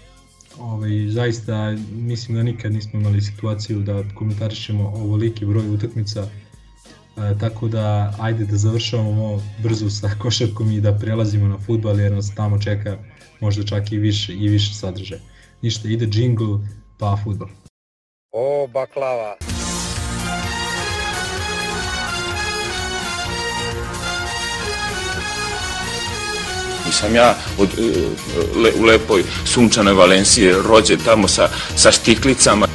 Ovaj, 0.60 1.08
zaista 1.10 1.76
mislim 1.92 2.38
da 2.38 2.44
nikad 2.44 2.72
nismo 2.72 3.00
imali 3.00 3.22
situaciju 3.22 3.80
da 3.80 4.04
komentarišemo 4.16 4.88
ovoliki 4.88 5.46
broj 5.46 5.70
utakmica. 5.70 6.28
E, 7.18 7.38
tako 7.40 7.68
da 7.68 8.16
ajde 8.20 8.46
da 8.46 8.58
završavamo 8.58 9.42
brzo 9.64 9.90
sa 9.90 10.10
košarkom 10.22 10.72
i 10.72 10.82
da 10.82 10.98
prelazimo 10.98 11.48
na 11.48 11.58
futbal 11.58 12.00
jer 12.00 12.12
nas 12.12 12.36
tamo 12.36 12.60
čeka 12.60 12.98
možda 13.40 13.64
čak 13.64 13.92
i 13.92 13.98
više 13.98 14.34
i 14.34 14.48
više 14.48 14.76
sadržaja. 14.76 15.22
Ništa, 15.62 15.88
ide 15.88 16.08
jingle 16.12 16.60
pa 16.98 17.18
futbal. 17.24 17.67
O, 18.32 18.68
baklava. 18.68 19.38
Nisam 26.86 27.16
ja 27.16 27.36
od, 27.58 27.70
e, 27.80 27.82
le, 28.60 28.72
u 28.80 28.84
lepoj 28.84 29.24
sunčanoj 29.46 29.94
Valencije 29.94 30.56
rođen 30.68 31.00
tamo 31.06 31.28
sa, 31.28 31.50
sa 31.76 31.92
štiklicama. 31.92 32.68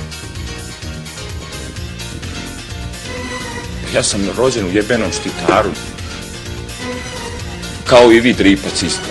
Ja 3.94 4.02
sam 4.02 4.20
rođen 4.36 4.66
u 4.66 4.70
jebenom 4.72 5.12
štitaru. 5.12 5.70
Kao 7.86 8.12
i 8.12 8.20
vi 8.20 8.32
dripac 8.32 8.82
isto. 8.82 9.08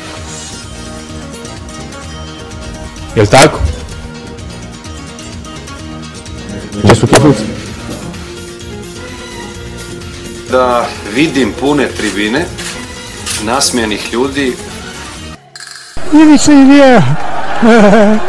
Jel 3.15 3.26
tako? 3.26 3.81
Gdje 6.80 6.95
su 6.95 7.07
posluci? 7.07 7.43
Da 10.52 10.88
vidim 11.15 11.53
pune 11.60 11.88
tribine, 11.88 12.45
nasmijenih 13.45 14.14
ljudi. 14.14 14.53
Ivica 16.14 16.52
Ilija! 16.53 17.02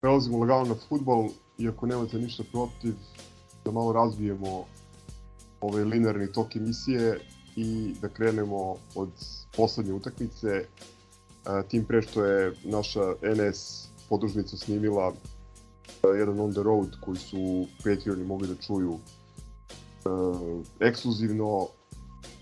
Prelazimo 0.00 0.38
lagano 0.38 0.64
na 0.64 0.74
futbol, 0.88 1.28
iako 1.58 1.86
nemate 1.86 2.18
ništa 2.18 2.42
protiv, 2.52 2.94
da 3.64 3.70
malo 3.70 3.92
razvijemo 3.92 4.64
ovaj 5.60 5.84
linearni 5.84 6.32
tok 6.32 6.56
emisije 6.56 7.20
i 7.56 7.94
da 8.02 8.08
krenemo 8.08 8.76
od 8.94 9.10
poslednje 9.56 9.92
utakmice, 9.92 10.64
tim 11.68 11.84
pre 11.84 12.02
što 12.02 12.24
je 12.24 12.52
naša 12.64 13.00
NS 13.22 13.88
podružnica 14.08 14.56
snimila 14.56 15.12
jedan 16.02 16.40
on 16.40 16.52
the 16.52 16.62
road 16.62 16.88
koji 17.00 17.16
su 17.16 17.66
Patreoni 17.84 18.24
mogli 18.24 18.48
da 18.48 18.54
čuju 18.54 18.98
e, 18.98 18.98
ekskluzivno 20.80 21.66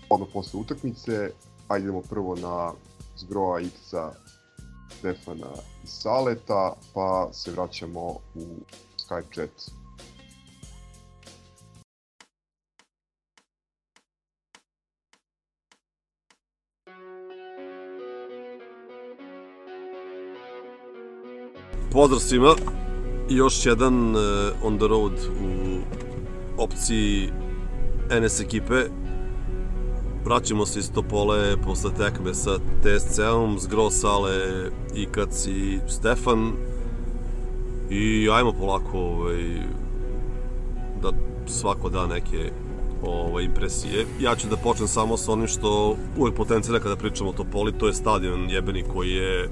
odmah 0.09 0.29
posle 0.33 0.59
utakmice. 0.59 1.31
Ajdemo 1.67 2.01
prvo 2.01 2.35
na 2.35 2.71
Zgroa, 3.17 3.61
Ikca, 3.61 4.11
Stefana 4.97 5.51
i 5.83 5.87
Saleta, 5.87 6.73
pa 6.93 7.29
se 7.33 7.51
vraćamo 7.51 8.09
u 8.35 8.45
Skype 8.97 9.33
chat. 9.35 9.71
Pozdrav 21.91 22.19
svima, 22.19 22.55
još 23.29 23.65
jedan 23.65 24.15
uh, 24.15 24.21
on 24.63 24.77
the 24.77 24.87
road 24.87 25.13
u 25.41 25.79
opciji 26.57 27.29
NS 28.21 28.41
ekipe. 28.41 28.83
Vraćamo 30.25 30.65
se 30.65 30.79
iz 30.79 30.91
Topole 30.91 31.57
posle 31.65 31.91
tekme 31.97 32.33
sa 32.33 32.57
TSC-om, 32.57 33.59
Zgro, 33.59 33.89
Sale, 33.89 34.69
Ikac 34.95 35.47
i 35.47 35.79
Stefan. 35.87 36.51
I 37.89 38.29
ajmo 38.31 38.53
polako 38.53 38.99
ovaj, 38.99 39.61
da 41.01 41.11
svako 41.47 41.89
da 41.89 42.07
neke 42.07 42.51
ovaj, 43.03 43.43
impresije. 43.43 44.05
Ja 44.19 44.35
ću 44.35 44.47
da 44.47 44.57
počnem 44.57 44.87
samo 44.87 45.17
sa 45.17 45.31
onim 45.31 45.47
što 45.47 45.95
uvek 46.17 46.35
potencira 46.35 46.79
kada 46.79 46.95
pričamo 46.95 47.29
o 47.29 47.33
Topoli, 47.33 47.77
to 47.77 47.87
je 47.87 47.93
stadion 47.93 48.49
jebeni 48.49 48.83
koji 48.93 49.09
je 49.09 49.49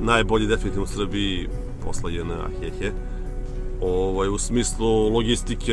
najbolji 0.00 0.46
definitivno 0.46 0.84
u 0.84 0.86
Srbiji 0.86 1.48
posle 1.84 2.14
JNA 2.14 2.48
Hehe. 2.60 2.92
Ovaj, 3.80 4.28
u 4.28 4.38
smislu 4.38 5.08
logistike, 5.08 5.72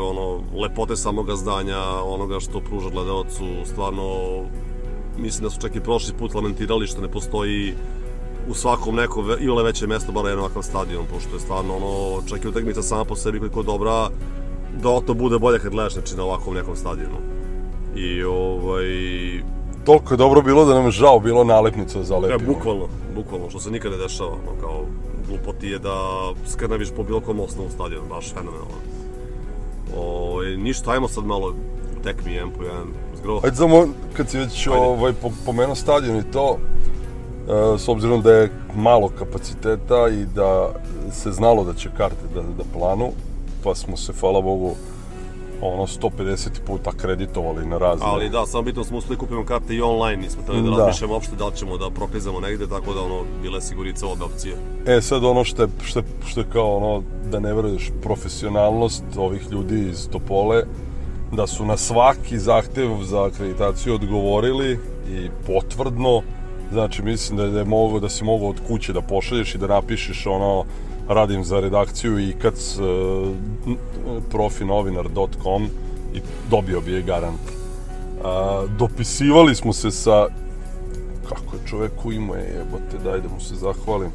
ono, 0.00 0.40
lepote 0.62 0.96
samoga 0.96 1.36
zdanja, 1.36 1.78
onoga 2.04 2.40
što 2.40 2.60
pruža 2.60 2.90
gledalcu, 2.90 3.44
stvarno 3.64 4.04
mislim 5.18 5.44
da 5.44 5.50
su 5.50 5.60
čak 5.60 5.76
i 5.76 5.80
prošli 5.80 6.14
put 6.18 6.34
lamentirali 6.34 6.86
što 6.86 7.00
ne 7.00 7.08
postoji 7.08 7.74
u 8.48 8.54
svakom 8.54 8.94
neko 8.94 9.24
ili 9.40 9.62
veće 9.62 9.86
mesto 9.86 10.12
bar 10.12 10.24
jedan 10.24 10.38
ovakav 10.38 10.62
stadion, 10.62 11.04
pošto 11.14 11.36
je 11.36 11.40
stvarno 11.40 11.76
ono, 11.76 12.22
čak 12.28 12.44
i 12.44 12.48
utakmica 12.48 12.82
sama 12.82 13.04
po 13.04 13.16
sebi 13.16 13.38
koliko 13.38 13.62
dobra, 13.62 14.08
da 14.82 15.00
to 15.06 15.14
bude 15.14 15.38
bolje 15.38 15.58
kad 15.58 15.72
gledaš 15.72 15.92
znači, 15.92 16.16
na 16.16 16.24
ovakvom 16.24 16.54
nekom 16.54 16.76
stadionu. 16.76 17.16
I 17.96 18.24
ovaj, 18.24 19.31
toliko 19.84 20.14
je 20.14 20.18
dobro 20.18 20.42
bilo 20.42 20.64
da 20.64 20.74
nam 20.74 20.84
je 20.84 20.90
žao 20.90 21.20
bilo 21.20 21.44
nalepnica 21.44 22.02
za 22.02 22.18
lepimo. 22.18 22.50
Ja, 22.50 22.54
bukvalno, 22.56 22.88
bukvalno, 23.14 23.50
što 23.50 23.60
se 23.60 23.70
nikad 23.70 23.92
ne 23.92 23.98
dešava, 23.98 24.30
no, 24.30 24.60
kao 24.60 24.84
glupoti 25.28 25.68
je 25.68 25.78
da 25.78 25.96
skrnaviš 26.46 26.88
po 26.96 27.02
bilo 27.02 27.20
kom 27.20 27.40
osnovu 27.40 27.70
stadionu, 27.70 28.08
baš 28.08 28.32
fenomenalno. 28.32 28.78
O, 29.96 30.38
ništa, 30.56 30.90
ajmo 30.90 31.08
sad 31.08 31.24
malo 31.24 31.54
tekmi 32.04 32.32
1 32.32 32.50
po 32.56 32.62
1 32.62 32.68
zgro. 33.18 33.40
Ajde 33.44 33.56
samo, 33.56 33.86
kad 34.16 34.30
si 34.30 34.38
već 34.38 34.66
ovaj, 34.66 35.12
pomenuo 35.46 35.74
stadion 35.74 36.16
i 36.16 36.32
to, 36.32 36.58
e, 36.58 37.78
s 37.78 37.88
obzirom 37.88 38.22
da 38.22 38.32
je 38.32 38.50
malo 38.74 39.08
kapaciteta 39.18 40.08
i 40.08 40.24
da 40.34 40.72
se 41.12 41.32
znalo 41.32 41.64
da 41.64 41.74
će 41.74 41.88
karte 41.96 42.26
da, 42.34 42.42
da 42.42 42.64
planu, 42.72 43.10
pa 43.64 43.74
smo 43.74 43.96
se, 43.96 44.12
hvala 44.20 44.40
Bogu, 44.40 44.74
ono 45.62 45.86
150 45.86 46.48
puta 46.66 46.90
kreditovali 46.92 47.66
na 47.66 47.78
razne. 47.78 48.06
Ali 48.08 48.28
da, 48.28 48.46
samo 48.46 48.62
bitno 48.62 48.84
smo 48.84 48.98
uspeli 48.98 49.18
kupimo 49.18 49.44
karte 49.44 49.74
i 49.74 49.82
online, 49.82 50.22
nismo 50.22 50.42
trebali 50.42 50.64
da, 50.64 50.70
da 50.70 50.76
razmišljamo 50.76 51.14
uopšte 51.14 51.36
da 51.36 51.46
li 51.46 51.56
ćemo 51.56 51.78
da 51.78 51.90
proklizamo 51.90 52.40
negde, 52.40 52.66
tako 52.66 52.94
da 52.94 53.00
ono, 53.00 53.22
bile 53.42 53.60
sigurice 53.60 54.06
obe 54.06 54.24
opcije. 54.24 54.56
E 54.86 55.00
sad 55.00 55.24
ono 55.24 55.44
što 55.44 55.62
je, 55.62 55.68
što 55.84 55.98
je, 55.98 56.04
što 56.26 56.40
je 56.40 56.46
kao 56.52 56.76
ono, 56.76 57.02
da 57.30 57.40
ne 57.40 57.54
veruješ 57.54 57.90
profesionalnost 58.02 59.04
ovih 59.16 59.46
ljudi 59.50 59.88
iz 59.90 60.08
Topole, 60.08 60.62
da 61.32 61.46
su 61.46 61.64
na 61.64 61.76
svaki 61.76 62.38
zahtev 62.38 63.02
za 63.02 63.24
akreditaciju 63.24 63.94
odgovorili 63.94 64.78
i 65.08 65.28
potvrdno, 65.46 66.22
znači 66.72 67.02
mislim 67.02 67.52
da 67.52 67.58
je 67.58 67.64
mogo, 67.64 68.00
da 68.00 68.08
si 68.08 68.24
mogao 68.24 68.48
od 68.48 68.60
kuće 68.68 68.92
da 68.92 69.00
pošalješ 69.00 69.54
i 69.54 69.58
da 69.58 69.66
napišeš 69.66 70.26
ono 70.26 70.64
radim 71.08 71.44
za 71.44 71.60
redakciju 71.60 72.18
i 72.18 72.32
kad 72.42 72.54
uh, 72.54 73.28
profinovinar.com 74.30 75.68
i 76.14 76.20
dobio 76.50 76.80
bi 76.80 76.92
je 76.92 77.02
garant. 77.02 77.40
Uh, 77.40 78.70
dopisivali 78.78 79.54
smo 79.54 79.72
se 79.72 79.90
sa 79.90 80.26
kako 81.28 81.56
je 81.56 81.66
čoveku 81.66 82.12
ime 82.12 82.38
jebote, 82.38 82.98
daj 83.04 83.20
da 83.20 83.28
mu 83.28 83.40
se 83.40 83.54
zahvalim. 83.54 84.10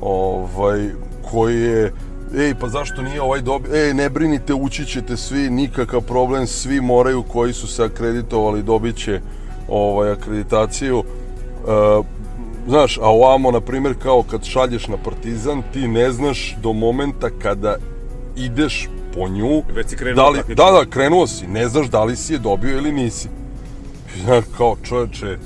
Ovaj, 0.00 0.90
koji 1.30 1.60
je 1.60 1.92
ej, 2.38 2.54
pa 2.60 2.68
zašto 2.68 3.02
nije 3.02 3.22
ovaj 3.22 3.40
dobio, 3.40 3.74
ej, 3.74 3.94
ne 3.94 4.10
brinite, 4.10 4.54
ući 4.54 4.86
ćete 4.86 5.16
svi, 5.16 5.50
nikakav 5.50 6.00
problem, 6.00 6.46
svi 6.46 6.80
moraju 6.80 7.22
koji 7.22 7.52
su 7.52 7.66
se 7.66 7.84
akreditovali 7.84 8.62
dobit 8.62 8.96
će 8.96 9.20
ovaj, 9.68 10.10
akreditaciju. 10.10 10.98
Uh, 10.98 12.06
znaš, 12.68 12.98
a 12.98 13.08
ovamo, 13.08 13.50
na 13.50 13.60
primjer, 13.60 13.94
kao 14.02 14.22
kad 14.22 14.44
šalješ 14.44 14.88
na 14.88 14.96
Partizan, 14.96 15.62
ti 15.72 15.88
ne 15.88 16.12
znaš 16.12 16.56
do 16.62 16.72
momenta 16.72 17.30
kada 17.42 17.76
ideš 18.36 18.88
po 19.14 19.28
nju, 19.28 19.62
Već 19.74 19.88
si 19.88 19.96
krenuo 19.96 20.24
da, 20.24 20.28
li, 20.28 20.54
da, 20.54 20.70
da, 20.70 20.90
krenuo 20.90 21.26
si, 21.26 21.46
ne 21.46 21.68
znaš 21.68 21.86
da 21.86 22.04
li 22.04 22.16
si 22.16 22.32
je 22.32 22.38
dobio 22.38 22.76
ili 22.76 22.92
nisi. 22.92 23.28
Znaš, 24.24 24.44
kao 24.56 24.76
čoveče, 24.82 25.38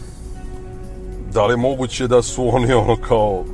da 1.33 1.47
li 1.47 1.53
je 1.53 1.57
moguće 1.57 2.07
da 2.07 2.23
su 2.23 2.57
oni 2.57 2.73
ono 2.73 2.97
kao, 2.97 3.45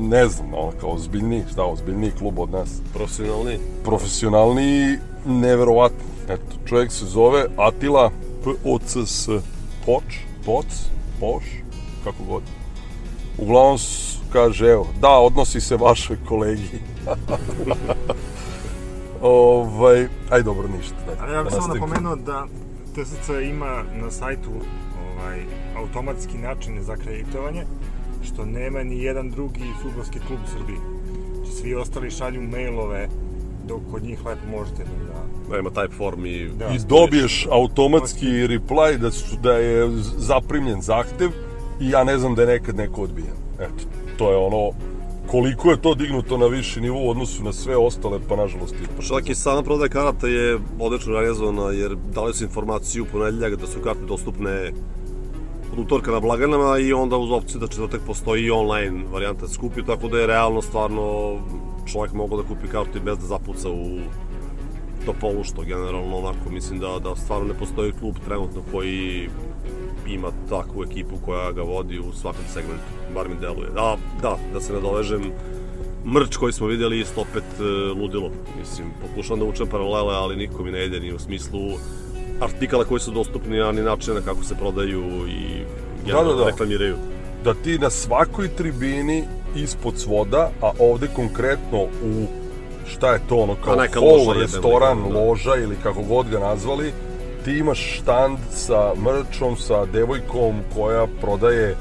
ne 0.00 0.28
znam, 0.28 0.54
ono 0.54 0.72
kao 0.80 0.90
ozbiljniji, 0.90 1.42
šta, 1.52 1.64
ozbiljniji 1.64 2.12
klub 2.18 2.38
od 2.38 2.50
nas. 2.50 2.68
Profesionalni. 2.94 3.58
Profesionalni, 3.84 4.98
neverovatno. 5.26 5.98
Eto, 6.28 6.56
čovjek 6.66 6.92
se 6.92 7.04
zove 7.04 7.46
Atila 7.56 8.10
P-O-C-S 8.44 9.28
Poč, 9.86 10.04
Poc, 10.44 10.66
Poš, 11.20 11.44
kako 12.06 12.24
god. 12.24 12.42
Uglavnom 13.38 13.78
kaže, 14.32 14.66
evo, 14.66 14.86
da, 15.00 15.18
odnosi 15.18 15.60
se 15.60 15.76
vašoj 15.76 16.16
kolegi. 16.28 16.78
ovaj, 19.22 20.08
aj 20.30 20.42
dobro, 20.42 20.68
ništa. 20.68 20.94
Da, 21.06 21.24
A 21.24 21.32
ja 21.32 21.42
bih 21.42 21.52
samo 21.52 21.74
napomenuo 21.74 22.16
da 22.16 22.46
TSC 22.94 23.28
ima 23.50 23.82
na 23.94 24.10
sajtu 24.10 24.50
ovaj, 25.06 25.44
automatski 25.76 26.38
način 26.38 26.82
za 26.82 26.92
akreditovanje, 26.92 27.64
što 28.22 28.44
nema 28.44 28.82
ni 28.82 29.02
jedan 29.02 29.30
drugi 29.30 29.64
futbolski 29.82 30.18
klub 30.26 30.40
u 30.44 30.50
Srbiji. 30.50 30.78
Znači, 31.34 31.52
svi 31.52 31.74
ostali 31.74 32.10
šalju 32.10 32.42
mailove 32.42 33.08
dok 33.68 33.80
kod 33.90 34.02
njih 34.04 34.26
lepo 34.26 34.46
možete 34.50 34.84
da... 34.84 35.50
Da 35.50 35.58
ima 35.58 35.70
type 35.70 35.96
form 35.96 36.26
i... 36.26 36.48
Da, 36.48 36.66
I 36.66 36.78
dobiješ 36.88 37.46
automatski 37.50 38.26
reply 38.26 38.96
da, 38.96 39.10
su, 39.10 39.36
da 39.42 39.52
je 39.52 39.88
zaprimljen 40.16 40.80
zahtev 40.80 41.30
i 41.80 41.90
ja 41.90 42.04
ne 42.04 42.18
znam 42.18 42.34
da 42.34 42.42
je 42.42 42.48
nekad 42.48 42.76
neko 42.76 43.02
odbijen. 43.02 43.36
Eto, 43.60 43.84
to 44.16 44.30
je 44.30 44.36
ono 44.36 44.70
koliko 45.26 45.70
je 45.70 45.82
to 45.82 45.94
dignuto 45.94 46.38
na 46.38 46.46
viši 46.46 46.80
nivo 46.80 47.06
u 47.06 47.10
odnosu 47.10 47.44
na 47.44 47.52
sve 47.52 47.76
ostale, 47.76 48.18
pa 48.28 48.36
nažalost 48.36 48.74
i 48.74 49.06
Čak 49.08 49.28
i 49.28 49.34
sama 49.34 49.62
prodaja 49.62 49.88
karata 49.88 50.26
je 50.26 50.58
odlično 50.80 51.12
realizovana, 51.12 51.70
jer 51.70 51.96
dali 52.14 52.34
su 52.34 52.44
informaciju 52.44 53.02
u 53.02 53.06
ponedeljak 53.12 53.56
da 53.60 53.66
su 53.66 53.80
karte 53.80 54.04
dostupne 54.08 54.72
od 55.72 55.78
utorka 55.78 56.10
na 56.10 56.20
blagajnama 56.20 56.78
i 56.78 56.92
onda 56.92 57.16
uz 57.16 57.30
opciju 57.30 57.60
da 57.60 57.66
četvrtak 57.66 58.00
postoji 58.06 58.44
i 58.44 58.50
online 58.50 59.04
varijanta 59.12 59.46
da 59.46 59.86
tako 59.86 60.08
da 60.08 60.18
je 60.18 60.26
realno 60.26 60.62
stvarno 60.62 61.36
čovjek 61.92 62.12
mogao 62.12 62.42
da 62.42 62.48
kupi 62.48 62.68
kartu 62.68 62.98
i 62.98 63.00
bez 63.00 63.18
da 63.18 63.26
zapuca 63.26 63.70
u 63.70 63.98
Topolu, 65.06 65.44
što 65.44 65.62
generalno 65.62 66.16
onako 66.16 66.50
mislim 66.50 66.78
da, 66.78 66.98
da 67.02 67.16
stvarno 67.16 67.48
ne 67.48 67.54
postoji 67.54 67.92
klub 67.92 68.14
trenutno 68.24 68.62
koji 68.72 69.28
ima 70.08 70.28
takvu 70.48 70.84
ekipu 70.84 71.16
koja 71.24 71.52
ga 71.52 71.62
vodi 71.62 71.98
u 71.98 72.12
svakom 72.12 72.44
segmentu, 72.52 72.84
bar 73.14 73.28
mi 73.28 73.34
deluje. 73.40 73.68
A, 73.76 73.96
da, 74.22 74.36
da 74.52 74.60
se 74.60 74.72
nadovežem, 74.72 75.22
mrč 76.04 76.36
koji 76.36 76.52
smo 76.52 76.66
vidjeli 76.66 77.00
isto 77.00 77.20
opet 77.20 77.44
e, 77.60 77.62
ludilo. 78.00 78.30
Mislim, 78.58 78.88
pokušavam 79.00 79.38
da 79.40 79.44
učem 79.46 79.66
paralele, 79.66 80.14
ali 80.14 80.36
niko 80.36 80.62
mi 80.62 80.70
ne 80.70 80.84
ide 80.86 81.00
ni 81.00 81.12
u 81.12 81.18
smislu 81.18 81.60
artikala 82.40 82.84
koji 82.84 83.00
su 83.00 83.10
dostupni, 83.10 83.60
a 83.60 83.72
ni 83.72 83.82
načina 83.82 84.20
kako 84.20 84.44
se 84.44 84.54
prodaju 84.54 85.02
i 85.28 85.64
Da, 86.12 86.22
da, 86.22 86.34
da. 86.34 86.46
reklamiraju. 86.46 86.96
da 87.44 87.54
ti 87.54 87.78
na 87.78 87.90
svakoj 87.90 88.48
tribini 88.48 89.24
ispod 89.56 89.98
svoda, 89.98 90.50
a 90.62 90.70
ovde 90.78 91.08
konkretno 91.16 91.82
u 91.82 92.26
šta 92.88 93.12
je 93.12 93.20
to 93.28 93.36
ono 93.36 93.54
kao 93.54 93.76
hall, 93.76 94.18
jebem, 94.20 94.40
restoran, 94.40 94.98
da. 95.02 95.18
loža 95.18 95.56
ili 95.56 95.76
kako 95.82 96.02
god 96.02 96.28
ga 96.30 96.38
nazvali, 96.38 96.92
ti 97.46 97.58
imaš 97.58 97.98
štand 97.98 98.38
sa 98.50 98.92
mrčom, 98.94 99.56
sa 99.56 99.84
devojkom 99.84 100.60
koja 100.74 101.06
prodaje 101.20 101.76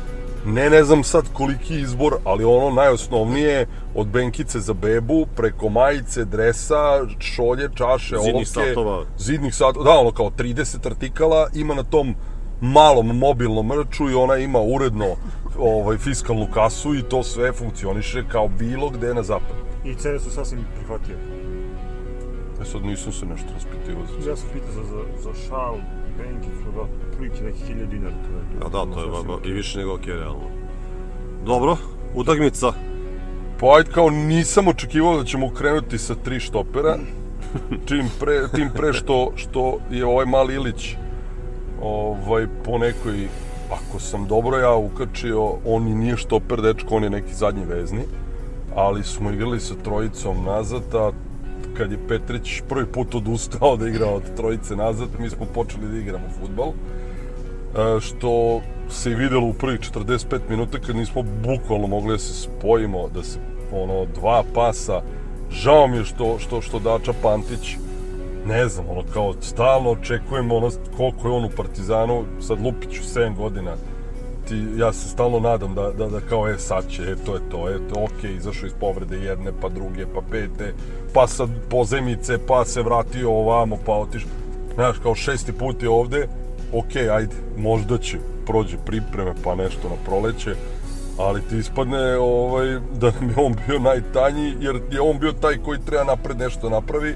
ne 0.45 0.69
ne 0.69 0.83
znam 0.83 1.03
sad 1.03 1.25
koliki 1.33 1.79
izbor, 1.79 2.13
ali 2.23 2.43
ono 2.43 2.69
najosnovnije 2.69 3.67
od 3.95 4.07
benkice 4.07 4.59
za 4.59 4.73
bebu, 4.73 5.25
preko 5.35 5.69
majice, 5.69 6.25
dresa, 6.25 7.07
šolje, 7.19 7.69
čaše, 7.75 8.15
Zidnih 8.17 8.33
olovke, 8.33 8.45
satova. 8.45 9.05
zidnih 9.17 9.55
satova, 9.55 9.83
da 9.85 9.99
ono 9.99 10.11
kao 10.11 10.29
30 10.29 10.87
artikala 10.87 11.47
ima 11.53 11.73
na 11.73 11.83
tom 11.83 12.15
malom 12.61 13.17
mobilnom 13.17 13.67
mrču 13.67 14.09
i 14.09 14.15
ona 14.15 14.37
ima 14.37 14.59
uredno 14.59 15.05
ovaj, 15.59 15.97
fiskalnu 15.97 16.47
kasu 16.53 16.95
i 16.95 17.01
to 17.01 17.23
sve 17.23 17.51
funkcioniše 17.51 18.23
kao 18.31 18.47
bilo 18.47 18.89
gde 18.89 19.13
na 19.13 19.23
zapadu. 19.23 19.65
I 19.85 19.95
cene 19.95 20.19
su 20.19 20.31
sasvim 20.31 20.65
prihvatljive. 20.75 21.44
E 22.61 22.65
sad 22.65 22.85
nisam 22.85 23.13
se 23.13 23.25
nešto 23.25 23.47
raspitivao 23.53 24.05
za 24.05 24.29
Ja 24.29 24.35
sam 24.35 24.49
pitao 24.53 24.71
za, 24.71 24.83
za, 24.83 25.21
za 25.23 25.47
šal, 25.47 25.75
benkicu, 26.17 26.71
da, 26.75 27.15
prilike 27.17 27.43
neki 27.43 27.59
1000 27.73 27.85
dinara. 27.85 28.15
To 28.15 28.55
je, 28.55 28.65
A 28.65 28.69
da, 28.69 28.93
to 28.93 29.01
je 29.01 29.07
ba, 29.07 29.23
ba, 29.23 29.49
i 29.49 29.51
više 29.51 29.79
nego 29.79 29.93
ok, 29.93 30.05
realno. 30.05 30.49
Dobro, 31.45 31.77
utakmica. 32.15 32.73
Pa 33.59 33.75
ajde 33.75 33.91
kao 33.91 34.09
nisam 34.09 34.67
očekivao 34.67 35.17
da 35.17 35.23
ćemo 35.23 35.49
krenuti 35.49 35.97
sa 35.97 36.15
tri 36.15 36.39
štopera, 36.39 36.97
čim 37.87 38.09
pre, 38.19 38.47
tim 38.55 38.69
pre 38.75 38.93
što, 38.93 39.31
što 39.35 39.77
je 39.91 40.05
ovaj 40.05 40.25
mali 40.25 40.53
Ilić 40.53 40.95
ovaj, 41.81 42.47
po 42.65 42.77
nekoj, 42.77 43.27
ako 43.71 43.99
sam 43.99 44.27
dobro 44.27 44.57
ja 44.57 44.75
ukačio, 44.75 45.53
on 45.65 45.87
i 45.87 45.95
nije 45.95 46.17
štoper 46.17 46.61
dečko, 46.61 46.95
on 46.95 47.03
je 47.03 47.09
neki 47.09 47.33
zadnji 47.33 47.65
vezni, 47.65 48.01
ali 48.75 49.03
smo 49.03 49.31
igrali 49.31 49.59
sa 49.59 49.75
trojicom 49.83 50.43
nazad, 50.45 50.95
a 50.95 51.11
kad 51.77 51.91
je 51.91 52.07
Petrić 52.07 52.61
prvi 52.69 52.85
put 52.85 53.15
odustao 53.15 53.77
da 53.77 53.87
igra 53.87 54.07
od 54.07 54.35
trojice 54.35 54.75
nazad, 54.75 55.09
mi 55.19 55.29
smo 55.29 55.45
počeli 55.53 55.87
da 55.87 55.97
igramo 55.97 56.25
futbal, 56.39 56.69
e, 56.69 57.99
što 57.99 58.61
se 58.89 59.11
i 59.11 59.15
videlo 59.15 59.47
u 59.47 59.53
prvih 59.53 59.79
45 59.79 60.39
minuta 60.49 60.79
kad 60.79 60.95
nismo 60.95 61.23
bukvalno 61.23 61.87
mogli 61.87 62.11
da 62.11 62.17
se 62.17 62.33
spojimo, 62.33 63.09
da 63.13 63.23
se 63.23 63.39
ono 63.71 64.05
dva 64.05 64.43
pasa. 64.53 65.01
Žao 65.51 65.87
mi 65.87 65.97
je 65.97 66.05
što 66.05 66.39
što 66.39 66.61
što 66.61 66.79
Dača 66.79 67.13
Pantić 67.21 67.77
ne 68.47 68.67
znam, 68.67 68.85
ono 68.89 69.03
kao 69.13 69.33
stalno 69.41 69.89
očekujem 69.89 70.51
ono 70.51 70.69
koliko 70.97 71.27
je 71.27 71.33
on 71.33 71.45
u 71.45 71.49
Partizanu, 71.49 72.23
sad 72.39 72.61
Lupiću 72.61 73.03
7 73.03 73.35
godina. 73.35 73.75
Ti, 74.47 74.65
ja 74.77 74.93
se 74.93 75.09
stalno 75.09 75.39
nadam 75.39 75.75
da, 75.75 75.91
da, 75.91 76.07
da 76.07 76.19
kao 76.19 76.47
je 76.47 76.59
sad 76.59 76.89
će, 76.89 77.01
e, 77.01 77.15
to 77.25 77.33
je 77.33 77.41
to, 77.51 77.69
e, 77.69 77.77
to, 77.93 78.03
ok, 78.03 78.23
izašao 78.23 78.67
iz 78.67 78.73
povrede 78.79 79.17
jedne, 79.17 79.51
pa 79.61 79.69
druge, 79.69 80.05
pa 80.13 80.21
pete, 80.31 80.73
pa 81.13 81.27
sad 81.27 81.49
pozemice, 81.69 82.37
pa 82.47 82.65
se 82.65 82.81
vratio 82.81 83.31
ovamo, 83.31 83.77
pa 83.85 83.91
otišao. 83.91 84.29
Znaš, 84.75 84.97
kao 85.03 85.15
šesti 85.15 85.51
put 85.51 85.83
je 85.83 85.89
ovde, 85.89 86.27
ok, 86.73 86.95
ajde, 86.95 87.35
možda 87.57 87.97
će 87.97 88.17
prođe 88.45 88.77
pripreme, 88.85 89.33
pa 89.43 89.55
nešto 89.55 89.89
na 89.89 89.95
proleće, 90.05 90.55
ali 91.17 91.41
ti 91.41 91.57
ispadne 91.57 92.17
ovaj, 92.17 92.79
da 92.99 93.11
nam 93.11 93.29
je 93.29 93.35
on 93.37 93.55
bio 93.67 93.79
najtanji, 93.79 94.55
jer 94.59 94.81
je 94.91 95.01
on 95.01 95.19
bio 95.19 95.31
taj 95.31 95.57
koji 95.57 95.79
treba 95.85 96.03
napred 96.03 96.37
nešto 96.37 96.69
napravi. 96.69 97.15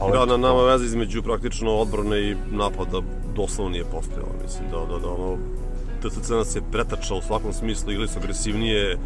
Ali 0.00 0.12
da, 0.12 0.26
na 0.26 0.36
nama 0.36 0.62
veze 0.62 0.84
između 0.84 1.22
praktično 1.22 1.70
odbrane 1.70 2.20
i 2.20 2.36
napada 2.50 3.00
doslovno 3.36 3.72
nije 3.72 3.84
postojalo. 3.84 4.32
Mislim 4.42 4.68
da, 4.70 4.76
da, 4.76 4.98
da 4.98 5.08
ono, 5.08 5.36
TSC 6.02 6.30
nas 6.30 6.56
je 6.56 6.62
pretačao 6.72 7.18
u 7.18 7.22
svakom 7.22 7.52
smislu, 7.52 7.92
igli 7.92 8.08
su 8.08 8.18
agresivnije, 8.18 8.98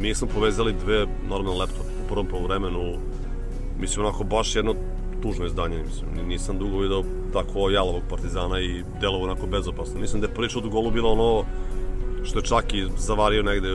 mi 0.00 0.14
smo 0.14 0.28
povezali 0.34 0.72
dve 0.84 1.06
normalne 1.28 1.58
laptop 1.58 1.86
u 2.04 2.08
prvom 2.08 2.26
polovremenu, 2.26 2.94
mislim 3.80 4.06
onako 4.06 4.24
baš 4.24 4.56
jedno 4.56 4.74
tužno 5.22 5.46
izdanje, 5.46 5.82
mislim, 5.82 6.28
nisam 6.28 6.58
dugo 6.58 6.78
video 6.78 7.02
tako 7.32 7.70
jalovog 7.70 8.02
partizana 8.10 8.60
i 8.60 8.82
delovo 9.00 9.24
onako 9.24 9.46
bezopasno. 9.46 10.00
Mislim 10.00 10.20
da 10.20 10.26
je 10.26 10.34
priča 10.34 10.58
od 10.58 10.68
golu 10.68 10.90
bilo 10.90 11.12
ono 11.12 11.44
što 12.24 12.38
je 12.38 12.44
čak 12.44 12.74
i 12.74 12.86
zavario 12.98 13.42
negde 13.42 13.68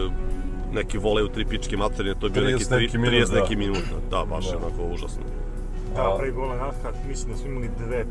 neki 0.73 0.97
volej 0.97 1.23
u 1.23 1.27
tri 1.27 1.45
pičke 1.45 1.77
materine, 1.77 2.15
to 2.19 2.25
je 2.25 2.29
bio 2.29 2.43
30 2.43 2.51
neki, 2.51 2.65
tri, 2.65 2.77
neki 2.77 2.97
minut, 2.97 3.13
30 3.13 3.33
da. 3.33 3.39
neki 3.41 3.55
minut, 3.55 3.83
da, 4.11 4.25
baš 4.29 4.45
je 4.45 4.51
Da. 4.51 4.57
onako 4.57 4.93
užasno. 4.93 5.23
Da, 5.95 6.15
pre 6.19 6.31
gola 6.31 6.55
naska, 6.55 6.91
mislim 7.07 7.31
da 7.31 7.37
smo 7.37 7.49
imali 7.49 7.69
dve 7.85 8.05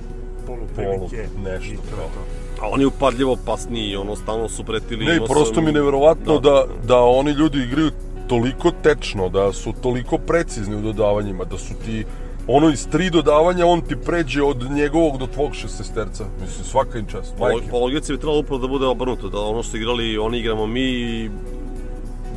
poluprilike. 0.47 1.29
Polu, 1.35 1.45
nešto, 1.45 1.73
i 1.73 1.77
to 1.77 1.97
je 2.03 2.09
to. 2.15 2.50
A 2.61 2.69
oni 2.69 2.85
upadljivo 2.85 3.37
pasniji, 3.47 3.97
ono, 3.97 4.17
stalno 4.17 4.49
su 4.49 4.65
pretili. 4.65 5.05
Ne, 5.05 5.19
prosto 5.27 5.55
sam- 5.55 5.65
mi 5.65 5.73
neverovatno 5.73 6.39
Da. 6.39 6.51
da, 6.51 6.65
da 6.87 7.01
oni 7.01 7.31
ljudi 7.31 7.59
igraju 7.59 7.91
toliko 8.29 8.71
tečno, 8.83 9.29
da 9.29 9.53
su 9.53 9.73
toliko 9.83 10.19
precizni 10.19 10.77
u 10.77 10.81
dodavanjima, 10.83 11.45
da 11.45 11.59
su 11.59 11.75
ti 11.85 12.05
ono 12.47 12.71
iz 12.71 12.89
tri 12.89 13.11
dodavanja 13.11 13.67
on 13.67 13.81
ti 13.81 13.97
pređe 13.97 14.43
od 14.43 14.71
njegovog 14.71 15.19
do 15.19 15.27
tvog 15.27 15.55
šestesterca. 15.55 16.25
Mislim, 16.41 16.65
svaka 16.65 16.99
im 16.99 17.07
čast. 17.07 17.35
Po, 17.39 17.47
po 17.71 17.79
logici 17.79 18.13
bi 18.13 18.19
trebalo 18.19 18.39
upravo 18.39 18.61
da 18.61 18.69
bude 18.69 18.87
obrnuto, 18.87 19.29
da 19.29 19.39
ono 19.41 19.63
što 19.63 19.77
igrali, 19.77 20.19
oni 20.19 20.39
igramo 20.39 20.67
mi 20.67 20.81
i 20.83 21.31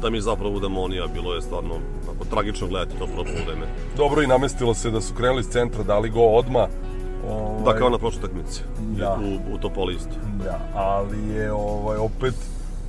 da 0.02 0.10
mi 0.10 0.22
zapravo 0.22 0.52
budemo 0.52 0.82
oni, 0.82 1.00
a 1.00 1.08
bilo 1.08 1.34
je 1.34 1.42
stvarno 1.42 1.76
ako, 2.16 2.26
tragično 2.26 2.68
gledati 2.68 2.98
to 3.00 3.06
prvo 3.08 3.24
vreme. 3.46 3.66
Dobro 3.98 4.22
i 4.22 4.28
namestilo 4.28 4.74
se 4.74 4.92
da 4.92 5.02
su 5.02 5.14
krenuli 5.14 5.40
iz 5.42 5.48
centra, 5.48 5.84
dali 5.84 6.10
go 6.10 6.22
odma. 6.22 6.68
Da, 7.66 7.76
kao 7.76 7.90
na 7.90 7.98
prošloj 7.98 8.22
takmici. 8.22 8.62
Da. 8.80 9.20
U, 9.24 9.56
u 9.56 9.58
Topoli 9.58 9.96
isto. 9.96 10.16
Da, 10.44 10.60
ali 10.74 11.30
je 11.30 11.54
ovaj, 11.54 11.98
opet 11.98 12.34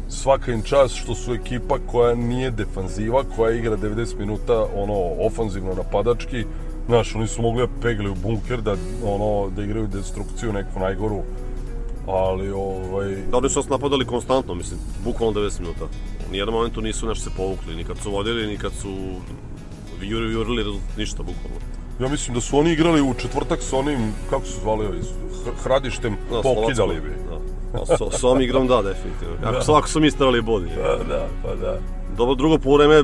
svaka 0.08 0.52
im 0.52 0.62
čast 0.62 0.94
što 0.94 1.14
su 1.14 1.34
ekipa 1.34 1.78
koja 1.86 2.14
nije 2.14 2.50
defanziva, 2.50 3.24
koja 3.36 3.56
igra 3.56 3.76
90 3.76 4.18
minuta 4.18 4.66
ono 4.76 5.26
ofanzivno 5.26 5.74
napadački. 5.74 6.44
Znaš, 6.86 7.14
oni 7.14 7.28
su 7.28 7.42
mogli 7.42 7.66
da 7.66 7.72
pegle 7.82 8.10
u 8.10 8.14
bunker, 8.14 8.62
da, 8.62 8.76
ono, 9.04 9.50
da 9.50 9.62
igraju 9.62 9.86
destrukciju 9.86 10.52
neku 10.52 10.80
najgoru. 10.80 11.22
Ali, 12.06 12.50
ovaj... 12.50 13.16
Da, 13.30 13.36
oni 13.36 13.48
su 13.48 13.58
nas 13.58 13.68
napadali 13.68 14.04
konstantno, 14.04 14.54
mislim, 14.54 14.80
bukvalno 15.04 15.40
90 15.40 15.60
minuta. 15.60 15.84
U 16.28 16.32
nijednom 16.32 16.54
momentu 16.54 16.80
nisu 16.80 17.06
nešto 17.06 17.30
se 17.30 17.36
povukli, 17.36 17.76
ni 17.76 17.84
kad 17.84 17.98
su 17.98 18.10
vodili, 18.10 18.46
ni 18.46 18.58
kad 18.58 18.72
su 18.72 18.88
jurili, 20.02 20.32
jurili, 20.32 20.80
ništa, 20.96 21.22
bukvalno. 21.22 21.73
Ja 22.00 22.08
mislim 22.08 22.34
da 22.34 22.40
su 22.40 22.58
oni 22.58 22.72
igrali 22.72 23.02
u 23.02 23.14
četvrtak 23.14 23.62
sa 23.62 23.76
onim, 23.76 23.98
kako 24.30 24.44
su 24.46 24.60
zvali 24.60 24.86
ovi, 24.86 25.00
H- 25.44 25.62
Hradištem, 25.62 26.16
Da, 26.30 26.42
pokidali 26.42 27.00
bi. 27.00 27.08
Da. 27.08 27.34
A 27.80 27.86
s, 27.86 28.20
s 28.20 28.24
ovom 28.24 28.40
igrom 28.40 28.66
da, 28.66 28.82
definitivno. 28.82 29.34
Ako, 29.42 29.52
Da. 29.52 29.62
su, 29.62 29.72
ako 29.74 29.88
su 29.88 30.00
mi 30.00 30.10
stavili 30.10 30.42
bod. 30.42 30.62
je. 30.62 30.76
Da, 30.76 31.04
da, 31.08 31.26
pa 31.42 31.54
da. 31.54 31.78
Dobro, 32.16 32.34
drugo 32.34 32.58
polovreme, 32.58 33.02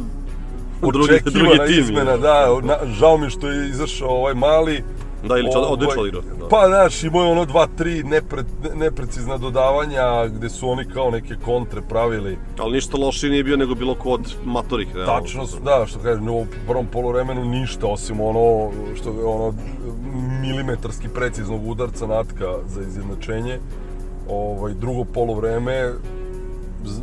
drugi, 0.81 0.99
drugi 1.01 1.15
Očekivana 1.17 1.67
tim. 1.67 1.81
izmena, 1.81 2.11
je. 2.11 2.19
da, 2.19 2.47
na, 2.63 2.77
žao 2.89 3.17
mi 3.17 3.31
što 3.31 3.49
je 3.49 3.69
izašao 3.69 4.09
ovaj 4.09 4.35
mali. 4.35 4.85
Da, 5.25 5.39
Ilić 5.39 5.55
Ovaj, 5.55 5.69
odlično 5.73 6.01
odigrao, 6.03 6.23
da. 6.41 6.49
Pa, 6.49 6.67
znaš, 6.67 7.03
imao 7.03 7.23
je 7.23 7.31
ono 7.31 7.45
dva, 7.45 7.67
tri 7.69 8.03
nepre, 8.03 8.43
neprecizna 8.75 9.37
dodavanja 9.37 10.27
gde 10.27 10.49
su 10.49 10.69
oni 10.69 10.85
kao 10.85 11.11
neke 11.11 11.35
kontre 11.45 11.81
pravili. 11.83 12.39
Ali 12.59 12.73
ništa 12.73 12.97
lošije 12.97 13.31
nije 13.31 13.45
bio 13.45 13.57
nego 13.57 13.75
bilo 13.75 13.95
ko 13.95 14.11
od 14.11 14.35
matorih. 14.45 14.95
realno. 14.95 15.21
Tačno, 15.21 15.47
s- 15.47 15.57
da, 15.65 15.87
što 15.87 15.99
kažem, 15.99 16.29
u 16.29 16.47
prvom 16.67 16.87
polovremenu 16.87 17.45
ništa, 17.45 17.87
osim 17.87 18.21
ono, 18.21 18.71
što 18.97 19.11
je 19.11 19.25
ono, 19.25 19.55
milimetarski 20.41 21.09
preciznog 21.09 21.67
udarca 21.69 22.07
natka 22.07 22.47
za 22.67 22.81
izjednačenje. 22.83 23.59
Ovaj, 24.31 24.75
drugo 24.75 25.05
polovreme, 25.05 25.93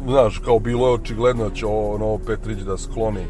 znaš, 0.07 0.38
kao 0.39 0.60
bilo 0.60 0.88
je 0.88 0.94
očigledno 0.94 1.49
da 1.49 1.56
će 1.56 1.65
ono 1.65 2.18
Petrić 2.18 2.57
da 2.57 2.77
skloni 2.77 3.26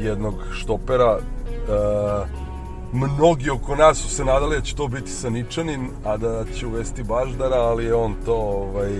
jednog 0.00 0.34
štopera. 0.52 1.18
E, 1.48 2.49
mnogi 2.92 3.50
oko 3.50 3.76
nas 3.76 3.98
su 3.98 4.08
se 4.08 4.24
nadali 4.24 4.56
da 4.56 4.62
će 4.62 4.74
to 4.74 4.88
biti 4.88 5.10
Saničanin, 5.10 5.88
a 6.04 6.16
da 6.16 6.44
će 6.58 6.66
uvesti 6.66 7.02
Baždara, 7.02 7.56
ali 7.56 7.84
je 7.84 7.94
on 7.94 8.14
to 8.24 8.34
ovaj, 8.34 8.90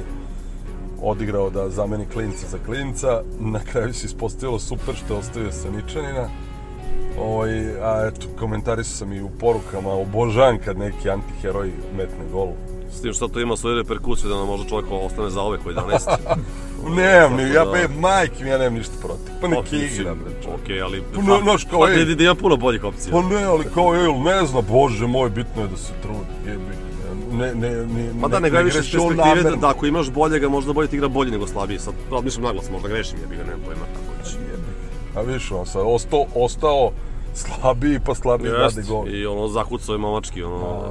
odigrao 1.03 1.51
da 1.51 1.71
zameni 1.71 2.07
klinca 2.07 2.47
za 2.47 2.59
klinca. 2.67 3.23
Na 3.39 3.61
kraju 3.73 3.95
se 3.95 4.07
ispostavilo 4.07 4.59
super 4.59 4.95
što 4.95 5.15
je 5.15 5.19
ostavio 5.19 5.53
Saničanina. 5.53 6.29
Ovaj, 7.19 7.51
a 7.83 8.07
eto, 8.07 8.27
komentarisao 8.39 8.97
sam 8.97 9.13
i 9.13 9.23
u 9.23 9.31
porukama, 9.31 9.93
obožavam 9.93 10.59
kad 10.65 10.79
neki 10.79 11.11
antiheroj 11.11 11.73
metne 11.97 12.25
gol. 12.33 12.49
S 12.93 13.01
tim 13.01 13.13
što 13.13 13.29
to 13.29 13.41
ima 13.41 13.57
svoje 13.57 13.77
reperkusije 13.77 14.29
da 14.29 14.37
nam 14.37 14.47
možda 14.47 14.69
čovjek 14.69 14.87
ostane 14.91 15.31
za 15.31 15.43
ove 15.43 15.59
koji 15.59 15.77
11. 15.77 16.17
Nemam 16.89 17.37
ni, 17.37 17.55
ja 17.55 17.65
be, 17.65 17.89
majke 17.99 18.45
mi, 18.45 18.51
ja 18.51 18.59
nemam 18.59 18.75
ništa 18.75 18.95
protiv. 19.01 19.33
Pa 19.41 19.49
neki 19.49 19.61
Ok, 19.61 19.73
mislim, 19.73 20.01
igram. 20.01 20.21
Okej, 20.55 20.83
ali... 20.83 21.03
Pa 21.15 21.23
ne, 21.23 21.41
znaš, 21.43 21.65
kao, 21.65 21.81
pa, 21.81 21.91
ej. 21.91 22.05
da, 22.05 22.15
da 22.15 22.25
ima 22.25 22.35
puno 22.35 22.57
boljih 22.57 22.85
opcija. 22.85 23.13
Pa 23.13 23.23
ne, 23.23 23.45
ali 23.45 23.65
kao, 23.75 23.95
ej, 23.95 24.13
ne 24.25 24.47
zna, 24.47 24.61
bože 24.61 25.07
moj, 25.07 25.31
bitno 25.31 25.63
je 25.63 25.69
da 25.69 25.77
se 25.77 25.93
trudi, 26.03 26.51
jebi. 26.51 26.91
Ne, 27.33 27.55
ne, 27.55 27.71
ne, 27.87 28.13
Ma 28.21 28.29
da, 28.29 28.39
ne 28.41 28.51
gledaj 28.51 28.65
više 28.65 28.79
s 28.79 28.81
greši 28.81 28.99
on 28.99 29.17
perspektive 29.17 29.51
da, 29.51 29.57
da 29.57 29.69
ako 29.69 29.87
imaš 29.87 30.11
boljega, 30.11 30.49
možda 30.49 30.73
bolje 30.73 30.89
ti 30.89 30.97
igra 30.97 31.09
bolje 31.09 31.31
nego 31.31 31.47
slabiji. 31.47 31.79
Sad, 31.79 31.95
razmišljam 32.13 32.45
naglas, 32.45 32.71
možda 32.71 32.89
grešim, 32.89 33.19
jebi 33.21 33.37
ga, 33.37 33.45
nemam 33.45 33.61
pojma 33.67 33.85
kako 33.95 34.19
već. 34.19 34.37
A 35.15 35.21
viš, 35.21 35.53
on 35.53 35.67
sad 35.67 35.83
ostao, 35.85 36.25
ostao 36.35 36.91
slabiji, 37.35 38.01
pa 38.07 38.15
slabiji 38.15 38.51
Jest, 38.51 38.77
dade 38.77 38.89
gol. 38.89 39.09
I 39.09 39.27
ono, 39.27 39.49
zakucao 39.49 39.93
je 39.93 39.99
mamački, 39.99 40.43
ono... 40.43 40.83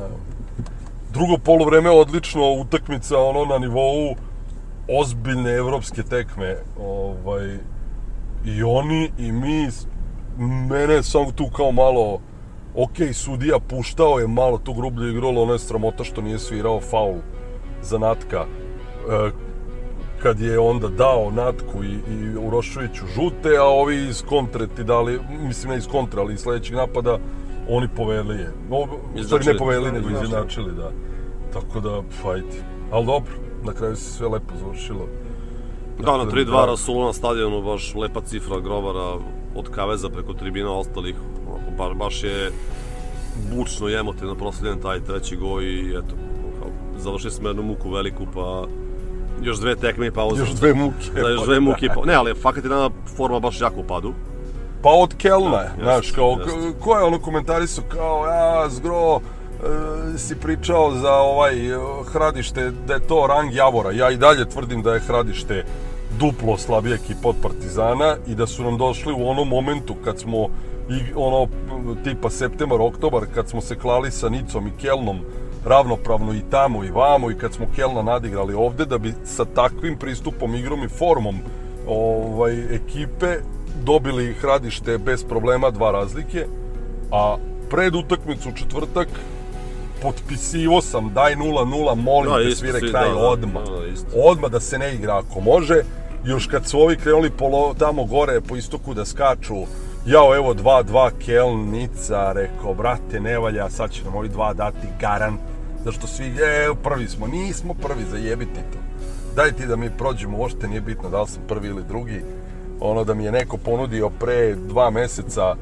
Drugo 1.14 1.38
polovreme 1.38 1.90
odlično, 1.90 2.52
utakmica 2.54 3.18
ono 3.18 3.46
na 3.46 3.58
nivou 3.58 4.16
ozbiljne 4.90 5.52
evropske 5.52 6.04
tekme. 6.04 6.56
Ovaj, 6.80 7.58
I 8.46 8.64
oni 8.64 9.12
i 9.18 9.32
mi, 9.32 9.68
mene 10.70 10.94
je 10.94 11.04
samo 11.04 11.32
tu 11.32 11.50
kao 11.56 11.72
malo, 11.72 12.20
ok, 12.76 13.14
sudija 13.14 13.60
puštao 13.60 14.20
je 14.20 14.28
malo 14.28 14.58
tu 14.58 14.74
grublje 14.74 15.12
igralo, 15.12 15.42
ono 15.42 15.54
je 15.54 15.60
sramota 15.60 16.04
što 16.04 16.22
nije 16.22 16.40
svirao 16.40 16.80
faul 16.80 17.18
za 17.82 17.98
Natka. 17.98 18.38
E, 18.38 19.32
kad 20.22 20.40
je 20.40 20.60
onda 20.60 20.88
dao 20.88 21.32
Natku 21.32 21.84
i, 21.84 22.14
i 22.14 22.38
Urošoviću 22.38 23.06
žute, 23.16 23.58
a 23.58 23.64
ovi 23.64 24.08
iz 24.10 24.24
kontre 24.30 24.68
ti 24.68 24.84
dali, 24.84 25.20
mislim 25.42 25.72
ne 25.72 25.78
iz 25.78 25.88
kontre, 25.88 26.22
ali 26.22 26.34
iz 26.34 26.40
sledećeg 26.40 26.76
napada, 26.76 27.18
oni 27.70 27.88
poveli 27.96 28.36
je. 28.36 28.54
No, 28.70 28.88
stvari 29.24 29.46
ne 29.46 29.58
poveli, 29.58 29.92
nego 29.92 30.10
Izjednačili. 30.10 30.74
da. 30.76 30.92
Tako 31.54 31.80
da, 31.80 32.02
fajt. 32.22 32.64
Ali 32.92 33.06
dobro, 33.06 33.34
na 33.70 33.76
kraju 33.76 33.96
se 33.96 34.12
sve 34.12 34.28
lepo 34.28 34.54
završilo. 34.60 35.08
Da, 36.00 36.18
na 36.18 36.26
Dakle, 36.26 36.46
3-2 36.46 36.66
Rasula 36.66 37.06
na 37.06 37.14
stadionu, 37.14 37.62
baš 37.62 37.96
lepa 37.96 38.22
cifra 38.22 38.60
grobara 38.60 39.18
od 39.56 39.70
Kaveza 39.72 40.10
preko 40.10 40.34
tribina 40.34 40.72
ostalih. 40.72 41.16
Onako, 41.78 41.96
baš 41.96 42.24
je 42.24 42.52
bučno 43.56 43.90
i 43.90 43.96
emotivno 43.96 44.36
proslavljen 44.36 44.82
taj 44.82 45.00
treći 45.04 45.36
gol 45.36 45.62
i 45.62 45.90
eto, 45.90 46.16
završili 46.98 47.32
smo 47.32 47.48
jednu 47.50 47.64
muku 47.64 47.90
veliku, 47.90 48.26
pa 48.34 48.66
još 49.42 49.58
dve 49.60 49.76
tekme 49.76 50.08
i 50.08 50.12
pauze. 50.12 50.42
Još 50.42 50.50
dve 50.52 50.74
muke, 50.74 51.22
Da, 51.22 51.30
još 51.30 51.40
pa 51.40 51.46
dve 51.46 51.56
da. 51.56 51.62
muke. 51.62 51.88
Pa, 51.96 52.06
ne, 52.06 52.14
ali 52.14 52.34
fakat 52.36 52.64
je 52.64 52.70
dana 52.70 52.90
forma 53.18 53.40
baš 53.40 53.62
jako 53.62 53.80
u 53.80 53.84
padu. 53.84 54.14
Pa 54.84 54.90
od 54.90 55.16
Kelna, 55.18 55.64
Da, 55.64 55.84
znaš, 55.84 56.12
kao, 56.12 56.38
jest. 56.40 56.80
ko 56.80 56.98
je 56.98 57.04
ono 57.04 57.20
komentarisao, 57.20 57.84
kao, 57.88 58.26
ja, 58.28 58.70
zgro, 58.70 59.20
si 60.18 60.36
pričao 60.36 60.92
za 60.92 61.14
ovaj 61.14 61.72
e, 61.72 61.78
Hradište, 62.06 62.72
da 62.88 62.94
je 62.94 63.08
to 63.08 63.28
rang 63.28 63.54
Javora. 63.54 63.92
Ja 63.92 64.12
i 64.12 64.18
dalje 64.18 64.50
tvrdim 64.50 64.82
da 64.82 64.94
je 64.94 65.00
Hradište 65.00 65.66
duplo 66.20 66.58
slabija 66.58 66.96
ekipa 66.96 67.30
od 67.30 67.36
Partizana 67.42 68.16
i 68.28 68.36
da 68.36 68.48
su 68.48 68.64
nam 68.64 68.78
došli 68.78 69.14
u 69.14 69.28
onom 69.30 69.48
momentu 69.48 69.96
kad 70.04 70.20
smo 70.20 70.48
i 70.90 71.00
ono 71.16 71.48
tipa 72.04 72.30
septembar, 72.30 72.82
oktobar 72.82 73.24
kad 73.36 73.50
smo 73.50 73.62
se 73.62 73.76
klali 73.76 74.12
sa 74.12 74.30
Nicom 74.30 74.68
i 74.68 74.82
Kelnom 74.82 75.20
ravnopravno 75.66 76.34
i 76.34 76.42
tamo 76.52 76.84
i 76.84 76.92
vamo 76.92 77.32
i 77.32 77.36
kad 77.36 77.54
smo 77.54 77.66
Kelna 77.76 78.02
nadigrali 78.02 78.54
ovde 78.54 78.86
da 78.86 78.98
bi 78.98 79.14
sa 79.26 79.46
takvim 79.46 79.98
pristupom, 79.98 80.56
igrom 80.56 80.84
i 80.84 80.90
formom 80.90 81.36
ovaj, 81.88 82.76
ekipe 82.76 83.36
dobili 83.84 84.34
Hradište 84.34 84.98
bez 84.98 85.24
problema 85.24 85.72
dva 85.72 85.92
razlike, 85.92 86.46
a 87.12 87.38
pred 87.70 87.96
utakmicu 87.96 88.50
četvrtak 88.56 89.08
potpisivo 90.02 90.82
sam 90.82 91.14
daj 91.14 91.36
0-0, 91.36 91.96
molim 91.96 92.32
Da, 92.34 92.50
te 92.50 92.56
svire 92.56 92.80
svi, 92.80 92.90
kraj 92.92 93.08
da, 93.10 93.14
da, 93.16 93.20
odmah. 93.20 93.64
da, 93.66 93.80
da, 93.80 93.86
isto. 93.88 94.08
odmah 94.16 94.52
da 94.52 94.60
se 94.60 94.78
ne 94.78 94.96
igra 94.96 95.18
ako 95.18 95.40
može. 95.40 95.82
Još 96.26 96.48
kad 96.48 96.68
su 96.68 96.80
ovi 96.80 96.98
krenuli 96.98 97.30
polo, 97.30 97.74
tamo 97.74 98.04
gore 98.06 98.42
po 98.42 98.56
istoku 98.56 98.94
da 98.94 99.06
skaču, 99.06 99.56
jao 100.06 100.36
evo 100.36 100.54
2-2 100.54 101.12
Keln, 101.26 101.70
Nica, 101.72 102.32
rekao, 102.32 102.74
brate, 102.74 103.20
ne 103.20 103.40
valja, 103.40 103.70
sad 103.70 103.92
će 103.92 104.04
nam 104.04 104.16
ovi 104.16 104.30
dva 104.30 104.54
dati 104.54 104.88
garant. 105.02 105.40
Zašto 105.86 106.08
svi, 106.08 106.26
e, 106.28 106.70
prvi 106.84 107.08
smo, 107.08 107.28
nismo 107.28 107.74
prvi, 107.74 108.04
zajebiti 108.12 108.60
to. 108.74 108.80
Daj 109.36 109.52
ti 109.52 109.66
da 109.66 109.76
mi 109.76 109.90
prođemo, 109.98 110.38
uopšte 110.38 110.68
nije 110.68 110.82
bitno 110.82 111.10
da 111.10 111.22
li 111.22 111.28
sam 111.28 111.42
prvi 111.48 111.68
ili 111.68 111.84
drugi. 111.88 112.22
Ono 112.80 113.04
da 113.04 113.14
mi 113.14 113.24
je 113.24 113.32
neko 113.32 113.58
ponudio 113.58 114.10
pre 114.10 114.56
dva 114.56 114.90
meseca, 114.90 115.56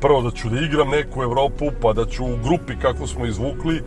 prvo 0.00 0.22
da 0.22 0.30
ću 0.30 0.48
da 0.48 0.60
igram 0.60 0.88
neku 0.88 1.22
Evropu, 1.22 1.66
pa 1.82 1.92
da 1.92 2.06
ću 2.06 2.24
u 2.24 2.36
grupi 2.44 2.76
kako 2.82 3.06
smo 3.06 3.26
izvukli, 3.26 3.82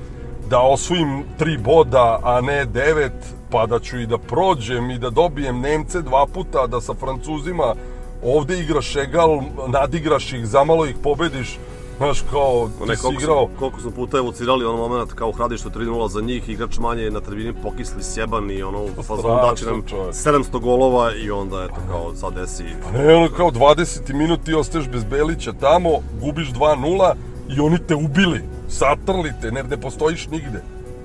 da 0.49 0.59
osvojim 0.59 1.23
tri 1.37 1.57
boda, 1.57 2.19
a 2.23 2.41
ne 2.41 2.65
devet, 2.65 3.33
pa 3.49 3.65
da 3.65 3.79
ću 3.79 3.99
i 3.99 4.05
da 4.05 4.17
prođem 4.17 4.91
i 4.91 4.97
da 4.97 5.09
dobijem 5.09 5.59
Nemce 5.59 6.01
dva 6.01 6.25
puta, 6.33 6.67
da 6.67 6.81
sa 6.81 6.93
Francuzima 6.93 7.75
ovde 8.23 8.59
igraš 8.59 8.95
egal, 8.95 9.41
nadigraš 9.67 10.33
ih, 10.33 10.45
zamalo 10.45 10.85
ih 10.85 10.95
pobediš, 11.03 11.57
znaš 12.01 12.21
kao, 12.23 12.69
Pa 12.79 12.85
ti 12.85 12.89
Ne, 12.89 12.97
si 12.97 13.07
igrao, 13.13 13.47
smo, 13.47 13.59
koliko 13.59 13.79
smo 13.79 13.91
puta 13.91 14.17
evocirali 14.17 14.65
ono 14.65 14.77
moment 14.79 15.13
kao 15.13 15.29
u 15.29 15.33
Hradištu 15.33 15.69
3-0 15.69 16.07
za 16.07 16.21
njih, 16.21 16.49
igrač 16.49 16.77
manje 16.77 17.11
na 17.11 17.19
tribini 17.19 17.53
pokisli 17.55 18.03
sjeban 18.03 18.51
i 18.51 18.63
ono 18.63 18.79
u 18.79 19.03
fazonu 19.03 19.35
da 19.41 19.55
će 19.55 19.65
nam 19.65 19.81
čovek. 19.83 20.13
700 20.13 20.59
golova 20.59 21.11
i 21.15 21.31
onda 21.31 21.63
eto 21.63 21.81
kao 21.89 22.15
sad 22.15 22.33
desi 22.33 22.63
Ne, 22.93 23.15
ono 23.15 23.29
kao 23.29 23.51
20 23.51 24.13
minut 24.13 24.43
ti 24.43 24.53
ostaješ 24.53 24.87
bez 24.87 25.03
Belića 25.03 25.53
tamo, 25.53 25.89
gubiš 26.21 26.47
2-0 26.49 27.13
i 27.49 27.59
oni 27.59 27.77
te 27.79 27.95
ubili, 27.95 28.39
satrli 28.69 29.31
te, 29.41 29.51
ne, 29.51 29.63
ne 29.63 29.77
postojiš 29.77 30.27
nigde. 30.27 30.61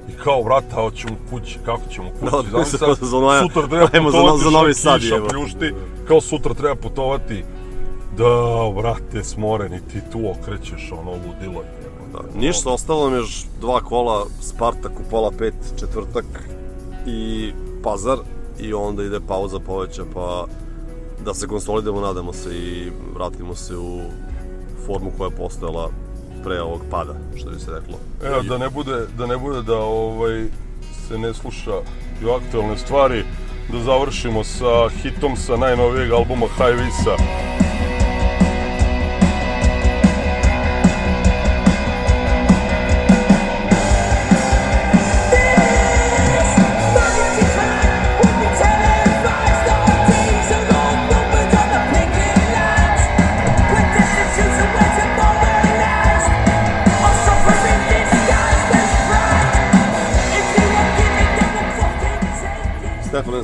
I 0.08 0.12
kao, 0.14 0.42
vrata, 0.42 0.74
hoćemo 0.74 1.16
kući, 1.30 1.58
kako 1.64 1.82
ćemo 1.90 2.10
kući? 2.10 2.50
Da, 2.52 2.62
za- 2.62 2.78
sad, 2.78 2.96
za 3.00 3.16
Noja- 3.16 3.42
sutra 3.42 3.66
treba 3.66 3.88
ajmo 3.92 4.10
za- 4.10 4.18
putovati, 4.18 4.44
za 4.44 4.50
Novi 4.50 4.74
Sad, 4.74 5.00
kiša 5.00 5.16
pljušti, 5.30 5.74
kao 6.08 6.20
sutra 6.20 6.54
treba 6.54 6.74
putovati. 6.74 7.44
Da, 8.16 8.68
vrate, 8.80 9.24
smoreni, 9.24 9.80
ti 9.92 10.00
tu 10.12 10.30
okrećeš 10.30 10.92
ono 10.92 11.10
ludilo. 11.10 11.62
Da, 12.12 12.40
ništa, 12.40 12.70
ostalo 12.70 13.10
nam 13.10 13.18
još 13.18 13.44
dva 13.60 13.80
kola, 13.80 14.26
Spartak 14.40 14.92
u 15.00 15.10
pola 15.10 15.30
pet, 15.38 15.54
četvrtak 15.80 16.24
i 17.06 17.52
Pazar 17.82 18.18
i 18.60 18.74
onda 18.74 19.02
ide 19.02 19.20
pauza 19.28 19.58
poveća 19.60 20.02
pa 20.14 20.46
da 21.24 21.34
se 21.34 21.46
konsolidujemo, 21.46 22.00
nadamo 22.00 22.32
se 22.32 22.50
i 22.54 22.90
vratimo 23.14 23.54
se 23.54 23.76
u 23.76 24.00
formu 24.86 25.10
koja 25.18 25.28
je 25.28 25.36
postojala 25.36 25.90
pre 26.44 26.60
ovog 26.60 26.80
pada, 26.90 27.14
što 27.36 27.50
bi 27.50 27.60
se 27.60 27.70
reklo. 27.70 27.98
Evo, 28.24 28.42
da 28.42 28.58
ne 28.58 28.70
bude, 28.70 29.06
da 29.18 29.26
ne 29.26 29.36
bude 29.36 29.62
da 29.62 29.76
ovaj, 29.76 30.46
se 31.08 31.18
ne 31.18 31.34
sluša 31.34 31.80
i 32.22 32.30
aktualne 32.30 32.76
stvari, 32.78 33.24
da 33.72 33.80
završimo 33.80 34.44
sa 34.44 34.88
hitom 35.02 35.36
sa 35.36 35.56
najnovijeg 35.56 36.12
albuma 36.12 36.46
High 36.46 36.84
Visa. 36.84 37.16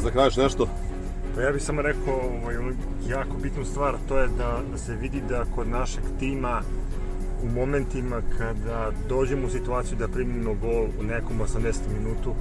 Da 0.02 0.10
kažeš 0.10 0.36
nešto? 0.36 0.68
Pa 1.34 1.40
ja 1.40 1.52
bih 1.52 1.62
samo 1.62 1.82
rekao 1.82 2.14
ovaj, 2.42 2.56
jako 3.08 3.36
bitnu 3.42 3.64
stvar, 3.64 3.94
to 4.08 4.18
je 4.18 4.28
da, 4.28 4.60
da 4.72 4.78
se 4.78 4.94
vidi 4.94 5.22
da 5.28 5.44
kod 5.54 5.68
našeg 5.68 6.04
tima 6.18 6.62
u 7.42 7.48
momentima 7.48 8.22
kada 8.38 8.90
dođemo 9.08 9.46
u 9.46 9.50
situaciju 9.50 9.98
da 9.98 10.08
primimo 10.08 10.54
gol 10.54 10.84
u 11.00 11.02
nekom 11.02 11.40
80 11.40 11.74
minutu, 11.98 12.34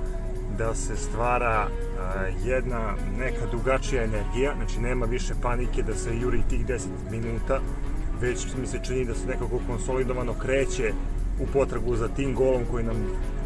da 0.58 0.76
se 0.76 0.96
stvara 0.96 1.68
a, 1.68 2.26
jedna 2.46 2.96
neka 3.18 3.46
drugačija 3.52 4.04
energija, 4.04 4.54
znači 4.56 4.80
nema 4.80 5.06
više 5.06 5.34
panike 5.42 5.84
da 5.84 5.96
se 5.96 6.18
juri 6.18 6.42
tih 6.50 6.66
10 6.66 6.80
minuta, 7.12 7.60
već 8.22 8.46
mi 8.62 8.68
se 8.68 8.80
čini 8.84 9.06
da 9.06 9.16
se 9.16 9.28
nekako 9.28 9.60
konsolidovano 9.68 10.34
kreće 10.34 10.94
u 11.40 11.48
potragu 11.54 11.96
za 11.96 12.08
tim 12.08 12.36
golom 12.36 12.62
koji 12.72 12.84
nam 12.84 12.96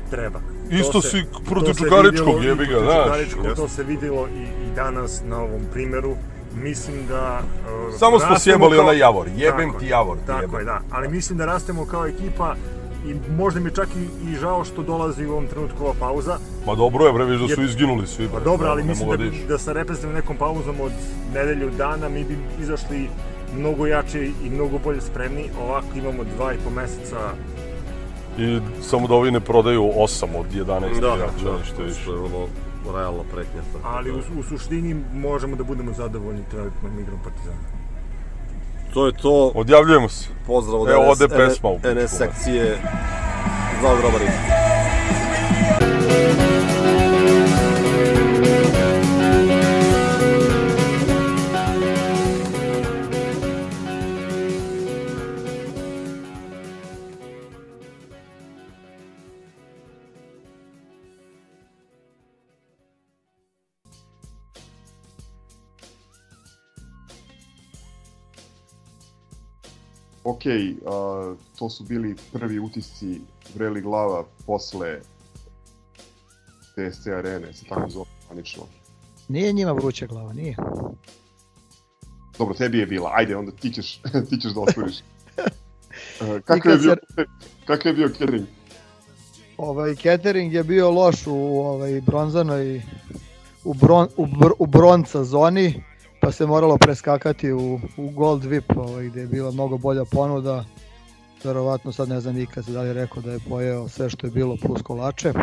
treba. 0.09 0.54
Isto 0.71 0.91
To 0.91 1.01
se- 1.01 1.09
si 1.09 1.23
protiv 1.49 1.73
Čukaričkog, 1.73 2.43
jebi 2.43 2.65
ga, 2.65 2.79
znaš. 2.79 3.55
To 3.55 3.67
se 3.67 3.83
vidjelo 3.83 4.27
i, 4.27 4.41
i 4.41 4.75
danas 4.75 5.21
na 5.23 5.37
ovom 5.37 5.61
primeru. 5.73 6.15
Mislim 6.55 7.07
da... 7.07 7.39
uh, 7.89 7.99
Samo 7.99 8.19
smo 8.19 8.39
sjebali 8.39 8.75
kao- 8.75 8.83
onaj 8.83 8.97
Javor. 8.97 9.27
Jebem 9.27 9.67
Tako 9.67 9.79
ti 9.79 9.87
Javor, 9.87 10.17
Tako 10.27 10.41
jebem. 10.41 10.59
je, 10.59 10.65
da. 10.65 10.81
Ali 10.91 11.07
mislim 11.07 11.37
da 11.37 11.45
rastemo 11.45 11.85
kao 11.85 12.05
ekipa 12.07 12.55
I 13.07 13.15
možda 13.31 13.59
mi 13.59 13.71
čak 13.71 13.87
i, 13.95 14.29
i 14.29 14.35
žao 14.35 14.63
što 14.65 14.83
dolazi 14.83 15.25
u 15.25 15.31
ovom 15.31 15.47
trenutku 15.47 15.83
ova 15.83 15.93
pauza. 15.99 16.37
Ma 16.67 16.75
dobro 16.75 17.05
je, 17.05 17.13
bre, 17.13 17.25
viš 17.25 17.39
da 17.39 17.55
su 17.55 17.61
izginuli 17.63 18.07
svi. 18.07 18.27
Pa 18.33 18.39
dobro, 18.39 18.67
ali 18.67 18.83
mislim 18.83 19.09
da, 19.09 19.17
diš. 19.17 19.35
da 19.47 19.57
sa 19.57 19.71
reprezentativnom 19.73 20.15
nekom 20.15 20.37
pauzom 20.37 20.75
od 20.81 20.91
nedelju 21.33 21.69
dana 21.77 22.09
mi 22.09 22.23
bi 22.23 22.37
izašli 22.61 23.09
mnogo 23.57 23.87
jače 23.87 24.25
i 24.43 24.49
mnogo 24.49 24.79
bolje 24.79 25.01
spremni. 25.01 25.49
Ovako 25.61 25.87
imamo 25.95 26.23
dva 26.35 26.53
i 26.53 26.57
po 26.63 26.69
meseca 26.69 27.17
I 28.37 28.59
samo 28.81 29.07
da 29.07 29.13
ovi 29.13 29.31
ne 29.31 29.39
prodaju 29.39 29.83
8 29.83 30.25
od 30.35 30.45
11 30.53 30.65
Da, 30.79 30.87
igrača, 30.87 31.43
da, 31.43 31.51
više. 31.51 32.01
što 32.01 32.11
je 32.11 32.17
vrlo 32.19 32.47
realno 32.95 33.23
pretnja. 33.33 33.61
tako 33.73 33.87
ali 33.87 34.11
da. 34.11 34.17
u, 34.17 34.39
u 34.39 34.43
suštini 34.43 34.95
možemo 35.13 35.55
da 35.55 35.63
budemo 35.63 35.93
zadovoljni 35.93 36.41
trenutnom 36.51 36.99
igrom 36.99 37.19
Partizana. 37.23 37.57
To 38.93 39.05
je 39.05 39.13
to. 39.13 39.51
Odjavljujemo 39.55 40.09
se. 40.09 40.27
Pozdrav 40.47 40.81
od 40.81 40.89
Evo, 40.89 41.03
NS, 41.03 41.21
ode 41.21 41.35
pesma 41.35 41.69
u 41.69 41.79
NS 41.95 42.11
sekcije. 42.11 42.77
Zdravo 43.79 43.97
grobari. 43.97 44.25
A, 70.85 71.35
to 71.59 71.69
su 71.69 71.83
bili 71.83 72.15
prvi 72.33 72.59
utisci 72.59 73.21
vreli 73.55 73.81
glava 73.81 74.23
posle 74.45 74.99
TSC 76.75 77.07
arene, 77.07 77.53
se 77.53 77.65
tako 77.65 77.89
zove 77.89 78.05
zvanično. 78.25 78.63
Nije 79.27 79.53
njima 79.53 79.71
vruća 79.71 80.05
glava, 80.07 80.33
nije. 80.33 80.55
Dobro, 82.37 82.53
tebi 82.55 82.77
je 82.77 82.85
bila, 82.85 83.11
ajde, 83.13 83.35
onda 83.35 83.51
ti 83.51 83.71
ćeš, 83.71 84.01
ti 84.29 84.37
ćeš 84.41 84.53
da 84.53 84.61
otvoriš. 84.61 84.95
E, 86.21 86.37
I 86.37 86.41
Kako 86.41 86.69
je 86.69 86.77
bio, 86.77 86.95
se- 87.15 87.25
kako 87.65 87.87
je 87.87 87.93
bio 87.93 88.09
catering? 88.09 88.45
Ovaj 89.57 89.95
catering 89.95 90.53
je 90.53 90.63
bio 90.63 90.91
loš 90.91 91.27
u 91.27 91.33
ovaj 91.59 92.01
bronzanoj 92.01 92.81
u, 93.63 93.73
bron, 93.73 94.07
u, 94.17 94.25
br, 94.25 94.51
u 94.59 94.65
bronca 94.65 95.23
zoni, 95.23 95.83
pa 96.25 96.31
se 96.31 96.45
moralo 96.45 96.77
preskakati 96.77 97.51
u, 97.51 97.79
u 97.97 98.09
Gold 98.09 98.43
VIP, 98.43 98.77
ovaj, 98.77 99.05
gde 99.05 99.21
je 99.21 99.27
bila 99.27 99.51
mnogo 99.51 99.77
bolja 99.77 100.05
ponuda. 100.05 100.65
Verovatno 101.43 101.91
sad 101.91 102.09
ne 102.09 102.21
znam 102.21 102.35
nikad 102.35 102.65
da 102.65 102.81
li 102.81 102.93
rekao 102.93 103.21
da 103.21 103.31
je 103.31 103.39
pojeo 103.49 103.87
sve 103.87 104.09
što 104.09 104.27
je 104.27 104.31
bilo 104.31 104.57
plus 104.61 104.81
kolače. 104.81 105.33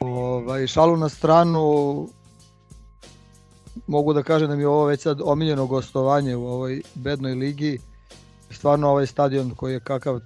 Ovaj, 0.00 0.66
šalu 0.66 0.96
na 0.96 1.08
stranu, 1.08 2.08
mogu 3.86 4.12
da 4.12 4.22
kažem 4.22 4.48
da 4.48 4.56
mi 4.56 4.62
je 4.62 4.68
ovo 4.68 4.84
već 4.84 5.02
sad 5.02 5.20
omiljeno 5.24 5.66
gostovanje 5.66 6.36
u 6.36 6.46
ovoj 6.46 6.82
bednoj 6.94 7.34
ligi. 7.34 7.78
Stvarno 8.50 8.88
ovaj 8.88 9.06
stadion 9.06 9.50
koji 9.50 9.72
je 9.72 9.80
kakav 9.80 10.20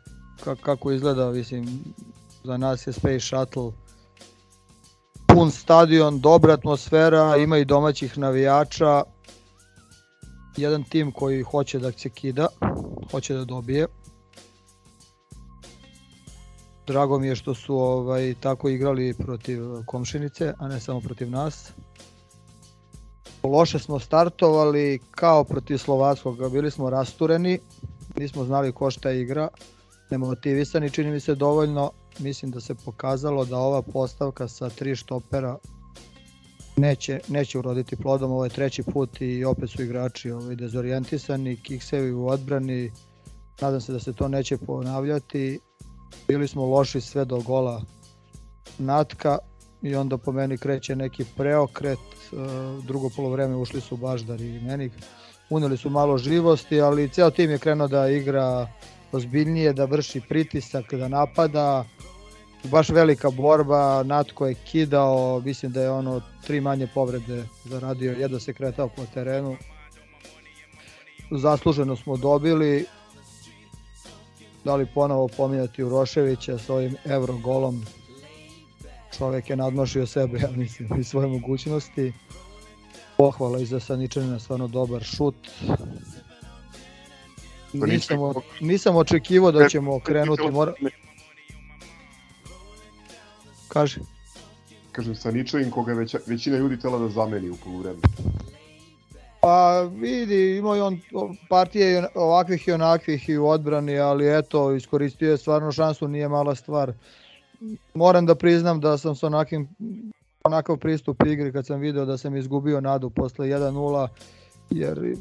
ka- 0.44 0.56
kako 0.60 0.92
izgleda, 0.92 1.30
mislim, 1.30 1.84
za 2.44 2.56
nas 2.56 2.86
je 2.86 2.92
Space 2.92 3.20
Shuttle 3.20 3.72
pun 5.34 5.50
stadion, 5.50 6.20
dobra 6.20 6.52
atmosfera, 6.52 7.36
ima 7.36 7.58
i 7.58 7.64
domaćih 7.64 8.18
navijača, 8.18 9.02
jedan 10.56 10.84
tim 10.84 11.12
koji 11.12 11.42
hoće 11.42 11.78
da 11.78 11.92
se 11.92 12.10
kida, 12.10 12.46
hoće 13.10 13.34
da 13.34 13.44
dobije. 13.44 13.86
Drago 16.86 17.18
mi 17.18 17.26
je 17.26 17.36
što 17.36 17.54
su 17.54 17.76
ovaj 17.76 18.34
tako 18.40 18.68
igrali 18.68 19.14
protiv 19.14 19.62
komšinice, 19.86 20.54
a 20.58 20.68
ne 20.68 20.80
samo 20.80 21.00
protiv 21.00 21.30
nas. 21.30 21.72
Loše 23.42 23.78
smo 23.78 23.98
startovali 23.98 25.00
kao 25.10 25.44
protiv 25.44 25.78
Slovackog, 25.78 26.52
bili 26.52 26.70
smo 26.70 26.90
rastureni, 26.90 27.58
nismo 28.16 28.44
znali 28.44 28.72
ko 28.72 28.90
šta 28.90 29.10
igra, 29.10 29.48
nemotivisani 30.10 30.90
čini 30.90 31.10
mi 31.10 31.20
se 31.20 31.34
dovoljno, 31.34 31.90
mislim 32.18 32.50
da 32.50 32.60
se 32.60 32.74
pokazalo 32.74 33.44
da 33.44 33.58
ova 33.58 33.82
postavka 33.82 34.48
sa 34.48 34.68
tri 34.68 34.96
štopera 34.96 35.58
neće, 36.76 37.20
neće 37.28 37.58
uroditi 37.58 37.96
plodom, 37.96 38.30
ovo 38.30 38.44
je 38.44 38.50
treći 38.50 38.82
put 38.82 39.20
i 39.20 39.44
opet 39.44 39.70
su 39.70 39.82
igrači 39.82 40.30
ovaj, 40.30 40.56
dezorijentisani, 40.56 41.56
kiksevi 41.56 42.12
u 42.12 42.26
odbrani, 42.26 42.92
nadam 43.60 43.80
se 43.80 43.92
da 43.92 44.00
se 44.00 44.12
to 44.12 44.28
neće 44.28 44.56
ponavljati, 44.56 45.60
bili 46.28 46.48
smo 46.48 46.66
loši 46.66 47.00
sve 47.00 47.24
do 47.24 47.40
gola 47.40 47.82
Natka 48.78 49.38
i 49.82 49.94
onda 49.94 50.18
po 50.18 50.32
meni 50.32 50.58
kreće 50.58 50.96
neki 50.96 51.24
preokret, 51.36 51.98
e, 51.98 52.36
drugo 52.86 53.10
polovreme 53.16 53.56
ušli 53.56 53.80
su 53.80 53.96
Baždar 53.96 54.40
i 54.40 54.60
Menik, 54.60 54.92
uneli 55.50 55.76
su 55.76 55.90
malo 55.90 56.18
živosti, 56.18 56.80
ali 56.80 57.08
ceo 57.08 57.30
tim 57.30 57.50
je 57.50 57.58
krenuo 57.58 57.88
da 57.88 58.08
igra 58.08 58.68
ozbiljnije, 59.12 59.72
da 59.72 59.84
vrši 59.84 60.20
pritisak, 60.28 60.94
da 60.94 61.08
napada, 61.08 61.84
baš 62.64 62.88
velika 62.88 63.30
borba, 63.30 64.02
Natko 64.02 64.46
je 64.46 64.54
kidao, 64.54 65.42
mislim 65.44 65.72
da 65.72 65.82
je 65.82 65.90
ono 65.90 66.20
tri 66.46 66.60
manje 66.60 66.86
povrede 66.94 67.44
zaradio, 67.64 68.12
jedno 68.12 68.40
se 68.40 68.52
kretao 68.52 68.88
po 68.88 69.06
terenu. 69.14 69.56
Zasluženo 71.30 71.96
smo 71.96 72.16
dobili, 72.16 72.86
da 74.64 74.76
li 74.76 74.86
ponovo 74.94 75.28
pominjati 75.28 75.84
Uroševića 75.84 76.58
s 76.58 76.70
ovim 76.70 76.96
euro 77.04 77.36
golom, 77.36 77.84
čovek 79.18 79.50
je 79.50 79.56
nadmašio 79.56 80.06
sebe, 80.06 80.38
ja 80.38 80.50
mislim, 80.50 81.00
i 81.00 81.04
svoje 81.04 81.28
mogućnosti. 81.28 82.12
Pohvala 83.16 83.58
i 83.60 83.66
za 83.66 83.80
Saničanina, 83.80 84.38
stvarno 84.38 84.68
dobar 84.68 85.02
šut. 85.02 85.34
Nisam, 87.72 88.20
o- 88.20 88.42
nisam 88.60 88.96
očekivao 88.96 89.52
da 89.52 89.68
ćemo 89.68 90.00
krenuti, 90.00 90.50
mora... 90.50 90.72
Kaže. 93.68 94.00
Kažem, 94.92 95.14
sa 95.14 95.30
Ničevim 95.30 95.70
koga 95.70 95.92
već, 95.92 96.14
većina 96.26 96.56
ljudi 96.56 96.80
tela 96.80 96.98
da 96.98 97.08
zameni 97.08 97.50
u 97.50 97.56
poluvreme. 97.64 97.98
Pa 99.40 99.80
vidi, 99.80 100.56
ima 100.56 100.76
i 100.76 100.80
on 100.80 101.00
partije 101.48 102.08
ovakvih 102.14 102.68
i 102.68 102.72
onakvih 102.72 103.28
i 103.28 103.36
u 103.36 103.48
odbrani, 103.48 103.98
ali 103.98 104.38
eto, 104.38 104.72
iskoristio 104.74 105.30
je 105.30 105.38
stvarno 105.38 105.72
šansu, 105.72 106.08
nije 106.08 106.28
mala 106.28 106.54
stvar. 106.54 106.92
Moram 107.94 108.26
da 108.26 108.34
priznam 108.34 108.80
da 108.80 108.98
sam 108.98 109.16
sa 109.16 109.26
onakim, 109.26 109.68
onakav 110.44 110.76
pristup 110.76 111.22
igri 111.26 111.52
kad 111.52 111.66
sam 111.66 111.80
video 111.80 112.04
da 112.04 112.18
sam 112.18 112.36
izgubio 112.36 112.80
nadu 112.80 113.10
posle 113.10 113.46
1-0, 113.46 114.08
jer 114.70 115.16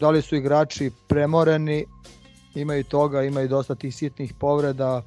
da 0.00 0.10
li 0.10 0.22
su 0.22 0.36
igrači 0.36 0.90
premoreni, 1.08 1.84
ima 2.54 2.76
i 2.76 2.84
toga, 2.84 3.22
ima 3.22 3.42
i 3.42 3.48
dosta 3.48 3.74
tih 3.74 3.96
sitnih 3.96 4.34
povreda, 4.34 5.02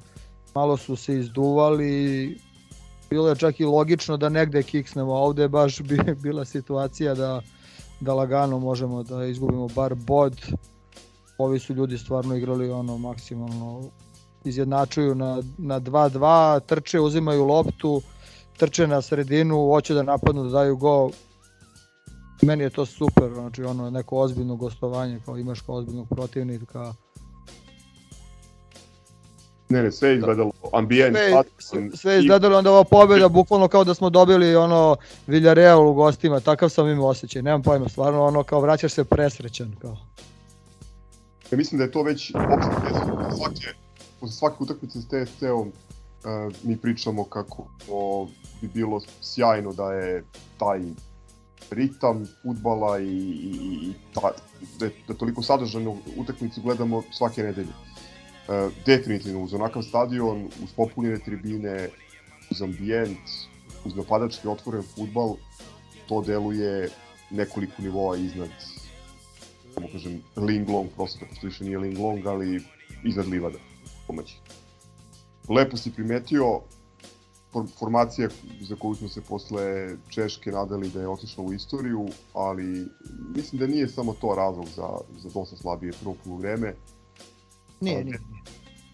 malo 0.54 0.76
su 0.76 0.96
se 0.96 1.18
izduvali, 1.18 2.38
bilo 3.10 3.28
je 3.28 3.36
čak 3.36 3.60
i 3.60 3.64
logično 3.64 4.16
da 4.16 4.28
negde 4.28 4.62
kiksnemo, 4.62 5.12
ovde 5.12 5.42
je 5.42 5.48
baš 5.48 5.80
bi- 5.80 6.14
bila 6.22 6.44
situacija 6.44 7.14
da, 7.14 7.40
da 8.00 8.14
lagano 8.14 8.58
možemo 8.58 9.02
da 9.02 9.24
izgubimo 9.24 9.68
bar 9.68 9.94
bod. 9.94 10.36
Ovi 11.38 11.58
su 11.58 11.74
ljudi 11.74 11.98
stvarno 11.98 12.36
igrali 12.36 12.70
ono 12.70 12.98
maksimalno 12.98 13.90
izjednačuju 14.44 15.14
na, 15.14 15.42
na 15.58 15.80
2-2, 15.80 16.60
trče, 16.60 17.00
uzimaju 17.00 17.44
loptu, 17.44 18.02
trče 18.56 18.86
na 18.86 19.02
sredinu, 19.02 19.56
hoće 19.56 19.94
da 19.94 20.02
napadnu, 20.02 20.44
da 20.44 20.50
daju 20.50 20.76
gol. 20.76 21.10
Meni 22.42 22.64
je 22.64 22.70
to 22.70 22.86
super, 22.86 23.32
znači 23.34 23.62
ono 23.62 23.90
neko 23.90 24.16
ozbiljno 24.16 24.56
gostovanje, 24.56 25.20
kao 25.24 25.38
imaš 25.38 25.60
kao 25.60 25.74
ozbiljnog 25.74 26.08
protivnika. 26.08 26.94
Ne, 29.68 29.82
ne, 29.82 29.92
sve 29.92 30.08
je 30.08 30.16
izgledalo, 30.16 30.52
ambijent, 30.72 31.16
Sve, 31.58 31.90
sve 31.94 32.12
je 32.12 32.20
izgledalo 32.20 32.58
onda 32.58 32.70
ova 32.70 32.84
pobjeda, 32.84 33.28
bukvalno 33.28 33.68
kao 33.68 33.84
da 33.84 33.94
smo 33.94 34.10
dobili 34.10 34.56
ono 34.56 34.96
Villarreal 35.26 35.88
u 35.88 35.94
gostima, 35.94 36.40
takav 36.40 36.68
sam 36.68 36.88
imao 36.88 37.06
osjećaj, 37.06 37.42
nemam 37.42 37.62
pojma, 37.62 37.88
stvarno 37.88 38.24
ono 38.24 38.42
kao 38.42 38.60
vraćaš 38.60 38.92
se 38.92 39.04
presrećan. 39.04 39.76
Kao. 39.80 39.96
Ja 41.50 41.58
mislim 41.58 41.78
da 41.78 41.84
je 41.84 41.90
to 41.90 42.02
već 42.02 42.32
opšte 42.34 42.70
posle 42.80 43.36
svake, 43.36 43.76
posle 44.20 44.36
svake 44.36 44.56
utakmice 44.58 45.00
s 45.00 45.06
TSC-om 45.06 45.68
uh, 45.68 46.54
mi 46.62 46.76
pričamo 46.76 47.24
kako 47.24 47.66
o, 47.90 48.28
bi 48.60 48.68
bilo 48.68 49.00
sjajno 49.20 49.72
da 49.72 49.92
je 49.92 50.24
taj 50.58 50.80
ritam 51.70 52.26
futbala 52.42 53.00
i, 53.00 53.04
i, 53.04 53.52
i 53.82 53.92
ta, 54.14 54.32
da, 54.78 54.88
da 55.08 55.14
toliko 55.14 55.42
sadržajnu 55.42 55.98
utakmicu 56.16 56.62
gledamo 56.62 57.02
svake 57.12 57.42
nedelje. 57.42 57.72
Uh, 58.48 58.72
definitivno 58.86 59.42
uz 59.42 59.54
onakav 59.54 59.82
stadion, 59.82 60.44
uz 60.44 60.72
popunjene 60.76 61.18
tribine, 61.18 61.88
uz 62.50 62.62
ambijent, 62.62 63.18
uz 63.84 63.96
napadački 63.96 64.48
otvoren 64.48 64.82
futbal, 64.82 65.36
to 66.08 66.22
deluje 66.22 66.88
nekoliko 67.30 67.82
nivoa 67.82 68.16
iznad 68.16 68.50
samo 69.74 69.88
kažem 69.92 70.22
Linglong 70.36 70.90
prostora, 70.96 71.26
pošto 71.30 71.46
više 71.46 71.64
nije 71.64 71.78
Linglong, 71.78 72.26
ali 72.26 72.62
iznad 73.04 73.26
Livada. 73.26 73.58
Lepo 75.48 75.76
si 75.76 75.92
primetio, 75.92 76.60
formacija 77.78 78.28
za 78.60 78.76
koju 78.76 78.94
smo 78.94 79.08
se 79.08 79.20
posle 79.20 79.96
Češke 80.08 80.50
nadali 80.50 80.90
da 80.90 81.00
je 81.00 81.08
otišla 81.08 81.44
u 81.44 81.52
istoriju, 81.52 82.08
ali 82.34 82.86
mislim 83.36 83.58
da 83.58 83.66
nije 83.66 83.88
samo 83.88 84.14
to 84.20 84.34
razlog 84.34 84.66
za, 84.76 84.88
za 85.18 85.28
dosta 85.34 85.56
slabije 85.56 85.92
prvo 86.02 86.36
vreme. 86.36 86.74
Nije, 87.80 88.04
nije. 88.04 88.20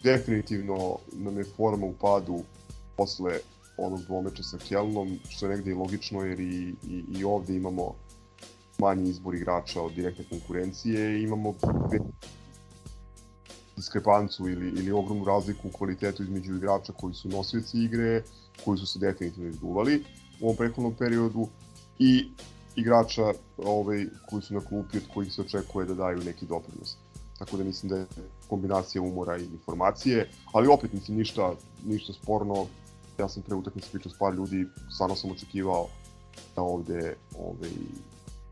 Definitivno 0.02 0.96
nam 1.12 1.38
je 1.38 1.44
forma 1.44 1.86
u 1.86 1.92
padu 1.92 2.38
posle 2.96 3.38
onog 3.78 4.02
dvomeča 4.02 4.42
sa 4.42 4.58
Kelnom, 4.68 5.18
što 5.28 5.46
je 5.46 5.56
negde 5.56 5.70
i 5.70 5.74
logično 5.74 6.22
jer 6.22 6.40
i, 6.40 6.74
i, 6.88 7.04
i 7.18 7.24
ovde 7.24 7.56
imamo 7.56 7.94
manji 8.78 9.10
izbor 9.10 9.34
igrača 9.34 9.82
od 9.82 9.92
direktne 9.92 10.24
konkurencije 10.30 11.18
i 11.18 11.22
imamo 11.22 11.54
diskrepancu 13.76 14.48
ili, 14.48 14.68
ili 14.68 14.92
ogromnu 14.92 15.24
razliku 15.24 15.68
u 15.68 15.70
kvalitetu 15.70 16.22
između 16.22 16.56
igrača 16.56 16.92
koji 16.92 17.14
su 17.14 17.28
nosioci 17.28 17.78
igre, 17.78 18.22
koji 18.64 18.78
su 18.78 18.86
se 18.86 18.98
definitivno 18.98 19.48
izduvali 19.48 20.04
u 20.40 20.44
ovom 20.44 20.56
prethodnom 20.56 20.94
periodu 20.94 21.48
i 21.98 22.28
igrača 22.76 23.32
ovaj, 23.56 24.06
koji 24.30 24.42
su 24.42 24.54
na 24.54 24.60
klupi 24.60 24.98
od 24.98 25.04
kojih 25.14 25.32
se 25.32 25.40
očekuje 25.40 25.86
da 25.86 25.94
daju 25.94 26.24
neki 26.24 26.46
doprinos. 26.46 26.96
Tako 27.38 27.56
da 27.56 27.64
mislim 27.64 27.90
da 27.90 27.96
je 27.96 28.06
kombinacija 28.48 29.02
umora 29.02 29.36
i 29.38 29.44
informacije, 29.44 30.30
ali 30.52 30.68
opet 30.68 30.92
mislim 30.92 31.18
ništa, 31.18 31.54
ništa 31.84 32.12
sporno. 32.12 32.66
Ja 33.18 33.28
sam 33.28 33.42
pre 33.42 33.54
utakmice 33.54 33.88
pričao 33.92 34.12
s 34.12 34.18
par 34.18 34.34
ljudi, 34.34 34.66
stvarno 34.94 35.16
sam 35.16 35.30
očekivao 35.30 35.88
da 36.56 36.62
ovde 36.62 37.16
ovaj, 37.38 37.70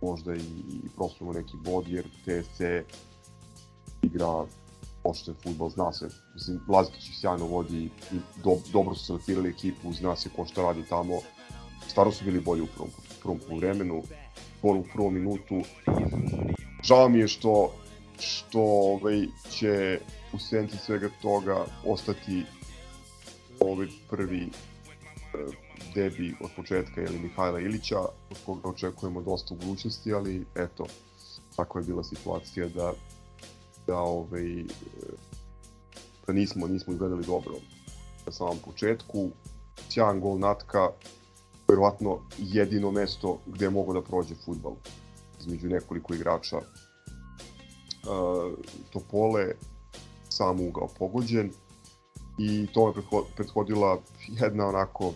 možda 0.03 0.35
i, 0.35 0.39
i 0.39 1.35
neki 1.35 1.57
bod, 1.65 1.89
jer 1.89 2.05
TSC 2.05 2.61
igra 4.03 4.45
pošten 5.05 5.35
futbol, 5.43 5.71
zna 5.71 5.93
se, 5.93 6.09
mislim, 6.35 6.61
Lazetić 6.69 7.09
ih 7.09 7.17
sjajno 7.21 7.47
vodi 7.47 7.85
i 8.13 8.19
do, 8.45 8.57
dobro 8.73 8.95
su 8.95 9.05
selektirali 9.07 9.51
ekipu, 9.51 9.93
zna 9.93 10.17
se 10.17 10.31
ko 10.37 10.47
šta 10.47 10.63
radi 10.63 10.85
tamo, 10.89 11.21
stvarno 11.89 12.13
su 12.13 12.25
bili 12.25 12.41
bolji 12.41 12.63
u 12.63 12.67
prvom, 12.67 12.91
prvom 13.23 13.59
vremenu, 13.59 14.03
gol 14.63 14.79
u 14.79 14.85
prvom 14.93 15.15
minutu. 15.15 15.63
Žao 16.83 17.09
mi 17.09 17.19
je 17.19 17.29
što, 17.29 17.73
što 18.19 18.61
ovaj, 18.61 19.27
će 19.51 20.01
u 20.33 20.39
senci 20.39 20.77
svega 20.77 21.11
toga 21.23 21.65
ostati 21.87 22.43
ovaj 23.61 23.87
prvi 24.11 24.43
eh, 24.43 25.39
debi 25.95 26.35
od 26.41 26.51
početka 26.57 27.03
ili 27.03 27.19
Mihajla 27.19 27.61
Ilića, 27.61 27.99
od 28.31 28.39
koga 28.47 28.69
očekujemo 28.69 29.23
dosta 29.23 29.55
u 29.55 29.57
budućnosti, 29.57 30.13
ali 30.13 30.47
eto, 30.55 30.87
tako 31.57 31.79
je 31.79 31.85
bila 31.85 32.05
situacija 32.05 32.69
da 32.69 32.93
da 33.87 33.99
ovaj 33.99 34.65
da 36.27 36.33
nismo 36.33 36.67
nismo 36.67 36.93
izgledali 36.93 37.25
dobro 37.25 37.55
na 38.27 38.33
samom 38.33 38.59
početku. 38.65 39.31
Sjajan 39.89 40.21
gol 40.21 40.39
Natka, 40.39 40.89
verovatno 41.69 42.19
jedino 42.39 42.91
mesto 42.91 43.39
gde 43.47 43.71
mogu 43.71 43.93
da 43.93 44.03
prođe 44.03 44.35
futbal 44.35 44.75
između 45.41 45.69
nekoliko 45.69 46.15
igrača. 46.15 46.57
Uh, 46.57 46.65
Topole, 48.93 49.55
sam 50.29 50.61
ugao 50.61 50.89
pogođen 50.99 51.53
i 52.39 52.67
to 52.73 52.89
je 52.89 52.95
prethodila 53.37 54.01
jedna 54.29 54.67
onako 54.67 55.13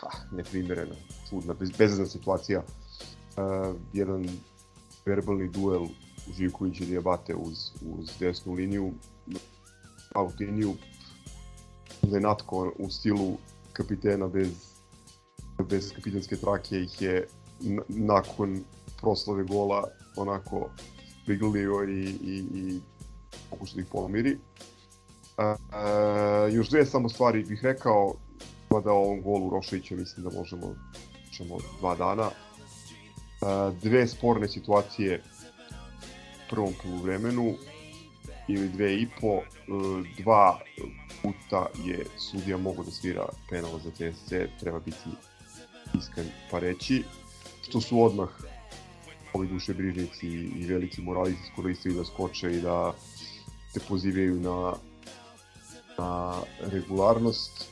ha, 0.00 0.08
neprimerena, 0.32 0.94
čudna, 1.28 1.54
bez, 1.54 1.70
bezazna 1.78 2.06
situacija. 2.06 2.62
Uh, 3.36 3.76
jedan 3.92 4.28
verbalni 5.06 5.48
duel 5.48 5.86
Živković 6.32 6.80
i 6.80 6.86
Diabate 6.86 7.34
uz, 7.34 7.70
uz 7.82 8.10
desnu 8.20 8.52
liniju, 8.52 8.92
out 10.14 10.40
liniju, 10.40 10.74
da 12.02 12.16
je 12.16 12.20
Natko 12.20 12.72
u 12.78 12.90
stilu 12.90 13.36
kapitena 13.72 14.28
bez, 14.28 14.48
bez 15.68 15.92
kapitenske 15.92 16.36
trake 16.36 16.80
ih 16.80 17.02
je 17.02 17.26
nakon 17.88 18.64
proslave 19.00 19.44
gola 19.44 19.84
onako 20.16 20.70
priglio 21.26 21.84
i, 21.84 22.02
i, 22.04 22.44
i 22.54 22.80
pokušao 23.50 23.74
da 23.74 23.80
ih 23.80 23.88
pomiri. 23.92 24.38
A, 25.36 25.56
još 26.52 26.68
dve 26.68 26.86
samo 26.86 27.08
stvari 27.08 27.44
bih 27.44 27.60
rekao, 27.62 28.14
da 28.84 28.92
o 28.92 29.02
ovom 29.02 29.22
golu 29.22 29.50
Roševića 29.50 29.96
mislim 29.96 30.24
da 30.24 30.38
možemo 30.38 30.74
ćemo 31.36 31.58
dva 31.78 31.96
dana. 31.96 32.30
A, 33.42 33.72
dve 33.82 34.08
sporne 34.08 34.48
situacije 34.48 35.22
prvom 36.54 36.74
poluvremenu 36.82 37.54
ili 38.48 38.68
dve 38.68 38.94
i 38.94 39.08
po, 39.20 39.34
e, 39.36 39.42
dva 40.22 40.58
puta 41.22 41.66
je 41.84 42.04
sudija 42.18 42.56
mogo 42.56 42.84
da 42.84 42.90
svira 42.90 43.26
penal 43.50 43.78
za 43.78 43.90
TSC, 43.90 44.32
treba 44.60 44.78
biti 44.78 45.10
iskren 45.98 46.26
pa 46.50 46.58
reći, 46.58 47.02
što 47.62 47.80
su 47.80 48.02
odmah 48.02 48.28
ovi 49.32 49.48
dušebrižnici 49.48 50.26
i 50.28 50.66
veliki 50.68 51.02
moralisti 51.02 51.42
iskoristili 51.44 51.94
da 51.94 52.04
skoče 52.04 52.52
i 52.52 52.60
da 52.60 52.94
se 53.72 53.80
pozivaju 53.88 54.40
na, 54.40 54.74
na 55.98 56.34
regularnost 56.60 57.68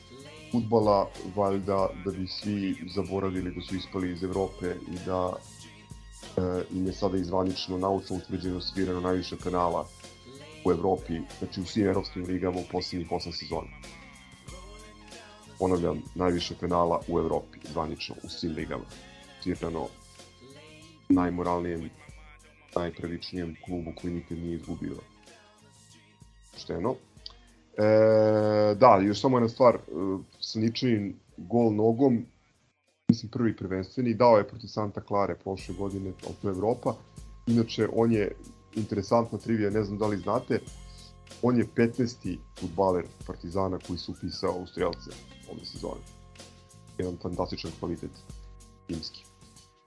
futbala, 0.52 1.08
valjda 1.36 1.88
da 2.04 2.10
bi 2.10 2.26
svi 2.26 2.76
zaboravili 2.94 3.54
da 3.54 3.60
su 3.60 3.76
ispali 3.76 4.12
iz 4.12 4.22
Evrope 4.22 4.74
i 4.92 5.06
da 5.06 5.32
im 6.70 6.86
je 6.86 6.92
sada 6.92 7.16
izvanično 7.16 7.78
naučno 7.78 8.16
utvrđeno 8.16 8.60
svirano 8.60 9.00
najviše 9.00 9.36
penala 9.44 9.86
u 10.64 10.70
Evropi, 10.70 11.20
znači 11.38 11.60
u 11.60 11.64
svim 11.64 11.86
evropskim 11.86 12.24
ligama 12.24 12.58
u 12.60 12.64
poslednjih 12.72 13.10
8 13.10 13.32
sezona. 13.32 13.68
Ponavljam, 15.58 16.02
najviše 16.14 16.54
penala 16.60 17.00
u 17.08 17.18
Evropi, 17.18 17.58
zvanično, 17.72 18.14
u 18.24 18.28
svim 18.28 18.52
ligama. 18.52 18.84
Svirano 19.42 19.86
najmoralnijem, 21.08 21.90
najpravičnijem 22.76 23.56
klubu 23.64 23.92
koji 24.00 24.14
nikad 24.14 24.38
nije 24.38 24.56
izgubio. 24.56 24.96
Šteno. 26.56 26.94
E, 27.76 28.74
da, 28.74 29.00
još 29.02 29.20
samo 29.20 29.38
jedna 29.38 29.48
stvar, 29.48 29.74
e, 29.74 29.80
sa 30.40 30.58
ničim 30.58 31.16
gol 31.36 31.74
nogom, 31.74 32.26
mislim 33.12 33.30
prvi 33.30 33.56
prvenstveni, 33.56 34.14
dao 34.14 34.36
je 34.36 34.48
protiv 34.48 34.68
Santa 34.68 35.00
Clara 35.08 35.34
prošle 35.34 35.74
godine 35.74 36.12
oko 36.30 36.48
Evropa. 36.48 36.94
Inače, 37.46 37.88
on 37.92 38.12
je 38.12 38.36
interesantna 38.74 39.38
trivija, 39.38 39.70
ne 39.70 39.84
znam 39.84 39.98
da 39.98 40.06
li 40.06 40.16
znate, 40.16 40.60
on 41.42 41.58
je 41.58 41.66
15. 41.76 42.38
futbaler 42.60 43.04
Partizana 43.26 43.78
koji 43.86 43.98
se 43.98 44.10
upisao 44.10 44.54
u 44.62 44.66
strelce 44.66 45.10
ove 45.50 45.64
sezone. 45.64 46.00
Jedan 46.98 47.16
fantastičan 47.22 47.70
kvalitet 47.80 48.10
timski. 48.86 49.24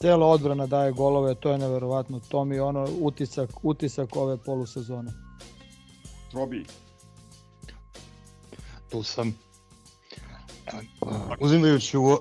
Cela 0.01 0.27
odbrana 0.27 0.67
daje 0.67 0.91
golove, 0.91 1.35
to 1.35 1.51
je 1.51 1.57
neverovatno. 1.57 2.19
To 2.19 2.45
mi 2.45 2.55
je 2.55 2.61
ono 2.61 2.87
utisak, 3.01 3.49
utisak 3.63 4.15
ove 4.15 4.37
polusezone. 4.37 5.11
Trobi. 6.31 6.65
Tu 8.89 9.03
sam. 9.03 9.35
Uzimajući 11.39 11.97
u 11.97 12.17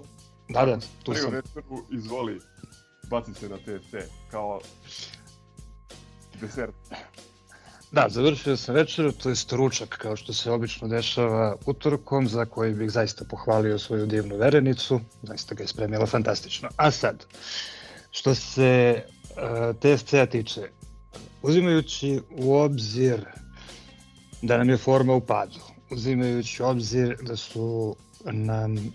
Da, 0.48 0.64
da, 0.66 0.78
tu 1.02 1.14
sam. 1.14 1.32
Večeru, 1.32 1.84
izvoli, 1.90 2.40
baci 3.10 3.34
se 3.34 3.48
na 3.48 3.56
TSC, 3.56 3.94
kao 4.30 4.60
desert. 6.40 6.74
Da, 7.92 8.06
završio 8.08 8.56
sam 8.56 8.74
večeru, 8.74 9.12
to 9.12 9.28
je 9.28 9.34
ručak, 9.52 9.88
kao 9.88 10.16
što 10.16 10.32
se 10.32 10.50
obično 10.50 10.88
dešava 10.88 11.56
utorkom, 11.66 12.28
za 12.28 12.44
koji 12.44 12.74
bih 12.74 12.90
zaista 12.90 13.24
pohvalio 13.24 13.78
svoju 13.78 14.06
divnu 14.06 14.36
verenicu, 14.36 15.00
zaista 15.22 15.54
ga 15.54 15.62
je 15.62 15.68
spremila 15.68 16.06
fantastično. 16.06 16.68
A 16.76 16.90
sad, 16.90 17.24
što 18.10 18.34
se 18.34 19.02
uh, 19.04 19.76
TSC-a 19.76 20.26
tiče, 20.26 20.70
uzimajući 21.42 22.20
u 22.30 22.54
obzir 22.54 23.24
da 24.42 24.58
nam 24.58 24.70
je 24.70 24.76
forma 24.76 25.14
u 25.14 25.20
padu, 25.20 25.60
uzimajući 25.90 26.62
u 26.62 26.66
obzir 26.66 27.16
da 27.22 27.36
su 27.36 27.96
nam 28.24 28.94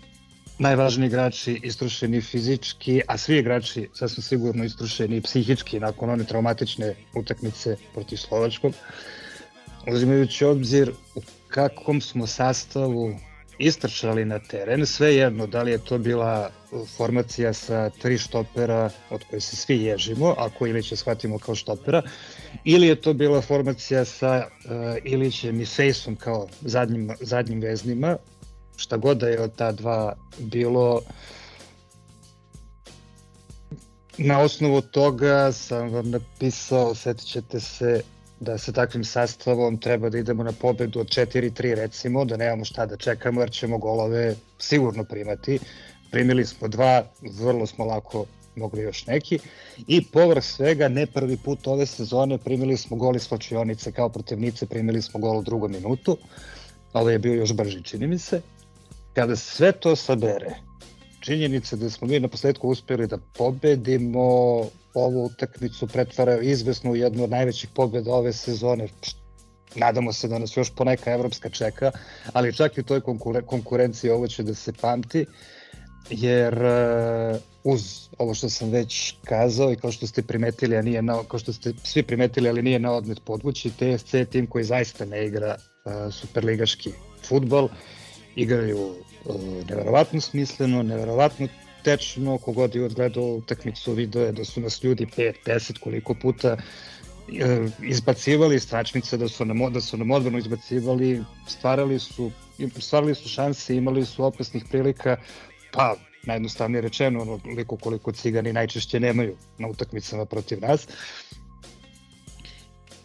najvažniji 0.60 1.06
igrači 1.06 1.60
istrošeni 1.62 2.20
fizički, 2.20 3.00
a 3.06 3.16
svi 3.18 3.38
igrači 3.38 3.88
sasvim 3.94 4.22
sigurno 4.22 4.64
istrošeni 4.64 5.20
psihički 5.20 5.80
nakon 5.80 6.10
one 6.10 6.24
traumatične 6.24 6.94
utakmice 7.14 7.76
protiv 7.94 8.16
Slovačkog. 8.16 8.72
Uzimajući 9.92 10.44
obzir 10.44 10.92
u 11.14 11.22
kakvom 11.48 12.00
smo 12.00 12.26
sastavu 12.26 13.14
istrčali 13.58 14.24
na 14.24 14.38
teren, 14.38 14.86
sve 14.86 15.14
jedno, 15.16 15.46
da 15.46 15.62
li 15.62 15.70
je 15.70 15.78
to 15.78 15.98
bila 15.98 16.50
formacija 16.96 17.52
sa 17.52 17.90
tri 17.90 18.18
štopera 18.18 18.90
od 19.10 19.24
koje 19.30 19.40
se 19.40 19.56
svi 19.56 19.82
ježimo, 19.82 20.34
ako 20.38 20.66
Ilića 20.66 20.96
shvatimo 20.96 21.38
kao 21.38 21.54
štopera, 21.54 22.02
ili 22.64 22.86
je 22.86 23.00
to 23.00 23.12
bila 23.12 23.40
formacija 23.40 24.04
sa 24.04 24.46
uh, 24.46 24.70
Ilićem 25.04 25.60
i 25.60 25.66
Fejsom 25.66 26.16
kao 26.16 26.48
zadnjim, 26.60 27.10
zadnjim 27.20 27.60
veznima, 27.60 28.16
šta 28.80 28.96
god 28.96 29.18
da 29.18 29.28
je 29.28 29.40
od 29.40 29.54
ta 29.56 29.72
dva 29.72 30.16
bilo, 30.38 31.02
na 34.18 34.40
osnovu 34.40 34.80
toga 34.80 35.52
sam 35.52 35.88
vam 35.88 36.10
napisao, 36.10 36.94
setit 36.94 37.26
ćete 37.26 37.60
se, 37.60 38.02
da 38.40 38.58
sa 38.58 38.72
takvim 38.72 39.04
sastavom 39.04 39.76
treba 39.78 40.08
da 40.10 40.18
idemo 40.18 40.42
na 40.44 40.52
pobedu 40.52 41.00
od 41.00 41.06
4-3 41.06 41.74
recimo, 41.74 42.24
da 42.24 42.36
nemamo 42.36 42.64
šta 42.64 42.86
da 42.86 42.96
čekamo 42.96 43.40
jer 43.40 43.50
ćemo 43.50 43.78
golove 43.78 44.34
sigurno 44.58 45.04
primati. 45.04 45.58
Primili 46.10 46.46
smo 46.46 46.68
dva, 46.68 47.04
vrlo 47.40 47.66
smo 47.66 47.84
lako 47.84 48.24
mogli 48.56 48.82
još 48.82 49.06
neki. 49.06 49.38
I 49.86 50.04
povrh 50.04 50.44
svega, 50.44 50.88
ne 50.88 51.06
prvi 51.06 51.36
put 51.36 51.66
ove 51.66 51.86
sezone 51.86 52.38
primili 52.38 52.76
smo 52.76 52.96
gol 52.96 53.16
iz 53.16 53.22
slačionice 53.22 53.92
kao 53.92 54.08
protivnice, 54.08 54.66
primili 54.66 55.02
smo 55.02 55.20
gol 55.20 55.38
u 55.38 55.42
drugom 55.42 55.72
minutu. 55.72 56.16
Ovo 56.92 57.10
je 57.10 57.18
bio 57.18 57.34
još 57.34 57.52
brži, 57.52 57.82
čini 57.82 58.06
mi 58.06 58.18
se. 58.18 58.40
Kada 59.14 59.36
sve 59.36 59.72
to 59.72 59.96
sabere, 59.96 60.54
činjenica 61.20 61.76
da 61.76 61.90
smo 61.90 62.08
mi 62.08 62.20
na 62.20 62.28
posledku 62.28 62.68
uspeli 62.68 63.06
da 63.06 63.18
pobedimo 63.18 64.20
ovu 64.94 65.24
utakmicu 65.24 65.86
pretvara 65.86 66.40
izvesno 66.40 66.90
u 66.90 66.96
jednu 66.96 67.24
od 67.24 67.30
najvećih 67.30 67.70
pobjeda 67.74 68.12
ove 68.12 68.32
sezone. 68.32 68.88
Nadamo 69.74 70.12
se 70.12 70.28
da 70.28 70.38
nas 70.38 70.56
još 70.56 70.74
poneka 70.74 71.12
evropska 71.12 71.48
čeka, 71.48 71.90
ali 72.32 72.52
čak 72.52 72.78
i 72.78 72.82
toj 72.82 73.00
konkurenciji 73.46 74.10
ovo 74.10 74.28
će 74.28 74.42
da 74.42 74.54
se 74.54 74.72
pamti, 74.72 75.26
jer 76.10 76.54
uh, 76.54 77.40
uz 77.64 78.08
ovo 78.18 78.34
što 78.34 78.48
sam 78.48 78.70
već 78.70 79.14
kazao 79.24 79.72
i 79.72 79.76
kao 79.76 79.92
što 79.92 80.06
ste 80.06 80.22
primetili, 80.22 80.76
a 80.76 80.82
nije 80.82 81.02
na, 81.02 81.22
kao 81.28 81.38
što 81.38 81.52
ste 81.52 81.72
svi 81.84 82.02
primetili, 82.02 82.48
ali 82.48 82.62
nije 82.62 82.78
na 82.78 82.92
odmet 82.92 83.20
podvući, 83.24 83.70
TSC 83.70 84.14
je 84.14 84.24
tim 84.24 84.46
koji 84.46 84.64
zaista 84.64 85.04
ne 85.04 85.26
igra 85.26 85.56
uh, 85.56 86.14
superligaški 86.14 86.92
futbol, 87.28 87.68
igraju 88.36 88.94
uh, 89.24 89.36
neverovatno 89.68 90.20
smisleno, 90.20 90.82
neverovatno 90.82 91.48
tečno, 91.82 92.38
kogod 92.38 92.74
je 92.74 92.84
odgledao 92.84 93.24
utakmicu 93.24 93.92
video 93.92 94.22
je 94.22 94.32
da 94.32 94.44
su 94.44 94.60
nas 94.60 94.84
ljudi 94.84 95.06
5, 95.06 95.34
10 95.46 95.78
koliko 95.78 96.14
puta 96.14 96.56
e, 97.28 97.66
izbacivali 97.82 98.56
iz 98.56 98.68
tračnice, 98.68 99.16
da 99.16 99.28
su 99.28 99.44
nam, 99.44 99.72
da 99.72 99.80
su 99.80 99.96
nam 99.96 100.10
odvrno 100.10 100.38
izbacivali, 100.38 101.24
stvarali 101.48 101.98
su, 101.98 102.30
stvarali 102.78 103.14
su 103.14 103.28
šanse, 103.28 103.76
imali 103.76 104.04
su 104.04 104.24
opasnih 104.24 104.64
prilika, 104.70 105.16
pa 105.72 105.96
najjednostavnije 106.26 106.80
rečeno, 106.80 107.22
onoliko 107.22 107.76
koliko 107.76 108.12
cigani 108.12 108.52
najčešće 108.52 109.00
nemaju 109.00 109.36
na 109.58 109.68
utakmicama 109.68 110.24
protiv 110.24 110.60
nas. 110.60 110.86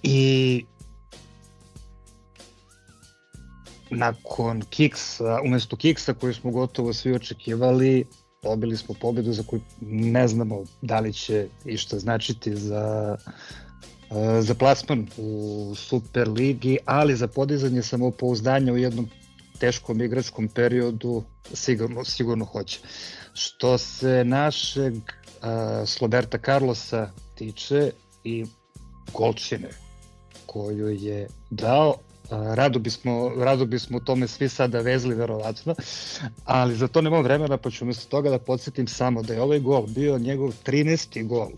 I 0.04 0.66
nakon 3.90 4.62
kiksa, 4.70 5.40
umesto 5.46 5.76
kiksa 5.76 6.14
koji 6.14 6.34
smo 6.34 6.52
gotovo 6.52 6.94
svi 6.94 7.14
očekivali, 7.14 8.06
dobili 8.44 8.78
smo 8.78 8.96
pobedu 9.02 9.34
za 9.34 9.44
koju 9.44 9.62
ne 9.82 10.28
znamo 10.28 10.64
da 10.82 11.00
li 11.00 11.14
će 11.14 11.48
išta 11.66 12.00
značiti 12.00 12.56
za 12.56 13.18
e, 14.12 14.42
za 14.42 14.56
plasman 14.56 15.08
u 15.18 15.74
Super 15.76 16.30
ligi, 16.30 16.78
ali 16.86 17.16
za 17.16 17.28
podizanje 17.28 17.82
samopouzdanja 17.82 18.74
u 18.74 18.78
jednom 18.78 19.10
teškom 19.60 20.02
igračkom 20.02 20.48
periodu 20.48 21.24
sigurno, 21.54 22.04
sigurno 22.04 22.46
hoće. 22.46 22.80
Što 23.34 23.78
se 23.78 24.24
našeg 24.26 24.94
uh, 24.94 25.88
Sloberta 25.88 26.38
Carlosa 26.38 27.12
tiče 27.36 27.92
i 28.24 28.46
golčine 29.14 29.70
koju 30.46 30.90
je 30.90 31.28
dao, 31.50 31.96
Rado 32.30 32.80
bismo, 32.80 33.32
rado 33.38 33.66
bismo 33.66 34.00
tome 34.00 34.28
svi 34.28 34.50
sada 34.50 34.80
vezli 34.82 35.16
verovatno, 35.16 35.76
ali 36.46 36.76
za 36.76 36.88
to 36.88 37.02
nemam 37.02 37.24
vremena 37.24 37.58
pa 37.58 37.70
ću 37.70 37.86
umesto 37.86 38.10
toga 38.10 38.30
da 38.30 38.40
podsjetim 38.40 38.88
samo 38.88 39.22
da 39.22 39.34
je 39.34 39.42
ovaj 39.42 39.60
gol 39.60 39.88
bio 39.88 40.18
njegov 40.18 40.54
13. 40.66 41.28
gol 41.28 41.50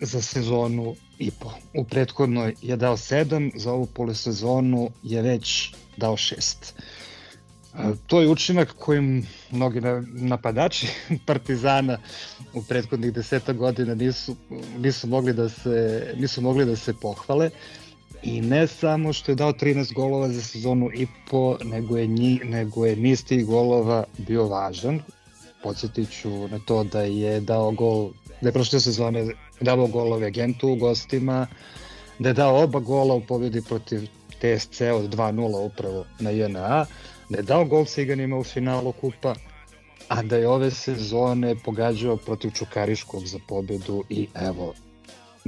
za 0.00 0.22
sezonu 0.22 0.94
i 1.18 1.30
po. 1.30 1.52
U 1.74 1.84
prethodnoj 1.84 2.54
je 2.62 2.76
dao 2.76 2.96
7, 2.96 3.58
za 3.58 3.72
ovu 3.72 3.86
polosezonu 3.86 4.90
je 5.02 5.22
već 5.22 5.74
dao 5.96 6.16
6. 6.16 6.72
To 8.06 8.20
je 8.20 8.28
učinak 8.28 8.74
kojim 8.78 9.26
mnogi 9.50 9.80
napadači 10.06 10.88
Partizana 11.26 11.98
u 12.54 12.62
prethodnih 12.62 13.12
deseta 13.12 13.52
godina 13.52 13.94
nisu, 13.94 14.36
nisu 14.78 15.06
mogli 15.06 15.32
da 15.32 15.48
se 15.48 16.06
nisu 16.16 16.40
mogli 16.40 16.64
da 16.64 16.76
se 16.76 16.94
pohvale. 16.94 17.50
I 18.22 18.40
ne 18.40 18.66
samo 18.66 19.12
što 19.12 19.32
je 19.32 19.36
dao 19.36 19.52
13 19.52 19.94
golova 19.94 20.28
za 20.28 20.42
sezonu 20.42 20.90
i 20.94 21.06
po, 21.30 21.56
nego 21.64 21.98
je, 21.98 22.06
nji, 22.06 22.40
nego 22.44 22.86
je 22.86 22.96
niz 22.96 23.24
tih 23.24 23.46
golova 23.46 24.04
bio 24.18 24.46
važan. 24.48 25.00
Podsjetit 25.62 26.10
ću 26.20 26.48
na 26.48 26.58
to 26.66 26.84
da 26.84 27.02
je 27.02 27.40
dao 27.40 27.70
gol, 27.70 28.10
da 28.40 28.48
je 28.48 28.52
prošle 28.52 28.80
sezone 28.80 29.26
dao 29.60 29.86
golove 29.86 30.26
agentu 30.26 30.68
u 30.68 30.76
gostima, 30.76 31.46
da 32.18 32.28
je 32.28 32.32
dao 32.32 32.62
oba 32.62 32.80
gola 32.80 33.14
u 33.14 33.20
pobjedi 33.20 33.62
protiv 33.62 34.08
TSC 34.38 34.80
od 34.80 35.14
2-0 35.14 35.66
upravo 35.66 36.04
na 36.20 36.30
JNA, 36.30 36.86
da 37.28 37.36
je 37.38 37.42
dao 37.42 37.64
gol 37.64 37.84
Ciganima 37.84 38.38
u 38.38 38.44
finalu 38.44 38.92
kupa, 38.92 39.34
a 40.08 40.22
da 40.22 40.36
je 40.36 40.48
ove 40.48 40.70
sezone 40.70 41.54
pogađao 41.64 42.16
protiv 42.16 42.50
Čukariškog 42.50 43.26
za 43.26 43.38
pobedu 43.48 44.04
i 44.08 44.28
evo, 44.34 44.74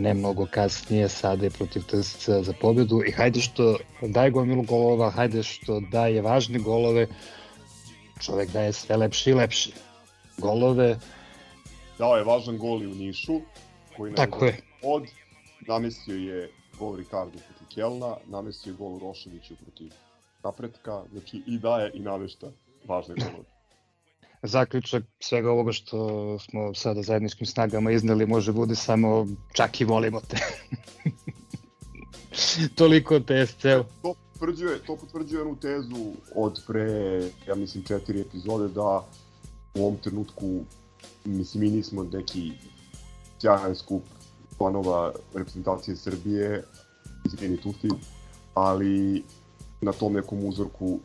ne 0.00 0.14
mnogo 0.14 0.46
kasnije, 0.46 1.08
sada 1.08 1.44
je 1.44 1.50
protiv 1.50 1.82
TSC 1.82 2.28
za 2.42 2.52
pobedu 2.60 3.02
i 3.06 3.12
hajde 3.12 3.40
što 3.40 3.76
daje 4.02 4.30
gomilu 4.30 4.62
golova, 4.62 5.10
hajde 5.10 5.42
što 5.42 5.80
daje 5.80 6.22
važne 6.22 6.58
golove, 6.58 7.06
čovek 8.20 8.50
daje 8.50 8.72
sve 8.72 8.96
lepše 8.96 9.30
i 9.30 9.34
lepše. 9.34 9.70
Golove... 10.38 10.98
Dao 11.98 12.16
je 12.16 12.24
važan 12.24 12.58
gol 12.58 12.82
i 12.82 12.86
u 12.86 12.94
Nišu, 12.94 13.40
koji 13.96 14.14
Tako 14.14 14.44
je. 14.44 14.56
od, 14.82 15.04
namestio 15.68 16.16
je 16.16 16.50
gol 16.78 16.96
Ricardo 16.96 17.38
protiv 17.38 17.74
Kelna, 17.74 18.16
namestio 18.26 18.70
je 18.70 18.76
gol 18.76 18.98
Roševiću 18.98 19.56
protiv 19.56 19.92
Napretka, 20.42 21.02
znači 21.12 21.42
i 21.46 21.58
daje 21.58 21.90
i 21.94 22.00
navešta 22.00 22.46
važne 22.88 23.14
golove 23.14 23.59
zaključak 24.42 25.04
svega 25.20 25.50
ovoga 25.50 25.72
što 25.72 26.38
smo 26.38 26.74
sada 26.74 27.02
zajedničkim 27.02 27.46
snagama 27.46 27.90
izneli 27.90 28.26
može 28.26 28.52
bude 28.52 28.74
samo 28.74 29.26
čak 29.52 29.80
i 29.80 29.84
volimo 29.84 30.20
te. 30.20 30.36
Toliko 32.74 33.16
o 33.16 33.20
TSC-u. 33.20 33.84
To 34.02 34.14
potvrđuje, 34.32 34.78
to 34.86 34.96
potvrđuje 34.96 35.40
jednu 35.40 35.56
tezu 35.56 36.12
od 36.34 36.62
pre, 36.66 37.20
ja 37.48 37.54
mislim, 37.54 37.84
četiri 37.84 38.20
epizode 38.20 38.68
da 38.68 39.04
u 39.74 39.82
ovom 39.82 39.96
trenutku, 39.96 40.64
mislim, 41.24 41.64
mi 41.64 41.70
nismo 41.70 42.04
neki 42.12 42.52
sjajan 43.40 43.74
skup 43.74 44.02
planova 44.58 45.12
reprezentacije 45.34 45.96
Srbije, 45.96 46.64
izvini 47.26 47.56
Tufi, 47.56 47.88
ali 48.54 49.24
na 49.80 49.92
tom 49.92 50.12
nekom 50.12 50.44
uzorku 50.44 51.00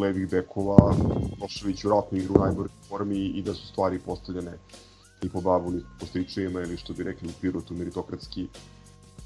levih 0.00 0.30
bekova, 0.30 0.94
Nošević 1.40 1.84
u 1.84 1.90
ratnu 1.90 2.18
igru 2.18 2.34
u 2.34 2.44
najboljoj 2.44 2.68
formi 2.88 3.18
i 3.18 3.42
da 3.42 3.54
su 3.54 3.66
stvari 3.66 3.98
postavljene 3.98 4.58
i 5.22 5.28
po 5.28 5.40
babu 5.40 5.70
ni 5.70 5.80
po 6.00 6.06
stričajima 6.06 6.60
ili 6.60 6.76
što 6.76 6.92
bi 6.92 7.02
rekli 7.02 7.28
u 7.28 7.32
Pirotu 7.40 7.74
meritokratski 7.74 8.48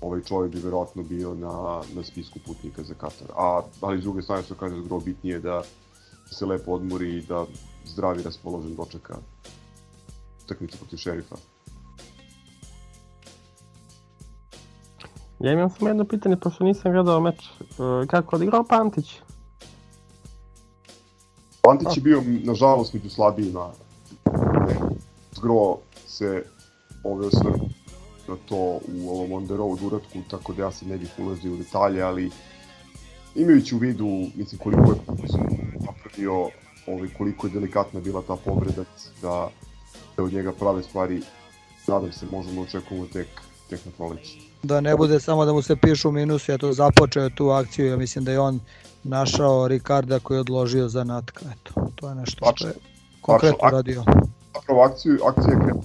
ovaj 0.01 0.21
čovjek 0.23 0.53
bi 0.55 0.61
verovatno 0.61 1.03
bio 1.03 1.35
na, 1.35 1.83
na 1.95 2.03
spisku 2.03 2.39
putnika 2.47 2.83
za 2.83 2.95
Katar. 2.95 3.29
A, 3.37 3.63
ali 3.81 4.01
s 4.01 4.03
druge 4.03 4.23
strane 4.23 4.43
što 4.43 4.55
kaže 4.55 4.83
zgro 4.83 5.01
bitnije 5.01 5.41
da 5.41 5.63
se 6.31 6.47
lepo 6.47 6.73
odmori 6.73 7.17
i 7.17 7.23
da 7.23 7.47
zdravi 7.85 8.23
raspoložen 8.23 8.75
dočeka 8.75 9.17
utakmicu 10.45 10.79
protiv 10.79 10.97
šerifa. 10.97 11.37
Ja 15.41 15.53
imam 15.53 15.71
samo 15.71 15.89
jedno 15.89 16.05
pitanje, 16.05 16.37
pošto 16.37 16.65
nisam 16.65 16.93
gledao 16.93 17.21
meč. 17.21 17.45
E, 17.45 18.07
kako 18.07 18.37
odigrao 18.37 18.65
Pantić? 18.65 19.21
Pantić 21.63 21.97
je 21.97 22.01
bio, 22.01 22.23
nažalost, 22.45 22.95
među 22.95 23.11
slabijima. 23.11 23.71
Zgro 25.37 25.77
se 26.07 26.45
ove 27.05 27.27
osvrnu 27.27 27.69
na 28.29 28.37
to 28.49 28.81
u 28.95 29.11
ovom 29.11 29.33
on 29.33 29.47
the 29.47 29.57
road 29.57 29.83
uratku, 29.83 30.19
tako 30.31 30.53
da 30.53 30.63
ja 30.63 30.71
se 30.71 30.87
ne 30.87 30.99
bih 30.99 31.11
ulazio 31.19 31.53
u 31.53 31.57
detalje, 31.57 32.03
ali 32.03 32.31
imajući 33.35 33.75
u 33.75 33.79
vidu, 33.79 34.07
mislim, 34.35 34.59
koliko 34.59 34.93
je 34.93 34.99
napravio, 35.81 36.49
ovaj, 36.87 37.09
koliko 37.19 37.47
je 37.47 37.53
delikatna 37.53 38.01
bila 38.01 38.23
ta 38.23 38.37
povreda, 38.37 38.85
da, 39.23 39.49
da 40.17 40.23
od 40.23 40.33
njega 40.33 40.53
prave 40.53 40.83
stvari, 40.83 41.23
nadam 41.89 42.13
se, 42.13 42.27
možemo 42.33 42.63
očekujemo 42.63 43.07
tek, 43.13 43.29
tek 43.71 43.85
na 43.85 43.93
proleći. 43.97 44.51
Da 44.63 44.81
ne 44.81 44.97
bude 44.97 45.21
samo 45.21 45.45
da 45.45 45.53
mu 45.53 45.63
se 45.63 45.77
pišu 45.77 46.11
minusi, 46.11 46.51
ja 46.51 46.59
to 46.59 46.73
započeo 46.73 47.31
tu 47.31 47.49
akciju, 47.49 47.87
ja 47.87 47.97
mislim 47.97 48.25
da 48.25 48.33
je 48.33 48.41
on 48.41 48.61
našao 49.05 49.69
Ricarda 49.69 50.19
koji 50.19 50.37
je 50.37 50.41
odložio 50.41 50.89
za 50.89 51.05
natka. 51.05 51.45
Eto, 51.53 51.89
to 51.95 52.09
je 52.09 52.15
nešto 52.15 52.53
što 52.55 52.67
je 52.67 52.75
konkretno 53.21 53.59
Pačno, 53.61 53.77
radio. 53.77 54.05
Zapravo 54.55 54.83
akciju, 54.83 55.19
akcija 55.27 55.53
je 55.53 55.61
krenula 55.61 55.85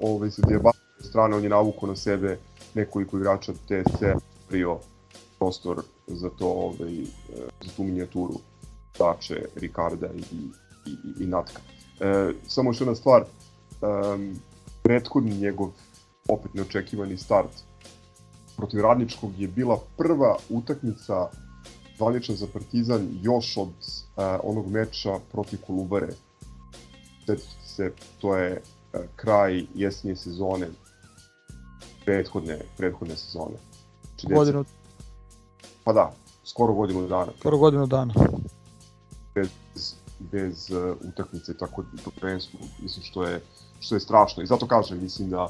ovaj, 0.00 0.30
sa 0.30 0.42
Diabate 0.48 0.78
strane, 1.00 1.36
on 1.36 1.42
je 1.42 1.48
navukao 1.48 1.88
na 1.88 1.96
sebe 1.96 2.38
nekoliko 2.74 3.16
igrača 3.16 3.52
TSC 3.52 4.02
prio 4.48 4.78
prostor 5.38 5.82
za 6.06 6.30
to, 6.38 6.48
ovaj, 6.48 7.04
za 7.60 7.70
tu 7.76 7.82
minijaturu 7.82 8.34
Dače, 8.98 9.44
Ricarda 9.56 10.06
i, 10.06 10.18
i, 10.18 10.50
i, 10.86 11.24
i 11.24 11.26
Natka. 11.26 11.60
E, 12.00 12.32
samo 12.46 12.70
još 12.70 12.80
jedna 12.80 12.94
stvar, 12.94 13.24
um, 13.80 14.40
prethodni 14.82 15.36
njegov 15.36 15.70
opet 16.28 16.54
neočekivani 16.54 17.16
start 17.16 17.50
protiv 18.60 18.80
Radničkog 18.80 19.30
je 19.38 19.48
bila 19.48 19.78
prva 19.96 20.36
utakmica 20.48 21.28
zvanična 22.00 22.34
za 22.34 22.46
Partizan 22.52 23.08
još 23.22 23.56
od 23.56 23.68
uh, 23.68 24.24
onog 24.42 24.66
meča 24.70 25.18
protiv 25.32 25.58
Kolubare. 25.66 26.08
Sjetite 27.26 27.66
se, 27.66 27.92
to 28.18 28.36
je 28.36 28.62
uh, 28.62 29.00
kraj 29.16 29.66
jesnije 29.74 30.16
sezone, 30.16 30.68
prethodne, 32.04 32.58
prethodne 32.76 33.16
sezone. 33.16 33.56
Znači, 34.08 34.34
Godinu, 34.34 34.64
Pa 35.84 35.92
da, 35.92 36.12
skoro 36.44 36.72
godinu 36.72 37.08
dana. 37.08 37.32
skoro 37.38 37.58
godinu 37.58 37.86
dana. 37.86 38.14
bez, 39.34 39.48
bez 40.18 40.70
uh, 40.70 40.96
utakmice 41.08 41.56
tako 41.56 41.84
to 42.04 42.10
prvenstvo 42.20 42.60
mislim 42.82 43.04
što 43.04 43.24
je 43.24 43.40
što 43.80 43.94
je 43.94 44.00
strašno 44.00 44.42
i 44.42 44.46
zato 44.46 44.66
kažem 44.66 45.02
mislim 45.02 45.30
da 45.30 45.48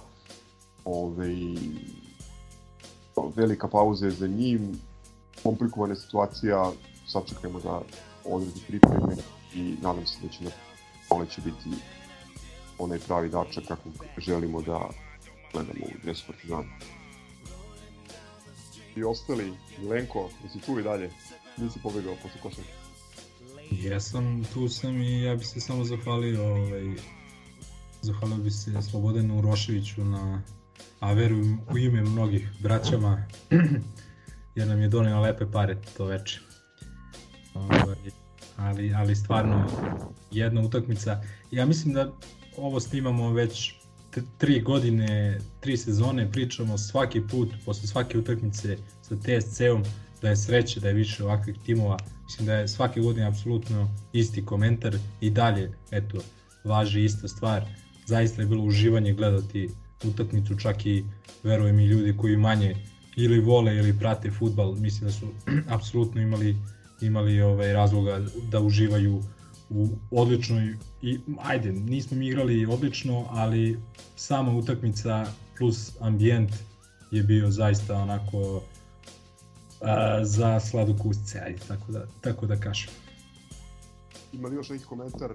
ovaj 0.84 1.36
velika 3.36 3.68
pauza 3.68 4.06
je 4.06 4.12
za 4.12 4.26
njim 4.26 4.80
komplikovana 5.42 5.94
situacija 5.94 6.72
sačekajmo 7.08 7.60
da 7.60 7.80
odredi 8.24 8.60
pripreme 8.68 9.16
i 9.54 9.74
nadam 9.82 10.06
se 10.06 10.18
da 10.22 10.28
će 10.28 10.44
na 10.44 10.50
proleće 11.08 11.40
biti 11.40 11.76
onaj 12.78 12.98
pravi 12.98 13.28
dačak 13.28 13.64
kako 13.68 13.90
želimo 14.18 14.62
da 14.62 14.88
gledamo 15.52 15.84
u 15.84 16.02
dresu 16.02 16.24
Partizana. 16.26 16.68
I 18.96 19.04
ostali, 19.04 19.52
Milenko, 19.78 20.30
jesi 20.44 20.60
tu 20.66 20.78
i 20.78 20.82
dalje? 20.82 21.10
Nisi 21.56 21.80
pobegao 21.82 22.14
posle 22.22 22.40
košarke? 22.42 22.72
Jesam, 23.70 24.44
tu 24.54 24.68
sam 24.68 25.02
i 25.02 25.22
ja 25.22 25.36
bi 25.36 25.44
se 25.44 25.60
samo 25.60 25.84
zahvalio, 25.84 26.44
ovaj, 26.44 26.94
zahvalio 28.02 28.36
bi 28.36 28.50
se 28.50 28.82
Slobodanu 28.90 29.38
Uroševiću 29.38 30.04
na, 30.04 30.42
a 31.00 31.12
verujem 31.12 31.60
u 31.72 31.78
ime 31.78 32.02
mnogih 32.02 32.48
braćama, 32.60 33.26
jer 34.54 34.68
nam 34.68 34.80
je 34.80 34.88
donio 34.88 35.20
lepe 35.20 35.46
pare 35.52 35.76
to 35.96 36.04
veče. 36.04 36.40
Ovaj, 37.54 37.96
ali, 38.56 38.94
ali 38.94 39.16
stvarno 39.16 39.66
jedna 40.30 40.60
utakmica, 40.60 41.22
ja 41.50 41.66
mislim 41.66 41.94
da 41.94 42.12
ovo 42.56 42.80
snimamo 42.80 43.32
već 43.32 43.74
tri 44.38 44.60
godine, 44.60 45.38
tri 45.60 45.76
sezone, 45.76 46.32
pričamo 46.32 46.78
svaki 46.78 47.22
put, 47.30 47.48
posle 47.64 47.88
svake 47.88 48.18
utakmice 48.18 48.76
sa 49.02 49.16
TSC-om, 49.16 49.84
da 50.22 50.28
je 50.28 50.36
sreće 50.36 50.80
da 50.80 50.88
je 50.88 50.94
više 50.94 51.24
ovakvih 51.24 51.56
timova. 51.66 51.96
Mislim 52.24 52.46
da 52.46 52.54
je 52.54 52.68
svake 52.68 53.00
godine 53.00 53.26
apsolutno 53.26 53.88
isti 54.12 54.44
komentar 54.46 54.96
i 55.20 55.30
dalje, 55.30 55.72
eto, 55.90 56.18
važi 56.64 57.04
ista 57.04 57.28
stvar. 57.28 57.64
Zaista 58.06 58.42
je 58.42 58.48
bilo 58.48 58.64
uživanje 58.64 59.12
gledati 59.12 59.70
utakmicu, 60.04 60.58
čak 60.58 60.86
i 60.86 61.04
verujem 61.42 61.80
i 61.80 61.86
ljudi 61.86 62.16
koji 62.16 62.36
manje 62.36 62.76
ili 63.16 63.40
vole 63.40 63.76
ili 63.76 63.98
prate 63.98 64.30
futbal, 64.30 64.74
mislim 64.74 65.04
da 65.04 65.12
su 65.12 65.26
apsolutno 65.76 66.20
imali 66.20 66.56
imali 67.00 67.40
ovaj 67.40 67.72
razloga 67.72 68.20
da 68.50 68.60
uživaju 68.60 69.22
u 69.70 69.88
odličnoj 70.10 70.76
i 71.02 71.20
ajde, 71.42 71.72
nismo 71.72 72.16
mi 72.16 72.26
igrali 72.26 72.66
odlično, 72.66 73.26
ali 73.30 73.78
sama 74.16 74.52
utakmica 74.52 75.26
plus 75.58 75.92
ambijent 76.00 76.50
je 77.10 77.22
bio 77.22 77.50
zaista 77.50 77.96
onako 77.96 78.62
a, 79.80 80.24
za 80.24 80.60
sladokusce, 80.60 81.40
ajde, 81.46 81.58
tako 81.68 81.92
da, 81.92 82.06
tako 82.20 82.46
da 82.46 82.56
kažem. 82.56 82.90
Ima 84.32 84.48
li 84.48 84.56
još 84.56 84.68
neki 84.68 84.84
komentar 84.84 85.32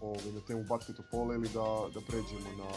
ovaj, 0.00 0.32
na 0.34 0.40
temu 0.40 0.64
basketu 0.64 1.02
pola 1.10 1.34
ili 1.34 1.48
da, 1.54 1.66
da 1.94 2.00
pređemo 2.00 2.50
na 2.58 2.70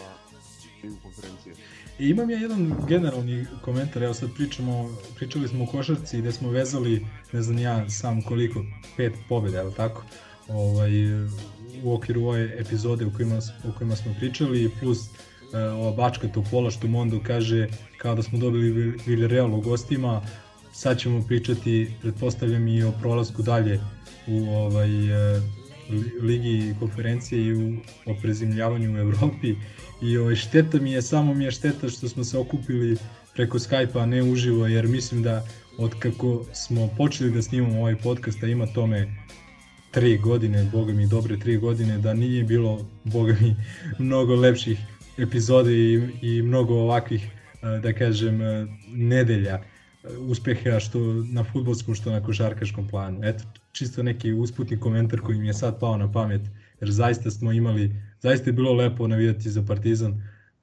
ligu 0.84 0.96
konferencije? 1.04 1.56
I 2.00 2.10
imam 2.10 2.30
ja 2.30 2.40
jedan 2.40 2.76
generalni 2.88 3.46
komentar, 3.62 4.04
evo 4.04 4.14
sad 4.14 4.30
pričamo, 4.36 4.98
pričali 5.16 5.48
smo 5.48 5.64
o 5.64 5.68
košarci 5.68 6.18
gde 6.18 6.32
smo 6.32 6.50
vezali, 6.50 7.06
ne 7.32 7.42
znam 7.42 7.58
ja 7.58 7.90
sam 7.90 8.22
koliko, 8.22 8.64
pet 8.98 9.14
pobjeda, 9.30 9.60
je 9.60 9.74
tako? 9.74 10.04
Ovaj, 10.48 10.92
u 11.84 11.94
okviru 11.94 12.26
ove 12.26 12.56
epizode 12.60 13.06
u 13.06 13.14
kojima, 13.14 13.40
o 13.70 13.78
kojima 13.78 13.96
smo 13.96 14.16
pričali, 14.20 14.72
plus 14.80 15.00
e, 15.54 15.58
ova 15.60 15.92
bačka 15.92 16.28
Topola 16.28 16.72
što 16.72 16.88
Mondo 16.88 17.20
kaže 17.28 17.68
kao 17.98 18.16
da 18.16 18.24
smo 18.24 18.40
dobili 18.40 18.98
Villarreal 19.06 19.54
u 19.54 19.62
gostima, 19.62 20.22
sad 20.74 21.00
ćemo 21.00 21.24
pričati, 21.28 21.94
pretpostavljam 22.02 22.68
i 22.68 22.84
o 22.84 22.92
prolasku 22.92 23.42
dalje 23.42 23.80
u 24.28 24.50
ovaj, 24.50 24.90
e, 24.90 25.40
li- 25.40 25.63
ligi 26.22 26.50
i 26.50 26.76
konferencije 26.80 27.46
i 27.46 27.54
u, 27.54 27.74
o 28.06 28.16
prezimljavanju 28.22 28.94
u 28.94 28.98
Evropi 28.98 29.56
i 30.02 30.18
ovaj, 30.18 30.36
šteta 30.36 30.80
mi 30.80 30.92
je, 30.92 31.02
samo 31.02 31.34
mi 31.34 31.44
je 31.44 31.52
šteta 31.52 31.90
što 31.90 32.10
smo 32.10 32.24
se 32.24 32.38
okupili 32.38 32.98
preko 33.34 33.60
Skype-a, 33.60 34.06
ne 34.06 34.24
uživo, 34.24 34.68
jer 34.68 34.88
mislim 34.88 35.24
da 35.24 35.46
od 35.78 36.00
kako 36.00 36.46
smo 36.54 36.90
počeli 36.98 37.32
da 37.32 37.42
snimamo 37.42 37.80
ovaj 37.80 37.96
podcast, 37.96 38.44
a 38.44 38.48
ima 38.48 38.66
tome 38.66 39.16
tri 39.92 40.18
godine, 40.18 40.70
boga 40.72 40.94
mi 40.94 41.08
dobre 41.08 41.40
tri 41.40 41.58
godine, 41.58 41.98
da 41.98 42.14
nije 42.14 42.44
bilo, 42.44 42.86
boga 43.04 43.36
mi, 43.42 43.56
mnogo 44.06 44.36
lepših 44.36 44.80
epizode 45.18 45.74
i, 45.74 46.02
i 46.22 46.42
mnogo 46.42 46.74
ovakvih, 46.74 47.28
da 47.82 47.94
kažem, 47.94 48.40
nedelja 48.88 49.54
eh, 49.54 50.18
uspeha 50.18 50.80
što 50.80 51.00
na 51.32 51.44
futbolskom, 51.44 51.96
što 51.96 52.12
na 52.12 52.24
košarkaškom 52.24 52.88
planu. 52.88 53.20
Eto, 53.24 53.44
čisto 53.74 54.04
neki 54.04 54.34
usputni 54.34 54.80
komentar 54.80 55.22
koji 55.22 55.38
mi 55.38 55.48
je 55.48 55.54
sad 55.54 55.80
pao 55.80 55.98
na 55.98 56.12
pamet, 56.12 56.42
jer 56.80 56.92
zaista 56.92 57.32
smo 57.32 57.52
imali, 57.52 57.96
zaista 58.22 58.50
je 58.50 58.54
bilo 58.54 58.74
lepo 58.74 59.08
navijati 59.08 59.50
za 59.50 59.62
Partizan 59.68 60.22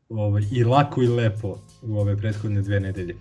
ovaj, 0.09 0.43
i 0.53 0.65
lako 0.65 1.03
i 1.03 1.09
lepo 1.09 1.59
u 1.83 1.99
ove 1.99 2.17
prethodne 2.17 2.63
dve 2.63 2.81
nedelje. 2.81 3.17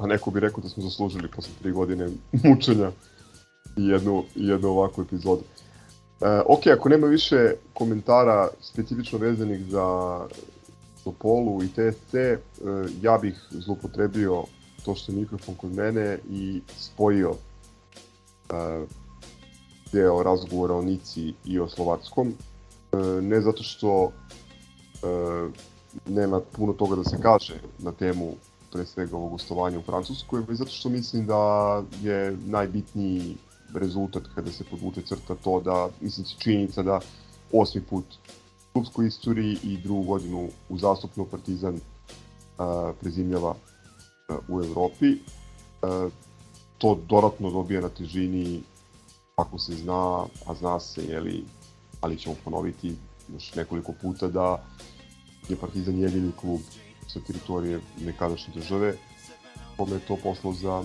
A 0.00 0.06
neko 0.06 0.30
bi 0.30 0.40
rekao 0.40 0.62
da 0.62 0.68
smo 0.68 0.82
zaslužili 0.82 1.28
posle 1.28 1.52
tri 1.62 1.72
godine 1.72 2.08
mučenja 2.44 2.90
i 3.76 3.86
jednu, 3.86 4.24
jednu 4.34 4.68
ovakvu 4.68 5.02
epizodu. 5.02 5.42
E, 6.20 6.40
ok, 6.46 6.66
ako 6.66 6.88
nema 6.88 7.06
više 7.06 7.52
komentara 7.74 8.48
specifično 8.60 9.18
vezanih 9.18 9.66
za 9.66 10.18
Topolu 11.04 11.62
i 11.62 11.68
TSC, 11.68 12.14
e, 12.14 12.38
ja 13.02 13.18
bih 13.18 13.34
zlopotrebio 13.50 14.44
to 14.84 14.94
što 14.94 15.12
je 15.12 15.18
mikrofon 15.18 15.54
kod 15.54 15.72
mene 15.72 16.18
i 16.30 16.62
spojio 16.78 17.34
e, 18.50 18.84
deo 19.92 20.22
razgovora 20.22 20.74
o 20.74 20.82
Nici 20.82 21.34
i 21.44 21.60
o 21.60 21.68
Slovackom. 21.68 22.28
E, 22.28 22.96
ne 23.22 23.40
zato 23.40 23.62
što 23.62 24.12
e, 24.12 25.50
nema 26.06 26.40
puno 26.40 26.72
toga 26.72 26.96
da 26.96 27.04
se 27.04 27.16
kaže 27.22 27.54
na 27.78 27.92
temu 27.92 28.34
pre 28.72 28.86
svega 28.86 29.16
ovog 29.16 29.30
gostovanja 29.30 29.78
u 29.78 29.82
Francuskoj, 29.82 30.42
već 30.48 30.58
zato 30.58 30.70
što 30.70 30.88
mislim 30.88 31.26
da 31.26 31.82
je 32.02 32.36
najbitniji 32.46 33.36
rezultat 33.74 34.22
kada 34.34 34.50
se 34.52 34.64
podvuče 34.64 35.02
crta 35.02 35.34
to 35.34 35.60
da, 35.60 35.88
mislim, 36.00 36.26
činjenica 36.38 36.82
da 36.82 37.00
osmi 37.52 37.82
put 37.82 38.04
u 38.04 38.72
klubskoj 38.72 39.06
istoriji 39.06 39.58
i 39.62 39.78
drugu 39.78 40.02
godinu 40.02 40.48
uzastopno 40.68 41.24
Partizan 41.24 41.80
a, 42.58 42.92
prezimljava 43.00 43.54
u 44.48 44.60
Evropi. 44.60 45.18
A, 45.82 46.08
to 46.78 46.98
dodatno 47.08 47.50
dobija 47.50 47.80
na 47.80 47.88
težini 47.88 48.62
ako 49.36 49.58
se 49.58 49.74
zna, 49.74 50.26
a 50.46 50.54
zna 50.54 50.80
se, 50.80 51.04
jeli, 51.04 51.44
ali 52.00 52.18
ćemo 52.18 52.34
ponoviti 52.44 52.96
još 53.32 53.54
nekoliko 53.54 53.92
puta 54.02 54.28
da 54.28 54.64
je 55.48 55.56
Partizan 55.56 55.98
jedini 55.98 56.32
klub 56.40 56.60
sa 57.08 57.20
teritorije 57.20 57.80
nekadašnje 58.00 58.54
države, 58.54 58.96
kome 59.76 59.92
je 59.92 60.06
to 60.06 60.16
poslao 60.22 60.52
za, 60.52 60.84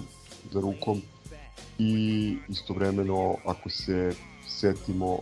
za 0.52 0.62
rukom 0.62 1.02
i 1.80 2.38
istovremeno 2.50 3.36
ako 3.46 3.70
se 3.70 4.16
setimo 4.48 5.20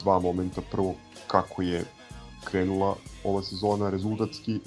dva 0.00 0.20
momenta, 0.20 0.60
prvo 0.70 0.94
kako 1.26 1.62
je 1.62 1.84
krenula 2.44 2.96
ova 3.24 3.42
sezona 3.42 3.90
rezultatski 3.90 4.60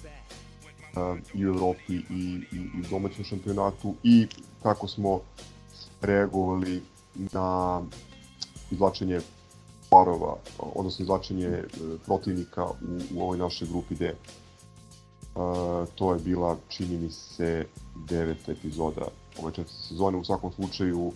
i 1.34 1.46
u 1.46 1.50
Evropi 1.50 1.94
i, 1.94 2.02
i, 2.10 2.42
i 2.54 2.80
u 2.80 2.90
domaćem 2.90 3.24
šampionatu 3.24 3.96
i 4.04 4.28
kako 4.64 4.88
smo 4.88 5.20
reagovali 6.02 6.82
na 7.16 7.82
izvlačenje 8.72 9.20
parova, 9.90 10.36
odnosno 10.60 11.04
izvlačenje 11.04 11.46
e, 11.46 11.68
protivnika 12.06 12.66
u, 12.66 12.76
u 13.16 13.22
ovoj 13.22 13.38
našoj 13.38 13.68
grupi 13.68 13.96
D. 13.96 14.16
Uh, 15.36 15.88
to 15.96 16.14
je 16.14 16.20
bila, 16.20 16.58
čini 16.70 16.98
mi 16.98 17.12
se, 17.12 17.66
deveta 18.10 18.52
epizoda 18.52 19.08
ove 19.40 19.54
četvrte 19.54 19.80
sezone. 19.88 20.18
U 20.18 20.24
svakom 20.24 20.52
slučaju, 20.52 21.00
uh, 21.08 21.14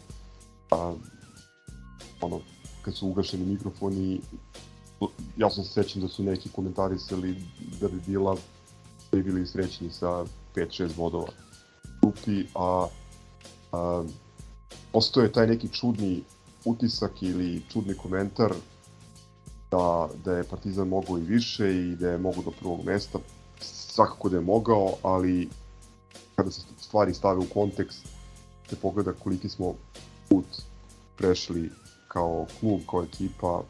ono, 2.22 2.40
kad 2.82 2.96
su 2.96 3.08
ugašeni 3.08 3.46
mikrofoni, 3.46 4.22
ja 5.38 5.50
sam 5.50 5.64
se 5.64 5.74
sećam 5.74 6.02
da 6.02 6.08
su 6.08 6.24
neki 6.24 6.50
komentarisali 6.50 7.36
da 7.82 7.88
bi 7.88 8.02
bila 8.08 8.36
da 9.12 9.18
bi 9.18 9.24
bili 9.24 9.48
srećni 9.48 9.90
sa 9.90 10.26
5-6 10.56 10.96
bodova 10.96 11.28
grupi, 12.02 12.46
a, 12.56 12.88
a 13.72 14.04
postoje 14.92 15.32
taj 15.32 15.48
neki 15.48 15.68
čudni 15.68 16.24
utisak 16.66 17.22
ili 17.22 17.62
čudni 17.72 17.94
komentar 17.94 18.54
da, 19.72 20.10
da 20.26 20.38
je 20.38 20.44
Partizan 20.44 20.88
mogao 20.88 21.18
i 21.18 21.22
više 21.22 21.76
i 21.76 21.96
da 21.96 22.10
je 22.10 22.18
mogao 22.18 22.44
do 22.44 22.52
prvog 22.52 22.86
mesta. 22.86 23.20
svakako 23.62 24.30
da 24.30 24.38
je 24.38 24.42
mogao, 24.42 24.94
ali 25.04 25.50
kada 26.36 26.52
se 26.52 26.62
stvari 26.80 27.14
stave 27.14 27.40
u 27.40 27.46
kontekst, 27.54 28.08
se 28.70 28.76
pogleda 28.76 29.14
koliki 29.14 29.50
smo 29.50 29.74
put 30.30 30.46
prešli 31.18 31.70
kao 32.08 32.46
klub, 32.60 32.80
kao 32.90 33.04
ekipa 33.04 33.64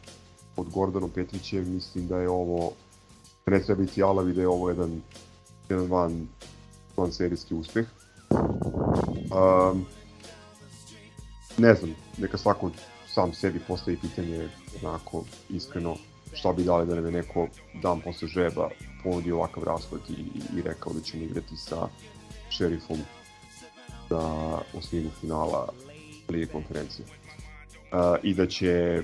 pod 0.56 0.70
Gordanom 0.70 1.10
Petrićem, 1.10 1.74
mislim 1.74 2.08
da 2.08 2.18
je 2.18 2.30
ovo, 2.30 2.72
da 3.46 3.52
ne 3.52 3.64
treba 3.64 3.82
biti 3.82 4.04
alavi, 4.04 4.34
da 4.34 4.42
je 4.42 4.48
ovo 4.48 4.70
jedan, 4.70 5.02
jedan 5.70 5.88
van, 5.88 6.28
van 6.98 7.12
serijski 7.12 7.54
uspeh. 7.54 7.86
Um, 8.32 9.86
ne 11.58 11.74
znam, 11.74 11.96
neka 12.18 12.38
svako 12.38 12.72
sam 13.08 13.34
sebi 13.34 13.60
postavi 13.68 13.98
pitanje 14.02 14.50
onako 14.84 15.24
iskreno 15.50 15.96
šta 16.34 16.54
bi 16.54 16.64
dali 16.64 16.88
da 16.88 16.96
nam 16.96 17.06
je 17.06 17.12
neko 17.12 17.48
dan 17.82 18.02
posle 18.02 18.28
žeba 18.28 18.70
ponudio 19.04 19.36
ovakav 19.38 19.64
raspad 19.64 20.00
i, 20.10 20.14
i, 20.14 20.60
i 20.60 20.62
rekao 20.62 20.94
da 20.94 21.02
ćemo 21.02 21.24
igrati 21.24 21.58
sa 21.58 21.88
šerifom 22.50 22.98
za 24.10 24.22
osminu 24.74 25.10
finala 25.22 25.70
Lige 26.30 26.46
konferencije. 26.46 27.06
Uh, 27.06 28.18
I 28.24 28.34
da 28.34 28.48
će 28.48 29.04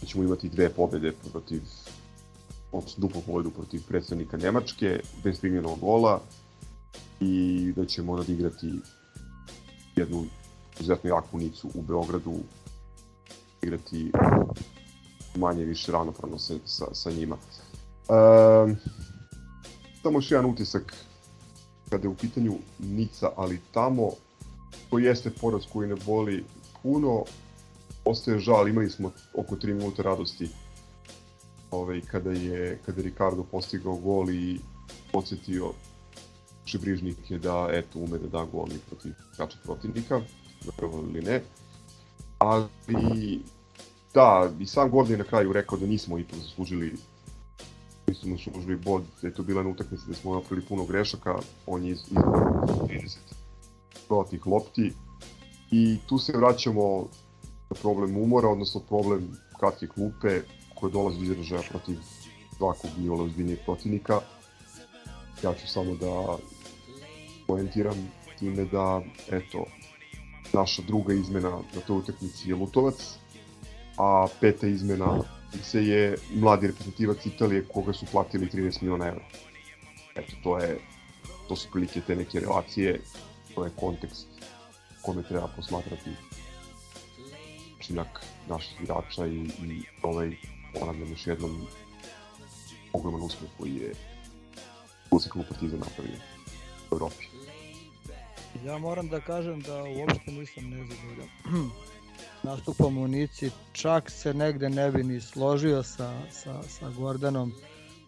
da 0.00 0.06
ćemo 0.06 0.24
imati 0.24 0.48
dve 0.48 0.68
pobede 0.68 1.12
protiv 1.32 1.62
odnosno 2.72 3.00
duplu 3.00 3.20
pobedu 3.20 3.50
protiv 3.50 3.82
predstavnika 3.88 4.36
Nemačke, 4.36 5.00
bez 5.24 5.40
primljenog 5.40 5.80
gola 5.80 6.20
i 7.20 7.72
da 7.76 7.86
ćemo 7.86 8.16
nadigrati 8.16 8.70
jednu 9.96 10.24
izuzetno 10.80 11.10
jaku 11.10 11.38
nicu 11.38 11.70
u 11.74 11.82
Beogradu 11.82 12.34
igrati 13.62 14.12
manje 15.36 15.64
više 15.64 15.92
ravnopravno 15.92 16.38
sa, 16.38 16.54
sa, 16.64 16.84
sa 16.92 17.10
njima. 17.10 17.36
Um, 18.08 18.76
samo 20.02 20.18
još 20.18 20.30
jedan 20.30 20.50
utisak 20.50 20.94
kada 21.90 22.02
je 22.02 22.08
u 22.08 22.14
pitanju 22.14 22.54
Nica, 22.78 23.30
ali 23.36 23.60
tamo 23.72 24.10
to 24.90 24.98
jeste 24.98 25.30
poraz 25.30 25.62
koji 25.72 25.88
ne 25.88 25.96
boli 26.06 26.44
puno, 26.82 27.24
ostaje 28.04 28.38
žal, 28.38 28.68
imali 28.68 28.90
smo 28.90 29.12
oko 29.34 29.56
3 29.56 29.74
minuta 29.74 30.02
radosti 30.02 30.48
ovaj, 31.72 32.00
kada 32.00 32.30
je 32.30 32.78
kada 32.86 33.02
Ricardo 33.02 33.44
postigao 33.44 33.96
gol 33.96 34.30
i 34.30 34.58
podsjetio 35.12 35.72
šibrižnike 36.64 37.38
da 37.38 37.68
eto 37.72 37.98
ume 37.98 38.18
da 38.18 38.28
da 38.28 38.44
gol 38.44 38.68
i 38.68 38.78
protiv 38.88 39.12
kača 39.36 39.58
protivnika, 39.64 40.20
verovali 40.64 41.08
ili 41.10 41.22
ne. 41.22 41.42
Ali 42.38 43.40
da, 44.14 44.50
i 44.60 44.66
sam 44.66 44.90
Gordon 44.90 45.18
na 45.18 45.24
kraju 45.24 45.52
rekao 45.52 45.78
da 45.78 45.86
nismo 45.86 46.18
ipak 46.18 46.38
zaslužili 46.38 46.96
nismo 48.08 48.36
zaslužili 48.36 48.76
bod, 48.76 49.02
da 49.22 49.28
je 49.28 49.34
to 49.34 49.42
bila 49.42 49.62
na 49.62 49.68
utakmici 49.68 50.04
da 50.08 50.14
smo 50.14 50.34
napravili 50.34 50.66
puno 50.68 50.84
grešaka, 50.84 51.38
on 51.66 51.84
je 51.84 51.90
iz, 51.90 51.98
iz 51.98 52.16
30 52.88 53.16
protiv 54.08 54.40
lopti. 54.46 54.92
I 55.70 55.98
tu 56.06 56.18
se 56.18 56.32
vraćamo 56.36 57.08
na 57.70 57.76
problem 57.82 58.16
umora, 58.16 58.48
odnosno 58.48 58.80
problem 58.80 59.38
kratke 59.58 59.86
klupe 59.86 60.40
koje 60.82 60.92
dolazi 60.92 61.18
do 61.18 61.24
izražaja 61.24 61.62
protiv 61.70 61.98
svakog 62.56 62.90
nivola 62.98 63.24
ozbiljnijeg 63.24 63.58
protivnika. 63.64 64.20
Ja 65.42 65.54
ću 65.54 65.68
samo 65.68 65.94
da 65.94 66.36
poentiram 67.46 68.08
time 68.38 68.64
da, 68.64 69.02
eto, 69.30 69.64
naša 70.52 70.82
druga 70.82 71.14
izmena 71.14 71.50
na 71.50 71.80
toj 71.86 71.98
utakmici 71.98 72.48
je 72.48 72.54
Lutovac, 72.54 72.94
a 73.98 74.26
peta 74.40 74.66
izmena 74.66 75.22
se 75.62 75.86
je 75.86 76.16
mladi 76.34 76.66
reprezentativac 76.66 77.26
Italije 77.26 77.64
koga 77.64 77.92
su 77.92 78.06
platili 78.12 78.46
13 78.46 78.82
miliona 78.82 79.06
evra. 79.06 79.24
Eto, 80.16 80.32
to 80.42 80.58
je 80.58 80.80
to 81.48 81.56
su 81.56 81.68
prilike 81.72 82.00
te 82.00 82.16
neke 82.16 82.40
relacije, 82.40 83.00
to 83.54 83.64
je 83.64 83.70
kontekst 83.76 84.26
kome 85.02 85.22
treba 85.22 85.48
posmatrati 85.56 86.10
učinak 87.78 88.26
naših 88.48 88.80
igrača 88.80 89.26
i, 89.26 89.38
i 89.38 89.82
ovaj, 90.02 90.36
ponavljam 90.80 91.10
još 91.10 91.26
jednom, 91.26 91.66
ogroman 92.92 93.22
uspeh 93.22 93.48
koji 93.58 93.74
je 93.74 93.92
Useknu 95.10 95.44
Partizan 95.48 95.78
napravio 95.78 96.16
u 96.90 96.94
Evropi. 96.94 97.24
Ja 98.64 98.78
moram 98.78 99.08
da 99.08 99.20
kažem 99.20 99.60
da 99.60 99.84
uopšte 99.84 100.30
nisam 100.30 100.64
nezadovoljan 100.70 101.28
nastupom 102.42 102.98
u 102.98 103.08
Nici, 103.08 103.50
čak 103.72 104.10
se 104.10 104.34
negde 104.34 104.70
ne 104.70 104.90
bi 104.90 105.02
ni 105.04 105.20
složio 105.20 105.82
sa, 105.82 106.20
sa, 106.30 106.62
sa 106.62 106.90
Gordanom 106.90 107.52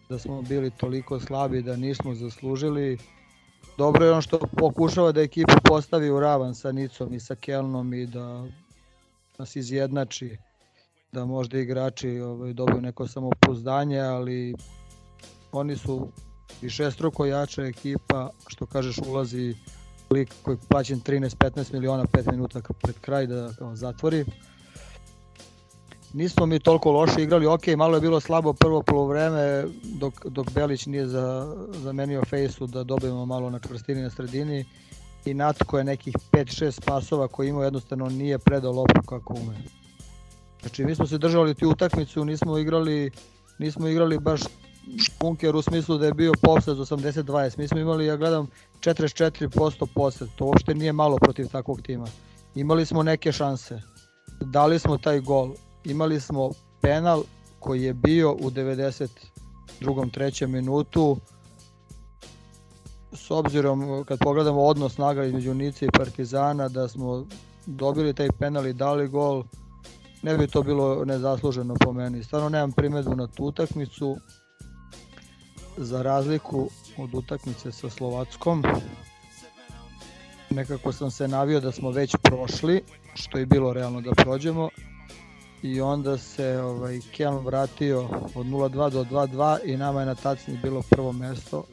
da 0.09 0.19
smo 0.19 0.41
bili 0.41 0.71
toliko 0.71 1.19
slabi 1.19 1.61
da 1.61 1.75
nismo 1.75 2.13
zaslužili. 2.13 2.97
Dobro 3.77 4.05
je 4.05 4.11
on 4.11 4.21
što 4.21 4.39
pokušava 4.57 5.11
da 5.11 5.21
ekipu 5.21 5.53
postavi 5.63 6.09
u 6.09 6.19
ravan 6.19 6.55
sa 6.55 6.71
Nicom 6.71 7.13
i 7.13 7.19
sa 7.19 7.35
Kelnom 7.35 7.93
i 7.93 8.05
da 8.05 8.47
nas 9.37 9.55
izjednači 9.55 10.37
da 11.15 11.25
možda 11.25 11.59
igrači 11.59 12.19
ovaj, 12.19 12.53
dobiju 12.53 12.81
neko 12.81 13.07
samopouzdanje, 13.07 13.99
ali 13.99 14.55
oni 15.51 15.77
su 15.77 16.07
više 16.61 16.91
struko 16.91 17.25
jača 17.25 17.63
ekipa, 17.63 18.29
što 18.47 18.65
kažeš 18.65 18.97
ulazi 19.07 19.55
lik 20.11 20.33
koji 20.41 20.57
plaćen 20.69 21.01
13-15 21.01 21.73
miliona 21.73 22.05
5 22.05 22.31
minuta 22.31 22.61
pred 22.81 22.99
kraj 22.99 23.27
da 23.27 23.53
kao, 23.57 23.75
zatvori. 23.75 24.25
Nismo 26.13 26.45
mi 26.45 26.59
toliko 26.59 26.91
loše 26.91 27.23
igrali, 27.23 27.47
ok, 27.47 27.67
malo 27.77 27.97
je 27.97 28.01
bilo 28.01 28.19
slabo 28.19 28.53
prvo 28.53 28.81
polovreme 28.81 29.65
dok, 29.83 30.25
dok 30.25 30.51
Belić 30.51 30.85
nije 30.85 31.07
za, 31.07 31.55
zamenio 31.83 32.21
fejsu 32.29 32.67
da 32.67 32.83
dobijemo 32.83 33.25
malo 33.25 33.49
na 33.49 33.59
čvrstini 33.59 34.01
na 34.01 34.09
sredini 34.09 34.65
i 35.25 35.33
Natko 35.33 35.77
je 35.77 35.83
nekih 35.83 36.15
5-6 36.31 36.85
pasova 36.85 37.27
koji 37.27 37.49
imao 37.49 37.63
jednostavno 37.63 38.09
nije 38.09 38.39
predao 38.39 38.71
loptu 38.71 39.01
kako 39.01 39.33
ume. 39.33 39.84
Znači 40.65 40.85
mi 40.85 40.95
smo 40.95 41.07
se 41.07 41.17
držali 41.17 41.55
ti 41.55 41.65
utakmicu, 41.65 42.25
nismo 42.25 42.57
igrali 42.57 43.11
nismo 43.59 43.87
igrali 43.87 44.19
baš 44.19 44.41
bunker 45.19 45.55
u 45.55 45.61
smislu 45.61 45.97
da 45.97 46.05
je 46.05 46.13
bio 46.13 46.31
posed 46.41 46.77
80-20. 46.77 47.57
Mi 47.57 47.67
smo 47.67 47.79
imali, 47.79 48.05
ja 48.05 48.15
gledam, 48.15 48.47
44% 48.79 49.87
posed. 49.95 50.27
To 50.35 50.45
uopšte 50.45 50.75
nije 50.75 50.93
malo 50.93 51.17
protiv 51.17 51.47
takvog 51.47 51.81
tima. 51.81 52.07
Imali 52.55 52.85
smo 52.85 53.03
neke 53.03 53.31
šanse. 53.31 53.81
Dali 54.41 54.79
smo 54.79 54.97
taj 54.97 55.19
gol. 55.19 55.53
Imali 55.83 56.19
smo 56.19 56.51
penal 56.81 57.23
koji 57.59 57.83
je 57.83 57.93
bio 57.93 58.31
u 58.31 58.51
92. 58.51 60.11
trećem 60.11 60.51
minutu. 60.51 61.17
S 63.13 63.31
obzirom, 63.31 64.03
kad 64.07 64.19
pogledamo 64.19 64.63
odnos 64.63 64.93
snaga 64.93 65.23
između 65.23 65.53
Nice 65.53 65.85
i 65.85 65.91
Partizana, 65.97 66.69
da 66.69 66.87
smo 66.87 67.25
dobili 67.65 68.13
taj 68.13 68.29
penal 68.39 68.67
i 68.67 68.73
dali 68.73 69.07
gol, 69.07 69.43
ne 70.25 70.37
bi 70.37 70.47
to 70.47 70.63
bilo 70.63 71.05
nezasluženo 71.05 71.75
po 71.79 71.93
meni. 71.93 72.23
Stvarno 72.23 72.49
nemam 72.49 72.71
primedbu 72.71 73.15
na 73.15 73.27
tu 73.27 73.43
utakmicu 73.43 74.17
za 75.77 76.01
razliku 76.01 76.69
od 76.97 77.13
utakmice 77.13 77.71
sa 77.71 77.89
Slovackom, 77.89 78.63
nekako 80.49 80.91
sam 80.91 81.11
se 81.11 81.27
navio 81.27 81.59
da 81.59 81.71
smo 81.71 81.91
već 81.91 82.15
prošli, 82.23 82.83
što 83.13 83.37
je 83.37 83.45
bilo 83.45 83.73
realno 83.73 84.01
da 84.01 84.11
prođemo, 84.11 84.69
i 85.61 85.81
onda 85.81 86.17
se 86.17 86.61
ovaj, 86.61 86.99
Kelm 87.11 87.45
vratio 87.45 88.01
od 88.35 88.45
0-2 88.45 88.89
do 88.89 89.03
2-2 89.03 89.59
i 89.65 89.77
nama 89.77 89.99
je 89.99 90.05
na 90.05 90.15
tacni 90.15 90.59
bilo 90.63 90.81
prvo 90.89 91.11
mesto. 91.11 91.63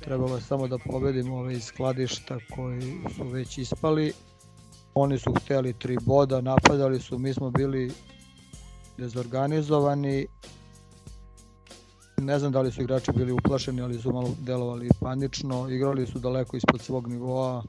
Trebalo 0.00 0.36
je 0.36 0.42
samo 0.42 0.68
da 0.68 0.78
pobedimo 0.78 1.36
ove 1.36 1.52
iz 1.52 1.64
skladišta 1.64 2.38
koji 2.54 3.00
su 3.16 3.24
već 3.24 3.58
ispali. 3.58 4.12
Oni 4.94 5.18
su 5.18 5.34
hteli 5.34 5.72
tri 5.72 5.98
boda, 6.02 6.40
napadali 6.40 7.00
su, 7.00 7.18
mi 7.18 7.34
smo 7.34 7.50
bili 7.50 7.92
dezorganizovani 8.98 10.26
Ne 12.20 12.38
znam 12.38 12.52
da 12.52 12.60
li 12.60 12.72
su 12.72 12.82
igrači 12.82 13.12
bili 13.12 13.32
uplašeni, 13.32 13.82
ali 13.82 13.98
su 13.98 14.12
malo 14.12 14.30
delovali 14.40 14.88
panično, 15.00 15.68
igrali 15.68 16.06
su 16.06 16.18
daleko 16.18 16.56
ispod 16.56 16.80
svog 16.80 17.08
nivoa. 17.08 17.62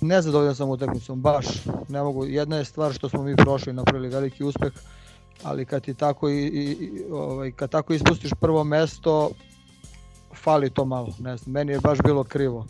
Nezadovoljan 0.00 0.54
sam 0.54 0.70
utakmicom, 0.70 1.20
baš. 1.20 1.46
Ne 1.88 2.02
mogu, 2.02 2.24
jedna 2.24 2.56
je 2.56 2.64
stvar 2.64 2.92
što 2.92 3.08
smo 3.08 3.22
mi 3.22 3.36
prošli, 3.36 3.72
napravili 3.72 4.08
veliki 4.08 4.44
uspeh, 4.44 4.72
ali 5.42 5.66
kad 5.66 5.82
ti 5.82 5.94
tako 5.94 6.28
i, 6.28 6.46
i 6.46 7.02
ovaj 7.12 7.52
kad 7.52 7.70
tako 7.70 7.92
ispustiš 7.92 8.30
prvo 8.40 8.64
mesto 8.64 9.30
fali 10.34 10.70
to 10.70 10.84
malo, 10.84 11.08
ne 11.18 11.36
znam, 11.36 11.52
meni 11.52 11.72
je 11.72 11.80
baš 11.80 11.98
bilo 12.04 12.24
krivo. 12.24 12.66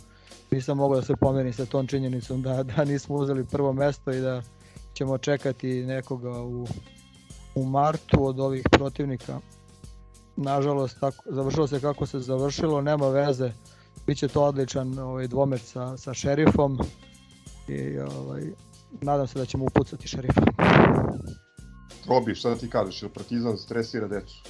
Nisam 0.50 0.76
mogao 0.76 1.00
da 1.00 1.06
se 1.06 1.16
pomeni 1.16 1.52
sa 1.52 1.66
tom 1.66 1.86
činjenicom 1.86 2.42
da, 2.42 2.62
da 2.62 2.84
nismo 2.84 3.16
uzeli 3.16 3.44
prvo 3.44 3.72
mesto 3.72 4.12
i 4.12 4.20
da 4.20 4.42
ćemo 4.94 5.18
čekati 5.18 5.82
nekoga 5.86 6.42
u, 6.42 6.66
u 7.54 7.64
martu 7.64 8.26
od 8.26 8.40
ovih 8.40 8.62
protivnika 8.70 9.40
nažalost 10.36 11.00
tako, 11.00 11.24
završilo 11.26 11.66
se 11.66 11.80
kako 11.80 12.06
se 12.06 12.18
završilo, 12.18 12.80
nema 12.80 13.08
veze, 13.08 13.52
biće 14.06 14.28
to 14.28 14.42
odličan 14.42 14.98
ovaj, 14.98 15.28
dvomeč 15.28 15.60
sa, 15.62 15.96
sa 15.96 16.14
šerifom 16.14 16.78
i 17.68 17.98
ovaj, 17.98 18.42
nadam 19.00 19.26
se 19.26 19.38
da 19.38 19.46
ćemo 19.46 19.64
upucati 19.64 20.08
šerifa. 20.08 20.40
Robi, 22.08 22.34
šta 22.34 22.48
da 22.48 22.56
ti 22.56 22.70
kažeš, 22.70 23.02
jer 23.02 23.12
Partizan 23.12 23.56
stresira 23.56 24.08
decu? 24.08 24.42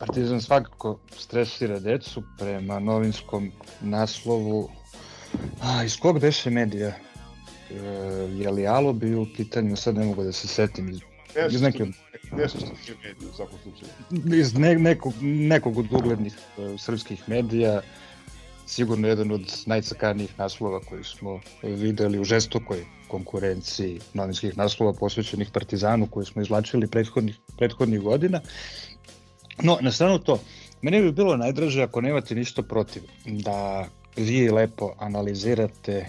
Partizan 0.00 0.40
svakako 0.40 0.98
stresira 1.10 1.78
decu 1.78 2.22
prema 2.38 2.78
novinskom 2.78 3.52
naslovu. 3.80 4.70
A, 5.62 5.84
iz 5.84 5.96
kog 5.96 6.20
beše 6.20 6.50
medija? 6.50 6.88
E, 6.88 7.74
je 8.32 8.50
li 8.50 8.66
Alo 8.66 8.92
bio 8.92 9.22
u 9.22 9.26
pitanju, 9.36 9.76
sad 9.76 9.94
ne 9.94 10.04
mogu 10.04 10.24
da 10.24 10.32
se 10.32 10.48
setim. 10.48 10.88
Iz, 10.88 11.00
Nešto 11.36 11.54
iz 11.54 11.62
neke, 11.62 11.78
što- 11.78 12.36
Nešto 12.36 12.58
što 12.58 12.92
je 12.92 12.98
medij 13.04 13.28
u 13.28 13.32
svakom 13.32 13.58
slučaju. 13.62 13.90
iz 14.36 14.54
ne, 14.54 14.74
nekog, 14.76 15.12
nekog 15.22 15.78
od 15.78 15.92
uglednih 15.92 16.34
e, 16.58 16.78
srpskih 16.78 17.28
medija, 17.28 17.80
sigurno 18.66 19.08
jedan 19.08 19.30
od 19.30 19.52
najcakarnijih 19.66 20.38
naslova 20.38 20.80
koji 20.80 21.04
smo 21.04 21.40
videli 21.62 22.18
u 22.18 22.24
žestokoj 22.24 22.84
konkurenciji 23.08 24.00
novinskih 24.14 24.56
naslova 24.58 24.92
posvećenih 24.92 25.50
Partizanu 25.50 26.06
koje 26.06 26.26
smo 26.26 26.42
izlačili 26.42 26.86
prethodnih, 26.86 27.36
prethodnih 27.58 28.00
godina. 28.00 28.40
No, 29.62 29.78
na 29.80 29.92
stranu 29.92 30.18
to, 30.18 30.38
meni 30.82 31.02
bi 31.02 31.12
bilo 31.12 31.36
najdraže 31.36 31.82
ako 31.82 32.00
nemate 32.00 32.34
ništa 32.34 32.62
protiv 32.62 33.02
da 33.26 33.88
vi 34.16 34.50
lepo 34.50 34.94
analizirate 34.98 36.06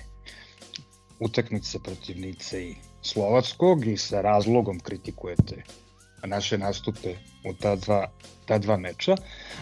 utakmice 1.19 1.79
protiv 1.79 2.19
Nice 2.19 2.63
i 2.63 2.75
Slovackog 3.01 3.85
i 3.87 3.97
sa 3.97 4.21
razlogom 4.21 4.79
kritikujete 4.79 5.63
naše 6.27 6.57
nastupe 6.57 7.15
u 7.45 7.53
ta 7.53 7.75
dva, 7.75 8.07
ta 8.45 8.57
dva 8.57 8.77
meča, 8.77 9.15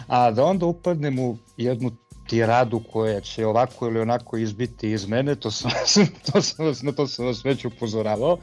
a 0.06 0.30
da 0.30 0.44
onda 0.44 0.66
upadnem 0.66 1.18
u 1.18 1.36
jednu 1.56 1.90
tiradu 2.28 2.82
koja 2.92 3.20
će 3.20 3.46
ovako 3.46 3.86
ili 3.86 4.00
onako 4.00 4.36
izbiti 4.36 4.90
iz 4.90 5.08
mene, 5.08 5.34
to 5.34 5.50
sam, 5.50 5.70
to 6.32 6.42
sam 6.42 6.66
vas, 6.66 6.82
na 6.82 6.92
to 6.92 7.06
sam 7.06 7.26
vas 7.26 7.44
već 7.44 7.64
upozoravao, 7.64 8.38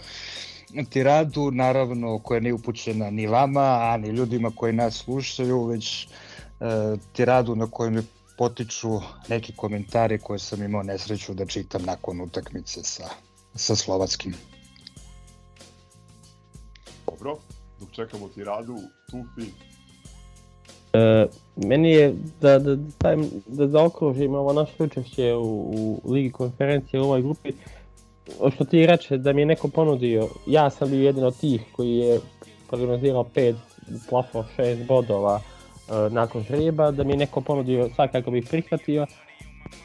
tiradu 0.89 1.51
naravno 1.51 2.19
koja 2.19 2.39
nije 2.39 2.53
upućena 2.53 3.09
ni 3.09 3.27
vama, 3.27 3.77
a 3.81 3.97
ni 3.97 4.09
ljudima 4.09 4.51
koji 4.55 4.73
nas 4.73 4.95
slušaju, 4.95 5.65
već 5.65 6.03
e, 6.03 6.07
tiradu 7.13 7.55
na 7.55 7.67
kojoj 7.67 7.91
me 7.91 8.03
potiču 8.37 8.99
neki 9.29 9.53
komentari 9.55 10.19
koje 10.19 10.39
sam 10.39 10.63
imao 10.63 10.83
nesreću 10.83 11.33
da 11.33 11.45
čitam 11.45 11.83
nakon 11.85 12.21
utakmice 12.21 12.83
sa, 12.83 13.09
sa 13.55 13.75
Slovackim. 13.75 14.33
Dobro, 17.05 17.37
dok 17.79 17.91
čekamo 17.91 18.27
ti 18.27 18.43
radu, 18.43 18.77
Tufi, 19.11 19.51
E, 20.93 21.27
meni 21.55 21.91
je 21.91 22.15
da, 22.41 22.59
da, 22.59 22.75
da, 22.75 22.91
stavim, 22.91 23.29
da 23.47 23.67
zaokružim 23.67 24.35
ovo 24.35 24.53
naše 24.53 24.83
učešće 24.83 25.33
u, 25.33 25.43
u 26.03 26.11
Ligi 26.11 26.31
konferencije 26.31 27.01
u 27.01 27.03
ovoj 27.03 27.21
grupi, 27.21 27.49
o 27.49 27.53
što 28.55 28.65
ti 28.65 28.85
reče 28.85 29.17
da 29.17 29.33
mi 29.33 29.41
je 29.41 29.45
neko 29.45 29.67
ponudio, 29.67 30.27
ja 30.47 30.69
sam 30.69 30.89
bio 30.89 31.01
jedan 31.01 31.23
od 31.23 31.39
tih 31.39 31.61
koji 31.71 31.97
je 31.97 32.19
prognozirao 32.67 33.23
5, 33.35 33.55
plafo 34.09 34.43
6 34.57 34.87
bodova 34.87 35.41
e, 35.41 36.09
nakon 36.09 36.43
žrijeba, 36.43 36.91
da 36.91 37.03
mi 37.03 37.13
je 37.13 37.17
neko 37.17 37.41
ponudio 37.41 37.89
svakako 37.95 38.31
bih 38.31 38.47
prihvatio 38.49 39.05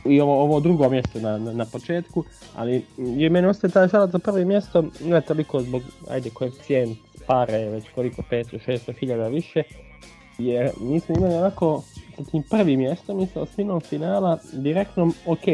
i 0.04 0.20
ovo, 0.20 0.42
ovo 0.42 0.60
drugo 0.60 0.88
mjesto 0.88 1.20
na, 1.20 1.38
na, 1.38 1.52
na 1.52 1.64
početku, 1.64 2.24
ali 2.56 2.84
je 2.96 3.30
meni 3.30 3.46
ostaje 3.46 3.70
taj 3.70 3.88
žalac 3.88 4.10
za 4.10 4.18
prvo 4.18 4.38
mjesto, 4.38 4.84
ne 5.04 5.20
toliko 5.20 5.60
zbog, 5.60 5.82
ajde, 6.10 6.30
koeficijent 6.30 6.98
pare, 7.26 7.68
već 7.68 7.84
koliko 7.94 8.22
500-600 8.30 8.98
hiljada 8.98 9.28
više, 9.28 9.62
jer 10.38 10.70
mi 10.80 11.00
smo 11.00 11.14
imali 11.14 11.34
onako 11.34 11.82
sa 12.16 12.24
tim 12.24 12.42
prvim 12.50 12.80
mjestom 12.80 13.20
i 13.20 13.26
sa 13.26 13.40
osminom 13.40 13.80
finala 13.80 14.38
direktnom, 14.52 15.14
ok, 15.26 15.44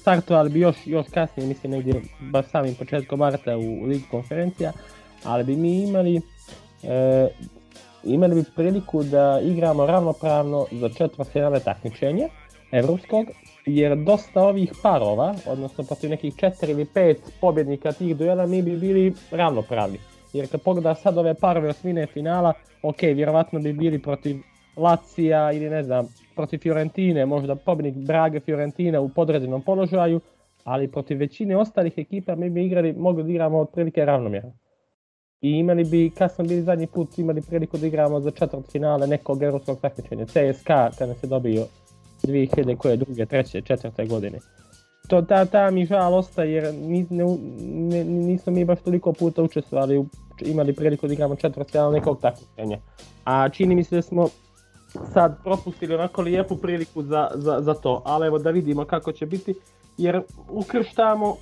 startovali 0.00 0.50
bi 0.50 0.60
još, 0.60 0.76
još 0.86 1.06
kasnije, 1.14 1.48
mislim 1.48 1.72
negdje 1.72 2.02
baš 2.20 2.46
samim 2.50 2.74
početkom 2.74 3.18
marta 3.18 3.56
u 3.56 3.84
Ligi 3.84 4.04
konferencija, 4.10 4.72
ali 5.24 5.44
bi 5.44 5.56
mi 5.56 5.82
imali 5.82 6.20
e, 6.82 7.28
imali 8.04 8.34
bi 8.34 8.44
priliku 8.56 9.02
da 9.02 9.40
igramo 9.42 9.86
ravnopravno 9.86 10.66
za 10.72 10.88
četvrtfinale 10.88 11.60
takmičenja 11.60 12.28
evropskog, 12.72 13.26
jer 13.66 13.96
dosta 13.96 14.42
ovih 14.42 14.72
parova, 14.82 15.34
odnosno 15.46 15.84
protiv 15.84 16.10
nekih 16.10 16.34
četiri 16.36 16.72
ili 16.72 16.84
pet 16.84 17.20
pobjednika 17.40 17.92
tih 17.92 18.16
duela, 18.16 18.46
mi 18.46 18.62
bi 18.62 18.76
bili 18.76 19.14
ravnopravni. 19.30 19.98
Jer 20.32 20.50
kad 20.50 20.62
pogledaš 20.62 21.02
sad 21.02 21.18
ove 21.18 21.34
parove 21.34 21.68
osmine 21.68 22.06
finala, 22.06 22.52
ok, 22.82 23.02
vjerovatno 23.02 23.60
bi 23.60 23.72
bili 23.72 23.98
protiv 23.98 24.36
Lacija 24.78 25.52
ili 25.52 25.70
ne 25.70 25.82
znam, 25.82 26.08
protiv 26.34 26.58
Fiorentine, 26.58 27.26
možda 27.26 27.54
pobjednik 27.54 28.06
Brage 28.06 28.40
Fiorentina 28.40 29.00
u 29.00 29.08
podređenom 29.08 29.62
položaju, 29.62 30.20
ali 30.64 30.88
protiv 30.88 31.18
većine 31.18 31.56
ostalih 31.56 31.92
ekipa 31.96 32.34
mi 32.34 32.50
bi 32.50 32.66
igrali, 32.66 32.92
mogli 32.92 33.22
da 33.22 33.30
igramo 33.30 33.58
otprilike 33.58 34.04
ravnomjerno. 34.04 34.52
I 35.40 35.50
imali 35.50 35.84
bi, 35.84 36.10
kad 36.10 36.34
smo 36.34 36.44
bili 36.44 36.62
zadnji 36.62 36.86
put, 36.86 37.18
imali 37.18 37.42
priliku 37.42 37.78
da 37.78 37.86
igramo 37.86 38.20
za 38.20 38.30
četvrt 38.30 38.72
finale 38.72 39.06
nekog 39.06 39.42
europskog 39.42 39.80
takmičenja. 39.80 40.26
CSKA, 40.26 40.90
kada 40.98 41.14
se 41.14 41.26
dobio 41.26 41.66
2000 42.22 42.76
koje 42.76 42.96
druge, 42.96 43.26
treće, 43.26 43.60
četvrte 43.60 44.06
godine. 44.06 44.38
To, 45.08 45.22
ta, 45.22 45.44
ta 45.44 45.70
mi 45.70 45.86
žal 45.86 46.14
ostaje 46.14 46.52
jer 46.52 46.74
ni, 46.74 47.06
ne, 47.10 47.24
ne, 47.60 48.04
nismo 48.04 48.52
mi 48.52 48.64
baš 48.64 48.80
toliko 48.80 49.12
puta 49.12 49.42
učestvovali, 49.42 50.04
imali 50.40 50.72
priliku 50.72 51.06
da 51.06 51.12
igramo 51.12 51.36
četvrt 51.36 51.70
finale 51.70 51.98
nekog 51.98 52.20
takmičenja. 52.20 52.78
A 53.24 53.48
čini 53.48 53.74
mi 53.74 53.84
se 53.84 53.96
da 53.96 54.02
smo 54.02 54.28
sad 55.12 55.42
propustili 55.42 55.94
onako 55.94 56.22
lijepu 56.22 56.56
priliku 56.56 57.02
za, 57.02 57.30
za, 57.34 57.60
za 57.60 57.74
to, 57.74 58.02
ali 58.04 58.26
evo 58.26 58.38
da 58.38 58.50
vidimo 58.50 58.84
kako 58.84 59.12
će 59.12 59.26
biti, 59.26 59.54
jer 59.98 60.22
ukrštamo, 60.48 61.36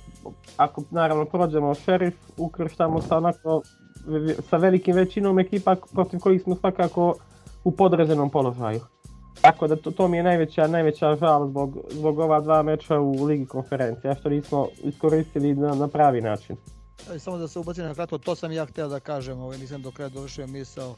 ako 0.57 0.83
naravno 0.91 1.25
prođemo 1.25 1.75
šerif, 1.75 2.15
ukrštamo 2.37 3.01
sa 3.01 3.17
onako 3.17 3.61
sa 4.49 4.57
velikim 4.57 4.95
većinom 4.95 5.39
ekipa 5.39 5.75
protiv 5.93 6.19
kojih 6.19 6.41
smo 6.41 6.55
svakako 6.55 7.15
u 7.63 7.71
podređenom 7.71 8.29
položaju. 8.29 8.79
Tako 9.41 9.67
da 9.67 9.75
to, 9.75 9.91
to 9.91 10.07
mi 10.07 10.17
je 10.17 10.23
najveća, 10.23 10.67
najveća 10.67 11.15
žal 11.15 11.47
zbog, 11.47 11.77
zbog 11.89 12.19
ova 12.19 12.39
dva 12.39 12.63
meča 12.63 12.99
u 12.99 13.23
Ligi 13.23 13.45
konferencija, 13.45 14.15
što 14.15 14.29
nismo 14.29 14.67
iskoristili 14.83 15.55
na, 15.55 15.75
na 15.75 15.87
pravi 15.87 16.21
način. 16.21 16.55
Samo 17.17 17.37
da 17.37 17.47
se 17.47 17.59
ubacim 17.59 17.83
na 17.83 17.93
kratko, 17.93 18.17
to 18.17 18.35
sam 18.35 18.51
ja 18.51 18.65
hteo 18.65 18.87
da 18.87 18.99
kažem, 18.99 19.39
ovaj, 19.39 19.57
nisam 19.57 19.81
do 19.81 19.91
kraja 19.91 20.09
dovršio 20.09 20.47
misao, 20.47 20.95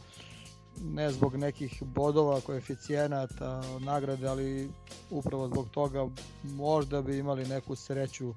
ne 0.84 1.12
zbog 1.12 1.36
nekih 1.36 1.84
bodova, 1.84 2.42
koeficijenata, 2.42 3.62
nagrade, 3.80 4.28
ali 4.28 4.70
upravo 5.10 5.48
zbog 5.48 5.70
toga 5.70 6.08
možda 6.44 7.02
bi 7.02 7.18
imali 7.18 7.48
neku 7.48 7.76
sreću 7.76 8.34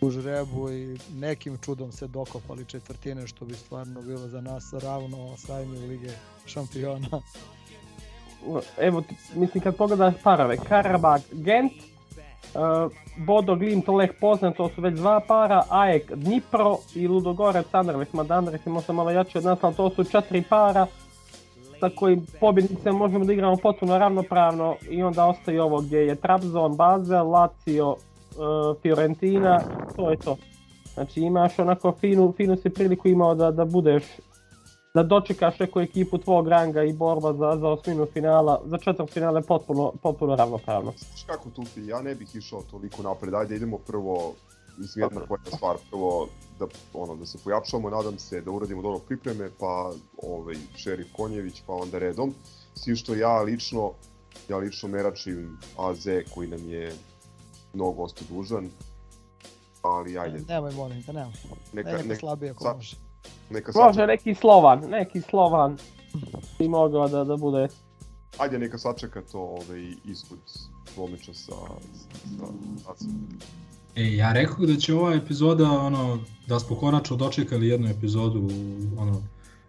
u 0.00 0.10
žrebu 0.10 0.70
i 0.70 0.98
nekim 1.14 1.58
čudom 1.58 1.92
se 1.92 2.06
dokopali 2.06 2.64
četvrtine, 2.64 3.26
što 3.26 3.44
bi 3.44 3.54
stvarno 3.54 4.02
bilo 4.02 4.28
za 4.28 4.40
nas 4.40 4.72
ravno 4.72 5.32
osvajanju 5.32 5.86
Lige 5.88 6.10
šampiona. 6.46 7.08
Evo, 8.78 9.02
mislim 9.34 9.62
kad 9.62 9.76
pogledaš 9.76 10.14
parove, 10.22 10.56
Karabag, 10.56 11.20
Gent, 11.32 11.72
uh, 11.72 12.92
Bodo, 13.26 13.56
Glimt, 13.56 13.88
Lech 13.88 14.14
Poznan, 14.20 14.52
to 14.52 14.70
su 14.74 14.80
već 14.80 14.94
dva 14.94 15.20
para, 15.28 15.64
Ajek, 15.68 16.12
Dnipro 16.14 16.78
i 16.94 17.08
Ludogorec, 17.08 17.66
Anderlecht, 17.72 18.12
mada 18.12 18.42
možda 18.66 18.92
malo 18.92 19.10
jači 19.10 19.38
od 19.38 19.44
nas, 19.44 19.58
ali 19.62 19.74
to 19.74 19.90
su 19.90 20.04
četiri 20.04 20.42
para 20.42 20.86
sa 21.80 21.90
kojim 21.96 22.26
pobjednicima 22.40 22.92
možemo 22.92 23.24
da 23.24 23.32
igramo 23.32 23.56
potpuno 23.56 23.98
ravnopravno 23.98 24.76
i 24.90 25.02
onda 25.02 25.26
ostaje 25.26 25.62
ovo 25.62 25.80
gdje 25.80 25.98
je 25.98 26.14
Trabzon, 26.14 26.76
Basel, 26.76 27.30
Lazio, 27.30 27.90
uh, 27.90 27.96
Fiorentina, 28.82 29.60
to 29.96 30.10
je 30.10 30.16
to. 30.16 30.36
Znači 30.94 31.20
imaš 31.20 31.58
onako 31.58 31.92
finu, 31.92 32.34
finu 32.36 32.56
si 32.56 32.70
priliku 32.70 33.08
imao 33.08 33.34
da, 33.34 33.50
da 33.50 33.64
budeš 33.64 34.04
da 34.94 35.02
dočekaš 35.02 35.58
neku 35.58 35.80
ekipu 35.80 36.18
tvog 36.18 36.48
ranga 36.48 36.82
i 36.82 36.92
borba 36.92 37.32
za, 37.32 37.56
za 37.60 37.68
osminu 37.68 38.06
finala, 38.12 38.60
za 38.64 38.78
četvrt 38.78 39.12
finale 39.12 39.42
potpuno, 39.42 39.92
potpuno 40.02 40.36
ravnopravno. 40.36 40.92
Kako 41.26 41.50
Tufi, 41.50 41.86
ja 41.86 42.02
ne 42.02 42.14
bih 42.14 42.36
išao 42.36 42.62
toliko 42.70 43.02
napred, 43.02 43.34
ajde 43.34 43.56
idemo 43.56 43.78
prvo, 43.78 44.34
mislim 44.80 45.02
jedna 45.04 45.26
koja 45.26 45.56
stvar, 45.56 45.76
prvo 45.90 46.28
da, 46.58 46.66
ono, 46.94 47.16
da 47.16 47.26
se 47.26 47.38
pojačamo, 47.44 47.90
nadam 47.90 48.18
se 48.18 48.40
da 48.40 48.50
uradimo 48.50 48.82
dobro 48.82 48.98
pripreme, 48.98 49.50
pa 49.60 49.92
ovaj, 50.22 50.56
šerif 50.76 51.06
Konjević, 51.16 51.62
pa 51.66 51.72
onda 51.72 51.98
redom. 51.98 52.34
S 52.74 52.82
tim 52.82 52.96
što 52.96 53.14
ja 53.14 53.42
lično, 53.42 53.92
ja 54.48 54.56
lično 54.56 54.88
meračim 54.88 55.58
AZ 55.78 56.06
koji 56.34 56.48
nam 56.48 56.68
je 56.70 56.92
mnogo 57.74 58.02
ostao 58.02 58.26
dužan, 58.30 58.70
ali 59.82 60.18
ajde. 60.18 60.40
Nemoj 60.48 60.72
molim 60.74 61.02
te, 61.02 61.12
nemoj. 61.12 61.32
Neka, 61.72 61.90
Neka, 61.90 62.02
neka, 62.02 62.20
slabije 62.20 62.50
ako 62.50 62.62
sa- 62.62 62.74
može. 62.74 62.96
Neka 63.50 63.72
Može 63.74 63.86
sačeka, 63.94 64.06
neki 64.06 64.34
Slovan, 64.34 64.80
neki 64.80 65.20
Slovan 65.20 65.76
bi 66.58 66.68
mogao 66.68 67.08
da, 67.08 67.24
da 67.24 67.36
bude 67.36 67.68
ajde 68.38 68.58
neka 68.58 68.78
sačeka 68.78 69.22
to 69.32 69.38
ovaj, 69.38 69.94
ishod 70.04 70.38
dvomeča 70.94 71.34
sa, 71.34 71.52
sa, 71.94 72.46
sa, 72.84 72.94
sa 72.98 73.04
E, 73.96 74.14
ja 74.16 74.32
rekao 74.32 74.66
da 74.66 74.76
će 74.76 74.94
ova 74.94 75.14
epizoda, 75.14 75.70
ono, 75.70 76.18
da 76.46 76.60
smo 76.60 76.76
konačno 76.76 77.16
dočekali 77.16 77.68
jednu 77.68 77.88
epizodu, 77.90 78.48
ono, 78.98 79.22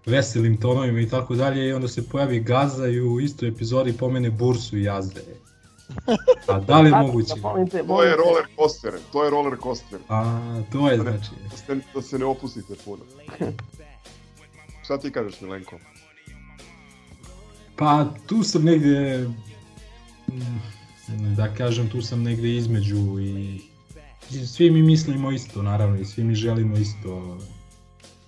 veselim 0.06 0.58
tonovima 0.58 1.00
i 1.00 1.10
tako 1.10 1.36
dalje, 1.36 1.68
i 1.68 1.74
onda 1.74 1.88
se 1.88 2.10
pojavi 2.10 2.40
Gaza 2.40 2.88
i 2.88 3.02
u 3.02 3.20
istoj 3.20 3.50
epizodi 3.50 3.94
pomene 3.94 4.30
Bursu 4.30 4.78
i 4.78 4.84
Jazde. 4.84 5.22
A 6.48 6.60
da 6.60 6.82
li 6.82 6.90
je 6.90 6.96
moguće? 7.06 7.34
To 7.88 8.04
je 8.04 8.16
roller 8.16 8.46
coaster, 8.56 8.94
to 9.12 9.24
je 9.24 9.30
roller 9.30 9.58
coaster. 9.64 10.00
A, 10.10 10.62
to 10.72 10.90
je 10.90 10.98
Da 10.98 11.04
ne- 11.04 11.12
znači. 11.12 11.30
Da 11.52 11.58
se, 11.58 11.80
da 11.96 12.02
se 12.02 12.20
ne 12.20 12.26
opustite 12.26 12.74
puno. 12.86 13.04
Šta 14.84 14.98
ti 14.98 15.12
kažeš 15.12 15.42
Milenko? 15.42 15.80
Pa 17.76 18.06
tu 18.28 18.44
sam 18.44 18.64
negde, 18.64 19.28
mm, 20.28 21.36
da 21.36 21.54
kažem, 21.54 21.90
tu 21.90 22.02
sam 22.02 22.24
negde 22.24 22.56
između 22.56 23.20
i 23.20 23.62
svi 24.32 24.72
mi 24.72 24.82
mislimo 24.82 25.32
isto, 25.32 25.62
naravno, 25.62 26.00
i 26.00 26.06
svi 26.06 26.24
mi 26.24 26.36
želimo 26.36 26.78
isto, 26.78 27.38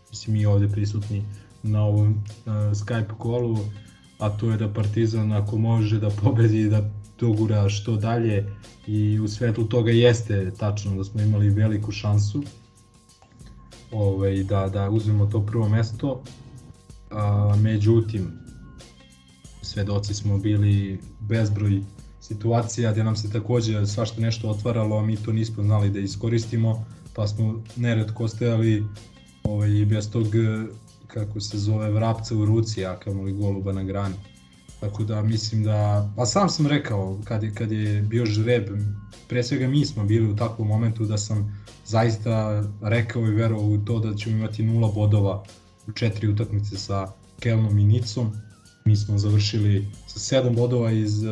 mislim 0.10 0.34
mi 0.34 0.46
ovde 0.46 0.68
prisutni 0.68 1.26
na 1.64 1.84
ovom 1.84 2.10
uh, 2.10 2.54
Skype 2.54 3.18
kolu, 3.18 3.60
a 4.20 4.30
to 4.30 4.52
je 4.52 4.58
da 4.58 4.74
Partizan 4.74 5.32
ako 5.32 5.58
može 5.58 6.00
da 6.00 6.10
pobedi 6.10 6.70
da 6.70 6.90
dogura 7.20 7.70
što 7.70 7.96
dalje 7.96 8.56
i 8.88 9.20
u 9.20 9.28
svetlu 9.28 9.66
toga 9.66 9.92
jeste 9.92 10.52
tačno 10.52 10.96
da 10.96 11.04
smo 11.04 11.22
imali 11.22 11.50
veliku 11.50 11.92
šansu 11.92 12.44
ovaj, 13.92 14.44
da, 14.44 14.70
da 14.70 14.90
uzmemo 14.90 15.26
to 15.26 15.46
prvo 15.46 15.70
mesto, 15.70 16.24
a, 17.12 17.56
međutim 17.62 18.32
svedoci 19.62 20.14
smo 20.14 20.38
bili 20.38 21.00
bezbroj 21.20 21.82
situacija 22.24 22.92
gdje 22.92 23.04
nam 23.04 23.16
se 23.16 23.32
takođe 23.32 23.86
svašta 23.86 24.22
nešto 24.22 24.50
otvaralo, 24.50 24.98
a 24.98 25.06
mi 25.06 25.18
to 25.18 25.32
nismo 25.32 25.64
znali 25.64 25.90
da 25.90 26.00
iskoristimo, 26.00 26.86
pa 27.14 27.28
smo 27.28 27.64
neretko 27.76 28.28
stajali 28.28 28.86
ovaj, 29.44 29.86
bez 29.86 30.12
tog, 30.12 30.28
kako 31.08 31.42
se 31.42 31.58
zove, 31.58 31.92
vrapca 31.92 32.36
u 32.36 32.46
ruci, 32.46 32.86
a 32.86 32.96
kamoli 33.00 33.34
goluba 33.34 33.74
na 33.74 33.84
grani. 33.84 34.16
Tako 34.80 35.04
da 35.04 35.22
mislim 35.22 35.64
da, 35.64 36.10
pa 36.16 36.26
sam 36.26 36.50
sam 36.50 36.68
rekao 36.68 37.20
kad 37.24 37.44
je, 37.44 37.54
kad 37.54 37.72
je 37.72 38.02
bio 38.02 38.26
žreb, 38.26 38.70
pre 39.28 39.44
svega 39.44 39.68
mi 39.68 39.86
smo 39.86 40.04
bili 40.04 40.32
u 40.32 40.36
takvom 40.36 40.68
momentu 40.68 41.06
da 41.06 41.18
sam 41.18 41.64
zaista 41.86 42.64
rekao 42.82 43.28
i 43.28 43.36
verovao 43.36 43.68
u 43.68 43.78
to 43.78 44.00
da 44.00 44.16
ćemo 44.16 44.38
imati 44.38 44.64
nula 44.64 44.92
bodova 44.92 45.44
u 45.88 45.92
četiri 45.92 46.28
utakmice 46.28 46.78
sa 46.78 47.12
Kelnom 47.40 47.80
i 47.80 47.84
Nicom. 47.84 48.32
Mi 48.86 48.96
smo 48.96 49.18
završili 49.18 49.88
sa 50.08 50.20
sedam 50.20 50.56
bodova 50.56 50.92
iz 50.92 51.24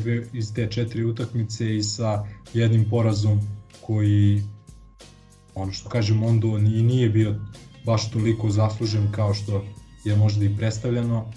te, 0.00 0.26
iz 0.32 0.54
te 0.54 0.70
četiri 0.70 1.04
utakmice 1.04 1.76
i 1.76 1.82
sa 1.82 2.26
jednim 2.54 2.90
porazom 2.90 3.40
koji, 3.80 4.42
ono 5.54 5.72
što 5.72 5.88
kažem, 5.88 6.16
Mondo 6.16 6.58
i 6.58 6.82
nije 6.82 7.08
bio 7.08 7.34
baš 7.86 8.10
toliko 8.10 8.50
zaslužen 8.50 9.12
kao 9.12 9.34
što 9.34 9.64
je 10.04 10.16
možda 10.16 10.44
i 10.44 10.56
predstavljeno 10.56 11.30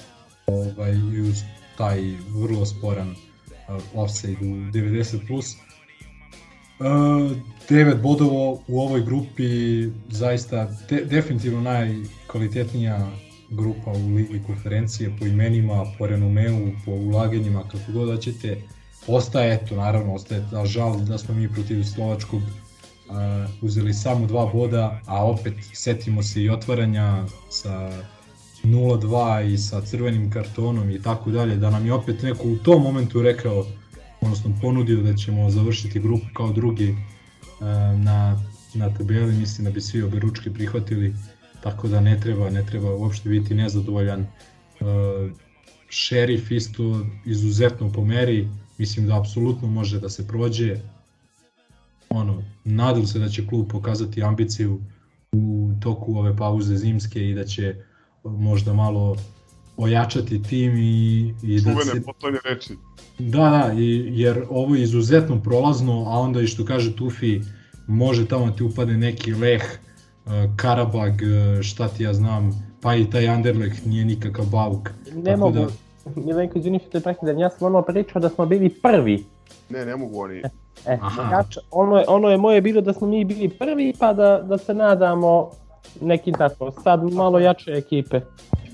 ovaj, 0.47 1.21
uz 1.29 1.41
taj 1.77 2.01
vrlo 2.29 2.65
sporan 2.65 3.09
uh, 3.09 3.83
offside 3.93 4.37
u 4.41 4.55
90+. 4.71 5.27
Plus. 5.27 5.55
Uh, 6.79 6.85
9 7.69 8.01
bodova 8.01 8.59
u 8.67 8.79
ovoj 8.79 9.01
grupi 9.01 9.43
zaista 10.09 10.71
de, 10.89 11.05
definitivno 11.05 11.61
najkvalitetnija 11.61 13.11
grupa 13.55 13.91
u 13.91 14.15
Ligi 14.15 14.41
konferencije 14.47 15.15
po 15.19 15.25
imenima, 15.25 15.85
po 15.97 16.07
renomeu, 16.07 16.71
po 16.85 16.91
ulaganjima, 16.91 17.63
kako 17.63 17.91
god 17.91 18.07
da 18.07 18.17
ćete. 18.17 18.61
Ostaje, 19.07 19.53
eto, 19.53 19.75
naravno, 19.75 20.13
ostaje 20.13 20.41
da 20.51 20.65
žal 20.65 20.99
da 20.99 21.17
smo 21.17 21.35
mi 21.35 21.49
protiv 21.49 21.83
Slovačkog 21.83 22.41
uh, 22.41 23.15
uzeli 23.61 23.93
samo 23.93 24.27
dva 24.27 24.45
boda, 24.53 25.01
a 25.05 25.25
opet 25.25 25.53
setimo 25.73 26.23
se 26.23 26.43
i 26.43 26.49
otvaranja 26.49 27.25
sa 27.49 27.91
0-2 28.63 29.53
i 29.53 29.57
sa 29.57 29.81
crvenim 29.81 30.31
kartonom 30.31 30.89
i 30.89 31.01
tako 31.01 31.31
dalje, 31.31 31.55
da 31.55 31.69
nam 31.69 31.85
je 31.85 31.93
opet 31.93 32.21
neko 32.21 32.47
u 32.47 32.57
tom 32.57 32.83
momentu 32.83 33.21
rekao, 33.21 33.65
odnosno 34.21 34.57
ponudio 34.61 35.01
da 35.01 35.15
ćemo 35.15 35.49
završiti 35.49 35.99
grupu 35.99 36.25
kao 36.33 36.51
drugi 36.51 36.89
uh, 36.89 37.67
na, 37.99 38.41
na 38.73 38.93
tabeli, 38.93 39.33
mislim 39.33 39.65
da 39.65 39.71
bi 39.71 39.81
svi 39.81 40.01
obe 40.01 40.19
ručke 40.19 40.53
prihvatili 40.53 41.13
tako 41.65 41.87
da 41.87 41.99
ne 42.01 42.19
treba, 42.19 42.49
ne 42.49 42.65
treba 42.65 42.95
uopšte 42.95 43.29
biti 43.29 43.55
nezadovoljan. 43.55 44.19
Uh, 44.21 45.31
šerif 45.89 46.51
isto 46.51 47.05
izuzetno 47.25 47.91
pomeri, 47.91 48.47
mislim 48.77 49.07
da 49.07 49.19
apsolutno 49.19 49.67
može 49.67 49.99
da 49.99 50.09
se 50.09 50.27
prođe. 50.27 50.77
Ono, 52.09 52.43
nadam 52.63 53.07
se 53.07 53.19
da 53.19 53.29
će 53.29 53.47
klub 53.47 53.67
pokazati 53.69 54.23
ambiciju 54.23 54.81
u 55.31 55.71
toku 55.81 56.17
ove 56.17 56.37
pauze 56.37 56.77
zimske 56.77 57.29
i 57.29 57.33
da 57.33 57.45
će 57.45 57.75
možda 58.23 58.73
malo 58.73 59.15
ojačati 59.77 60.43
tim 60.43 60.77
i, 60.77 61.33
i 61.43 61.59
Čuvene 61.59 61.85
da 61.85 61.91
se... 61.91 62.03
potonje 62.03 62.37
reči. 62.43 62.73
Da, 63.19 63.49
da, 63.49 63.73
i, 63.73 64.09
jer 64.11 64.43
ovo 64.49 64.75
je 64.75 64.83
izuzetno 64.83 65.41
prolazno, 65.41 66.03
a 66.07 66.19
onda 66.19 66.41
i 66.41 66.47
što 66.47 66.65
kaže 66.65 66.95
Tufi, 66.95 67.41
može 67.87 68.27
tamo 68.27 68.51
ti 68.51 68.63
upade 68.63 68.97
neki 68.97 69.33
leh, 69.33 69.63
Karabag, 70.55 71.13
šta 71.61 71.87
ti 71.87 72.03
ja 72.03 72.13
znam, 72.13 72.67
pa 72.81 72.95
i 72.95 73.09
taj 73.09 73.27
Anderlecht 73.27 73.85
nije 73.85 74.05
nikakav 74.05 74.45
bauk. 74.45 74.89
Ne 75.13 75.37
mogu, 75.37 75.59
da... 75.59 75.67
Milenko, 76.15 76.57
izvini 76.57 76.79
što 76.79 76.89
te 76.89 76.99
prekidam, 76.99 77.39
ja 77.39 77.49
sam 77.49 77.67
ono 77.67 77.81
pričao 77.81 78.21
da 78.21 78.29
smo 78.29 78.45
bili 78.45 78.69
prvi. 78.69 79.25
Ne, 79.69 79.85
ne 79.85 79.95
mogu 79.95 80.21
oni. 80.21 80.41
E, 80.85 80.97
jač, 81.31 81.57
ono, 81.71 81.97
je, 81.97 82.05
ono 82.07 82.29
je 82.29 82.37
moje 82.37 82.61
bilo 82.61 82.81
da 82.81 82.93
smo 82.93 83.07
mi 83.07 83.25
bili 83.25 83.49
prvi, 83.49 83.93
pa 83.99 84.13
da, 84.13 84.41
da 84.41 84.57
se 84.57 84.73
nadamo 84.73 85.51
nekim 86.01 86.33
tako, 86.33 86.71
sad 86.83 87.13
malo 87.13 87.39
jače 87.39 87.71
ekipe. 87.71 88.21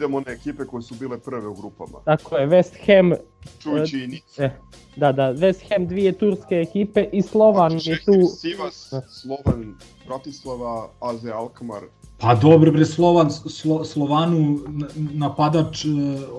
Idemo 0.02 0.20
na 0.20 0.32
ekipe 0.32 0.66
koje 0.66 0.82
su 0.82 0.96
bile 0.96 1.20
prve 1.20 1.48
u 1.48 1.54
grupama. 1.54 2.00
Tako 2.06 2.38
je, 2.38 2.48
West 2.48 2.86
Ham... 2.86 3.12
Čujući 3.60 4.00
i 4.00 4.08
Nic. 4.08 4.40
E, 4.40 4.52
da, 4.96 5.12
da, 5.12 5.34
West 5.34 5.70
Ham 5.70 5.88
dvije 5.88 6.12
turske 6.12 6.56
ekipe 6.56 7.06
i 7.12 7.22
Slovan 7.22 7.72
je 7.72 8.00
tu... 8.06 8.12
Sivas, 8.38 8.94
Slovan, 9.22 9.76
Bratislava, 10.08 10.90
AZ 11.00 11.26
Alkmaar. 11.26 11.84
Pa 12.18 12.36
dobro 12.36 12.72
bre, 12.72 12.86
Slovan, 12.86 13.32
Slo, 13.32 13.86
Slovanu 13.86 14.60
napadač, 14.96 15.86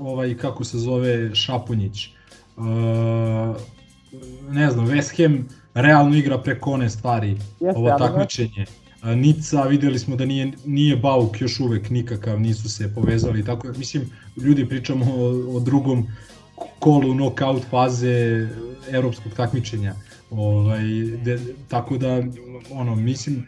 ovaj, 0.00 0.36
kako 0.36 0.64
se 0.64 0.78
zove, 0.78 1.34
Šapunjić. 1.34 2.08
Uh, 2.56 2.64
ne 4.50 4.70
znam, 4.70 4.86
West 4.86 5.22
Ham 5.22 5.48
realno 5.74 6.16
igra 6.16 6.38
preko 6.38 6.70
one 6.70 6.90
stvari, 6.90 7.30
Jeste, 7.60 7.78
ovo 7.78 7.98
takmičenje. 7.98 8.66
Nica, 9.02 9.62
videli 9.62 9.98
smo 9.98 10.16
da 10.16 10.24
nije, 10.24 10.52
nije 10.66 10.96
Bauk 10.96 11.40
još 11.40 11.60
uvek 11.60 11.90
nikakav, 11.90 12.40
nisu 12.40 12.68
se 12.68 12.94
povezali, 12.94 13.44
tako 13.44 13.68
da, 13.68 13.78
mislim, 13.78 14.10
ljudi 14.36 14.68
pričamo 14.68 15.04
o, 15.14 15.56
o 15.56 15.60
drugom 15.60 16.06
kolu 16.78 17.14
knockout 17.14 17.62
faze 17.70 18.48
evropskog 18.90 19.32
takmičenja. 19.32 19.94
Ovaj, 20.30 20.82
de, 21.24 21.38
tako 21.68 21.98
da, 21.98 22.22
ono, 22.70 22.96
mislim, 22.96 23.46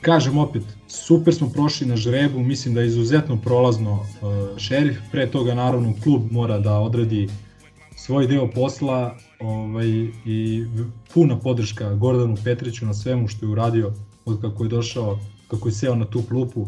kažem 0.00 0.38
opet, 0.38 0.62
super 0.88 1.34
smo 1.34 1.50
prošli 1.50 1.86
na 1.86 1.96
žrebu, 1.96 2.40
mislim 2.40 2.74
da 2.74 2.80
je 2.80 2.86
izuzetno 2.86 3.36
prolazno 3.36 3.92
uh, 3.92 4.58
šerif, 4.58 4.98
pre 5.12 5.26
toga 5.30 5.54
naravno 5.54 5.94
klub 6.02 6.32
mora 6.32 6.58
da 6.58 6.78
odradi 6.78 7.28
svoj 7.96 8.26
deo 8.26 8.50
posla 8.50 9.16
ovaj, 9.40 9.88
i 10.26 10.64
puna 11.14 11.38
podrška 11.38 11.94
Gordanu 11.94 12.36
Petriću 12.44 12.86
na 12.86 12.94
svemu 12.94 13.28
što 13.28 13.46
je 13.46 13.50
uradio 13.50 13.92
od 14.26 14.40
kako 14.40 14.64
je 14.64 14.68
došao, 14.68 15.18
kako 15.48 15.68
je 15.68 15.72
seo 15.72 15.94
na 15.94 16.04
tu 16.04 16.22
klupu. 16.22 16.66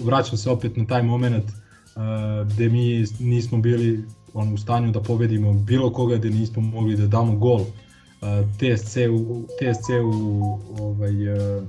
Vraćam 0.00 0.38
se 0.38 0.50
opet 0.50 0.76
na 0.76 0.86
taj 0.86 1.02
moment 1.02 1.44
uh, 1.44 2.52
gde 2.52 2.68
mi 2.68 3.04
nismo 3.20 3.58
bili 3.58 4.04
on, 4.34 4.54
u 4.54 4.58
stanju 4.58 4.92
da 4.92 5.02
pobedimo 5.02 5.52
bilo 5.52 5.92
koga, 5.92 6.16
gde 6.16 6.30
nismo 6.30 6.62
mogli 6.62 6.96
da 6.96 7.06
damo 7.06 7.36
gol. 7.36 7.60
Uh, 7.60 7.68
TSC 8.56 8.96
u, 8.96 9.46
TSC 9.58 9.88
u 10.04 10.58
ovaj, 10.78 11.32
uh, 11.32 11.64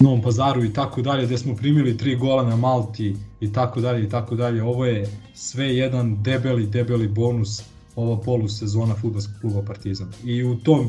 Novom 0.00 0.22
pazaru 0.22 0.64
i 0.64 0.72
tako 0.72 1.02
dalje, 1.02 1.26
gde 1.26 1.38
smo 1.38 1.56
primili 1.56 1.96
tri 1.96 2.16
gola 2.16 2.42
na 2.42 2.56
Malti 2.56 3.16
i 3.40 3.52
tako 3.52 3.80
dalje 3.80 4.04
i 4.04 4.08
tako 4.08 4.36
dalje. 4.36 4.62
Ovo 4.62 4.86
je 4.86 5.08
sve 5.34 5.76
jedan 5.76 6.22
debeli, 6.22 6.66
debeli 6.66 7.08
bonus 7.08 7.62
ova 7.96 8.20
polusezona 8.20 8.94
futbolskog 8.94 9.40
kluba 9.40 9.62
Partizan. 9.62 10.12
I 10.24 10.44
u 10.44 10.56
tom 10.56 10.88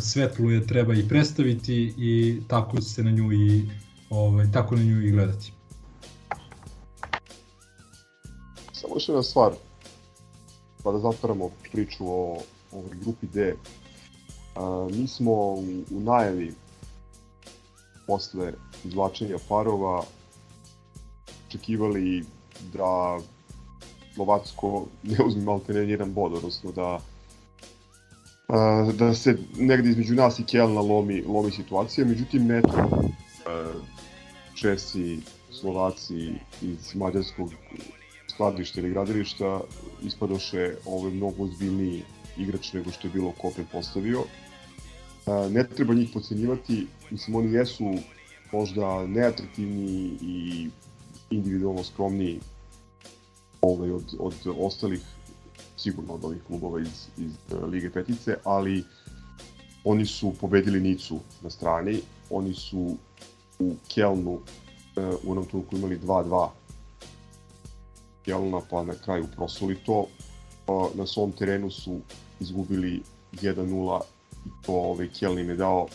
svetlu 0.00 0.50
je 0.50 0.66
treba 0.66 0.94
i 0.94 1.08
predstaviti 1.08 1.94
i 1.98 2.42
tako 2.48 2.80
se 2.80 3.02
na 3.02 3.10
nju 3.10 3.32
i 3.32 3.70
ovaj, 4.10 4.52
tako 4.52 4.76
na 4.76 4.82
nju 4.82 5.02
i 5.02 5.10
gledati. 5.10 5.52
Samo 8.72 8.94
još 8.94 9.08
jedna 9.08 9.22
stvar, 9.22 9.52
pa 10.82 10.92
da 10.92 10.98
zatvaramo 10.98 11.50
priču 11.72 12.06
o 12.06 12.38
ovoj 12.72 12.96
grupi 13.00 13.26
D. 13.26 13.54
Uh, 13.54 14.96
mi 14.96 15.06
smo 15.08 15.32
u, 15.32 15.84
u 15.90 16.00
najavi 16.00 16.52
posle 18.06 18.52
izvlačenja 18.84 19.36
parova 19.48 20.02
očekivali 21.48 22.24
da 22.72 23.18
Slovacko 24.14 24.86
ne 25.02 25.16
uzme 25.26 25.44
malte 25.44 25.72
ne 25.72 25.90
jedan 25.90 26.14
bod, 26.14 26.32
odnosno 26.34 26.72
da 26.72 27.00
da 28.92 29.14
se 29.14 29.38
negde 29.56 29.90
između 29.90 30.14
nas 30.14 30.38
i 30.38 30.44
Kelna 30.44 30.80
lomi, 30.80 31.24
lomi 31.26 31.50
situacija, 31.50 32.06
međutim 32.06 32.46
ne 32.46 32.62
to. 32.62 33.10
Česi, 34.54 35.20
Slovaci 35.50 36.32
iz 36.62 36.94
mađarskog 36.94 37.50
skladišta 38.28 38.80
ili 38.80 38.90
gradilišta 38.90 39.60
ispadoše 40.02 40.74
ovaj 40.84 41.12
mnogo 41.12 41.44
ozbiljniji 41.44 42.02
igrač 42.38 42.72
nego 42.72 42.90
što 42.90 43.08
je 43.08 43.12
bilo 43.12 43.32
Kopen 43.32 43.66
postavio. 43.72 44.24
Ne 45.50 45.68
treba 45.68 45.94
njih 45.94 46.10
pocenjivati, 46.14 46.86
mislim 47.10 47.36
oni 47.36 47.52
jesu 47.52 47.94
možda 48.52 49.06
neatraktivni 49.06 50.18
i 50.20 50.68
individualno 51.30 51.84
skromniji 51.84 52.40
ovaj, 53.60 53.90
od, 53.90 54.14
od 54.18 54.34
ostalih, 54.58 55.00
sigurno 55.76 56.14
od 56.14 56.24
ovih 56.24 56.42
klubova 56.46 56.80
iz, 56.80 57.08
iz 57.16 57.32
uh, 57.52 57.68
Lige 57.68 57.90
Petice, 57.90 58.36
ali 58.44 58.84
oni 59.84 60.06
su 60.06 60.32
pobedili 60.40 60.80
Nicu 60.80 61.20
na 61.42 61.50
strani, 61.50 62.00
oni 62.30 62.54
su 62.54 62.96
u 63.58 63.74
Kelnu 63.94 64.32
uh, 64.32 64.40
u 65.24 65.32
onom 65.32 65.44
trenutku 65.44 65.76
imali 65.76 65.98
2-2 65.98 66.48
Kelna, 68.24 68.60
pa 68.70 68.82
na 68.82 68.94
kraju 68.94 69.26
prosuli 69.36 69.78
to. 69.86 70.06
Uh, 70.66 70.96
na 70.96 71.06
svom 71.06 71.32
terenu 71.32 71.70
su 71.70 72.00
izgubili 72.40 73.02
1-0 73.32 74.00
i 74.46 74.48
to 74.66 74.72
ovaj, 74.72 75.08
Keln 75.08 75.38
im 75.38 75.48
je 75.50 75.56
dao 75.56 75.86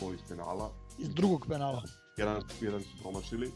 gol 0.00 0.14
iz 0.14 0.20
penala. 0.28 0.70
Iz 0.98 1.08
drugog 1.08 1.46
penala. 1.48 1.82
Jedan, 2.16 2.42
jedan 2.60 2.82
su 2.82 3.02
promašili. 3.02 3.52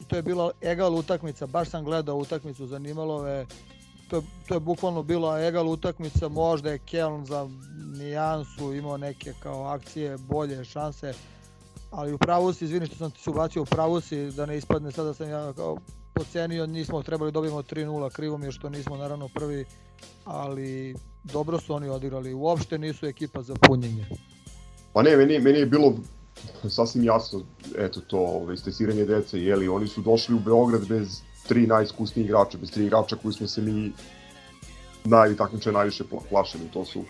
I 0.00 0.04
to 0.04 0.16
je 0.16 0.22
bila 0.22 0.50
egal 0.60 0.94
utakmica, 0.94 1.46
baš 1.46 1.70
sam 1.70 1.84
gledao 1.84 2.16
utakmicu, 2.16 2.66
zanimalo 2.66 3.22
me 3.22 3.46
to, 4.08 4.22
to 4.48 4.54
je 4.54 4.60
bukvalno 4.60 5.02
bila 5.02 5.40
egal 5.40 5.68
utakmica, 5.68 6.28
možda 6.28 6.70
je 6.70 6.78
Keln 6.78 7.24
za 7.24 7.48
nijansu 7.98 8.74
imao 8.74 8.96
neke 8.96 9.32
kao 9.40 9.64
akcije, 9.64 10.18
bolje 10.18 10.64
šanse, 10.64 11.12
ali 11.90 12.12
u 12.12 12.18
pravu 12.18 12.52
si, 12.52 12.64
izvini 12.64 12.86
što 12.86 12.96
sam 12.96 13.10
ti 13.10 13.20
se 13.20 13.30
ubacio, 13.30 13.62
u 13.62 13.64
pravu 13.64 14.00
si 14.00 14.30
da 14.30 14.46
ne 14.46 14.56
ispadne 14.56 14.92
sada 14.92 15.14
sam 15.14 15.30
ja 15.30 15.52
kao 15.52 15.78
pocenio, 16.12 16.66
nismo 16.66 17.02
trebali 17.02 17.30
da 17.30 17.34
dobijemo 17.34 17.62
3-0, 17.62 18.10
krivo 18.10 18.38
mi 18.38 18.46
je 18.46 18.52
što 18.52 18.68
nismo 18.68 18.96
naravno 18.96 19.28
prvi, 19.28 19.64
ali 20.24 20.94
dobro 21.24 21.60
su 21.60 21.74
oni 21.74 21.88
odigrali, 21.88 22.34
uopšte 22.34 22.78
nisu 22.78 23.06
ekipa 23.06 23.42
za 23.42 23.54
punjenje. 23.54 24.06
Pa 24.92 25.02
ne, 25.02 25.16
meni, 25.16 25.38
meni 25.38 25.58
je 25.58 25.66
bilo 25.66 25.92
sasvim 26.68 27.04
jasno, 27.04 27.40
eto 27.78 28.00
to, 28.00 28.18
ovaj, 28.18 28.56
stesiranje 28.56 29.04
dece, 29.04 29.42
jeli, 29.42 29.68
oni 29.68 29.88
su 29.88 30.02
došli 30.02 30.34
u 30.34 30.38
Beograd 30.38 30.88
bez 30.88 31.20
tri 31.48 31.66
najiskusniji 31.66 32.24
igrača, 32.24 32.58
bez 32.58 32.70
tri 32.70 32.86
igrača 32.86 33.16
koji 33.16 33.34
smo 33.34 33.46
se 33.46 33.62
mi 33.62 33.92
naj, 35.04 35.36
takmiče 35.36 35.72
najviše 35.72 36.04
plašili, 36.30 36.68
to 36.72 36.84
su 36.84 37.04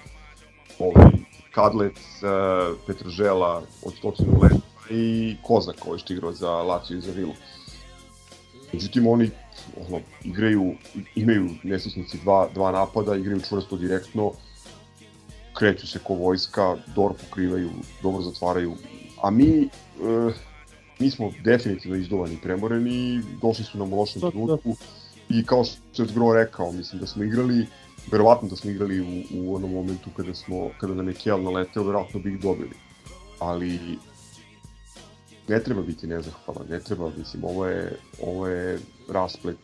ovaj, 0.79 1.11
Kadlec, 1.51 1.97
uh, 1.97 2.77
Petržela 2.87 3.63
od 3.83 3.95
Stocinu 3.95 4.39
Leta 4.43 4.67
i 4.91 5.37
Kozak 5.43 5.77
koji 5.79 5.99
što 5.99 6.13
igrao 6.13 6.33
za 6.33 6.51
Lazio 6.51 6.99
i 6.99 7.01
za 7.01 7.13
Vilu. 7.13 7.33
Međutim, 8.73 9.07
oni 9.07 9.31
ono, 9.89 10.01
igraju, 10.25 10.75
imaju 11.15 11.51
nesečnici 11.63 12.19
dva, 12.23 12.49
dva 12.55 12.73
napada, 12.73 13.17
igraju 13.17 13.41
čvrsto 13.41 13.77
direktno, 13.77 14.33
kreću 15.59 15.87
se 15.87 15.99
ko 15.99 16.15
vojska, 16.15 16.77
dobro 16.95 17.15
pokrivaju, 17.15 17.71
dobro 18.03 18.23
zatvaraju, 18.23 18.77
a 19.23 19.31
mi, 19.31 19.63
e, 19.63 19.69
mi 20.99 21.11
smo 21.11 21.33
definitivno 21.45 21.97
izduvani 21.97 22.39
premoreni, 22.43 23.23
došli 23.43 23.65
su 23.65 23.79
nam 23.79 23.93
u 23.93 23.97
lošem 23.97 24.21
trenutku 24.21 24.77
i 25.29 25.45
kao 25.47 25.65
što 25.65 26.03
je 26.03 26.09
Zgro 26.09 26.33
rekao, 26.33 26.73
mislim 26.73 27.01
da 27.01 27.07
smo 27.07 27.25
igrali, 27.25 27.67
verovatno 28.13 28.49
da 28.49 28.57
smo 28.57 28.71
igrali 28.71 29.01
u, 29.01 29.23
u 29.35 29.55
onom 29.55 29.73
momentu 29.73 30.11
kada, 30.17 30.35
smo, 30.35 30.71
kada 30.81 30.95
nam 30.95 31.09
je 31.09 31.15
Kjell 31.15 31.43
naleteo, 31.43 31.85
verovatno 31.85 32.21
bi 32.21 32.35
ih 32.35 32.41
dobili. 32.41 32.77
Ali 33.39 33.79
ne 35.49 35.63
treba 35.63 35.83
biti 35.83 36.07
nezahvalan, 36.07 36.67
ne 36.69 36.81
treba, 36.81 37.13
mislim, 37.19 37.45
ovo 37.45 37.67
je, 37.67 37.99
ovo 38.23 38.49
je 38.49 38.79
rasplet 39.09 39.59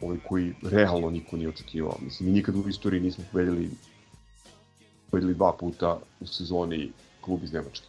ovaj 0.00 0.18
koji 0.28 0.54
realno 0.62 1.10
niko 1.10 1.36
nije 1.36 1.48
očekivao. 1.48 1.96
Mislim, 2.02 2.28
mi 2.28 2.34
nikad 2.34 2.56
u 2.56 2.68
istoriji 2.68 3.00
nismo 3.00 3.24
pobedili 3.32 3.70
pobedili 5.10 5.34
dva 5.34 5.52
puta 5.60 5.98
u 6.20 6.26
sezoni 6.26 6.92
klub 7.20 7.44
iz 7.44 7.52
Nemačke. 7.52 7.86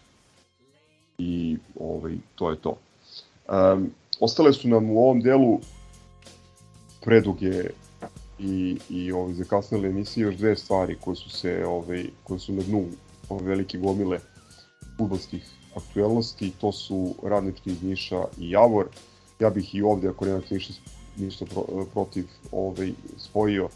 I 1.21 1.57
ovaj, 1.79 2.15
to 2.35 2.49
je 2.49 2.57
to. 2.61 2.77
Um, 3.49 3.89
ostale 4.19 4.53
su 4.53 4.69
nam 4.69 4.89
u 4.89 4.99
ovom 5.03 5.21
delu 5.21 5.59
preduge 7.01 7.69
i, 8.39 8.77
i 8.89 9.11
ovaj, 9.11 9.33
zakasnile 9.33 9.89
emisije 9.89 10.23
još 10.23 10.35
dve 10.35 10.55
stvari 10.55 10.97
koje 11.01 11.15
su 11.15 11.29
se 11.29 11.65
ovaj, 11.65 12.05
koje 12.23 12.39
su 12.39 12.53
na 12.53 12.63
dnu 12.63 12.85
ove 13.29 13.43
velike 13.43 13.77
gomile 13.77 14.19
futbolskih 14.97 15.45
aktuelnosti, 15.75 16.51
to 16.61 16.71
su 16.71 17.15
radnički 17.23 17.71
iz 17.71 17.83
Niša 17.83 18.23
i 18.37 18.49
Javor. 18.51 18.87
Ja 19.39 19.49
bih 19.49 19.75
i 19.75 19.81
ovde, 19.81 20.09
ako 20.09 20.25
nemate 20.25 20.55
ništa, 20.55 20.73
ništa 21.17 21.45
pro, 21.45 21.85
protiv, 21.93 22.27
ovaj, 22.51 22.93
spojio. 23.17 23.69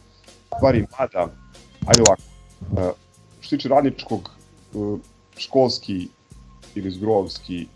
Stvari, 0.57 0.85
mada, 0.99 1.29
ajde 1.87 2.01
ovako, 2.01 2.97
što 3.41 3.55
tiče 3.55 3.69
radničkog, 3.69 4.29
školski 5.37 6.07
ili 6.75 6.91
zgrovski, 6.91 7.67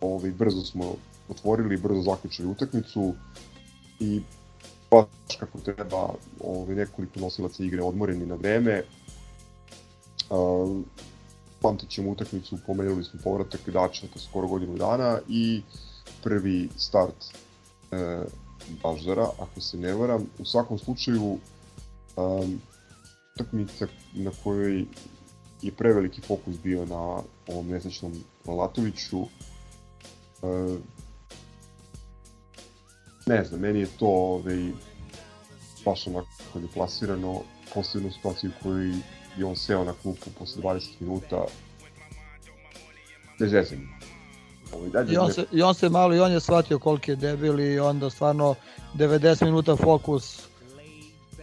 ovaj, 0.00 0.30
brzo 0.30 0.62
smo 0.62 0.94
otvorili, 1.28 1.76
brzo 1.76 2.02
zaključili 2.02 2.48
utakmicu 2.48 3.14
i 4.00 4.20
baš 4.90 5.36
kako 5.40 5.58
treba 5.58 6.14
ovaj, 6.40 6.74
nekoliko 6.74 7.20
nosilaca 7.20 7.64
igre 7.64 7.82
odmoreni 7.82 8.26
na 8.26 8.34
vreme. 8.34 8.82
Uh, 10.30 10.80
pamtit 11.60 11.88
ćemo 11.88 12.10
utakmicu, 12.10 12.58
pomenuli 12.66 13.04
smo 13.04 13.20
povratak 13.24 13.60
dača 13.70 14.06
skoro 14.16 14.48
godinu 14.48 14.76
dana 14.76 15.18
i 15.28 15.62
prvi 16.22 16.68
start 16.76 17.14
uh, 17.92 17.98
Baždara, 18.82 19.28
ako 19.38 19.60
se 19.60 19.78
ne 19.78 19.94
varam. 19.94 20.26
U 20.38 20.44
svakom 20.44 20.78
slučaju, 20.78 21.38
um, 22.16 22.60
utakmica 23.34 23.86
na 24.14 24.30
kojoj 24.44 24.84
je 25.62 25.72
preveliki 25.72 26.20
fokus 26.20 26.56
bio 26.62 26.86
na 26.86 27.22
ovom 27.48 27.66
nesečnom 27.68 28.12
Latoviću. 28.46 29.20
Uh, 29.20 30.78
ne 33.26 33.44
znam, 33.44 33.60
meni 33.60 33.80
je 33.80 33.86
to 33.98 34.06
ovaj, 34.06 34.70
baš 35.84 36.06
onako 36.06 36.28
deplasirano, 36.54 37.40
posebno 37.74 38.12
situaciju 38.12 38.50
u 38.50 38.62
kojoj 38.62 38.94
je 39.36 39.44
on 39.44 39.56
seo 39.56 39.84
na 39.84 39.92
klupu 40.02 40.30
posle 40.38 40.62
20 40.62 40.88
minuta. 41.00 41.44
Bez 43.38 43.50
zezanja. 43.50 43.82
I 45.10 45.16
on, 45.16 45.32
se, 45.32 45.44
I 45.52 45.62
on 45.62 45.74
se 45.74 45.88
malo, 45.88 46.14
i 46.14 46.20
on 46.20 46.32
je 46.32 46.40
shvatio 46.40 46.78
koliki 46.78 47.10
je 47.10 47.16
debil 47.16 47.60
i 47.60 47.78
onda 47.78 48.10
stvarno 48.10 48.54
90 48.94 49.44
minuta 49.44 49.76
fokus. 49.76 50.48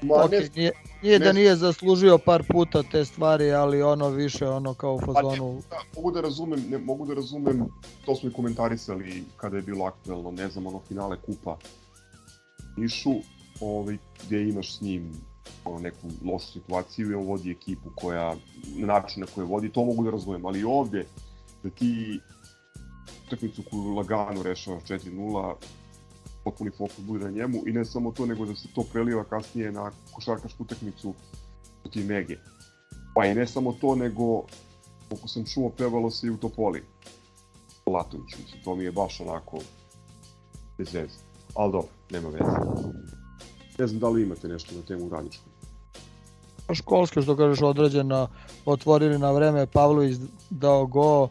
Ma, 0.02 0.16
okay, 0.16 0.42
ne, 0.42 0.50
nije, 0.56 0.72
nije 1.02 1.20
ne, 1.20 1.26
da 1.26 1.34
nije 1.34 1.56
zaslužio 1.56 2.18
par 2.18 2.44
puta 2.50 2.84
te 2.84 3.06
stvari, 3.06 3.52
ali 3.52 3.82
ono 3.82 4.10
više 4.10 4.48
ono 4.48 4.74
kao 4.74 4.96
u 4.96 5.00
fazonu. 5.00 5.62
Pa, 5.70 5.76
da, 5.76 5.82
mogu 5.96 6.12
da 6.12 6.22
razumem, 6.22 6.64
ne, 6.70 6.78
mogu 6.78 7.06
da 7.06 7.14
razumem, 7.14 7.66
to 8.06 8.16
smo 8.16 8.30
i 8.30 8.34
komentarisali 8.34 9.24
kada 9.38 9.56
je 9.56 9.62
bilo 9.62 9.86
aktuelno, 9.86 10.32
ne 10.32 10.50
znam, 10.50 10.68
ono 10.68 10.80
finale 10.88 11.18
kupa 11.26 11.58
Nišu, 12.78 13.14
ovaj, 13.62 13.98
gde 14.26 14.44
imaš 14.44 14.78
s 14.78 14.82
njim 14.82 15.12
ono, 15.66 15.80
neku 15.80 16.08
lošu 16.26 16.52
situaciju 16.52 17.12
i 17.12 17.14
on 17.14 17.26
vodi 17.26 17.52
ekipu 17.52 17.90
koja, 17.96 18.36
na 18.76 18.88
način 18.88 19.22
na 19.22 19.28
koje 19.36 19.46
vodi, 19.46 19.70
to 19.70 19.86
mogu 19.86 20.04
da 20.04 20.12
razumem, 20.12 20.46
ali 20.46 20.64
ovde, 20.64 21.06
da 21.64 21.70
ti 21.70 22.20
utakmicu 23.28 23.64
koju 23.70 23.96
lagano 23.96 24.44
rešavaš 24.44 24.84
4-0, 24.84 25.54
potpuni 26.48 26.72
fokus 26.72 27.00
bude 27.00 27.26
na 27.26 27.32
njemu 27.32 27.64
i 27.68 27.72
ne 27.72 27.86
samo 27.86 28.12
to, 28.12 28.26
nego 28.26 28.46
da 28.46 28.56
se 28.56 28.68
to 28.76 28.84
preliva 28.92 29.24
kasnije 29.24 29.72
na 29.72 29.92
košarkašku 30.12 30.64
utakmicu 30.64 31.14
protiv 31.82 32.08
Mege. 32.08 32.38
Pa 33.16 33.26
i 33.26 33.36
ne 33.36 33.48
samo 33.48 33.74
to, 33.82 33.96
nego, 33.96 34.44
koliko 35.10 35.28
sam 35.28 35.46
čuo, 35.46 35.70
pevalo 35.78 36.12
se 36.12 36.28
i 36.28 36.30
u 36.30 36.38
Topoli. 36.38 36.84
Latović, 37.86 38.38
mislim, 38.40 38.64
to 38.64 38.76
mi 38.76 38.84
je 38.84 38.92
baš 38.92 39.22
onako 39.22 39.60
bez 40.78 40.94
veze. 40.94 41.20
Ali 41.56 41.72
dobro, 41.72 41.90
nema 42.12 42.30
veze. 42.30 42.52
Ne 43.80 43.88
znam 43.88 44.00
da 44.00 44.10
li 44.10 44.24
imate 44.24 44.48
nešto 44.48 44.76
na 44.76 44.82
temu 44.82 45.10
radničku. 45.10 45.44
Školske, 46.74 47.22
što 47.22 47.36
kažeš, 47.36 47.62
određena, 47.62 48.28
otvorili 48.66 49.20
na 49.20 49.32
vreme, 49.32 49.68
Pavlović 49.68 50.18
dao 50.50 50.86
go, 50.86 51.30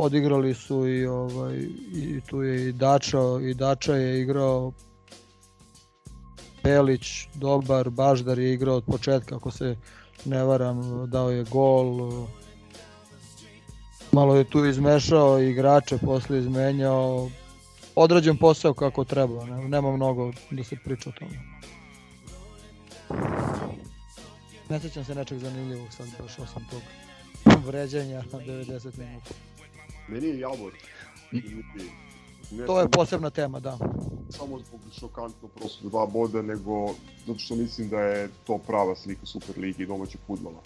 odigrali 0.00 0.54
su 0.54 0.88
i 0.88 1.06
ovaj 1.06 1.56
i 1.92 2.20
tu 2.26 2.42
je 2.42 2.68
i 2.68 2.72
Dača 2.72 3.18
i 3.50 3.54
Dača 3.54 3.94
je 3.94 4.20
igrao 4.20 4.72
Pelić 6.62 7.28
dobar, 7.34 7.90
Baždar 7.90 8.38
je 8.38 8.52
igrao 8.52 8.76
od 8.76 8.84
početka 8.84 9.36
ako 9.36 9.50
se 9.50 9.76
ne 10.24 10.44
varam, 10.44 11.10
dao 11.10 11.30
je 11.30 11.44
gol 11.44 12.10
malo 14.12 14.36
je 14.36 14.44
tu 14.44 14.64
izmešao 14.64 15.40
igrače, 15.40 15.98
posle 15.98 16.38
izmenjao 16.38 17.30
odrađen 17.94 18.36
posao 18.36 18.74
kako 18.74 19.04
treba, 19.04 19.44
ne, 19.44 19.68
nema 19.68 19.96
mnogo 19.96 20.32
da 20.50 20.64
se 20.64 20.76
priča 20.84 21.10
o 21.10 21.12
tome. 21.12 21.40
Ne 24.68 24.80
sećam 24.80 25.04
se 25.04 25.14
nečeg 25.14 25.38
zanimljivog 25.38 25.92
sad 25.92 26.06
baš 26.22 26.38
osim 26.38 26.62
tog 26.70 26.82
vređanja 27.66 28.22
na 28.32 28.38
90 28.38 28.98
minuta. 28.98 29.49
Meni 30.10 30.26
je 30.26 30.38
Javor. 30.38 30.72
Ne 32.50 32.66
to 32.66 32.80
je 32.80 32.88
posebna 32.88 33.30
tema, 33.30 33.60
da. 33.60 33.78
Samo 34.30 34.58
zbog 34.58 34.80
šokantno 35.00 35.48
prosto 35.48 35.88
dva 35.88 36.06
boda, 36.06 36.42
nego 36.42 36.94
zato 37.26 37.38
što 37.38 37.54
mislim 37.54 37.88
da 37.88 38.00
je 38.00 38.28
to 38.46 38.58
prava 38.58 38.96
slika 38.96 39.26
Superligi 39.26 39.82
i 39.82 39.86
domaćeg 39.86 40.20
futbola. 40.26 40.62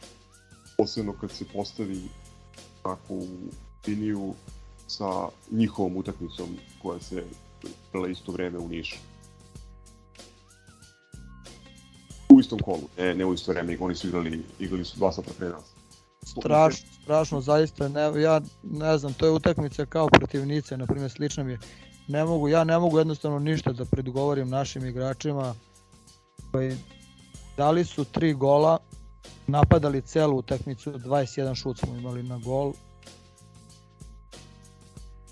Posebno 0.78 1.12
kad 1.20 1.30
se 1.30 1.44
postavi 1.52 2.00
tako 2.82 3.14
u 3.14 3.26
liniju 3.86 4.34
sa 4.86 5.28
njihovom 5.50 5.96
utakmicom 5.96 6.48
koja 6.82 7.00
se 7.00 7.24
prela 7.90 8.08
isto 8.08 8.32
vreme 8.32 8.58
u 8.58 8.68
Nišu. 8.68 8.96
istom 12.44 12.58
kolu, 12.58 12.88
ne, 12.98 13.14
ne 13.14 13.24
u 13.24 13.34
isto 13.34 13.52
vreme, 13.52 13.76
oni 13.80 13.94
su 13.94 14.08
igrali, 14.08 14.42
igrali 14.58 14.84
su 14.84 14.96
dva 14.96 15.12
sata 15.12 15.30
pre 15.38 15.48
nas. 15.48 15.73
Strašno, 16.24 16.88
strašno, 17.02 17.40
zaista, 17.40 17.88
ne, 17.88 18.22
ja 18.22 18.40
ne 18.62 18.98
znam, 18.98 19.12
to 19.12 19.26
je 19.26 19.32
utakmica 19.32 19.86
kao 19.86 20.08
protiv 20.08 20.46
Nice, 20.46 20.76
na 20.76 20.86
primjer, 20.86 21.10
slično 21.10 21.44
mi 21.44 21.52
je. 21.52 21.58
Ne 22.08 22.24
mogu, 22.24 22.48
ja 22.48 22.64
ne 22.64 22.78
mogu 22.78 22.98
jednostavno 22.98 23.38
ništa 23.38 23.72
da 23.72 23.84
predgovorim 23.84 24.48
našim 24.48 24.86
igračima 24.86 25.54
koji 26.52 26.76
dali 27.56 27.84
su 27.84 28.04
tri 28.04 28.32
gola, 28.32 28.78
napadali 29.46 30.02
celu 30.02 30.38
utakmicu, 30.38 30.92
21 30.92 31.54
šut 31.54 31.78
smo 31.78 31.96
imali 31.96 32.22
na 32.22 32.38
gol, 32.38 32.72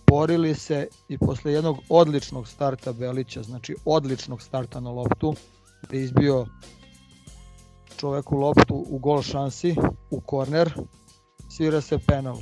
borili 0.07 0.55
se 0.55 0.89
i 1.09 1.19
posle 1.19 1.53
jednog 1.53 1.79
odličnog 1.89 2.49
starta 2.49 2.93
Belića, 2.93 3.43
znači 3.43 3.77
odličnog 3.85 4.43
starta 4.43 4.81
na 4.81 4.91
loptu, 4.91 5.35
gde 5.83 5.97
je 5.97 6.05
izbio 6.05 6.47
čoveku 7.97 8.37
loptu 8.37 8.87
u 8.89 8.99
gol 8.99 9.23
šansi, 9.23 9.77
u 10.11 10.21
korner, 10.21 10.73
svira 11.49 11.81
se 11.81 11.99
penal. 11.99 12.39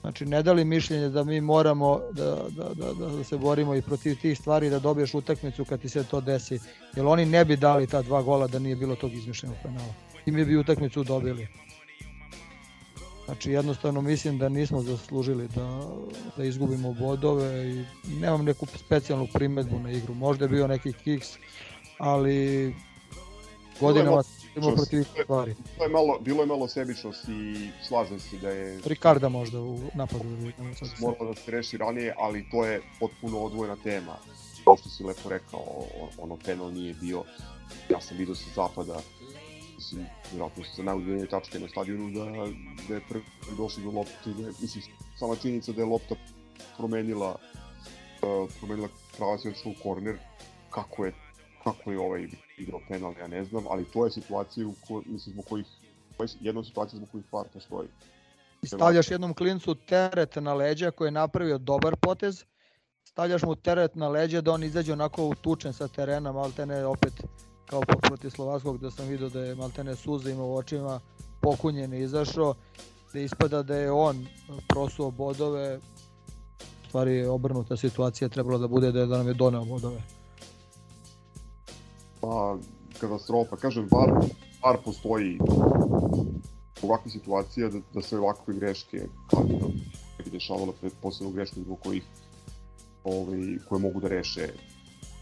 Znači, 0.00 0.26
ne 0.26 0.42
dali 0.42 0.64
mišljenje 0.64 1.08
da 1.08 1.24
mi 1.24 1.40
moramo 1.40 2.00
da, 2.12 2.36
da, 2.48 2.74
da, 2.74 2.92
da 2.92 3.24
se 3.24 3.38
borimo 3.38 3.74
i 3.74 3.82
protiv 3.82 4.20
tih 4.20 4.38
stvari 4.38 4.70
da 4.70 4.78
dobiješ 4.78 5.14
utakmicu 5.14 5.64
kad 5.64 5.80
ti 5.80 5.88
se 5.88 6.04
to 6.04 6.20
desi. 6.20 6.60
Jer 6.96 7.06
oni 7.06 7.26
ne 7.26 7.44
bi 7.44 7.56
dali 7.56 7.86
ta 7.86 8.02
dva 8.02 8.22
gola 8.22 8.46
da 8.46 8.58
nije 8.58 8.76
bilo 8.76 8.96
tog 8.96 9.12
izmišljenog 9.12 9.56
penala. 9.62 9.94
I 10.26 10.30
mi 10.30 10.44
bi 10.44 10.56
utakmicu 10.56 11.04
dobili. 11.04 11.48
Znači, 13.24 13.50
jednostavno 13.50 14.00
mislim 14.00 14.38
da 14.38 14.48
nismo 14.48 14.82
zaslužili 14.82 15.48
da, 15.48 15.80
da 16.36 16.44
izgubimo 16.44 16.92
bodove 16.92 17.70
i 17.70 17.84
nemam 18.20 18.44
neku 18.44 18.66
specijalnu 18.66 19.28
primetbu 19.32 19.78
na 19.78 19.90
igru. 19.90 20.14
Možda 20.14 20.44
je 20.44 20.48
bio 20.48 20.66
neki 20.66 20.92
kiks, 20.92 21.28
ali 21.98 22.74
godinama 23.80 24.22
smo 24.22 24.74
protiv 24.74 25.04
stvari. 25.22 25.54
Bilo 25.74 25.84
je 25.84 25.88
malo, 25.88 26.18
bilo 26.20 26.42
je 26.42 26.46
malo 26.46 26.68
sebičnosti 26.68 27.32
i 27.32 27.70
slažem 27.88 28.20
se 28.20 28.36
da 28.36 28.50
je... 28.50 28.80
Ricarda 28.84 29.28
možda 29.28 29.60
u 29.60 29.78
napadu. 29.94 30.24
Moralo 31.00 31.34
da 31.34 31.40
se 31.40 31.50
reši 31.50 31.76
ranije, 31.76 32.14
ali 32.18 32.50
to 32.50 32.64
je 32.64 32.82
potpuno 33.00 33.38
odvojena 33.38 33.76
tema. 33.76 34.16
Kao 34.64 34.76
što 34.76 34.88
si 34.88 35.04
lepo 35.04 35.28
rekao, 35.28 35.84
ono 36.18 36.36
penal 36.36 36.72
nije 36.72 36.94
bio, 36.94 37.24
ja 37.90 38.00
sam 38.00 38.16
vidio 38.16 38.34
sa 38.34 38.46
zapada, 38.54 39.00
mislim, 39.76 40.06
vjerojatno 40.30 40.64
sa 40.76 40.82
najudaljenije 40.82 41.28
tačke 41.28 41.58
na 41.58 41.68
stadionu, 41.68 42.10
da, 42.10 42.24
da 42.88 42.94
je 42.94 43.00
prvi 43.08 43.24
došli 43.56 43.82
do 43.82 43.90
lopte, 43.90 44.30
da 44.38 44.46
je, 44.46 44.52
mislim, 44.60 44.84
sama 45.18 45.36
činjenica 45.36 45.72
da 45.72 45.82
je 45.82 45.86
lopta 45.86 46.14
promenila, 46.76 47.36
uh, 48.22 48.50
promenila 48.58 48.88
pravac 49.16 49.40
u 49.44 49.82
korner, 49.82 50.18
kako 50.70 51.04
je 51.04 51.12
kako 51.64 51.90
je 51.90 51.98
ovaj 51.98 52.28
igrao 52.58 52.80
penal, 52.88 53.14
ja 53.20 53.26
ne 53.26 53.44
znam, 53.44 53.64
ali 53.70 53.84
to 53.84 54.04
je 54.04 54.10
situacija 54.10 54.66
u 54.66 54.74
kojoj, 54.88 55.02
mislim, 55.06 55.32
zbog 55.32 55.44
kojih, 55.44 55.66
to 56.16 56.22
je 56.22 56.28
jedna 56.40 56.64
situacija 56.64 56.96
zbog 56.96 57.10
kojih 57.10 57.32
VAR 57.32 57.48
postoji. 57.52 57.88
Stavljaš 58.62 59.10
jednom 59.10 59.34
klincu 59.34 59.74
teret 59.74 60.36
na 60.36 60.54
leđa 60.54 60.90
koji 60.90 61.06
je 61.06 61.12
napravio 61.12 61.58
dobar 61.58 61.96
potez, 61.96 62.44
stavljaš 63.04 63.42
mu 63.42 63.54
teret 63.54 63.94
na 63.94 64.08
leđa 64.08 64.40
da 64.40 64.52
on 64.52 64.64
izađe 64.64 64.92
onako 64.92 65.26
utučen 65.26 65.72
sa 65.72 65.88
terena, 65.88 66.32
maltene 66.32 66.86
opet 66.86 67.12
kao 67.66 67.80
protiv 67.80 68.30
Slovackog 68.30 68.78
da 68.78 68.90
sam 68.90 69.08
vidio 69.08 69.28
da 69.28 69.40
je 69.40 69.54
maltene 69.54 69.96
suza 69.96 70.30
imao 70.30 70.46
u 70.46 70.56
očima, 70.56 71.00
pokunjen 71.40 71.92
je 71.92 72.02
izašao, 72.02 72.54
da 73.12 73.20
ispada 73.20 73.62
da 73.62 73.76
je 73.76 73.90
on 73.90 74.26
prosuo 74.68 75.10
bodove, 75.10 75.80
stvari 76.88 77.24
obrnuta 77.24 77.76
situacija, 77.76 78.28
trebalo 78.28 78.58
da 78.58 78.68
bude 78.68 78.92
da, 78.92 79.00
je, 79.00 79.06
da 79.06 79.16
nam 79.16 79.28
je 79.28 79.34
doneo 79.34 79.64
bodove 79.64 80.02
pa 82.20 82.58
katastrofa. 83.00 83.56
Kažem, 83.56 83.88
VAR, 83.90 84.10
VAR 84.62 84.78
postoji 84.84 85.38
ovakve 86.82 87.10
situacije 87.10 87.68
da, 87.68 87.80
da 87.94 88.02
se 88.02 88.18
ovakve 88.18 88.54
greške 88.54 89.06
kao 89.30 89.42
da 90.18 90.24
bi 90.24 90.30
dešavalo 90.30 90.74
posebno 91.02 91.32
greške 91.32 91.60
zbog 91.60 91.80
kojih 91.80 92.02
ovaj, 93.04 93.38
koje 93.68 93.80
mogu 93.80 94.00
da 94.00 94.08
reše 94.08 94.48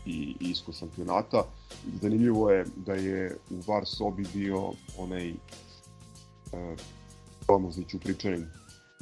i, 0.07 0.37
i 0.41 0.51
isko 0.51 0.73
šampionata. 0.73 1.45
Zanimljivo 2.03 2.51
je 2.51 2.65
da 2.77 2.95
je 2.95 3.37
u 3.51 3.73
VAR 3.73 3.87
sobi 3.87 4.27
bio 4.35 4.73
onaj 4.99 5.29
e, 5.31 5.37
famozni 7.47 7.85
Ćupričanin 7.89 8.47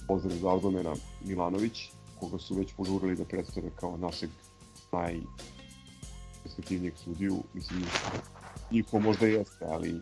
pozdrav 0.08 0.38
za 0.38 0.48
Aldomena 0.48 0.94
Milanović, 1.24 1.90
koga 2.20 2.38
su 2.38 2.54
već 2.54 2.72
požurili 2.76 3.16
da 3.16 3.24
predstave 3.24 3.70
kao 3.76 3.96
našeg 3.96 4.30
naj 4.92 5.20
perspektivnijeg 6.46 6.94
sudiju, 6.96 7.42
mislim, 7.54 7.84
njihovo 8.70 9.02
možda 9.02 9.26
jeste, 9.26 9.64
ali 9.64 10.00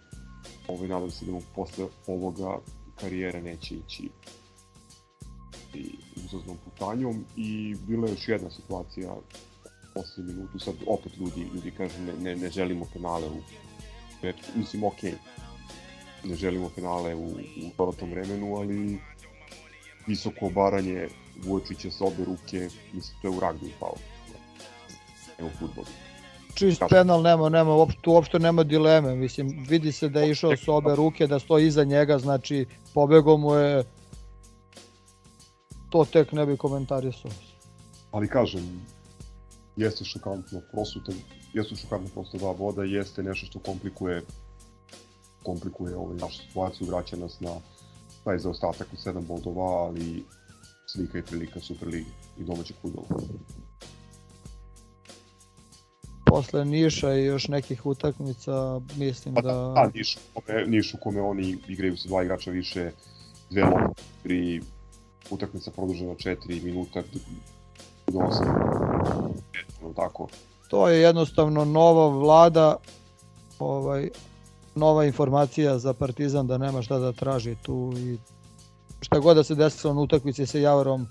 ovaj, 0.68 0.88
nadam 0.88 1.10
se 1.10 1.24
da 1.24 1.32
mu 1.32 1.42
posle 1.54 1.86
ovoga 2.06 2.58
karijera 3.00 3.40
neće 3.40 3.74
ići 3.74 4.10
i 5.74 5.98
uzaznom 6.24 6.56
putanjom. 6.64 7.24
I 7.36 7.74
bila 7.86 8.06
je 8.06 8.12
još 8.12 8.28
jedna 8.28 8.50
situacija 8.50 9.14
posle 9.94 10.24
minutu, 10.24 10.58
sad 10.58 10.74
opet 10.86 11.16
ljudi, 11.16 11.50
ljudi 11.54 11.70
kažu 11.70 12.02
ne, 12.02 12.12
ne, 12.22 12.36
ne 12.36 12.50
želimo 12.50 12.86
penale 12.92 13.28
u 13.28 13.40
mislim 14.56 14.84
ok, 14.84 15.02
ne 16.24 16.34
želimo 16.34 16.70
penale 16.76 17.14
u, 17.14 17.26
u 17.26 17.70
dodatnom 17.78 18.10
vremenu, 18.10 18.56
ali 18.56 19.00
visoko 20.06 20.46
obaranje 20.46 21.08
Vujočića 21.42 21.90
sa 21.90 22.04
obe 22.04 22.24
ruke, 22.24 22.68
mislim 22.92 23.18
to 23.22 23.28
je 23.28 23.36
u 23.36 23.40
ragbi 23.40 23.72
pao, 23.80 23.94
u 25.38 25.48
futbolu 25.58 25.86
čist 26.54 26.82
penal 26.90 27.22
nema, 27.22 27.48
nema, 27.48 27.74
uopšte, 27.74 28.10
uopšte 28.10 28.38
nema 28.38 28.62
dileme, 28.62 29.14
mislim, 29.16 29.66
vidi 29.68 29.92
se 29.92 30.08
da 30.08 30.20
je 30.20 30.30
išao 30.30 30.56
s 30.56 30.68
obe 30.68 30.94
ruke, 30.96 31.26
da 31.26 31.38
stoji 31.38 31.66
iza 31.66 31.84
njega, 31.84 32.18
znači, 32.18 32.66
pobego 32.94 33.36
mu 33.36 33.54
je, 33.54 33.84
to 35.90 36.04
tek 36.04 36.32
ne 36.32 36.46
bi 36.46 36.56
komentarisao. 36.56 37.30
Ali 38.10 38.28
kažem, 38.28 38.86
jeste 39.76 40.04
šokantno, 40.04 40.60
prosto 40.72 41.00
te, 41.06 41.12
jeste 41.52 41.76
šokantno 41.76 42.10
prosto 42.14 42.38
dva 42.38 42.52
voda, 42.52 42.84
jeste 42.84 43.22
nešto 43.22 43.46
što 43.46 43.58
komplikuje 43.58 44.22
komplikuje 45.44 45.96
ovaj 45.96 46.16
našu 46.16 46.42
situaciju, 46.42 46.86
vraća 46.86 47.16
nas 47.16 47.40
na 47.40 47.50
taj 48.24 48.38
zaostatak 48.38 48.86
u 48.92 48.96
7 48.96 49.26
bodova, 49.26 49.84
ali 49.84 50.24
slika 50.86 51.18
i 51.18 51.22
prilika 51.22 51.60
Superligi 51.60 52.10
i 52.38 52.44
domaćeg 52.44 52.76
futbola 52.82 53.06
posle 56.24 56.64
Niša 56.64 57.14
i 57.14 57.24
još 57.24 57.48
nekih 57.48 57.86
utakmica, 57.86 58.80
mislim 58.96 59.34
pa 59.34 59.40
da... 59.40 59.52
Da, 59.52 59.72
da 59.74 59.90
Niš, 59.94 60.18
kome, 60.34 60.66
Niš 60.66 60.94
u 60.94 60.96
kome 61.02 61.20
oni 61.20 61.58
igraju 61.68 61.96
sa 61.96 62.08
dva 62.08 62.22
igrača 62.22 62.50
više, 62.50 62.90
dve 63.50 63.64
lopte, 63.64 64.02
tri 64.22 64.62
utakmica 65.30 65.70
produžena 65.70 66.14
4 66.14 66.64
minuta, 66.64 67.02
do 68.06 68.18
8, 68.18 69.94
tako. 69.96 70.28
To 70.68 70.88
je 70.88 71.00
jednostavno 71.00 71.64
nova 71.64 72.08
vlada, 72.08 72.76
ovaj, 73.58 74.08
nova 74.74 75.04
informacija 75.04 75.78
za 75.78 75.92
Partizan 75.92 76.46
da 76.46 76.58
nema 76.58 76.82
šta 76.82 76.98
da 76.98 77.12
traži 77.12 77.56
tu 77.62 77.92
i 77.96 78.18
šta 79.00 79.18
god 79.18 79.36
da 79.36 79.44
se 79.44 79.54
desilo 79.54 79.94
na 79.94 80.00
utakmici 80.00 80.46
sa 80.46 80.58
Javarom, 80.58 81.06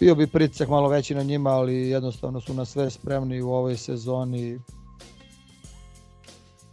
bio 0.00 0.14
bi 0.14 0.26
pritisak 0.26 0.68
malo 0.68 0.88
veći 0.88 1.14
na 1.14 1.22
njima, 1.22 1.50
ali 1.50 1.88
jednostavno 1.88 2.40
su 2.40 2.54
na 2.54 2.64
sve 2.64 2.90
spremni 2.90 3.42
u 3.42 3.50
ovoj 3.50 3.76
sezoni. 3.76 4.60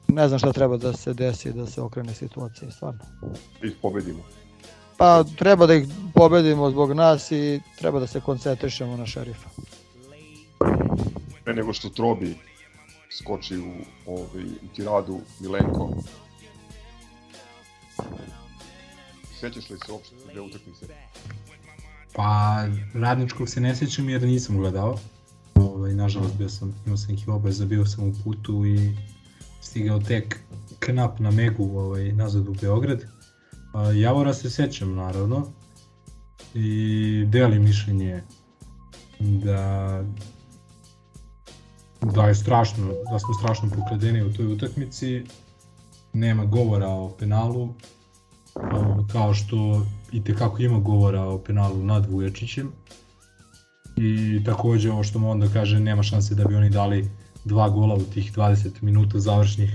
Ne 0.08 0.28
znam 0.28 0.40
šta 0.40 0.54
treba 0.54 0.78
da 0.78 0.94
se 0.94 1.14
desi 1.14 1.54
da 1.54 1.66
se 1.66 1.82
okrene 1.82 2.14
situacija, 2.14 2.72
stvarno. 2.72 3.00
I 3.64 3.72
pobedimo. 3.82 4.24
Pa 4.98 5.24
treba 5.24 5.66
da 5.66 5.74
ih 5.74 5.88
pobedimo 6.14 6.70
zbog 6.70 6.94
nas 6.94 7.32
i 7.32 7.62
treba 7.80 8.00
da 8.00 8.08
se 8.08 8.22
koncentrišemo 8.22 8.98
na 8.98 9.06
šerifa. 9.06 9.50
Pre 11.44 11.54
nego 11.54 11.74
što 11.74 11.90
Trobi 11.90 12.36
skoči 13.10 13.58
u, 13.58 13.74
ovaj, 14.06 14.46
tiradu 14.76 15.20
Milenko, 15.40 15.94
Sećaš 19.40 19.70
li 19.70 19.78
se 19.86 19.92
uopšte 19.92 20.16
dve 20.32 20.42
utakmice? 20.42 20.86
Pa, 22.18 22.66
radničkog 22.94 23.50
se 23.50 23.62
ne 23.62 23.76
sjećam 23.76 24.10
jer 24.10 24.22
nisam 24.24 24.58
gledao. 24.58 24.98
Ovaj, 25.56 25.94
nažalost, 25.94 26.36
bio 26.38 26.50
sam, 26.50 26.76
imao 26.86 26.98
sam 26.98 27.16
neki 27.16 27.30
obaveza, 27.30 27.66
bio 27.66 27.86
sam 27.86 28.10
u 28.10 28.14
putu 28.24 28.66
i 28.66 28.98
stigao 29.62 30.00
tek 30.00 30.40
knap 30.80 31.20
na 31.20 31.32
Megu 31.32 31.80
ovaj, 31.80 32.12
nazad 32.12 32.48
u 32.48 32.56
Beograd. 32.62 33.04
A, 33.74 33.92
Javora 33.92 34.34
se 34.34 34.50
sećam, 34.50 34.96
naravno. 34.96 35.48
I 36.54 37.26
delim 37.28 37.64
mišljenje 37.64 38.24
da 39.20 40.04
da 42.02 42.28
je 42.28 42.36
strašno, 42.36 42.88
da 43.12 43.20
smo 43.20 43.34
strašno 43.34 43.70
pokradeni 43.70 44.22
u 44.22 44.34
toj 44.34 44.54
utakmici. 44.54 45.24
Nema 46.14 46.46
govora 46.46 46.88
o 46.88 47.10
penalu, 47.20 47.74
kao 49.12 49.34
što 49.34 49.86
i 50.18 50.24
tekako 50.24 50.62
ima 50.62 50.80
govora 50.80 51.24
o 51.24 51.38
penalu 51.38 51.84
nad 51.84 52.06
Vujačićem. 52.10 52.72
I 53.98 54.42
takođe 54.46 54.92
ovo 54.92 55.04
što 55.04 55.20
mu 55.20 55.32
onda 55.32 55.48
kaže 55.54 55.80
nema 55.80 56.04
šanse 56.04 56.36
da 56.36 56.46
bi 56.46 56.56
oni 56.56 56.70
dali 56.70 57.10
dva 57.46 57.70
gola 57.70 57.96
u 57.96 58.04
tih 58.04 58.34
20 58.34 58.70
minuta 58.82 59.20
završnih 59.20 59.70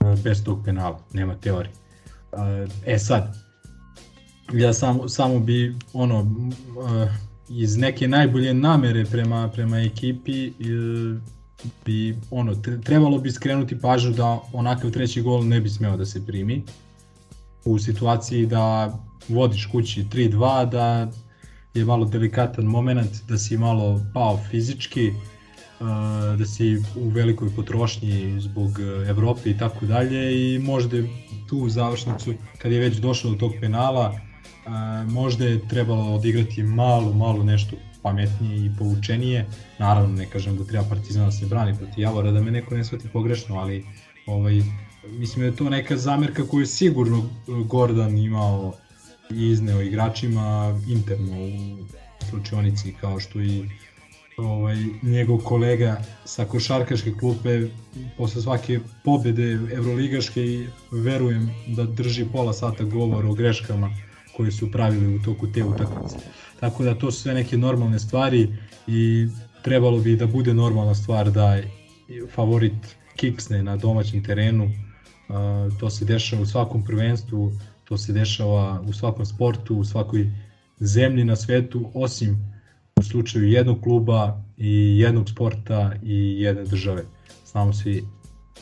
e, 0.00 0.16
bez 0.24 0.44
tog 0.44 0.64
penala, 0.64 1.00
nema 1.12 1.34
teorije. 1.34 1.72
E 2.86 2.98
sad, 2.98 3.36
ja 4.52 4.72
samo, 4.72 5.08
samo 5.08 5.38
bi 5.38 5.76
ono, 5.92 6.26
iz 7.48 7.76
neke 7.76 8.08
najbolje 8.08 8.54
namere 8.54 9.04
prema, 9.04 9.48
prema 9.48 9.80
ekipi 9.80 10.52
bi 11.86 12.16
ono 12.30 12.54
trebalo 12.84 13.18
bi 13.18 13.30
skrenuti 13.30 13.80
pažnju 13.80 14.12
da 14.12 14.40
onakav 14.52 14.90
treći 14.90 15.22
gol 15.22 15.46
ne 15.46 15.60
bi 15.60 15.68
smeo 15.68 15.96
da 15.96 16.06
se 16.06 16.26
primi 16.26 16.64
u 17.64 17.78
situaciji 17.78 18.46
da 18.46 18.98
vodiš 19.28 19.66
kući 19.66 20.04
3-2 20.04 20.70
da 20.70 21.10
je 21.74 21.84
malo 21.84 22.04
delikatan 22.04 22.64
moment 22.64 23.10
da 23.28 23.38
si 23.38 23.56
malo 23.56 24.00
pao 24.14 24.38
fizički 24.50 25.12
da 26.38 26.46
si 26.46 26.76
u 26.96 27.08
velikoj 27.08 27.48
potrošnji 27.56 28.40
zbog 28.40 28.70
Evrope 29.08 29.50
i 29.50 29.58
tako 29.58 29.86
dalje 29.86 30.54
i 30.54 30.58
možda 30.58 30.96
tu 31.48 31.68
završnicu 31.68 32.34
kad 32.58 32.72
je 32.72 32.80
već 32.80 32.96
došao 32.96 33.30
do 33.30 33.36
tog 33.36 33.52
penala 33.60 34.20
možda 35.08 35.44
je 35.44 35.68
trebalo 35.68 36.14
odigrati 36.14 36.62
malo, 36.62 37.12
malo 37.12 37.44
nešto 37.44 37.76
pametnije 38.02 38.66
i 38.66 38.70
poučenije. 38.78 39.46
Naravno, 39.78 40.16
ne 40.16 40.26
kažem 40.26 40.56
da 40.56 40.64
treba 40.64 40.84
Partizan 40.88 41.24
da 41.24 41.30
se 41.30 41.46
brani 41.46 41.76
protiv 41.76 41.98
Javora, 41.98 42.30
da 42.30 42.42
me 42.42 42.50
neko 42.50 42.74
ne 42.74 42.84
shvati 42.84 43.08
pogrešno, 43.08 43.56
ali 43.56 43.84
ovaj, 44.26 44.62
mislim 45.08 45.40
da 45.40 45.46
je 45.46 45.56
to 45.56 45.70
neka 45.70 45.96
zamerka 45.96 46.46
koju 46.46 46.60
je 46.60 46.66
sigurno 46.66 47.30
Gordon 47.46 48.18
imao 48.18 48.74
i 49.30 49.50
izneo 49.50 49.82
igračima 49.82 50.80
interno 50.88 51.32
u 51.32 51.78
slučionici, 52.30 52.94
kao 53.00 53.20
što 53.20 53.40
i 53.40 53.64
ovaj, 54.36 54.76
njegov 55.02 55.38
kolega 55.38 56.02
sa 56.24 56.44
košarkaške 56.44 57.12
klupe 57.20 57.68
posle 58.16 58.42
svake 58.42 58.80
pobede 59.04 59.52
evroligaške 59.52 60.44
i 60.44 60.66
verujem 60.90 61.50
da 61.66 61.84
drži 61.84 62.24
pola 62.32 62.52
sata 62.52 62.84
govor 62.84 63.26
o 63.26 63.34
greškama 63.34 63.90
koje 64.36 64.52
su 64.52 64.72
pravili 64.72 65.16
u 65.16 65.22
toku 65.22 65.52
te 65.52 65.64
utakmice. 65.64 66.16
Tako 66.60 66.84
da 66.84 66.94
to 66.94 67.10
su 67.10 67.20
sve 67.20 67.34
neke 67.34 67.56
normalne 67.56 67.98
stvari 67.98 68.48
i 68.86 69.26
trebalo 69.64 69.98
bi 69.98 70.16
da 70.16 70.26
bude 70.26 70.54
normalna 70.54 70.94
stvar 70.94 71.30
da 71.30 71.58
favorit 72.34 72.96
kiksne 73.16 73.62
na 73.62 73.76
domaćem 73.76 74.24
terenu. 74.24 74.70
To 75.80 75.90
se 75.90 76.04
dešava 76.04 76.42
u 76.42 76.46
svakom 76.46 76.84
prvenstvu, 76.84 77.52
to 77.84 77.98
se 77.98 78.12
dešava 78.12 78.80
u 78.88 78.92
svakom 78.92 79.26
sportu, 79.26 79.76
u 79.76 79.84
svakoj 79.84 80.30
zemlji 80.80 81.24
na 81.24 81.36
svetu, 81.36 81.90
osim 81.94 82.50
u 82.96 83.02
slučaju 83.02 83.48
jednog 83.48 83.80
kluba 83.80 84.42
i 84.58 84.98
jednog 84.98 85.28
sporta 85.30 85.92
i 86.02 86.40
jedne 86.40 86.64
države. 86.64 87.04
Znamo 87.46 87.72
svi 87.72 88.04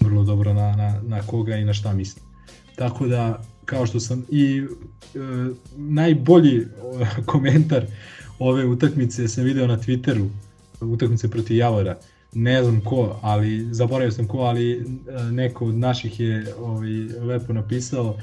vrlo 0.01 0.25
dobro 0.25 0.55
na, 0.55 0.77
na, 0.77 1.01
na 1.03 1.23
koga 1.23 1.57
i 1.57 1.65
na 1.65 1.73
šta 1.75 1.93
mislim. 1.93 2.25
Tako 2.77 3.07
da 3.07 3.43
kao 3.65 3.87
što 3.87 4.01
sam 4.01 4.25
i 4.31 4.63
e, 4.63 5.19
najbolji 5.77 6.67
komentar 7.27 7.87
ove 8.39 8.67
utakmice 8.67 9.29
sam 9.29 9.45
video 9.45 9.67
na 9.67 9.79
Twitteru, 9.79 10.29
utakmice 10.81 11.31
protiv 11.31 11.57
Javora. 11.57 11.99
Ne 12.41 12.63
znam 12.63 12.81
ko, 12.81 13.19
ali 13.23 13.75
zaboravio 13.75 14.13
sam 14.13 14.27
ko, 14.27 14.39
ali 14.39 14.73
e, 14.73 14.83
neko 15.33 15.67
od 15.67 15.75
naših 15.75 16.21
je 16.21 16.55
ovaj, 16.61 16.91
lepo 17.21 17.53
napisao 17.53 18.17
e, 18.17 18.19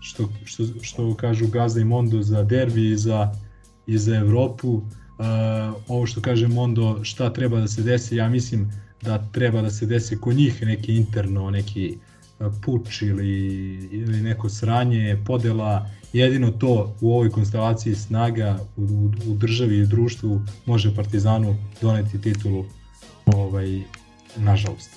što, 0.00 0.28
što, 0.44 0.64
što 0.82 1.14
kažu 1.14 1.46
Gaza 1.46 1.80
i 1.80 1.84
Mondo 1.84 2.22
za 2.22 2.42
derbi 2.42 2.90
i 2.90 2.96
za, 2.96 3.32
i 3.88 3.98
za 3.98 4.16
Evropu. 4.16 4.68
Uh, 4.68 4.84
ovo 5.88 6.06
što 6.06 6.20
kaže 6.20 6.48
Mondo, 6.48 7.04
šta 7.04 7.32
treba 7.32 7.60
da 7.60 7.68
se 7.68 7.82
desi, 7.82 8.16
ja 8.16 8.28
mislim 8.28 8.72
da 9.02 9.26
treba 9.32 9.62
da 9.62 9.70
se 9.70 9.86
desi 9.86 10.20
kod 10.20 10.36
njih 10.36 10.62
neki 10.62 10.96
interno, 10.96 11.50
neki 11.50 11.98
puč 12.62 13.02
ili, 13.02 13.38
ili 13.92 14.20
neko 14.20 14.48
sranje, 14.48 15.22
podela, 15.26 15.90
jedino 16.12 16.50
to 16.50 16.94
u 17.00 17.12
ovoj 17.14 17.30
konstelaciji 17.30 17.94
snaga 17.94 18.58
u, 18.76 18.82
u, 18.82 19.10
u 19.30 19.34
državi 19.34 19.78
i 19.78 19.86
društvu 19.86 20.40
može 20.66 20.94
Partizanu 20.94 21.56
doneti 21.80 22.20
titulu 22.20 22.64
ovaj, 23.26 23.82
nažalost. 24.36 24.90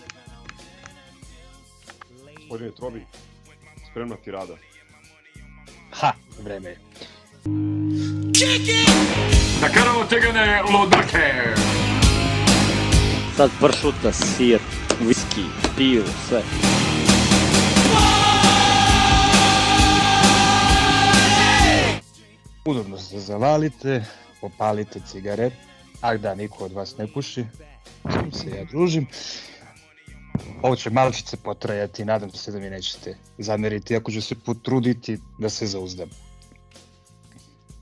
Gospodine 2.36 2.72
Trobi, 2.72 3.02
spremna 3.92 4.16
ti 4.16 4.32
rada. 4.32 4.54
Ha, 5.92 6.14
vreme 6.44 6.70
je. 6.70 6.78
Da 9.62 9.70
karamo 9.74 10.04
tegane 10.10 10.62
lodake! 10.62 11.56
Sad 13.38 13.52
pršuta, 13.60 14.12
sir, 14.12 14.60
whisky, 15.00 15.46
pivo, 15.78 16.06
sve. 16.28 16.42
Udobno 22.66 22.98
se 22.98 23.20
zavalite, 23.20 24.06
popalite 24.42 25.00
cigaret, 25.12 25.54
a 26.02 26.18
da 26.18 26.36
niko 26.36 26.66
od 26.66 26.72
vas 26.72 26.98
ne 26.98 27.08
puši, 27.08 27.46
s 28.34 28.40
se 28.40 28.50
ja 28.50 28.66
družim. 28.66 29.08
Ovo 30.62 30.76
će 30.76 30.90
malčice 30.90 31.38
potrajati, 31.38 32.06
nadam 32.06 32.32
se 32.32 32.52
da 32.52 32.60
mi 32.60 32.70
nećete 32.70 33.18
zameriti, 33.38 33.96
ako 33.96 34.12
ću 34.12 34.22
se 34.22 34.36
potruditi 34.36 35.18
da 35.40 35.50
se 35.50 35.68
zauzdam. 35.68 36.10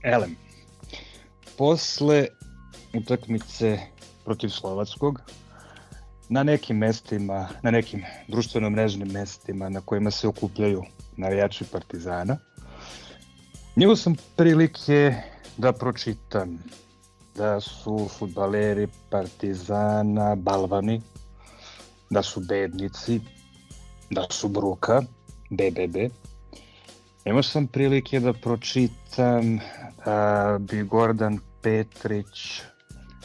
Elem, 0.03 0.35
posle 1.57 2.27
utakmice 2.93 3.80
protiv 4.26 4.49
Slovackog, 4.49 5.21
na 6.30 6.43
nekim 6.43 6.77
mestima, 6.77 7.47
na 7.63 7.71
nekim 7.71 8.03
društveno 8.27 8.69
mrežnim 8.69 9.11
mestima 9.11 9.69
na 9.69 9.81
kojima 9.81 10.11
se 10.11 10.27
okupljaju 10.27 10.84
navijači 11.17 11.65
Partizana, 11.71 12.38
Njegov 13.80 13.95
sam 13.95 14.15
prilike 14.35 15.15
da 15.57 15.71
pročitam 15.73 16.57
da 17.35 17.59
su 17.59 18.09
futbaleri 18.17 18.88
Partizana 19.09 20.35
balvani, 20.35 21.01
da 22.09 22.23
su 22.23 22.39
bednici, 22.39 23.19
da 24.09 24.26
su 24.30 24.47
bruka, 24.47 25.01
BBB. 25.49 26.11
Imao 27.26 27.43
sam 27.43 27.67
prilike 27.67 28.19
da 28.19 28.34
pročitam 28.34 29.59
da 30.05 30.57
bi 30.59 30.84
Gordan 30.84 31.39
Petrić 31.61 32.61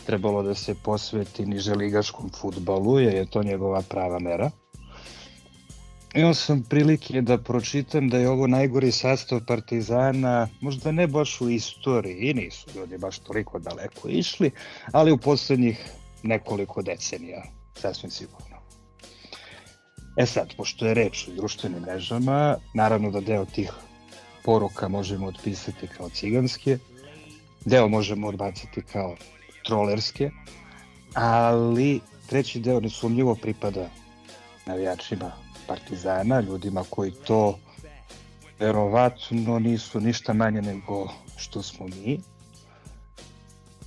trebalo 0.07 0.43
da 0.43 0.55
se 0.55 0.75
posveti 0.85 1.47
niželigaškom 1.47 2.31
futbalu, 2.41 3.01
jer 3.01 3.15
je 3.15 3.31
to 3.31 3.43
njegova 3.43 3.83
prava 3.89 4.19
mera. 4.19 4.51
Imao 6.15 6.35
sam 6.35 6.63
prilike 6.63 7.23
da 7.23 7.39
pročitam 7.39 8.09
da 8.09 8.19
je 8.19 8.29
ovo 8.29 8.47
najgori 8.47 8.93
sastav 8.93 9.41
Partizana, 9.47 10.49
možda 10.61 10.93
ne 10.93 11.07
baš 11.07 11.41
u 11.41 11.49
istoriji, 11.49 12.17
i 12.17 12.35
nisu 12.35 12.71
ljudi 12.77 12.99
baš 12.99 13.19
toliko 13.19 13.59
daleko 13.59 14.09
išli, 14.09 14.51
ali 14.93 15.13
u 15.13 15.19
poslednjih 15.19 15.91
nekoliko 16.23 16.83
decenija, 16.83 17.43
sasvim 17.75 18.11
sigurno. 18.11 18.57
E 20.17 20.27
sad, 20.27 20.55
pošto 20.57 20.87
je 20.87 20.95
reč 20.95 21.29
o 21.29 21.35
društvenim 21.35 21.81
mrežama, 21.81 22.57
naravno 22.75 23.11
da 23.11 23.21
deo 23.21 23.45
tih 23.45 23.73
poruka 24.45 24.89
možemo 24.89 25.27
otpisati 25.27 25.87
kao 25.87 26.09
ciganske, 26.09 26.79
deo 27.65 27.89
možemo 27.89 28.29
odbaciti 28.29 28.83
kao 28.83 29.17
trolerske, 29.65 30.31
ali 31.15 32.01
treći 32.27 32.61
deo 32.61 32.81
nesumnjivo 32.81 33.35
pripada 33.35 33.89
navijačima 34.67 35.33
Partizana, 35.67 36.41
ljudima 36.41 36.85
koji 36.91 37.11
to 37.11 37.59
verovatno 38.59 39.59
nisu 39.59 40.01
ništa 40.01 40.33
manje 40.33 40.63
nego 40.63 41.09
što 41.37 41.63
smo 41.63 41.87
mi. 41.87 42.21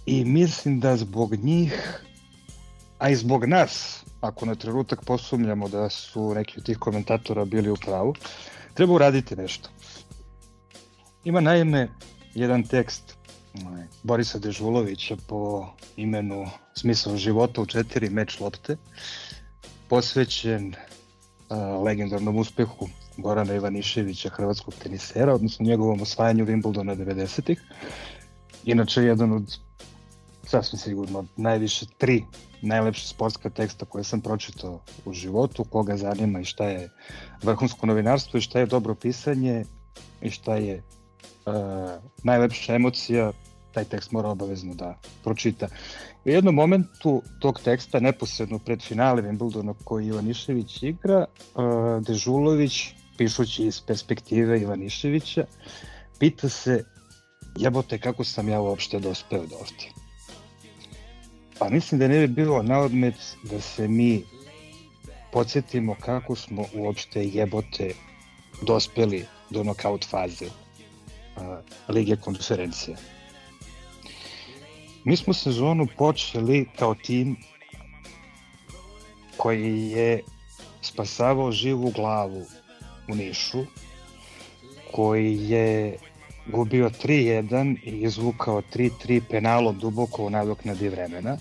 I 0.06 0.26
mislim 0.26 0.80
da 0.80 0.98
zbog 0.98 1.36
njih, 1.36 2.02
a 3.00 3.10
i 3.10 3.16
zbog 3.16 3.46
nas, 3.46 4.04
ako 4.22 4.46
na 4.46 4.56
trenutak 4.56 5.06
posumljamo 5.06 5.70
da 5.70 5.90
su 5.90 6.34
neki 6.34 6.54
od 6.58 6.66
tih 6.66 6.78
komentatora 6.78 7.46
bili 7.46 7.70
u 7.70 7.76
pravu, 7.76 8.16
treba 8.74 8.94
uraditi 8.94 9.36
nešto. 9.36 9.70
Ima 11.28 11.42
naime 11.42 11.90
jedan 12.36 12.64
tekst 12.64 13.18
ovaj, 13.66 13.84
Borisa 14.04 14.40
Dežulovića 14.40 15.16
po 15.28 15.68
imenu 15.98 16.46
Smisao 16.76 17.18
života 17.18 17.62
u 17.62 17.66
četiri 17.66 18.10
meč 18.10 18.40
lopte, 18.40 18.78
posvećen 19.90 20.76
legendarnom 21.84 22.38
uspehu 22.38 22.88
Gorana 23.18 23.54
Ivaniševića, 23.54 24.30
hrvatskog 24.30 24.74
tenisera, 24.84 25.34
odnosno 25.34 25.66
njegovom 25.66 26.02
osvajanju 26.02 26.46
Wimbledona 26.46 26.96
90-ih. 26.96 27.62
Inače, 28.66 29.04
jedan 29.04 29.32
od 29.32 29.58
sasvim 30.44 30.80
sigurno 30.80 31.26
najviše 31.36 31.86
tri 31.98 32.24
najlepše 32.62 33.08
sportska 33.08 33.50
teksta 33.50 33.86
koje 33.86 34.04
sam 34.04 34.22
pročitao 34.22 34.82
u 35.06 35.14
životu, 35.14 35.64
koga 35.64 35.98
zanima 35.98 36.40
i 36.40 36.46
šta 36.46 36.66
je 36.66 36.90
vrhunsko 37.44 37.86
novinarstvo 37.86 38.38
i 38.38 38.42
šta 38.42 38.60
je 38.60 38.66
dobro 38.66 38.96
pisanje 38.96 39.66
i 40.22 40.30
šta 40.30 40.56
je 40.56 40.84
uh, 41.48 42.04
najlepša 42.24 42.76
emocija, 42.76 43.32
taj 43.72 43.86
tekst 43.86 44.12
mora 44.12 44.30
obavezno 44.30 44.76
da 44.76 44.98
pročita. 45.24 45.68
U 46.26 46.30
jednom 46.30 46.56
momentu 46.56 47.22
tog 47.40 47.60
teksta, 47.64 48.00
neposredno 48.00 48.60
pred 48.60 48.82
finale 48.82 49.22
Wimbledona 49.22 49.74
koji 49.84 50.08
Ivanišević 50.08 50.84
igra, 50.84 51.26
uh, 51.26 52.04
Dežulović, 52.04 52.94
pišući 53.18 53.66
iz 53.66 53.82
perspektive 53.82 54.62
Ivaniševića, 54.62 55.46
pita 56.20 56.50
se 56.50 56.84
jebote 57.56 58.00
kako 58.00 58.24
sam 58.24 58.50
ja 58.50 58.62
uopšte 58.62 59.00
dospeo 59.00 59.46
do 59.46 59.56
ovde. 59.56 59.90
Pa 61.60 61.70
mislim 61.70 62.00
da 62.00 62.08
ne 62.08 62.28
bi 62.28 62.34
bilo 62.34 62.64
na 62.64 62.80
odmet 62.80 63.16
da 63.44 63.62
se 63.62 63.88
mi 63.88 64.24
podsjetimo 65.32 65.96
kako 66.00 66.36
smo 66.36 66.66
uopšte 66.76 67.24
jebote 67.26 67.94
dospeli 68.62 69.26
do 69.50 69.64
nokaut 69.64 70.06
faze 70.06 70.46
Lige 71.90 72.16
konferencije. 72.16 72.98
Mi 75.04 75.18
smo 75.18 75.34
sezonu 75.34 75.88
počeli 75.98 76.66
kao 76.80 76.96
tim 76.96 77.36
koji 79.38 79.90
je 79.90 80.22
spasavao 80.82 81.52
živu 81.52 81.92
glavu 81.92 82.46
u 83.10 83.16
Nišu, 83.16 83.66
koji 84.92 85.50
je 85.50 85.98
gubio 86.48 86.90
3-1 86.90 87.78
i 87.84 88.02
izvukao 88.02 88.62
3-3 88.62 89.22
penalom 89.30 89.80
duboko 89.80 90.26
u 90.26 90.30
nadoknadi 90.30 90.90
vremena, 90.90 91.38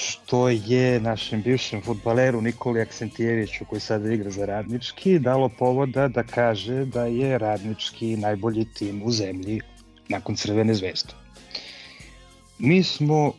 što 0.00 0.48
je 0.48 1.00
našem 1.00 1.42
bivšem 1.42 1.82
futbaleru 1.82 2.40
Nikoli 2.40 2.80
Aksentijeviću, 2.80 3.64
koji 3.64 3.80
sada 3.80 4.12
igra 4.12 4.30
za 4.30 4.46
Radnički, 4.46 5.18
dalo 5.18 5.48
povoda 5.48 6.08
da 6.08 6.22
kaže 6.22 6.84
da 6.84 7.04
je 7.04 7.38
Radnički 7.38 8.16
najbolji 8.16 8.64
tim 8.64 9.02
u 9.02 9.10
zemlji 9.10 9.60
nakon 10.08 10.36
Crvene 10.36 10.74
zvezde. 10.74 11.12
Mi 12.58 12.82
smo, 12.82 13.32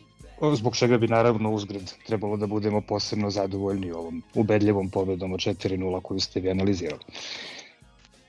zbog 0.54 0.76
čega 0.76 0.98
bi 0.98 1.08
naravno 1.08 1.50
uzgred 1.50 1.92
trebalo 2.06 2.36
da 2.36 2.46
budemo 2.46 2.80
posebno 2.80 3.30
zadovoljni 3.30 3.92
ovom 3.92 4.22
ubedljivom 4.34 4.90
pobedom 4.90 5.32
od 5.32 5.40
4-0 5.40 6.00
koju 6.02 6.20
ste 6.20 6.40
vi 6.40 6.50
analizirali. 6.50 7.02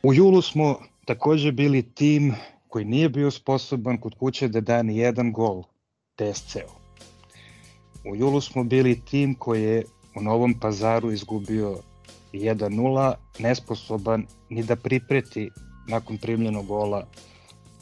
U 0.03 0.13
julu 0.13 0.41
smo 0.41 0.79
takođe 1.05 1.51
bili 1.51 1.81
tim 1.81 2.35
koji 2.67 2.85
nije 2.85 3.09
bio 3.09 3.31
sposoban 3.31 3.97
kod 3.97 4.15
kuće 4.19 4.47
da 4.47 4.61
da 4.61 4.83
ni 4.83 4.97
jedan 4.97 5.31
gol 5.31 5.63
TSC-u. 6.15 6.82
U 8.05 8.15
julu 8.15 8.41
smo 8.41 8.63
bili 8.63 9.01
tim 9.01 9.35
koji 9.35 9.63
je 9.63 9.83
u 10.15 10.21
Novom 10.21 10.53
pazaru 10.53 11.11
izgubio 11.11 11.77
1-0, 12.33 13.13
nesposoban 13.39 14.25
ni 14.49 14.63
da 14.63 14.75
pripreti 14.75 15.49
nakon 15.87 16.17
primljenog 16.17 16.65
gola 16.65 17.07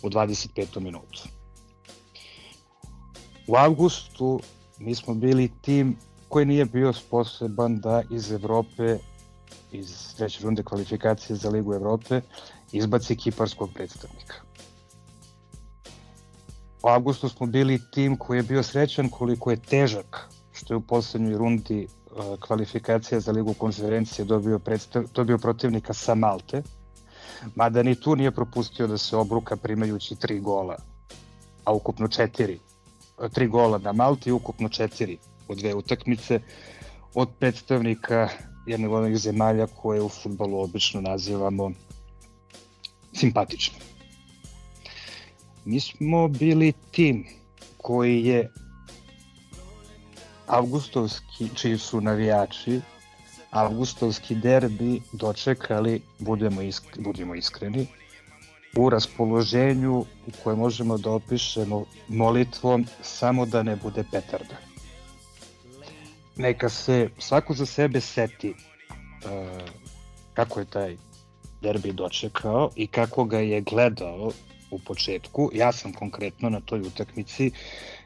u 0.03 0.09
25. 0.09 0.79
minutu. 0.79 1.23
U 3.47 3.55
avgustu 3.55 4.39
mi 4.79 4.95
smo 4.95 5.13
bili 5.13 5.51
tim 5.61 5.95
koji 6.29 6.45
nije 6.45 6.65
bio 6.65 6.93
sposoban 6.93 7.79
da 7.79 8.03
iz 8.11 8.31
Evrope, 8.31 8.97
iz 9.71 10.15
treće 10.17 10.43
runde 10.43 10.63
kvalifikacije 10.63 11.35
za 11.35 11.49
Ligu 11.49 11.73
Evrope, 11.73 12.21
izbaci 12.71 13.15
kiparskog 13.15 13.69
predstavnika. 13.73 14.35
U 16.83 16.87
avgustu 16.87 17.29
smo 17.29 17.45
bili 17.45 17.81
tim 17.91 18.17
koji 18.17 18.37
je 18.37 18.43
bio 18.43 18.63
srećan 18.63 19.09
koliko 19.09 19.51
je 19.51 19.57
težak 19.57 20.29
što 20.53 20.73
je 20.73 20.77
u 20.77 20.81
poslednjoj 20.81 21.37
rundi 21.37 21.87
uh, 21.87 22.39
kvalifikacija 22.39 23.19
za 23.19 23.31
Ligu 23.31 23.53
konferencije 23.53 24.25
dobio, 24.25 24.59
predstav, 24.59 25.03
dobio 25.13 25.37
protivnika 25.37 25.93
sa 25.93 26.15
Malte, 26.15 26.63
mada 27.55 27.83
ni 27.83 27.95
tu 27.95 28.15
nije 28.15 28.31
propustio 28.31 28.87
da 28.87 28.97
se 28.97 29.17
obruka 29.17 29.55
primajući 29.55 30.15
tri 30.15 30.39
gola, 30.39 30.75
a 31.63 31.73
ukupno 31.73 32.07
četiri 32.07 32.59
tri 33.29 33.47
gola 33.47 33.77
na 33.77 33.93
Malti 33.93 34.29
i 34.29 34.33
ukupno 34.33 34.69
četiri 34.69 35.17
od 35.47 35.57
dve 35.57 35.73
utakmice 35.75 36.39
od 37.13 37.29
predstavnika 37.39 38.29
jedne 38.65 38.89
od 38.89 39.03
onih 39.03 39.17
zemalja 39.17 39.67
koje 39.67 40.01
u 40.01 40.09
futbolu 40.09 40.61
obično 40.61 41.01
nazivamo 41.01 41.71
simpatično. 43.13 43.90
Mi 45.65 45.79
smo 45.79 46.27
bili 46.27 46.73
tim 46.91 47.25
koji 47.77 48.25
je 48.25 48.51
avgustovski, 50.47 51.49
čiji 51.55 51.77
su 51.77 52.01
navijači, 52.01 52.81
avgustovski 53.49 54.35
derbi 54.35 55.01
dočekali, 55.13 56.01
budemo, 56.19 56.61
isk, 56.61 56.83
budemo 56.99 57.35
iskreni, 57.35 57.87
u 58.77 58.89
raspoloženju 58.89 59.99
u 59.99 60.31
koje 60.43 60.55
možemo 60.55 60.97
da 60.97 61.11
opišemo 61.11 61.85
molitvom 62.07 62.85
samo 63.01 63.45
da 63.45 63.63
ne 63.63 63.75
bude 63.75 64.03
petarda. 64.11 64.55
Neka 66.35 66.69
se 66.69 67.09
svako 67.17 67.53
za 67.53 67.65
sebe 67.65 68.01
seti 68.01 68.49
uh, 68.49 69.69
kako 70.33 70.59
je 70.59 70.65
taj 70.65 70.97
derbi 71.61 71.91
dočekao 71.91 72.69
i 72.75 72.87
kako 72.87 73.25
ga 73.25 73.39
je 73.39 73.61
gledao 73.61 74.31
u 74.71 74.79
početku. 74.79 75.49
Ja 75.53 75.71
sam 75.71 75.93
konkretno 75.93 76.49
na 76.49 76.59
toj 76.59 76.79
utakmici 76.79 77.51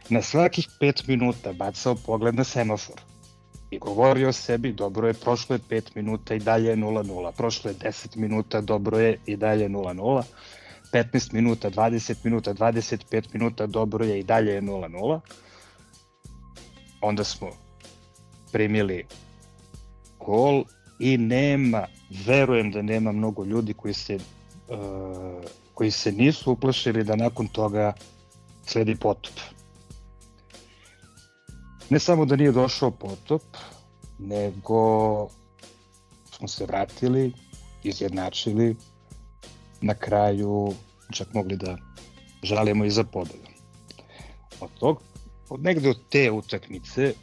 na 0.10 0.22
svakih 0.22 0.68
5 0.82 1.08
minuta 1.08 1.54
bacao 1.54 1.96
pogled 1.96 2.36
na 2.36 2.44
semafor 2.44 3.02
i 3.72 3.80
govorio 3.80 4.34
sebi 4.34 4.74
dobro 4.74 5.08
je, 5.08 5.14
prošlo 5.14 5.56
je 5.56 5.60
5 5.70 5.96
minuta 5.96 6.36
i 6.36 6.40
dalje 6.40 6.70
je 6.70 6.76
0-0, 6.76 7.32
prošlo 7.32 7.70
je 7.70 7.76
10 7.76 8.18
minuta, 8.18 8.62
dobro 8.62 9.00
je 9.00 9.20
i 9.26 9.36
dalje 9.36 9.70
0-0, 9.70 10.24
15 10.94 11.34
minuta, 11.34 11.70
20 11.70 12.16
minuta, 12.24 12.54
25 12.54 13.24
minuta, 13.34 13.68
dobro 13.68 14.06
je 14.06 14.20
i 14.20 14.24
dalje 14.24 14.52
je 14.52 14.62
0-0. 14.62 15.20
Onda 17.02 17.24
smo 17.24 17.50
primili 18.52 19.06
gol 20.20 20.64
i 21.00 21.18
nema, 21.18 21.88
verujem 22.26 22.72
da 22.72 22.82
nema 22.82 23.12
mnogo 23.12 23.46
ljudi 23.46 23.74
koji 23.74 23.94
se, 23.94 24.16
uh, 24.16 24.80
koji 25.76 25.92
se 25.92 26.12
nisu 26.12 26.52
uplašili 26.52 27.04
da 27.04 27.16
nakon 27.16 27.48
toga 27.48 27.94
sledi 28.66 28.96
potop. 28.96 29.34
Ne 31.90 32.00
samo 32.00 32.26
da 32.26 32.36
nije 32.36 32.52
došao 32.52 32.92
potop, 32.92 33.44
nego 34.20 34.80
smo 36.32 36.48
se 36.48 36.66
vratili, 36.66 37.34
izjednačili, 37.84 38.76
na 39.82 39.94
kraju 39.94 40.74
čak 41.12 41.34
mogli 41.34 41.58
da 41.58 41.78
žalimo 42.44 42.86
i 42.86 42.90
za 42.90 43.04
pobedu. 43.04 43.50
Od 44.60 44.70
tog, 44.80 45.02
od 45.50 45.64
negde 45.64 45.90
od 45.90 46.00
te 46.10 46.32
utakmice 46.32 47.14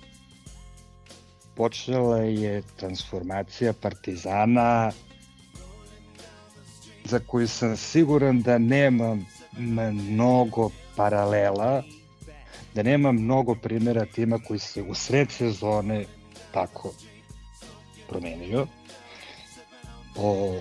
počela 1.56 2.18
je 2.18 2.62
transformacija 2.76 3.72
Partizana 3.72 4.92
za 7.04 7.18
koju 7.18 7.48
sam 7.48 7.76
siguran 7.76 8.42
da 8.42 8.58
nema 8.58 9.18
mnogo 9.58 10.70
paralela, 10.96 11.82
da 12.74 12.82
nema 12.82 13.12
mnogo 13.12 13.54
primjera 13.54 14.06
tima 14.06 14.38
koji 14.38 14.58
se 14.58 14.82
u 14.82 14.94
sred 14.94 15.30
sezone 15.30 16.04
tako 16.52 16.94
promenio. 18.08 18.66
O, 20.16 20.60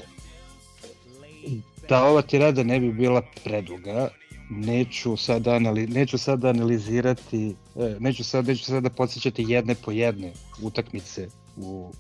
da 1.90 2.04
ova 2.04 2.22
tirada 2.22 2.64
ne 2.64 2.80
bi 2.80 2.92
bila 2.92 3.22
preduga, 3.44 4.10
neću 4.50 5.18
sad, 5.18 5.48
anali, 5.48 5.88
neću 5.88 6.18
sad 6.18 6.46
analizirati, 6.46 7.56
e, 7.76 7.96
neću 8.00 8.24
sad, 8.24 8.48
neću 8.48 8.66
sad 8.66 8.84
da 8.84 8.90
podsjećati 8.90 9.46
jedne 9.48 9.76
po 9.76 9.92
jedne 9.92 10.34
utakmice 10.62 11.28
u, 11.58 11.92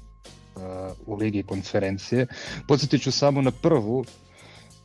uh, 0.55 0.61
u 1.05 1.15
Ligi 1.15 1.43
konferencije. 1.43 2.27
Podsjetit 2.67 3.01
ću 3.01 3.11
samo 3.11 3.41
na 3.41 3.51
prvu, 3.51 4.05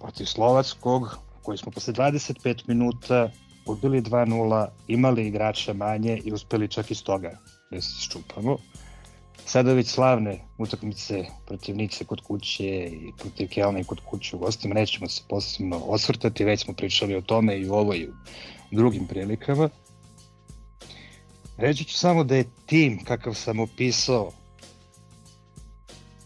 protiv 0.01 0.25
Slovackog, 0.25 1.19
koji 1.43 1.59
smo 1.59 1.73
posle 1.73 1.95
25 1.95 2.63
minuta 2.67 3.31
ubili 3.67 4.03
2-0, 4.03 4.67
imali 4.89 5.27
igrača 5.27 5.73
manje 5.73 6.21
i 6.25 6.33
uspeli 6.33 6.69
čak 6.69 6.91
iz 6.91 7.03
toga 7.03 7.39
da 7.71 7.81
se 7.81 8.01
ščupamo 8.01 8.59
sada 9.47 9.73
već 9.73 9.89
slavne 9.89 10.41
utakmice 10.59 11.25
protiv 11.47 11.77
Nice 11.77 12.05
kod 12.05 12.21
kuće 12.21 12.65
i 12.87 13.13
protiv 13.19 13.49
Kelna 13.49 13.81
i 13.81 13.85
kod 13.85 14.01
kuće 14.01 14.37
u 14.37 14.39
gostima, 14.39 14.75
nećemo 14.75 15.09
se 15.09 15.23
posebno 15.29 15.77
osvrtati, 15.77 16.45
već 16.45 16.65
smo 16.65 16.75
pričali 16.75 17.15
o 17.15 17.21
tome 17.21 17.59
i 17.59 17.69
u 17.69 17.75
ovoj 17.75 17.97
i 17.97 18.09
u 18.09 18.13
drugim 18.71 19.07
prilikama. 19.07 19.69
Reći 21.57 21.85
ću 21.85 21.99
samo 21.99 22.25
da 22.25 22.37
je 22.37 22.51
tim 22.67 23.05
kakav 23.05 23.35
sam 23.35 23.61
opisao 23.61 24.33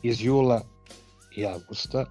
iz 0.02 0.22
jula 0.22 0.62
i 1.36 1.46
avgusta 1.46 2.06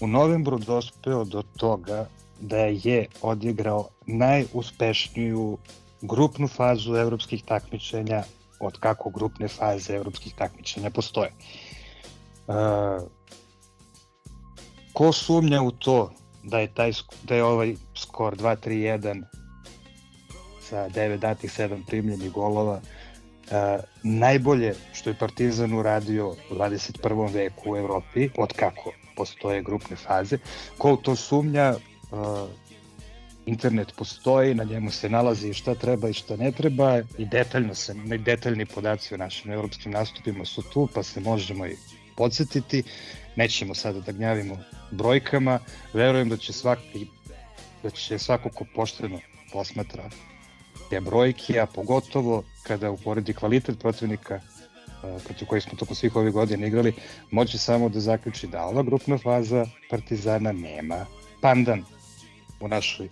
u 0.00 0.06
novembru 0.06 0.58
dospeo 0.58 1.24
do 1.24 1.42
toga 1.56 2.08
da 2.40 2.56
je 2.56 3.06
odigrao 3.22 3.88
najuspešniju 4.06 5.58
grupnu 6.02 6.48
fazu 6.48 6.94
evropskih 6.94 7.44
takmičenja 7.44 8.22
od 8.60 8.78
kako 8.78 9.10
grupne 9.10 9.48
faze 9.48 9.94
evropskih 9.94 10.34
takmičenja 10.34 10.90
postoje. 10.90 11.30
Uh, 12.46 12.54
ko 14.92 15.12
sumnja 15.12 15.62
u 15.62 15.70
to 15.70 16.12
da 16.42 16.58
je, 16.58 16.74
taj, 16.74 16.92
da 17.22 17.34
je 17.34 17.44
ovaj 17.44 17.74
skor 17.94 18.36
2-3-1 18.36 19.22
sa 20.62 20.88
9 20.88 21.16
datih 21.16 21.50
7 21.50 21.86
primljenih 21.86 22.32
golova 22.32 22.80
Uh, 23.46 23.84
najbolje 24.02 24.74
što 24.92 25.10
je 25.10 25.18
Partizan 25.18 25.74
uradio 25.74 26.28
u 26.28 26.54
21. 26.54 27.34
veku 27.34 27.72
u 27.72 27.76
Evropi, 27.76 28.28
od 28.38 28.52
kako 28.52 28.92
postoje 29.16 29.62
grupne 29.62 29.96
faze, 29.96 30.38
ko 30.78 30.92
u 30.92 30.96
to 30.96 31.16
sumnja, 31.16 31.74
uh, 32.10 32.48
internet 33.46 33.92
postoji, 33.96 34.54
na 34.54 34.64
njemu 34.64 34.90
se 34.90 35.08
nalazi 35.08 35.54
šta 35.54 35.74
treba 35.74 36.08
i 36.08 36.12
šta 36.12 36.36
ne 36.36 36.52
treba 36.52 36.98
i 37.18 37.26
detaljno 37.26 37.74
se, 37.74 37.94
detaljni 38.18 38.66
podaci 38.66 39.14
o 39.14 39.16
našim 39.16 39.52
evropskim 39.52 39.92
nastupima 39.92 40.44
su 40.44 40.62
tu, 40.62 40.88
pa 40.94 41.02
se 41.02 41.20
možemo 41.20 41.66
i 41.66 41.76
podsjetiti. 42.16 42.82
Nećemo 43.36 43.74
sada 43.74 44.00
da 44.00 44.12
gnjavimo 44.12 44.58
brojkama, 44.90 45.58
verujem 45.92 46.28
da 46.28 46.36
će 46.36 46.52
svaki 46.52 47.06
da 47.82 47.90
će 47.90 48.18
svako 48.18 48.48
ko 48.48 48.64
pošteno 48.74 49.20
posmatra 49.52 50.10
te 50.90 51.00
brojke, 51.00 51.60
a 51.60 51.66
pogotovo 51.66 52.44
kada 52.62 52.90
uporedi 52.90 53.34
kvalitet 53.34 53.78
protivnika 53.78 54.40
protiv 55.24 55.48
kojih 55.48 55.64
smo 55.64 55.78
toko 55.78 55.94
svih 55.94 56.16
ovih 56.16 56.32
godina 56.32 56.66
igrali, 56.66 56.92
moće 57.30 57.58
samo 57.58 57.88
da 57.88 58.00
zaključi 58.00 58.46
da 58.46 58.64
ova 58.66 58.82
grupna 58.82 59.18
faza 59.18 59.66
Partizana 59.90 60.52
nema 60.52 61.06
pandan 61.42 61.84
u 62.60 62.68
našoj, 62.68 63.08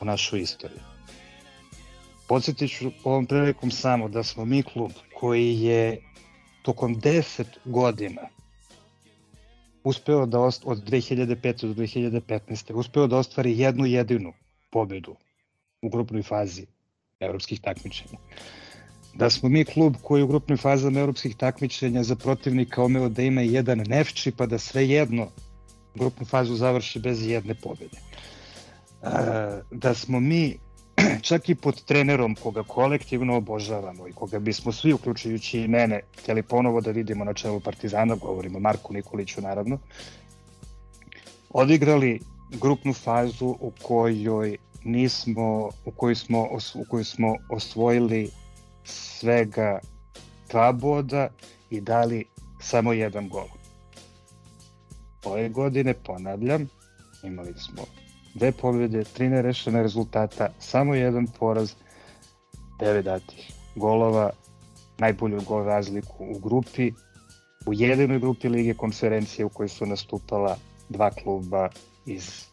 u 0.00 0.04
našoj 0.04 0.40
istoriji. 0.40 0.80
Podsjetit 2.28 2.70
ću 2.70 2.90
ovom 3.04 3.26
prilikom 3.26 3.70
samo 3.70 4.08
da 4.08 4.22
smo 4.22 4.44
mi 4.44 4.62
klub 4.62 4.90
koji 5.14 5.60
je 5.60 6.02
tokom 6.62 6.96
10 6.96 7.44
godina 7.64 8.22
uspeo 9.84 10.26
da 10.26 10.40
ost, 10.40 10.62
od 10.66 10.78
2005. 10.78 11.66
do 11.66 11.74
2015. 11.74 12.72
uspeo 12.74 13.06
da 13.06 13.16
ostvari 13.16 13.58
jednu 13.58 13.86
jedinu 13.86 14.32
pobedu 14.70 15.16
u 15.82 15.88
grupnoj 15.88 16.22
fazi 16.22 16.66
evropskih 17.20 17.60
takmičenja. 17.60 18.18
Da 19.14 19.30
smo 19.30 19.48
mi 19.48 19.64
klub 19.64 19.96
koji 20.02 20.22
u 20.22 20.26
grupnoj 20.26 20.56
fazama 20.56 21.00
evropskih 21.00 21.36
takmičenja 21.36 22.02
za 22.02 22.16
protivnika 22.16 22.82
omeo 22.82 23.08
da 23.08 23.22
ima 23.22 23.40
jedan 23.40 23.78
nefči 23.78 24.32
pa 24.32 24.46
da 24.46 24.58
sve 24.58 24.88
jedno 24.88 25.28
grupnu 25.94 26.26
fazu 26.26 26.54
završi 26.54 26.98
bez 26.98 27.26
jedne 27.26 27.54
pobede. 27.54 27.98
Da 29.70 29.94
smo 29.94 30.20
mi 30.20 30.58
čak 31.28 31.48
i 31.48 31.54
pod 31.54 31.84
trenerom 31.84 32.34
koga 32.34 32.62
kolektivno 32.62 33.36
obožavamo 33.36 34.08
i 34.08 34.12
koga 34.12 34.38
bismo 34.38 34.72
svi, 34.72 34.92
uključujući 34.92 35.60
i 35.60 35.68
mene, 35.68 36.00
htjeli 36.18 36.42
ponovo 36.42 36.80
da 36.80 36.90
vidimo 36.90 37.24
na 37.24 37.34
čelu 37.34 37.60
Partizana, 37.60 38.14
govorimo 38.14 38.58
Marku 38.58 38.92
Nikoliću 38.92 39.40
naravno, 39.40 39.78
odigrali 41.50 42.20
grupnu 42.50 42.92
fazu 42.92 43.56
u 43.60 43.72
kojoj 43.82 44.56
nismo, 44.84 45.70
u 45.84 45.90
kojoj 45.90 46.14
smo, 46.14 46.48
u 46.74 46.84
kojoj 46.90 47.04
smo 47.04 47.36
osvojili 47.50 48.30
svega 48.84 49.80
dva 50.48 50.72
boda 50.72 51.28
i 51.70 51.80
dali 51.80 52.24
samo 52.60 52.92
jedan 52.92 53.28
gol. 53.28 53.48
Ove 55.24 55.48
godine, 55.48 55.94
ponavljam, 55.94 56.68
imali 57.22 57.54
smo 57.54 57.82
dve 58.34 58.52
pobjede, 58.52 59.04
tri 59.04 59.28
nerešene 59.28 59.82
rezultata, 59.82 60.48
samo 60.58 60.94
jedan 60.94 61.26
poraz, 61.38 61.72
devet 62.80 63.04
datih 63.04 63.52
golova, 63.76 64.30
najbolju 64.98 65.40
gol 65.46 65.64
razliku 65.64 66.24
u 66.24 66.38
grupi, 66.38 66.92
u 67.66 67.74
jedinoj 67.74 68.18
grupi 68.18 68.48
Lige 68.48 68.74
konferencije 68.74 69.44
u 69.44 69.48
kojoj 69.48 69.68
su 69.68 69.86
nastupala 69.86 70.56
dva 70.88 71.10
kluba 71.10 71.68
iz 72.06 72.44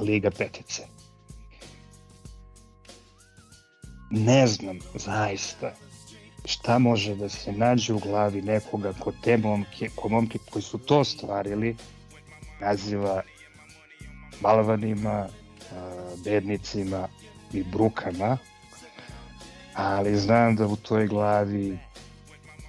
Liga 0.00 0.30
Petice. 0.30 0.95
Ne 4.10 4.46
znam, 4.46 4.78
zaista, 4.94 5.74
šta 6.44 6.78
može 6.78 7.14
da 7.14 7.28
se 7.28 7.52
nađe 7.52 7.92
u 7.92 7.98
glavi 7.98 8.42
nekoga 8.42 8.92
ko 8.92 9.12
te 9.22 9.36
momke, 9.36 9.88
ko 9.94 10.08
momke 10.08 10.38
koji 10.50 10.62
su 10.62 10.78
to 10.78 11.04
stvarili, 11.04 11.76
naziva 12.60 13.22
balvanima, 14.40 15.28
bednicima 16.24 17.08
i 17.52 17.62
brukama, 17.62 18.38
ali 19.74 20.16
znam 20.16 20.56
da 20.56 20.66
u 20.66 20.76
toj 20.76 21.06
glavi 21.06 21.78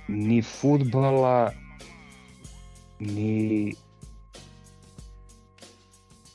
ni 0.08 0.42
futbala, 0.42 1.52
ni 3.00 3.74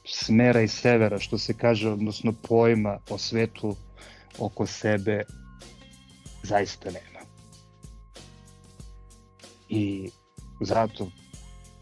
smera 0.05 0.61
i 0.61 0.69
severa, 0.69 1.19
što 1.19 1.39
se 1.39 1.55
kaže, 1.55 1.89
odnosno 1.91 2.33
pojma 2.49 2.99
o 3.11 3.19
svetu 3.19 3.77
oko 4.45 4.67
sebe 4.67 5.23
zaista 6.43 6.91
nema. 6.91 7.27
I 9.69 10.11
zato 10.61 11.11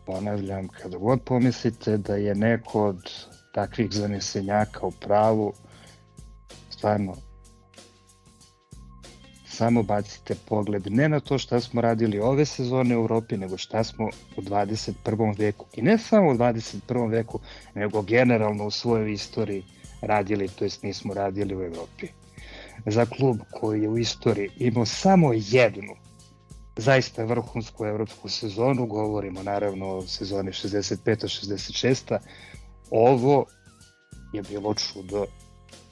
ponavljam, 0.07 0.69
kada 0.69 0.99
god 0.99 1.23
pomislite 1.23 1.97
da 1.97 2.17
je 2.17 2.35
neko 2.35 2.87
od 2.87 3.11
takvih 3.55 3.89
zanesenjaka 3.93 4.87
u 4.87 4.91
pravu, 4.91 5.53
stvarno 6.71 7.17
samo 9.61 9.83
bacite 9.83 10.35
pogled 10.49 10.87
ne 10.91 11.09
na 11.09 11.21
to 11.21 11.39
šta 11.39 11.61
smo 11.61 11.81
radili 11.81 12.19
ove 12.19 12.45
sezone 12.45 12.97
u 12.97 13.01
Europi, 13.01 13.37
nego 13.37 13.59
šta 13.59 13.85
smo 13.85 14.09
u 14.37 14.41
21. 14.43 15.39
veku. 15.39 15.67
I 15.77 15.83
ne 15.83 15.99
samo 15.99 16.31
u 16.31 16.35
21. 16.35 17.11
veku, 17.11 17.41
nego 17.75 18.03
generalno 18.03 18.67
u 18.67 18.71
svojoj 18.71 19.13
istoriji 19.13 19.65
radili, 20.01 20.49
to 20.49 20.65
jest 20.65 20.83
nismo 20.83 21.15
radili 21.15 21.57
u 21.57 21.63
Europi. 21.63 22.09
Za 22.87 23.07
klub 23.07 23.39
koji 23.51 23.83
je 23.83 23.89
u 23.89 23.99
istoriji 23.99 24.51
imao 24.59 24.87
samo 24.87 25.33
jednu 25.35 25.95
zaista 26.77 27.25
vrhunsku 27.25 27.85
evropsku 27.85 28.29
sezonu, 28.29 28.87
govorimo 28.87 29.43
naravno 29.43 29.89
o 29.89 30.03
sezoni 30.03 30.51
65-66, 30.51 32.19
ovo 32.91 33.47
je 34.33 34.43
bilo 34.43 34.75
čudo 34.75 35.27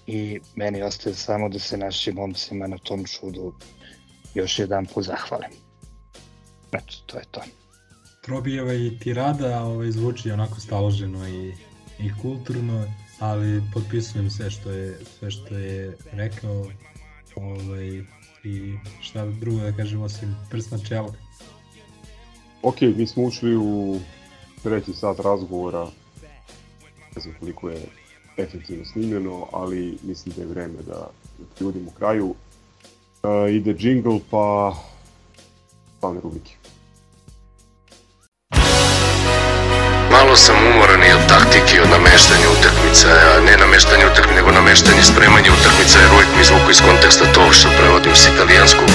i 0.06 0.40
meni 0.56 0.82
ostaje 0.82 1.14
samo 1.14 1.48
da 1.48 1.58
se 1.58 1.76
našim 1.76 2.14
momcima 2.14 2.66
na 2.66 2.78
tom 2.78 3.04
čudu 3.04 3.54
još 4.34 4.58
jedan 4.58 4.86
put 4.86 5.04
zahvalim. 5.04 5.50
Eto, 6.72 6.94
to 7.06 7.18
je 7.18 7.24
to. 7.30 7.40
Trobijeva 8.22 8.74
i 8.74 8.98
tirada 8.98 9.62
ovaj, 9.62 9.90
zvuči 9.90 10.30
onako 10.30 10.60
staloženo 10.60 11.28
i, 11.28 11.54
i 11.98 12.10
kulturno, 12.22 12.92
ali 13.18 13.62
potpisujem 13.74 14.30
sve 14.30 14.50
što 14.50 14.70
je, 14.70 14.98
sve 15.18 15.30
što 15.30 15.54
je 15.54 15.96
rekao 16.12 16.66
ovaj, 17.36 18.02
i 18.44 18.74
šta 19.00 19.26
drugo 19.26 19.60
da 19.60 19.72
kažem 19.72 20.02
osim 20.02 20.36
prsna 20.50 20.78
čela. 20.88 21.12
Ok, 22.62 22.80
mi 22.80 23.06
smo 23.06 23.22
ušli 23.22 23.56
u 23.56 24.00
treći 24.62 24.92
sat 24.92 25.18
razgovora, 25.20 25.86
ne 27.16 27.22
znam 27.22 27.34
koliko 27.38 27.70
je 27.70 27.80
efektivno 28.36 28.84
snimljeno, 28.84 29.46
ali 29.52 29.98
mislim 30.02 30.34
da 30.36 30.42
je 30.42 30.48
vreme 30.48 30.82
da 30.86 31.10
privodimo 31.54 31.90
kraju. 31.98 32.26
Uh, 32.26 33.54
ide 33.54 33.74
jingle, 33.78 34.20
pa 34.30 34.74
stalne 35.98 36.20
rubrike. 36.20 36.54
Malo 40.10 40.36
sam 40.36 40.56
umoran 40.56 41.02
i 41.02 41.12
od 41.12 41.28
taktike, 41.28 41.82
od 41.82 41.90
nameštanja 41.90 42.46
utakmica, 42.58 42.77
a 42.88 43.40
ne 43.40 43.56
nameštanje 43.56 44.04
utakmica, 44.12 44.34
nego 44.34 44.50
nameštanje 44.50 45.02
spremanja 45.02 45.50
utakmica, 45.60 45.98
jer 45.98 46.10
uvijek 46.14 46.30
mi 46.36 46.44
zvuku 46.44 46.70
iz 46.70 46.80
konteksta 46.88 47.24
to 47.34 47.52
što 47.52 47.68
prevodim 47.78 48.14
s 48.14 48.28
italijanskog. 48.34 48.88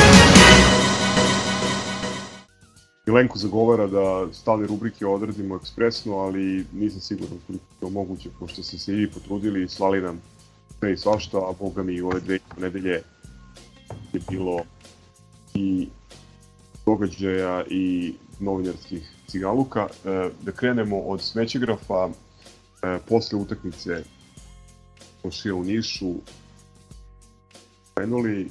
Milenko 3.06 3.38
zagovara 3.38 3.88
da 3.88 4.34
stalne 4.34 4.68
rubrike 4.68 5.06
odradimo 5.06 5.56
ekspresno, 5.56 6.18
ali 6.18 6.66
nisam 6.74 7.02
siguran 7.02 7.38
koliko 7.48 7.66
je 7.72 7.80
to 7.80 7.90
moguće, 7.90 8.30
pošto 8.40 8.64
ste 8.64 8.78
se 8.78 9.02
i 9.02 9.08
potrudili 9.08 9.64
i 9.64 9.70
slali 9.70 10.02
nam 10.02 10.22
sve 10.80 10.94
i 10.94 10.98
svašta, 10.98 11.38
a 11.38 11.52
boga 11.60 11.84
mi 11.84 12.02
ove 12.02 12.20
dve 12.20 12.40
nedelje 12.58 13.02
je 14.14 14.22
bilo 14.30 14.60
i 15.54 15.88
događaja 16.86 17.64
i 17.70 18.14
novinarskih 18.40 19.12
cigaluka. 19.28 19.88
E, 20.06 20.30
da 20.42 20.52
krenemo 20.52 21.00
od 21.00 21.22
smećegrafa, 21.22 22.10
e, 22.84 23.00
posle 23.10 23.40
utakmice 23.40 24.04
Košija 25.22 25.56
u 25.56 25.64
Nišu, 25.64 26.14
krenuli, 27.94 28.50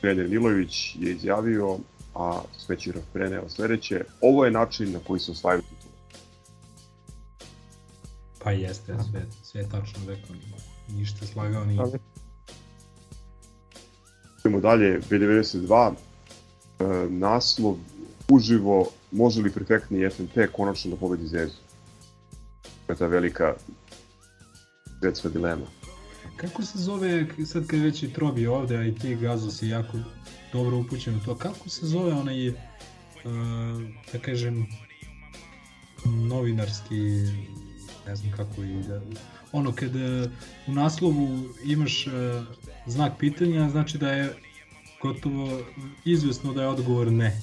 trener 0.00 0.28
Milović 0.28 0.96
je 0.96 1.12
izjavio 1.12 1.78
a 2.14 2.42
Svećirov 2.58 3.02
preneo 3.12 3.48
sledeće. 3.48 4.04
Ovo 4.20 4.44
je 4.44 4.50
način 4.50 4.92
na 4.92 4.98
koji 5.06 5.20
se 5.20 5.32
osvajaju 5.32 5.62
titule. 5.62 5.92
Pa 8.38 8.50
jeste, 8.50 8.96
sve, 9.10 9.26
sve 9.42 9.68
tačno 9.68 9.98
rekao, 10.06 10.36
ništa 10.88 11.26
slagao 11.26 11.64
nije. 11.64 11.80
Idemo 14.40 14.60
dalje, 14.60 15.00
B92, 15.10 15.92
e, 15.92 16.84
naslov 17.08 17.76
uživo, 18.28 18.86
može 19.12 19.42
li 19.42 19.52
perfektni 19.52 20.10
FNP 20.10 20.52
konačno 20.52 20.90
da 20.90 20.96
pobedi 20.96 21.26
Zvezdu? 21.26 21.69
Ta 22.94 23.06
velika 23.06 23.54
svetska 25.00 25.28
dilema. 25.28 25.66
Kako 26.36 26.62
se 26.62 26.78
zove, 26.78 27.26
sad 27.46 27.66
kad 27.66 27.80
već 27.80 28.02
i 28.02 28.12
Trobi 28.12 28.46
ovde, 28.46 28.76
a 28.76 28.84
i 28.84 28.94
ti 28.94 29.16
Gazo 29.16 29.50
si 29.50 29.68
jako 29.68 29.98
dobro 30.52 30.76
upućen 30.76 31.16
u 31.16 31.24
to, 31.24 31.34
kako 31.34 31.68
se 31.68 31.86
zove 31.86 32.12
onaj, 32.12 32.48
uh, 32.48 32.54
da 34.12 34.18
kažem, 34.18 34.66
novinarski, 36.04 37.00
ne 38.06 38.16
znam 38.16 38.32
kako 38.36 38.62
i 38.62 38.82
da, 38.88 39.00
ono 39.52 39.72
kad 39.72 39.94
uh, 39.94 40.30
u 40.66 40.72
naslovu 40.72 41.48
imaš 41.64 42.06
uh, 42.06 42.12
znak 42.86 43.12
pitanja, 43.18 43.70
znači 43.70 43.98
da 43.98 44.10
je 44.10 44.34
gotovo 45.02 45.60
izvesno 46.04 46.52
da 46.52 46.62
je 46.62 46.68
odgovor 46.68 47.12
ne. 47.12 47.40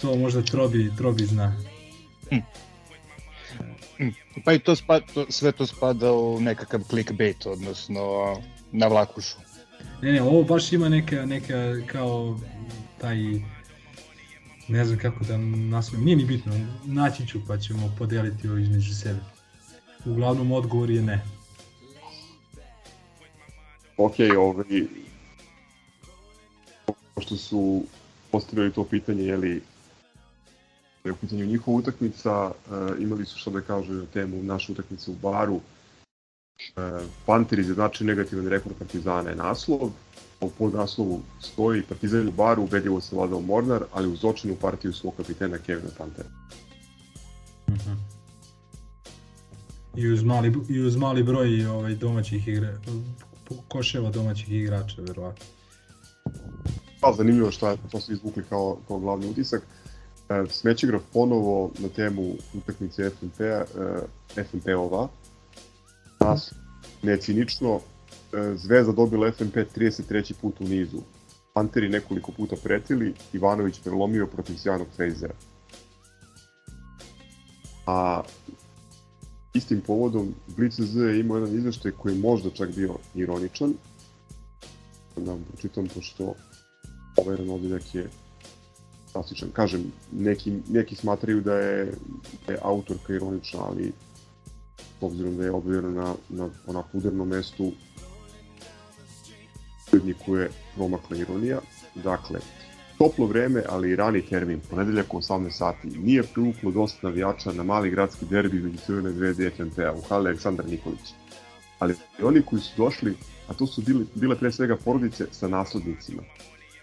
To 0.00 0.16
možda 0.16 0.42
Trobi, 0.42 0.92
Trobi 0.96 1.26
zna. 1.26 1.73
Pa 4.44 4.52
i 4.52 4.58
to 4.58 4.76
spada, 4.76 5.06
to, 5.14 5.26
sve 5.28 5.52
to 5.52 5.66
spada 5.66 6.12
u 6.12 6.40
nekakav 6.40 6.80
clickbait, 6.90 7.46
odnosno 7.46 8.00
na 8.72 8.86
vlakušu. 8.86 9.36
Ne, 10.02 10.12
ne, 10.12 10.22
ovo 10.22 10.42
baš 10.42 10.72
ima 10.72 10.88
neka, 10.88 11.26
neka 11.26 11.76
kao 11.86 12.38
taj 13.00 13.16
ne 14.68 14.84
znam 14.84 14.98
kako 14.98 15.24
da 15.24 15.36
naslovim, 15.38 16.04
nije 16.04 16.16
ni 16.16 16.24
bitno, 16.24 16.52
naći 16.84 17.26
ću 17.26 17.40
pa 17.46 17.58
ćemo 17.58 17.94
podeliti 17.98 18.48
ovo 18.48 18.58
između 18.58 18.94
sebe. 18.94 19.20
Uglavnom 20.04 20.52
odgovor 20.52 20.90
je 20.90 21.02
ne. 21.02 21.24
Ok, 23.96 24.14
ovaj, 24.38 24.64
pošto 27.14 27.36
su 27.36 27.84
postavili 28.30 28.72
to 28.72 28.84
pitanje, 28.84 29.22
je 29.22 29.36
li 29.36 29.62
je 31.04 31.12
u 31.12 31.16
pitanju 31.16 31.46
njihova 31.46 31.78
utakmica, 31.78 32.46
uh, 32.46 32.52
imali 32.98 33.24
su 33.24 33.38
što 33.38 33.50
da 33.50 33.60
kažu 33.60 33.92
na 33.92 34.06
temu 34.06 34.42
naše 34.42 34.72
utakmice 34.72 35.10
u 35.10 35.14
baru. 35.14 35.54
Uh, 35.54 35.62
Panter 37.26 37.58
izjednači 37.58 38.04
negativan 38.04 38.48
rekord 38.48 38.76
Partizana 38.78 39.30
je 39.30 39.36
naslov, 39.36 39.90
a 40.40 40.46
u 40.46 40.50
podnaslovu 40.50 41.20
stoji 41.40 41.82
Partizan 41.82 42.28
u 42.28 42.32
baru, 42.32 42.62
ubedljivo 42.62 43.00
se 43.00 43.16
vladao 43.16 43.40
Mornar, 43.40 43.84
ali 43.92 44.08
uz 44.08 44.24
očinu 44.24 44.56
partiju 44.60 44.92
svog 44.92 45.14
kapitena 45.16 45.58
Kevina 45.58 45.88
Pantera. 45.98 46.28
Uh 47.68 47.74
-huh. 47.74 47.96
I 49.96 50.08
uz 50.08 50.22
mali, 50.22 50.52
i 50.68 50.80
uz 50.80 50.96
mali 50.96 51.22
broj 51.22 51.66
ovaj, 51.66 51.94
domaćih 51.94 52.48
igra, 52.48 52.78
koševa 53.68 54.10
domaćih 54.10 54.52
igrača, 54.52 55.02
verovatno. 55.02 55.44
Pa, 57.00 57.12
zanimljivo 57.12 57.50
što 57.50 57.68
je 57.68 57.76
to 57.92 58.00
su 58.00 58.12
izvukli 58.12 58.44
kao, 58.48 58.78
kao 58.88 58.98
glavni 58.98 59.30
utisak. 59.30 59.62
E, 59.62 59.83
Smećegraf 60.48 61.02
ponovo 61.12 61.70
na 61.78 61.88
temu 61.88 62.34
utakmice 62.54 63.10
FNP-a, 63.10 63.44
e, 63.44 64.44
FNP-ova. 64.44 65.08
Nas 66.20 66.52
necinično, 67.02 67.80
e, 68.32 68.56
Zvezda 68.56 68.92
dobila 68.92 69.32
FNP 69.32 69.56
33. 69.76 70.34
put 70.40 70.60
u 70.60 70.64
nizu. 70.64 70.98
Panteri 71.52 71.88
nekoliko 71.88 72.32
puta 72.32 72.56
pretili, 72.62 73.14
Ivanović 73.32 73.80
prelomio 73.80 74.26
protiv 74.26 74.56
sjajnog 74.56 74.88
Fejzera. 74.96 75.34
A 77.86 78.22
istim 79.54 79.80
povodom 79.80 80.34
Blitz 80.56 80.80
Z 80.80 81.00
je 81.00 81.20
imao 81.20 81.36
jedan 81.36 81.54
izveštaj 81.54 81.92
koji 81.92 82.14
je 82.14 82.20
možda 82.20 82.50
čak 82.50 82.74
bio 82.74 82.94
ironičan. 83.14 83.74
Da 85.16 85.30
vam 85.30 85.44
pročitam, 85.48 85.86
pošto 85.94 86.34
ovaj 87.16 87.36
Ranodiljak 87.36 87.94
je 87.94 88.08
klasičan. 89.14 89.50
Kažem, 89.52 89.92
neki, 90.12 90.52
neki 90.68 90.96
smatraju 90.96 91.40
da 91.40 91.54
je, 91.54 91.92
da 92.46 92.52
je 92.52 92.58
autorka 92.62 93.14
ironična, 93.14 93.60
ali 93.62 93.92
s 94.98 95.02
obzirom 95.02 95.36
da 95.36 95.44
je 95.44 95.52
objavljena 95.52 95.90
na, 95.90 96.14
na 96.28 96.48
onako 96.66 96.98
udarnom 96.98 97.28
mestu, 97.28 97.72
je 100.26 100.50
promakla 100.74 101.16
ironija. 101.16 101.60
Dakle, 101.94 102.40
toplo 102.98 103.26
vreme, 103.26 103.62
ali 103.68 103.90
i 103.90 103.96
rani 103.96 104.22
termin, 104.22 104.60
ponedeljak 104.70 105.14
u 105.14 105.18
18 105.18 105.50
sati, 105.50 105.88
nije 105.88 106.22
privuklo 106.22 106.70
dosta 106.70 106.98
navijača 107.02 107.52
na 107.52 107.62
mali 107.62 107.90
gradski 107.90 108.26
derbi 108.26 108.60
među 108.60 108.78
Crvene 108.86 109.10
zvezde 109.10 109.46
i 109.46 109.50
FNP-a 109.50 109.92
u 109.92 110.00
hali 110.08 110.28
Aleksandar 110.28 110.66
Nikolić. 110.66 111.14
Ali 111.78 111.94
oni 112.22 112.42
koji 112.42 112.62
su 112.62 112.72
došli, 112.76 113.16
a 113.48 113.54
to 113.54 113.66
su 113.66 113.82
bili, 113.82 114.06
bile 114.14 114.36
pre 114.36 114.52
svega 114.52 114.76
porodice 114.76 115.26
sa 115.30 115.48
naslednicima, 115.48 116.22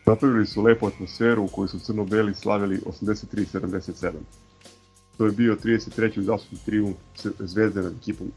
Napravili 0.05 0.45
su 0.45 0.61
lepu 0.61 0.87
atmosferu 0.87 1.43
u 1.43 1.47
kojoj 1.47 1.67
su 1.67 1.79
crno-beli 1.79 2.35
slavili 2.35 2.81
83-77. 2.85 4.11
To 5.17 5.25
je 5.25 5.31
bio 5.31 5.57
33. 5.63 6.19
uzastupni 6.19 6.57
triumf 6.65 6.97
Zvezde 7.39 7.81
nad 7.81 7.93
ekipom. 8.01 8.31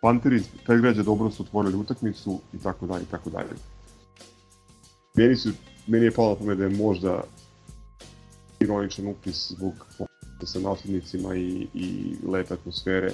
Panteri 0.00 0.42
taj 0.66 0.78
građa 0.78 1.02
dobro 1.02 1.30
su 1.30 1.42
otvorili 1.42 1.76
utakmicu 1.76 2.40
i 2.52 2.58
tako 2.58 2.86
dalje 2.86 3.02
i 3.02 3.10
tako 3.10 3.30
dalje. 3.30 3.50
Meni, 5.14 5.36
su, 5.36 5.50
meni 5.86 6.04
je 6.04 6.10
palo 6.10 6.36
pamet 6.36 6.58
da 6.58 6.64
je 6.64 6.76
možda 6.76 7.22
ironičan 8.60 9.06
upis 9.06 9.52
zbog 9.52 9.86
sa 10.42 10.60
naslednicima 10.60 11.36
i, 11.36 11.66
i 11.74 12.16
lepe 12.26 12.54
atmosfere. 12.54 13.12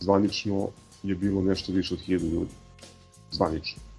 Zvanično 0.00 0.68
je 1.02 1.14
bilo 1.14 1.42
nešto 1.42 1.72
više 1.72 1.94
od 1.94 2.00
1000 2.00 2.32
ljudi. 2.32 2.50
Zvanično. 3.30 3.91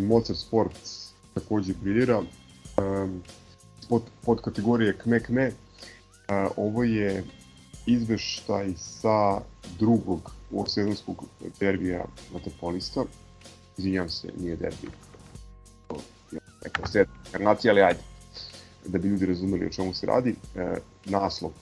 Mozart 0.00 0.38
Sport 0.38 0.78
takođe 1.34 1.74
briljira. 1.82 2.22
Pod, 3.88 4.02
pod 4.24 4.40
kategorije 4.40 4.98
KME 4.98 5.20
KME, 5.20 5.52
ovo 6.56 6.84
je 6.84 7.24
izveštaj 7.86 8.72
sa 8.76 9.40
drugog 9.78 10.32
ovosezonskog 10.52 11.24
derbija 11.60 12.04
vaterpolista. 12.32 13.04
Izvinjam 13.78 14.08
se, 14.08 14.32
nije 14.40 14.56
derbi. 14.56 14.88
Neka 16.64 16.86
set 16.86 17.08
karnacija, 17.32 17.72
ali 17.72 17.82
ajde. 17.82 18.00
Da 18.86 18.98
bi 18.98 19.08
ljudi 19.08 19.26
razumeli 19.26 19.66
o 19.66 19.70
čemu 19.70 19.94
se 19.94 20.06
radi. 20.06 20.34
E, 20.56 20.76
naslov. 21.04 21.52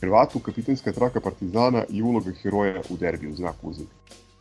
Hrvatu, 0.00 0.38
kapitanska 0.38 0.92
traka 0.92 1.20
Partizana 1.20 1.84
i 1.88 2.02
uloga 2.02 2.32
heroja 2.42 2.82
u 2.90 2.96
derbiju, 2.96 3.34
znak 3.34 3.54
uznika. 3.62 3.92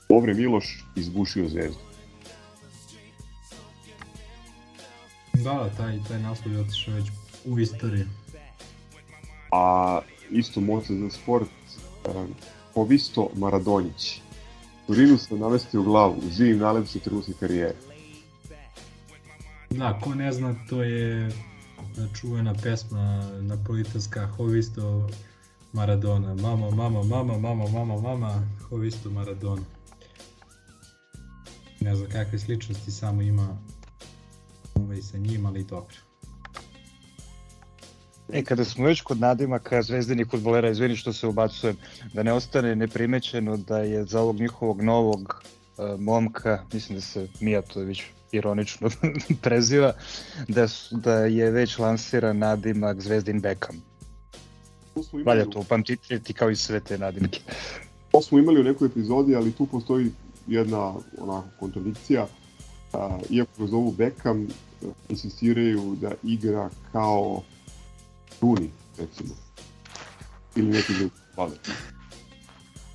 Lovre 0.09 0.33
Miloš 0.33 0.85
izbušio 0.95 1.49
zvezdu. 1.49 1.86
Da, 5.43 5.53
da, 5.53 5.69
taj, 5.77 5.99
taj 6.07 6.19
naslov 6.19 6.53
je 6.53 6.61
otišao 6.61 6.93
već 6.93 7.07
u 7.45 7.59
istoriju. 7.59 8.05
A 9.51 9.99
isto 10.29 10.61
moće 10.61 10.93
za 10.93 11.09
sport, 11.09 11.49
um, 12.15 12.27
Povisto 12.75 13.29
Maradonjić. 13.35 14.21
Turinu 14.87 15.17
se 15.17 15.35
navesti 15.35 15.77
u 15.77 15.83
glavu, 15.83 16.21
živim 16.31 16.59
najlepše 16.59 16.99
trenutke 16.99 17.31
karijere. 17.39 17.75
Da, 19.69 19.99
ko 20.03 20.15
ne 20.15 20.31
zna, 20.31 20.55
to 20.69 20.83
je 20.83 21.31
čuvena 22.13 22.53
pesma 22.63 23.29
napolitanska 23.41 24.27
Hovisto 24.27 25.09
Maradona. 25.73 26.35
Mama, 26.35 26.69
mama, 26.69 27.03
mama, 27.03 27.37
mama, 27.37 27.67
mama, 27.67 28.01
mama, 28.01 28.47
Hovisto 28.69 29.09
Maradona. 29.09 29.61
Ne 31.79 31.95
znam 31.95 32.09
kakve 32.09 32.39
sličnosti 32.39 32.91
samo 32.91 33.21
ima 33.21 33.57
ovaj, 34.83 35.01
sa 35.01 35.17
njim, 35.17 35.45
ali 35.45 35.63
dobro. 35.63 35.95
E, 38.33 38.43
kada 38.43 38.65
smo 38.65 38.85
već 38.85 39.01
kod 39.01 39.19
nadimaka 39.19 39.81
zvezdanih 39.81 40.27
futbolera, 40.31 40.69
izvini 40.69 40.95
što 40.95 41.13
se 41.13 41.27
ubacujem, 41.27 41.77
da 42.13 42.23
ne 42.23 42.33
ostane 42.33 42.75
neprimećeno 42.75 43.57
da 43.57 43.77
je 43.77 44.05
za 44.05 44.21
ovog 44.21 44.39
njihovog 44.39 44.81
novog 44.81 45.43
uh, 45.77 45.99
momka, 45.99 46.63
mislim 46.73 46.97
da 46.97 47.01
se 47.01 47.27
Mijatović 47.39 48.01
ironično 48.31 48.89
preziva, 49.41 49.93
da, 50.47 50.67
su, 50.67 50.97
da 50.97 51.13
je 51.13 51.51
već 51.51 51.77
lansiran 51.77 52.37
nadimak 52.37 53.01
Zvezdin 53.01 53.41
Beckham. 53.41 53.75
Valja 55.25 55.45
to 55.45 55.59
upamtiti 55.59 56.33
kao 56.33 56.49
i 56.49 56.55
sve 56.55 56.79
te 56.79 56.97
nadimke. 56.97 57.39
To 58.11 58.21
smo 58.21 58.39
imali 58.39 58.61
u 58.61 58.63
nekoj 58.63 58.85
epizodi, 58.85 59.35
ali 59.35 59.51
tu 59.51 59.65
postoji 59.65 60.11
jedna 60.47 60.93
onako 61.17 61.47
kontradikcija. 61.59 62.27
Uh, 62.93 62.99
iako 63.29 63.51
ga 63.57 63.67
zovu 63.67 63.91
Beckham, 63.91 64.47
insistiraju 65.09 65.97
da 66.01 66.11
igra 66.23 66.69
kao 66.91 67.43
Rooney, 68.41 68.69
recimo. 68.97 69.29
Ili 70.55 70.67
neki 70.67 70.93
drugi 70.93 71.13
valet. 71.37 71.69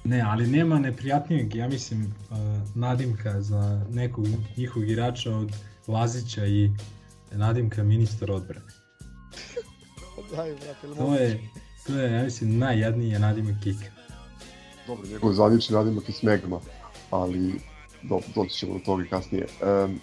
Ne, 0.04 0.20
ali 0.20 0.46
nema 0.46 0.78
neprijatnijeg, 0.78 1.54
ja 1.54 1.68
mislim, 1.68 2.14
uh, 2.30 2.36
nadimka 2.74 3.42
za 3.42 3.86
nekog 3.90 4.26
njihovog 4.56 4.88
igrača 4.88 5.36
od 5.36 5.52
Lazića 5.86 6.46
i 6.46 6.70
nadimka 7.32 7.82
ministar 7.82 8.30
odbrane. 8.30 8.66
Daj, 10.36 10.54
brate, 10.54 10.98
to 10.98 11.14
je, 11.14 11.40
To 11.86 11.98
je, 11.98 12.12
ja 12.12 12.22
mislim, 12.22 12.58
najjadniji 12.58 13.18
nadimak 13.18 13.54
Kika. 13.62 13.84
Dobro, 14.86 15.08
njegov 15.08 15.32
zvanični 15.32 15.76
nadimak 15.76 16.08
je 16.08 16.14
Smegma, 16.14 16.60
ali 17.10 17.60
dobro, 18.02 18.26
doći 18.34 18.54
ćemo 18.54 18.72
do 18.74 18.80
toga 18.84 19.04
kasnije. 19.10 19.46
Um, 19.62 20.00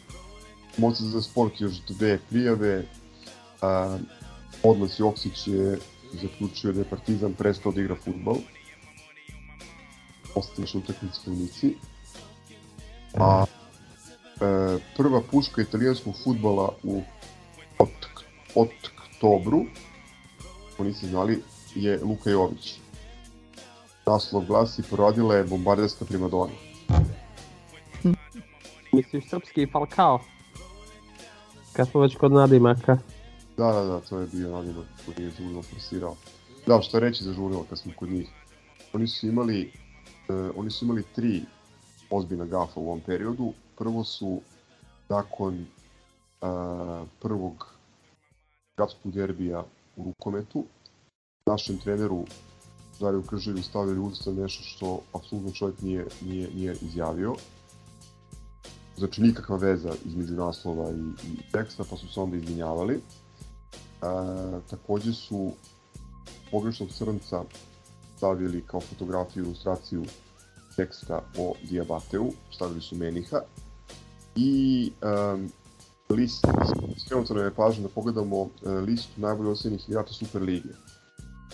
Moca 0.80 1.04
za 1.04 1.22
sport 1.22 1.62
još 1.62 1.74
dve 1.88 2.20
prijave. 2.30 2.86
Um, 3.62 4.06
Odlas 4.64 5.00
Joksić 5.00 5.48
je 5.48 5.78
zaključio 6.14 6.72
da 6.72 6.80
je 6.80 6.90
Partizan 6.90 7.34
prestao 7.34 7.72
da 7.72 7.82
igra 7.82 7.96
futbol. 7.96 8.36
Ostaviš 10.36 10.76
utakmice 10.76 11.20
u 11.28 11.34
Nici. 11.34 11.76
A 13.14 13.46
e, 13.46 14.80
prva 14.98 15.22
puška 15.32 15.62
italijanskog 15.62 16.14
futbola 16.24 16.70
u 16.84 17.02
od, 17.80 17.90
od 18.56 18.70
oktobru, 19.20 19.66
ako 20.74 20.84
niste 20.84 21.08
znali, 21.08 21.44
je 21.76 22.00
Luka 22.04 22.30
Jović. 22.30 22.80
Naslov 24.06 24.46
glasi 24.46 24.84
Porodila 24.90 25.36
je 25.36 25.44
bombarderska 25.44 26.06
primadona. 26.06 26.52
Misliš 28.94 29.30
srpski 29.30 29.68
Falcao? 29.72 30.20
Kad 31.80 31.88
smo 31.88 32.02
već 32.02 32.16
kod 32.16 32.32
nadimaka. 32.32 32.98
Da, 33.58 33.72
da, 33.72 33.84
da, 33.84 34.00
to 34.00 34.20
je 34.20 34.28
bio 34.32 34.50
nadimak 34.50 34.86
koji 35.06 35.26
je 35.26 35.32
Žurilo 35.32 35.62
forsirao. 35.62 36.16
Da, 36.68 36.82
što 36.82 37.00
reći 37.00 37.24
za 37.24 37.34
Žurilo 37.34 37.66
kad 37.70 37.80
smo 37.80 37.92
kod 37.96 38.10
njih. 38.10 38.30
Oni 38.94 39.08
su 39.08 39.28
imali, 39.28 39.72
uh, 40.30 40.52
oni 40.56 40.72
su 40.72 40.86
imali 40.86 41.04
tri 41.16 41.42
ozbiljna 42.10 42.46
gafa 42.46 42.80
u 42.80 42.88
ovom 42.88 43.00
periodu. 43.00 43.54
Prvo 43.78 44.04
su 44.04 44.42
nakon 45.10 45.66
uh, 46.42 47.08
prvog 47.22 47.68
gradskog 48.78 49.12
derbija 49.12 49.64
u 49.96 50.04
rukometu 50.04 50.66
našem 51.46 51.78
treneru 51.78 52.26
Dariju 53.00 53.24
Krželju 53.24 53.64
stavljali 53.64 54.00
usta 54.00 54.32
nešto 54.32 54.64
što 54.64 55.02
apsolutno 55.14 55.52
čovjek 55.52 55.82
nije, 55.82 56.06
nije, 56.22 56.50
nije 56.56 56.76
izjavio. 56.82 57.36
Znači 59.00 59.22
nikakva 59.22 59.58
veza 59.58 59.94
između 60.06 60.34
naslova 60.34 60.92
i, 60.92 61.28
i 61.28 61.52
teksta, 61.52 61.84
pa 61.90 61.98
su 61.98 62.14
se 62.14 62.20
onda 62.20 62.38
izvinjavali. 62.38 62.96
E, 62.96 63.02
takođe 64.70 65.14
su 65.14 65.52
pogrešnog 66.52 66.90
crnca 66.92 67.44
stavili 68.18 68.64
kao 68.68 68.80
fotografiju, 68.80 69.44
ilustraciju 69.44 70.04
teksta 70.76 71.22
o 71.38 71.54
Diabateu, 71.70 72.32
stavili 72.52 72.82
su 72.82 72.96
Meniha. 72.96 73.42
I 74.36 74.92
um, 75.02 75.50
list, 76.10 76.46
skrenuto 77.06 77.34
nam 77.34 77.46
je 77.46 77.54
pažnje 77.54 77.84
da 77.84 77.90
pogledamo 77.90 78.42
uh, 78.42 78.50
listu 78.86 79.22
najbolje 79.22 79.50
osenjenih 79.50 79.90
igrača 79.90 80.14
Super 80.14 80.42
Lige. 80.42 80.74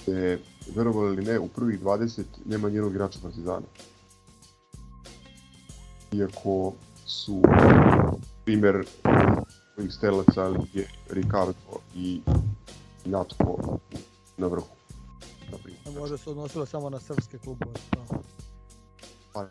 Gde, 0.02 0.40
verovali 0.76 1.14
ili 1.14 1.26
ne, 1.26 1.40
u 1.40 1.48
prvih 1.48 1.82
20 1.82 2.24
nema 2.46 2.70
nijednog 2.70 2.92
igrača 2.92 3.20
Partizana. 3.22 3.66
Iako 6.12 6.74
su 7.06 7.42
primer 8.46 8.86
ovih 9.78 9.94
stelaca 9.94 10.48
Lige 10.48 10.88
Ricardo 11.10 11.80
i 11.96 12.22
Natko 13.06 13.80
na 14.38 14.48
vrhu. 14.48 14.68
A 15.88 15.92
Možda 16.00 16.18
se 16.18 16.30
odnosilo 16.30 16.66
samo 16.66 16.90
na 16.90 17.00
srpske 17.00 17.38
klubove. 17.38 17.74
Pa, 19.34 19.48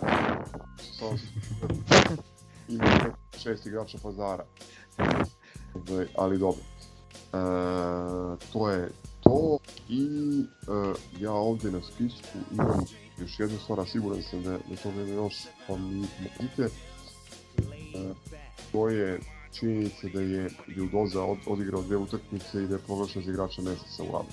samo 0.98 1.10
ima 2.68 3.14
šest 3.38 3.66
igrača 3.66 3.98
pazara. 4.02 4.44
Ali 6.16 6.38
dobro. 6.38 6.62
E, 7.32 7.36
to 8.52 8.70
je 8.70 8.90
to 9.20 9.58
i 9.88 10.06
e, 10.40 10.94
ja 11.20 11.32
ovde 11.32 11.70
na 11.70 11.80
spisku 11.82 12.38
imam 12.52 12.84
još 13.18 13.40
jednu 13.40 13.58
stvar, 13.58 13.88
siguran 13.88 14.22
sam 14.22 14.42
da, 14.42 14.50
da 14.50 14.76
to 14.82 14.92
nema 14.92 15.12
još, 15.12 15.34
pa 15.68 15.76
mi 15.76 16.06
možete. 16.40 16.93
To 18.72 18.88
je 18.88 19.20
činjenica 19.52 20.08
da 20.14 20.20
je 20.20 20.50
Vildoza 20.66 21.22
od, 21.24 21.38
odigrao 21.46 21.82
dve 21.82 21.96
utakmice 21.96 22.62
i 22.62 22.66
da 22.66 22.74
je 22.74 22.80
proglašen 22.86 23.22
za 23.22 23.30
igrača 23.30 23.62
meseca 23.62 24.02
u 24.02 24.16
Abu. 24.16 24.28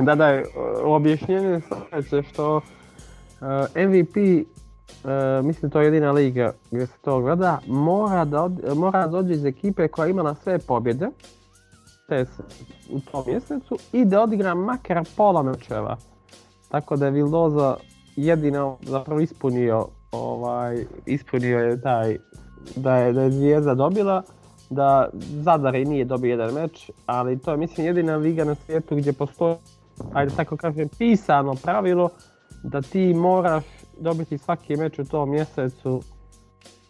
Da, 0.00 0.14
da, 0.14 0.42
objašnjenje 0.84 1.60
je 2.12 2.22
što 2.22 2.56
uh, 2.56 2.62
MVP 3.76 4.16
uh, 4.16 5.46
mislim 5.46 5.70
to 5.70 5.80
je 5.80 5.86
jedina 5.86 6.12
liga 6.12 6.52
gdje 6.70 6.86
se 6.86 6.92
to 7.02 7.20
gleda, 7.20 7.58
mora 7.66 8.24
da, 8.24 8.42
od, 8.42 8.76
mora 8.76 9.06
da 9.06 9.06
dođe 9.06 9.34
iz 9.34 9.44
ekipe 9.44 9.88
koja 9.88 10.06
je 10.06 10.10
imala 10.10 10.34
sve 10.34 10.58
pobjede 10.58 11.08
te 12.08 12.26
u 12.90 13.00
tom 13.00 13.24
mjesecu 13.26 13.78
i 13.92 14.04
da 14.04 14.22
odigra 14.22 14.54
makar 14.54 15.04
pola 15.16 15.42
mečeva. 15.42 15.96
Tako 16.68 16.96
da 16.96 17.04
je 17.04 17.10
Vildoza 17.10 17.76
jedino 18.16 18.76
zapravo 18.82 19.20
ispunio 19.20 19.86
ovaj 20.12 20.84
ispunio 21.06 21.58
je 21.58 21.80
taj 21.80 22.16
da 22.76 22.96
je, 22.96 23.12
da 23.12 23.22
je 23.22 23.30
Zvijezda 23.30 23.74
dobila 23.74 24.22
da 24.70 25.08
Zadar 25.42 25.74
i 25.74 25.84
nije 25.84 26.04
dobio 26.04 26.30
jedan 26.30 26.54
meč, 26.54 26.90
ali 27.06 27.38
to 27.38 27.50
je 27.50 27.56
mislim 27.56 27.86
jedina 27.86 28.16
liga 28.16 28.44
na 28.44 28.54
svijetu 28.54 28.96
gdje 28.96 29.12
postoji 29.12 29.56
ajde 30.12 30.34
tako 30.36 30.56
kažem 30.56 30.88
pisano 30.98 31.54
pravilo 31.62 32.08
da 32.62 32.82
ti 32.82 33.14
moraš 33.14 33.64
dobiti 34.00 34.38
svaki 34.38 34.76
meč 34.76 34.98
u 34.98 35.04
tom 35.04 35.30
mjesecu 35.30 36.02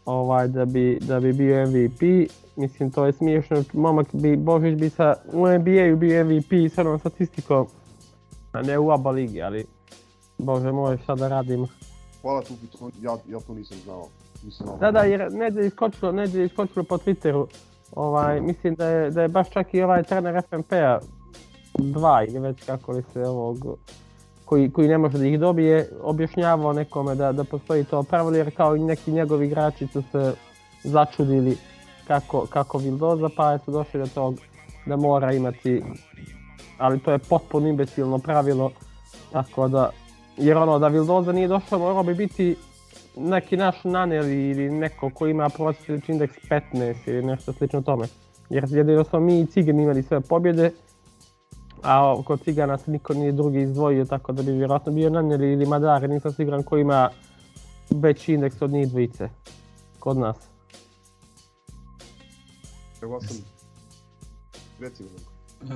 ovaj 0.04 0.48
da 0.48 0.64
bi 0.64 0.98
da 1.00 1.20
bi 1.20 1.32
bio 1.32 1.66
MVP. 1.66 2.30
Mislim 2.56 2.90
to 2.90 3.06
je 3.06 3.12
smiješno, 3.12 3.64
momak 3.72 4.06
bi 4.12 4.36
Božić 4.36 4.78
bi 4.78 4.90
sa 4.90 5.14
u 5.32 5.46
NBA-u 5.48 5.96
bio 5.96 6.24
MVP 6.24 6.72
sa 6.74 6.80
onom 6.80 6.98
statistikom, 6.98 7.66
a 8.52 8.62
ne 8.62 8.78
u 8.78 8.90
ABA 8.90 9.10
ligi, 9.10 9.42
ali 9.42 9.66
Bože 10.42 10.72
moj, 10.72 10.98
šta 11.02 11.14
da 11.14 11.28
radimo. 11.28 11.68
Hvala 12.22 12.42
tu, 12.42 12.54
to, 12.78 12.90
ja, 13.02 13.16
ja 13.28 13.40
to 13.46 13.54
nisam 13.54 13.78
znao. 13.84 14.06
Nisam 14.44 14.66
znao. 14.66 14.78
Da, 14.78 14.90
da, 14.90 15.00
jer 15.00 15.32
neđe 15.32 15.66
iskočilo, 15.66 16.12
neđe 16.12 16.44
iskočilo 16.44 16.84
po 16.84 16.98
Twitteru. 16.98 17.46
Ovaj, 17.94 18.40
mislim 18.40 18.74
da 18.74 18.86
je, 18.86 19.10
da 19.10 19.22
je 19.22 19.28
baš 19.28 19.50
čak 19.50 19.74
i 19.74 19.82
ovaj 19.82 20.02
trener 20.02 20.42
FNP-a 20.48 20.98
dva 21.78 22.24
ili 22.24 22.38
već 22.38 22.64
kako 22.64 22.92
li 22.92 23.02
se 23.12 23.20
ovog 23.20 23.78
koji, 24.44 24.70
koji 24.70 24.88
ne 24.88 24.98
može 24.98 25.18
da 25.18 25.26
ih 25.26 25.40
dobije, 25.40 25.88
objašnjavao 26.02 26.72
nekome 26.72 27.14
da, 27.14 27.32
da 27.32 27.44
postoji 27.44 27.84
to 27.84 28.02
pravilo, 28.02 28.36
jer 28.36 28.56
kao 28.56 28.76
i 28.76 28.80
neki 28.80 29.12
njegovi 29.12 29.46
igrači 29.46 29.86
su 29.86 30.02
se 30.12 30.34
začudili 30.84 31.56
kako, 32.06 32.46
kako 32.46 32.78
Vildoza, 32.78 33.28
pa 33.36 33.58
su 33.58 33.70
došli 33.70 34.00
do 34.00 34.06
tog 34.06 34.34
da 34.86 34.96
mora 34.96 35.32
imati, 35.32 35.82
ali 36.78 36.98
to 36.98 37.12
je 37.12 37.18
potpuno 37.18 37.68
imbecilno 37.68 38.18
pravilo, 38.18 38.70
tako 39.32 39.68
da, 39.68 39.90
jer 40.40 40.56
ono 40.56 40.78
da 40.78 40.88
Vildoza 40.88 41.32
nije 41.32 41.48
došao, 41.48 41.78
morao 41.78 42.02
bi 42.02 42.14
biti 42.14 42.56
neki 43.16 43.56
naš 43.56 43.84
naneli 43.84 44.50
ili 44.50 44.70
neko 44.70 45.10
ko 45.10 45.26
ima 45.26 45.48
prosječni 45.48 46.14
indeks 46.14 46.34
15 46.50 46.94
ili 47.06 47.22
nešto 47.22 47.52
slično 47.52 47.82
tome. 47.82 48.06
Jer 48.50 48.64
jedino 48.68 49.04
smo 49.04 49.20
mi 49.20 49.40
i 49.40 49.46
Cigani 49.46 49.82
imali 49.82 50.02
sve 50.02 50.20
pobjede, 50.20 50.70
a 51.82 52.22
kod 52.24 52.44
Cigana 52.44 52.78
se 52.78 52.90
niko 52.90 53.14
nije 53.14 53.32
drugi 53.32 53.60
izdvojio, 53.60 54.04
tako 54.04 54.32
da 54.32 54.42
bi 54.42 54.52
vjerojatno 54.52 54.92
bio 54.92 55.10
Nanjeli 55.10 55.52
ili 55.52 55.66
Madare, 55.66 56.08
nisam 56.08 56.32
siguran 56.32 56.62
ko 56.62 56.78
ima 56.78 57.10
veći 57.90 58.34
indeks 58.34 58.62
od 58.62 58.70
njih 58.70 58.88
dvojice 58.88 59.28
kod 59.98 60.16
nas. 60.16 60.36
Evo 63.02 63.20
sam, 63.20 63.36
recimo 64.80 65.29
Uh, 65.62 65.68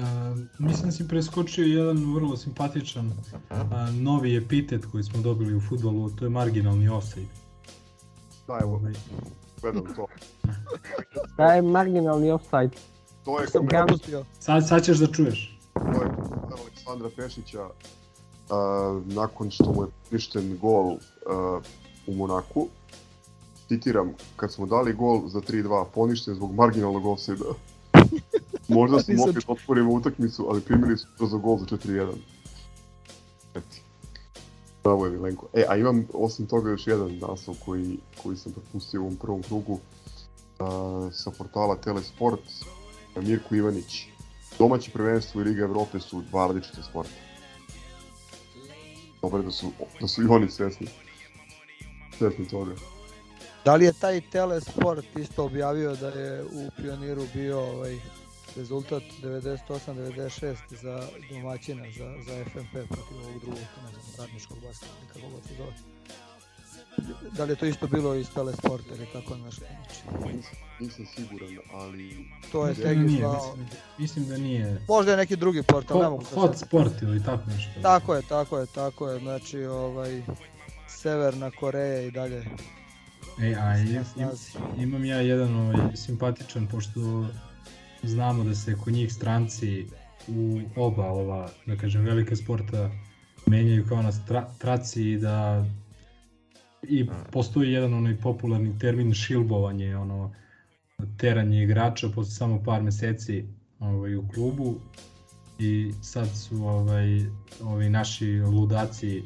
mislim 0.59 0.87
da 0.87 0.93
si 0.93 1.09
preskočio 1.09 1.65
jedan 1.65 2.15
vrlo 2.15 2.37
simpatičan 2.37 3.07
uh, 3.07 3.95
novi 4.01 4.37
epitet 4.37 4.87
koji 4.93 5.05
smo 5.05 5.23
dobili 5.23 5.55
u 5.55 5.61
futbolu, 5.61 6.11
to 6.11 6.25
je 6.25 6.29
marginalni 6.29 6.89
offside. 6.89 7.29
Da, 8.47 8.59
evo, 8.63 8.81
gledam 9.61 9.95
to. 9.95 10.07
Šta 11.35 11.55
je 11.55 11.63
marginalni 11.63 12.31
offside? 12.31 12.71
To 13.25 13.41
je 13.41 13.47
Sam 13.47 13.67
komentar. 13.67 14.25
Sad, 14.39 14.69
sad 14.69 14.85
ćeš 14.85 14.99
da 14.99 15.07
čuješ. 15.07 15.59
to 15.75 15.81
je 15.81 16.11
komentar 16.15 16.59
Aleksandra 16.61 17.11
Pešića 17.17 17.69
a, 18.51 19.01
nakon 19.05 19.51
što 19.51 19.73
mu 19.73 19.83
je 19.83 19.89
prišten 20.11 20.59
gol 20.59 20.97
a, 21.27 21.61
u 22.07 22.15
Monaku. 22.15 22.69
Citiram, 23.69 24.13
kad 24.37 24.53
smo 24.53 24.67
dali 24.67 24.93
gol 24.93 25.29
za 25.29 25.41
3-2, 25.41 25.85
poništen 25.95 26.35
zbog 26.35 26.55
marginalnog 26.55 27.07
offside 27.07 27.45
Možda 28.68 29.02
smo 29.02 29.15
mogli 29.15 29.33
da 29.33 29.52
otvorimo 29.52 29.93
utakmicu, 29.93 30.47
ali 30.51 30.60
primili 30.60 30.99
su 30.99 31.07
brzo 31.18 31.39
gol 31.39 31.59
za 31.59 31.65
4-1. 31.65 32.12
Eto. 33.55 33.76
Bravo 34.84 35.07
je 35.07 35.12
Milenko. 35.12 35.47
E, 35.52 35.65
a 35.68 35.76
imam 35.76 36.07
osim 36.12 36.47
toga 36.47 36.70
još 36.70 36.86
jedan 36.86 37.18
naslov 37.18 37.57
koji, 37.65 37.99
koji 38.23 38.36
sam 38.36 38.52
propustio 38.52 39.01
u 39.01 39.05
ovom 39.05 39.17
prvom 39.17 39.43
krugu 39.43 39.78
a, 40.59 41.09
sa 41.12 41.31
portala 41.31 41.76
Telesport. 41.76 42.41
Mirko 43.17 43.55
Ivanić. 43.55 44.07
Domaće 44.59 44.91
prvenstvo 44.91 45.41
i 45.41 45.44
Liga 45.44 45.62
Evrope 45.62 46.01
su 46.01 46.23
dva 46.23 46.47
različite 46.47 46.83
sporta. 46.83 47.12
Dobro 49.23 49.43
da 49.43 49.51
su, 49.51 49.67
da 50.01 50.09
su 50.09 50.23
i 50.23 50.26
oni 50.26 50.51
svesni. 50.51 50.86
Svesni 52.18 52.49
toga. 52.49 52.75
Da 53.65 53.76
li 53.76 53.84
je 53.84 53.93
taj 53.93 54.20
Telesport 54.20 55.07
isto 55.17 55.44
objavio 55.44 55.97
da 55.97 56.09
je 56.09 56.44
u 56.44 56.70
Pioniru 56.76 57.23
bio 57.34 57.60
ovaj 57.60 57.99
rezultat 58.57 59.02
98-96 59.23 60.55
za 60.83 61.00
domaćina, 61.31 61.84
za, 61.89 62.15
za 62.26 62.44
FNP 62.44 62.73
protiv 62.73 63.16
ovog 63.20 63.41
drugog, 63.41 63.58
ne 63.84 63.91
znam, 63.92 64.02
radničkog 64.18 64.58
basketa, 64.60 64.92
kako 65.12 65.28
god 65.28 65.42
se 65.44 65.55
zove. 65.57 65.73
Da 67.33 67.44
li 67.44 67.52
je 67.52 67.57
to 67.57 67.66
isto 67.66 67.86
bilo 67.86 68.15
iz 68.15 68.26
Telesporta 68.31 68.94
ili 68.94 69.07
tako 69.12 69.36
nešto? 69.36 69.65
Znači, 70.10 70.39
Nisam 70.81 71.07
siguran, 71.07 71.49
ali... 71.73 72.26
To 72.52 72.66
je 72.66 72.68
Mislim 72.68 73.07
da 73.12 73.18
slao. 73.20 73.57
mislim, 73.57 73.66
mislim 73.99 74.26
da 74.26 74.36
nije. 74.36 74.81
Možda 74.89 75.10
je 75.10 75.16
neki 75.16 75.36
drugi 75.36 75.62
portal, 75.62 75.99
ne 75.99 76.05
Hot, 76.05 76.10
mogu 76.10 76.24
sad- 76.24 76.34
hot 76.34 76.58
sport 76.58 77.02
ili 77.02 77.24
tako 77.24 77.42
nešto. 77.50 77.70
Tako 77.83 78.15
je, 78.15 78.23
tako 78.23 78.58
je, 78.58 78.66
tako 78.66 79.08
je, 79.08 79.18
znači 79.20 79.65
ovaj 79.65 80.23
Severna 80.89 81.50
Koreja 81.50 82.00
i 82.00 82.10
dalje. 82.10 82.44
E, 83.42 83.55
a 83.55 83.78
im, 83.78 84.05
imam 84.76 85.05
ja 85.05 85.16
jedan 85.16 85.57
ovaj, 85.57 85.97
simpatičan, 85.97 86.66
pošto 86.66 87.26
znamo 88.08 88.44
da 88.44 88.55
se 88.55 88.74
kod 88.84 88.92
njih 88.92 89.12
stranci 89.12 89.86
u 90.28 90.60
oba 90.76 91.07
ova, 91.07 91.50
da 91.66 91.76
kažem, 91.76 92.05
velika 92.05 92.36
sporta 92.36 92.91
menjaju 93.47 93.86
kao 93.89 94.02
na 94.02 94.12
stra, 94.12 94.49
traci 94.58 95.10
i 95.10 95.18
da 95.18 95.65
i 96.83 97.07
postoji 97.33 97.73
jedan 97.73 97.94
onaj 97.94 98.16
popularni 98.16 98.78
termin 98.78 99.15
šilbovanje, 99.15 99.97
ono 99.97 100.33
teranje 101.16 101.62
igrača 101.62 102.08
posle 102.08 102.33
samo 102.33 102.62
par 102.62 102.83
meseci 102.83 103.44
ovaj, 103.78 104.16
u 104.16 104.28
klubu. 104.34 104.74
I 105.58 105.92
sad 106.02 106.28
su 106.36 106.57
ovaj, 106.65 107.20
ovi 107.62 107.89
naši 107.89 108.41
ludaci 108.41 109.23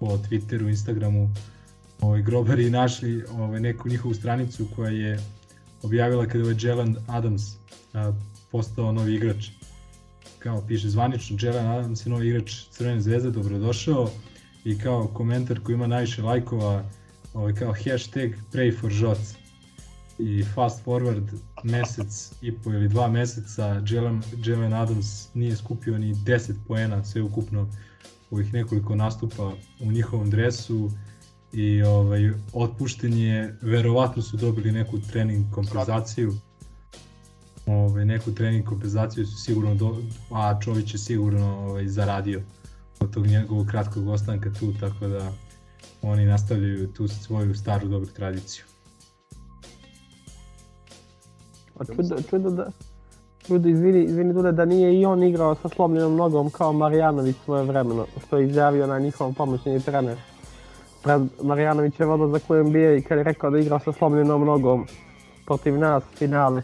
po 0.00 0.06
Twitteru, 0.06 0.68
Instagramu 0.68 1.34
ovaj, 2.00 2.22
grobari 2.22 2.70
našli 2.70 3.24
ovaj, 3.32 3.60
neku 3.60 3.88
njihovu 3.88 4.14
stranicu 4.14 4.66
koja 4.76 4.90
je 4.90 5.18
objavila 5.82 6.26
kada 6.26 6.38
je 6.38 6.44
ovaj 6.44 6.56
Jalen 6.60 6.96
Adams 7.06 7.42
a, 7.94 8.12
postao 8.52 8.92
novi 8.92 9.14
igrač. 9.14 9.48
Kao 10.38 10.66
piše 10.66 10.88
zvanično, 10.88 11.36
Jalen 11.40 11.66
Adams 11.66 12.06
je 12.06 12.10
novi 12.10 12.28
igrač 12.28 12.52
Crvene 12.70 13.00
zvezde, 13.00 13.30
dobrodošao. 13.30 14.10
I 14.64 14.78
kao 14.78 15.06
komentar 15.06 15.60
koji 15.60 15.74
ima 15.74 15.86
najviše 15.86 16.22
lajkova, 16.22 16.84
ovaj, 17.34 17.54
kao 17.54 17.72
hashtag 17.72 18.30
pray 18.52 18.80
for 18.80 18.92
Joc 18.92 19.18
i 20.18 20.44
fast 20.54 20.84
forward 20.84 21.26
mesec 21.62 22.32
i 22.42 22.52
po 22.52 22.72
ili 22.72 22.88
dva 22.88 23.08
meseca 23.08 23.82
Jalen, 23.90 24.22
Jalen 24.44 24.72
Adams 24.72 25.34
nije 25.34 25.56
skupio 25.56 25.98
ni 25.98 26.14
10 26.14 26.52
poena 26.68 27.04
sve 27.04 27.22
ukupno 27.22 27.68
u 28.30 28.34
ovih 28.34 28.52
nekoliko 28.54 28.94
nastupa 28.94 29.52
u 29.80 29.92
njihovom 29.92 30.30
dresu 30.30 30.90
i 31.52 31.82
ovaj, 31.82 32.30
otpušten 32.52 33.18
je, 33.18 33.56
verovatno 33.62 34.22
su 34.22 34.36
dobili 34.36 34.72
neku 34.72 34.98
trening 35.12 35.46
kompenzaciju. 35.54 36.32
Ovaj, 37.66 38.04
neku 38.04 38.34
trening 38.34 38.66
kompenzaciju 38.66 39.26
su 39.26 39.36
sigurno, 39.36 39.74
do, 39.74 39.96
a 40.30 40.60
Čović 40.60 40.94
je 40.94 40.98
sigurno 40.98 41.58
ovaj, 41.58 41.88
zaradio 41.88 42.42
od 43.00 43.14
tog 43.14 43.26
njegovog 43.26 43.66
kratkog 43.66 44.08
ostanka 44.08 44.52
tu, 44.52 44.72
tako 44.80 45.08
da 45.08 45.32
oni 46.02 46.24
nastavljaju 46.24 46.92
tu 46.92 47.08
svoju 47.08 47.54
staru 47.54 47.88
dobru 47.88 48.08
tradiciju. 48.08 48.64
A 51.78 51.84
čudo, 51.84 52.16
čudo 52.30 52.50
da... 52.50 52.70
Čudo, 53.46 53.68
izvini, 53.68 54.04
izvini 54.04 54.32
Dude, 54.32 54.52
da 54.52 54.64
nije 54.64 55.00
i 55.00 55.04
on 55.04 55.22
igrao 55.22 55.54
sa 55.54 55.68
slomljenom 55.68 56.16
nogom 56.16 56.50
kao 56.50 56.72
Marjanović 56.72 57.36
svoje 57.44 57.64
vremeno, 57.64 58.06
što 58.26 58.38
je 58.38 58.48
izjavio 58.48 58.86
na 58.86 58.98
njihov 58.98 59.34
pomoćni 59.34 59.80
trener. 59.80 60.16
Pred 61.02 61.22
Marjanovićev 61.42 62.10
odlazak 62.10 62.50
u 62.50 62.54
NBA 62.54 62.92
i 62.96 63.02
kad 63.02 63.18
je 63.18 63.24
rekao 63.24 63.50
da 63.50 63.56
je 63.56 63.62
igrao 63.62 63.78
sa 63.78 63.92
slomljenom 63.92 64.44
nogom 64.44 64.86
protiv 65.46 65.78
nas, 65.78 66.02
finale. 66.14 66.62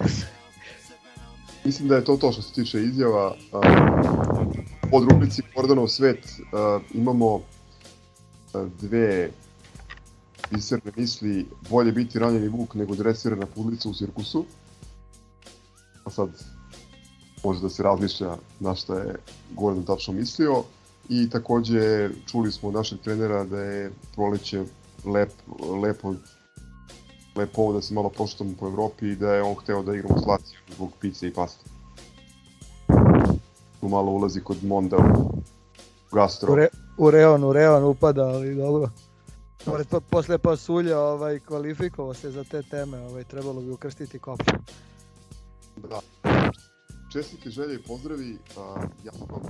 Mislim 1.64 1.88
da 1.88 1.96
je 1.96 2.04
to 2.04 2.16
to 2.16 2.32
što 2.32 2.42
se 2.42 2.54
tiče 2.54 2.82
izjava. 2.82 3.34
Pod 4.90 5.12
rubrici 5.12 5.42
Gordonov 5.54 5.88
svet 5.88 6.28
imamo 6.94 7.40
dve 8.80 9.30
biserne 10.50 10.92
misli. 10.96 11.46
Bolje 11.70 11.92
biti 11.92 12.18
ranjeni 12.18 12.48
vuk 12.48 12.74
nego 12.74 12.94
dresirana 12.94 13.46
pudlica 13.46 13.88
u 13.88 13.94
cirkusu. 13.94 14.44
A 16.04 16.10
sad 16.10 16.28
može 17.44 17.60
da 17.60 17.68
se 17.68 17.82
razmišlja 17.82 18.36
na 18.60 18.74
šta 18.74 18.98
je 18.98 19.14
Gordon 19.50 19.84
tačno 19.84 20.14
mislio. 20.14 20.64
I 21.08 21.30
takođe 21.30 22.10
čuli 22.26 22.52
smo 22.52 22.68
od 22.68 22.74
našeg 22.74 22.98
trenera 23.00 23.44
da 23.44 23.60
je 23.60 23.90
proleće 24.14 24.64
lep, 25.04 25.30
lepo 25.82 26.14
lepo 27.36 27.72
da 27.72 27.82
se 27.82 27.94
malo 27.94 28.08
prošetamo 28.08 28.50
po 28.60 28.66
Evropi 28.66 29.08
i 29.08 29.16
da 29.16 29.34
je 29.34 29.42
on 29.42 29.54
hteo 29.54 29.82
da 29.82 29.94
igramo 29.94 30.20
s 30.20 30.26
Lacijom 30.26 30.62
zbog 30.76 30.90
pice 31.00 31.28
i 31.28 31.32
paste. 31.32 31.64
Tu 33.80 33.88
malo 33.88 34.12
ulazi 34.12 34.40
kod 34.40 34.64
Monda 34.64 34.96
u 34.96 35.42
gastro. 36.12 36.52
U, 36.52 36.56
re, 36.56 36.68
u 36.98 37.10
Reon, 37.10 37.44
u 37.44 37.52
Reon 37.52 37.84
upada, 37.84 38.22
ali 38.22 38.54
dobro. 38.54 38.90
Pored 39.64 39.86
pa, 39.88 40.00
posle 40.00 40.38
pasulja 40.38 40.98
ovaj, 41.00 41.38
kvalifikovao 41.38 42.14
se 42.14 42.30
za 42.30 42.44
te 42.44 42.62
teme, 42.62 42.98
ovaj, 42.98 43.24
trebalo 43.24 43.60
bi 43.60 43.70
ukrstiti 43.70 44.18
koplje. 44.18 44.58
Da. 45.76 46.00
Čestite 47.12 47.50
želje 47.50 47.74
i 47.74 47.82
pozdravi, 47.82 48.38
a, 48.56 48.82
ja 49.04 49.12
sam 49.12 49.26
vam 49.30 49.42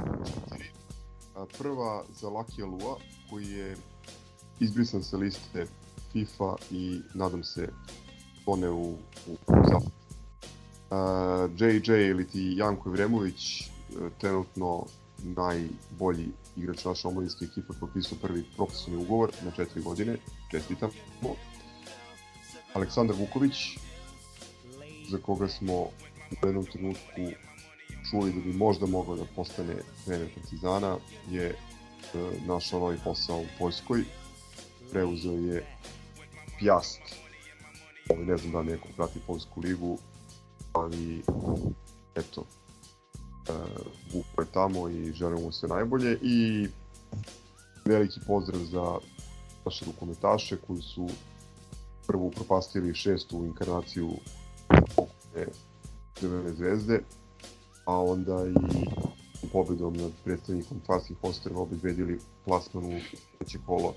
prva 1.58 2.04
za 2.20 2.28
Lucky 2.28 2.62
Alua, 2.62 2.96
koji 3.30 3.46
je 3.46 3.76
izbrisan 4.60 5.02
sa 5.02 5.16
liste 5.16 5.66
FIFA 6.12 6.56
i 6.70 7.00
nadam 7.14 7.44
se 7.44 7.68
tone 8.44 8.70
u, 8.70 8.90
u, 9.26 9.36
zapad. 9.46 9.92
Uh, 10.90 11.60
JJ 11.60 12.10
ili 12.10 12.28
ti 12.28 12.54
Janko 12.56 12.88
Evremović, 12.88 13.60
uh, 13.60 14.12
trenutno 14.18 14.84
najbolji 15.22 16.28
igrač 16.56 16.84
naše 16.84 17.08
omladinske 17.08 17.44
ekipe 17.44 17.72
potpisao 17.80 18.18
prvi 18.22 18.44
profesionalni 18.56 19.04
ugovor 19.04 19.30
na 19.44 19.50
četiri 19.50 19.82
godine, 19.82 20.16
čestitamo. 20.50 20.92
Aleksandar 22.74 23.16
Vuković, 23.16 23.78
za 25.10 25.18
koga 25.18 25.48
smo 25.48 25.74
u 26.42 26.46
jednom 26.46 26.64
trenutku 26.64 27.20
čuli 28.10 28.32
da 28.32 28.40
bi 28.40 28.52
možda 28.52 28.86
mogao 28.86 29.16
da 29.16 29.24
postane 29.36 29.76
trener 30.04 30.28
Partizana, 30.34 30.96
je 31.30 31.54
uh, 32.14 32.46
našao 32.46 32.80
novi 32.80 32.98
posao 33.04 33.38
u 33.38 33.46
Poljskoj, 33.58 34.04
preuzeo 34.90 35.32
je 35.32 35.66
Pjast. 36.58 37.00
Ovaj, 38.10 38.24
ne 38.24 38.36
znam 38.36 38.52
da 38.52 38.62
neko 38.62 38.88
prati 38.96 39.20
Poljsku 39.26 39.60
ligu, 39.60 39.98
ali 40.72 41.22
eto, 42.14 42.40
uh, 42.40 43.54
Vuko 44.12 44.42
je 44.42 44.46
tamo 44.52 44.88
i 44.88 45.12
želimo 45.12 45.40
mu 45.40 45.52
sve 45.52 45.68
najbolje 45.68 46.18
i 46.22 46.68
veliki 47.84 48.20
pozdrav 48.26 48.60
za 48.60 48.98
naše 49.64 49.84
rukometaše 49.84 50.56
koji 50.66 50.82
su 50.82 51.08
prvo 52.06 52.24
upropastili 52.24 52.94
šestu 52.94 53.44
inkarnaciju 53.44 54.10
Crvene 56.14 56.52
zvezde, 56.52 57.00
a 57.90 58.02
onda 58.02 58.46
i 58.46 58.86
pobedom 59.52 59.96
nad 59.96 60.12
predstavnikom 60.24 60.80
Farskih 60.86 61.16
ostrava 61.22 61.60
obezbedili 61.60 62.20
plasman 62.44 62.84
u 62.84 63.00
treće 63.38 63.58
kolo 63.66 63.94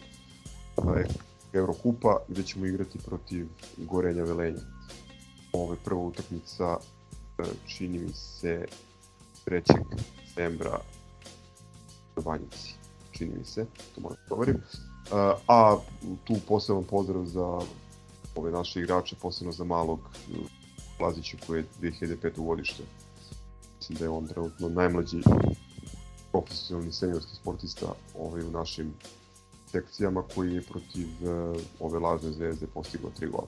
Eurokupa 1.54 2.18
gde 2.28 2.44
ćemo 2.44 2.66
igrati 2.66 3.00
protiv 3.06 3.48
Gorenja 3.78 4.24
Velenja. 4.24 4.62
Ovo 5.54 5.74
je 5.74 5.80
prva 5.84 6.02
utakmica 6.02 6.78
čini 7.68 8.00
mi 8.00 8.14
se 8.14 8.66
3. 9.46 9.62
decembra 10.26 10.80
na 12.16 12.22
Banjici. 12.22 12.74
Čini 13.12 13.36
mi 13.38 13.46
se, 13.46 13.66
to 13.96 14.02
moram 14.02 14.18
da 14.18 14.30
govorim. 14.30 14.62
A 15.48 15.78
tu 16.24 16.36
poseban 16.48 16.84
pozdrav 16.84 17.26
za 17.26 17.60
ove 18.36 18.52
naše 18.52 18.80
igrače, 18.80 19.16
posebno 19.22 19.52
za 19.52 19.64
malog 19.64 20.00
Lazića 21.00 21.38
koji 21.48 21.60
je 21.60 21.66
2005. 21.82 22.46
godište. 22.46 22.84
Mislim 23.84 24.00
da 24.00 24.06
je 24.06 24.10
on 24.10 24.28
trenutno 24.28 24.70
najmlađi 24.70 25.18
profesionalni 26.32 26.92
seniorski 26.92 27.36
sportista 27.36 27.86
ovaj, 28.18 28.42
u 28.42 28.52
našim 28.52 28.94
sekcijama 29.68 30.24
koji 30.36 30.53
je 30.53 30.62
protiv 30.62 31.08
uh, 31.08 31.62
ove 31.80 32.00
lažne 32.00 32.32
zvezde 32.32 32.68
postigao 32.68 33.10
tri 33.10 33.28
gola. 33.28 33.48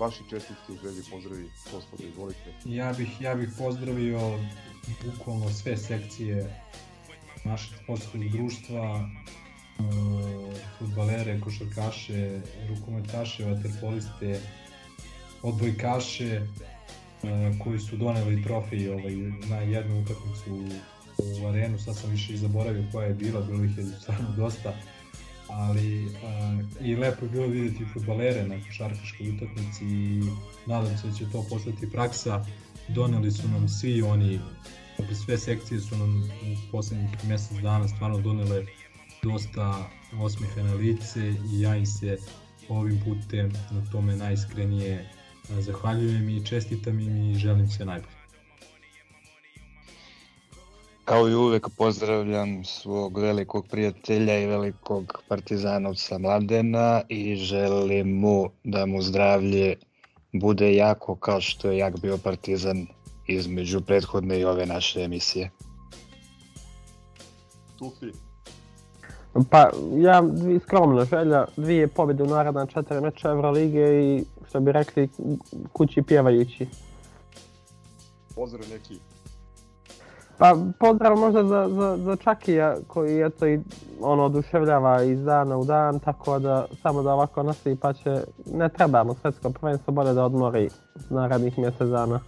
Vaši 0.00 0.22
čestitke 0.30 0.72
i 0.72 0.78
želje 0.82 1.02
pozdravi, 1.10 1.50
gospodo, 1.72 2.02
izvolite. 2.02 2.54
Ja 2.64 2.92
bih, 2.92 3.20
ja 3.20 3.34
bih 3.34 3.48
pozdravio 3.58 4.38
bukvalno 5.04 5.50
sve 5.50 5.76
sekcije 5.76 6.62
našeg 7.44 7.78
sportskog 7.82 8.20
društva, 8.24 9.08
uh, 9.78 10.54
futbalere, 10.78 11.40
košarkaše, 11.40 12.40
rukometaše, 12.68 13.44
vaterpoliste, 13.44 14.40
odbojkaše, 15.42 16.46
koji 17.64 17.78
su 17.78 17.96
doneli 17.96 18.42
trofej 18.42 18.88
ovaj, 18.88 19.16
na 19.48 19.56
jednu 19.56 20.02
utakmicu 20.02 20.78
u 21.42 21.46
arenu, 21.46 21.78
sad 21.78 21.96
sam 21.96 22.10
više 22.10 22.32
i 22.32 22.36
zaboravio 22.36 22.84
koja 22.92 23.06
je 23.06 23.14
bila, 23.14 23.40
bilo 23.40 23.64
ih 23.64 23.78
je 23.78 23.84
stvarno 23.84 24.32
dosta. 24.36 24.74
ali 25.48 26.06
uh, 26.06 26.86
i 26.86 26.96
lepo 26.96 27.24
je 27.24 27.30
bilo 27.30 27.46
vidjeti 27.46 27.84
futbalere 27.92 28.48
na 28.48 28.54
košarkaškoj 28.66 29.30
utakmici 29.30 29.84
i 29.84 30.22
nadam 30.66 30.98
se 30.98 31.06
da 31.06 31.14
će 31.14 31.30
to 31.32 31.44
postati 31.50 31.90
praksa. 31.90 32.44
Doneli 32.88 33.30
su 33.32 33.48
nam 33.48 33.68
svi 33.68 34.02
oni, 34.02 34.40
dakle 34.98 35.14
sve 35.14 35.38
sekcije 35.38 35.80
su 35.80 35.96
nam 35.96 36.22
u 36.22 36.70
poslednjih 36.72 37.24
mjesec 37.24 37.56
dana 37.58 37.88
stvarno 37.88 38.18
donele 38.18 38.66
dosta 39.22 39.90
osmeha 40.20 40.62
na 40.62 40.74
lice 40.74 41.28
i 41.28 41.60
ja 41.60 41.76
im 41.76 41.86
se 41.86 42.16
ovim 42.68 43.00
putem 43.04 43.52
na 43.70 43.90
tome 43.92 44.16
najiskrenije 44.16 45.10
zahvaljujem 45.48 46.28
i 46.28 46.44
čestitam 46.46 47.00
im 47.00 47.16
i 47.16 47.34
želim 47.34 47.68
sve 47.68 47.84
najbolje. 47.84 48.16
Kao 51.04 51.28
i 51.28 51.34
uvek 51.34 51.68
pozdravljam 51.78 52.64
svog 52.64 53.18
velikog 53.18 53.66
prijatelja 53.70 54.38
i 54.38 54.46
velikog 54.46 55.22
partizanovca 55.28 56.18
Mladena 56.18 57.02
i 57.08 57.36
želim 57.36 58.08
mu 58.08 58.50
da 58.64 58.86
mu 58.86 59.02
zdravlje 59.02 59.76
bude 60.32 60.74
jako 60.74 61.14
kao 61.14 61.40
što 61.40 61.70
je 61.70 61.78
jak 61.78 62.00
bio 62.00 62.18
partizan 62.18 62.86
između 63.26 63.80
prethodne 63.80 64.40
i 64.40 64.44
ove 64.44 64.66
naše 64.66 65.00
emisije. 65.00 65.50
Tufi. 67.78 68.06
Pa 69.50 69.70
ja 69.96 70.22
skromna 70.64 71.04
želja, 71.04 71.44
dvije 71.56 71.88
pobjede 71.88 72.22
u 72.22 72.26
naredna 72.26 72.66
četiri 72.66 73.00
meča 73.00 73.30
Evrolige 73.30 74.02
i 74.04 74.24
što 74.48 74.60
bi 74.60 74.72
rekli 74.72 75.08
kući 75.72 76.02
pjevajući. 76.02 76.66
Pozdrav 78.34 78.64
neki. 78.72 79.00
Pa 80.38 80.56
pozdrav 80.78 81.16
možda 81.16 81.44
za, 81.44 81.68
za, 81.68 81.96
za 81.96 82.16
Čakija 82.16 82.76
koji 82.86 83.22
eto 83.22 83.46
i 83.46 83.60
ono 84.00 84.24
oduševljava 84.24 85.02
iz 85.02 85.24
dana 85.24 85.56
u 85.56 85.64
dan, 85.64 85.98
tako 85.98 86.38
da 86.38 86.66
samo 86.82 87.02
da 87.02 87.12
ovako 87.12 87.42
nastavi 87.42 87.76
pa 87.76 87.92
će, 87.92 88.24
ne 88.46 88.68
trebamo 88.68 89.14
svetsko 89.14 89.50
prvenstvo, 89.50 89.92
bolje 89.92 90.12
da 90.12 90.24
odmori 90.24 90.70
narednih 91.10 91.58
mjesec 91.58 91.88
dana. 91.88 92.20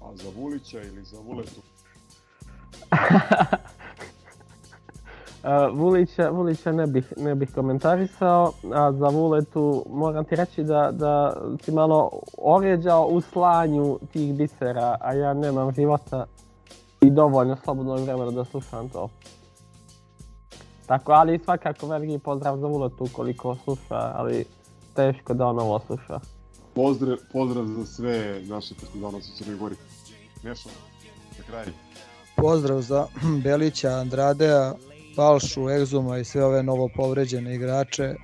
A 0.00 0.16
za 0.16 0.28
Vulića 0.36 0.82
ili 0.82 1.04
za 1.04 1.18
Vuletu? 1.20 1.60
Uh, 5.42 5.78
Vulića, 5.78 6.30
Vulića 6.30 6.72
ne 6.72 6.86
bih, 6.86 7.12
ne 7.16 7.34
bih 7.34 7.50
komentarisao, 7.54 8.52
a 8.74 8.92
za 8.92 9.08
Vuletu 9.08 9.84
moram 9.90 10.24
ti 10.24 10.36
reći 10.36 10.62
da, 10.62 10.90
da 10.92 11.36
si 11.62 11.72
malo 11.72 12.10
orjeđao 12.38 13.06
u 13.06 13.20
slanju 13.20 13.98
tih 14.12 14.34
bisera, 14.34 14.96
a 15.00 15.12
ja 15.12 15.34
nemam 15.34 15.74
života 15.74 16.26
i 17.00 17.10
dovoljno 17.10 17.56
slobodnog 17.64 18.00
vremena 18.00 18.30
da 18.30 18.44
slušam 18.44 18.88
to. 18.88 19.08
Tako, 20.86 21.12
ali 21.12 21.38
svakako 21.38 21.86
veliki 21.86 22.18
pozdrav 22.18 22.58
za 22.58 22.66
Vuletu 22.66 23.08
koliko 23.12 23.56
sluša, 23.64 24.12
ali 24.14 24.44
teško 24.94 25.34
da 25.34 25.46
on 25.46 25.58
ovo 25.58 25.80
sluša. 25.86 26.20
Pozdrav, 26.74 27.16
pozdrav 27.32 27.64
za 27.64 27.86
sve 27.86 28.42
naše 28.46 28.74
partizanovce 28.74 29.30
u 29.34 29.36
Crnoj 29.36 29.56
Gori. 29.56 29.76
Nešo, 30.42 30.68
za 31.36 31.42
kraj. 31.42 31.66
Pozdrav 32.36 32.80
za 32.80 33.06
Belića, 33.44 33.88
Andradea, 33.88 34.74
Balšu, 35.18 35.70
Egzuma 35.70 36.18
i 36.18 36.24
sve 36.24 36.44
ove 36.44 36.62
novo 36.62 36.88
povređene 36.96 37.54
igrače. 37.54 38.14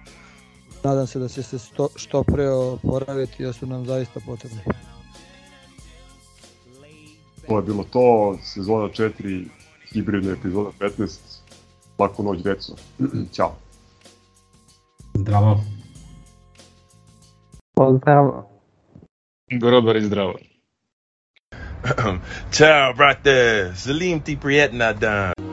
Nadam 0.85 1.07
se 1.07 1.19
da 1.19 1.29
će 1.29 1.43
se 1.43 1.59
sto, 1.59 1.89
što 1.97 2.23
pre 2.23 2.49
oporaviti 2.49 3.43
jer 3.43 3.55
su 3.55 3.67
nam 3.67 3.87
zaista 3.87 4.21
potrebni. 4.27 4.61
To 7.49 7.57
je 7.57 7.63
bilo 7.63 7.85
to, 7.85 8.39
sezona 8.43 8.89
4, 8.89 9.45
hibridna 9.93 10.33
epizoda 10.33 10.71
15. 10.81 11.19
Laku 11.99 12.23
noć, 12.23 12.43
deco. 12.43 12.73
Ćao. 13.37 13.55
Zdravo. 15.15 15.61
Pozdrav. 17.75 18.45
Grobar 19.61 19.97
i 19.97 20.05
zdravo. 20.05 20.35
Ciao, 22.57 22.95
brate. 22.97 23.73
Salim 23.77 24.21
ti 24.21 24.39
prijetna 24.43 24.93
dan. 24.93 25.44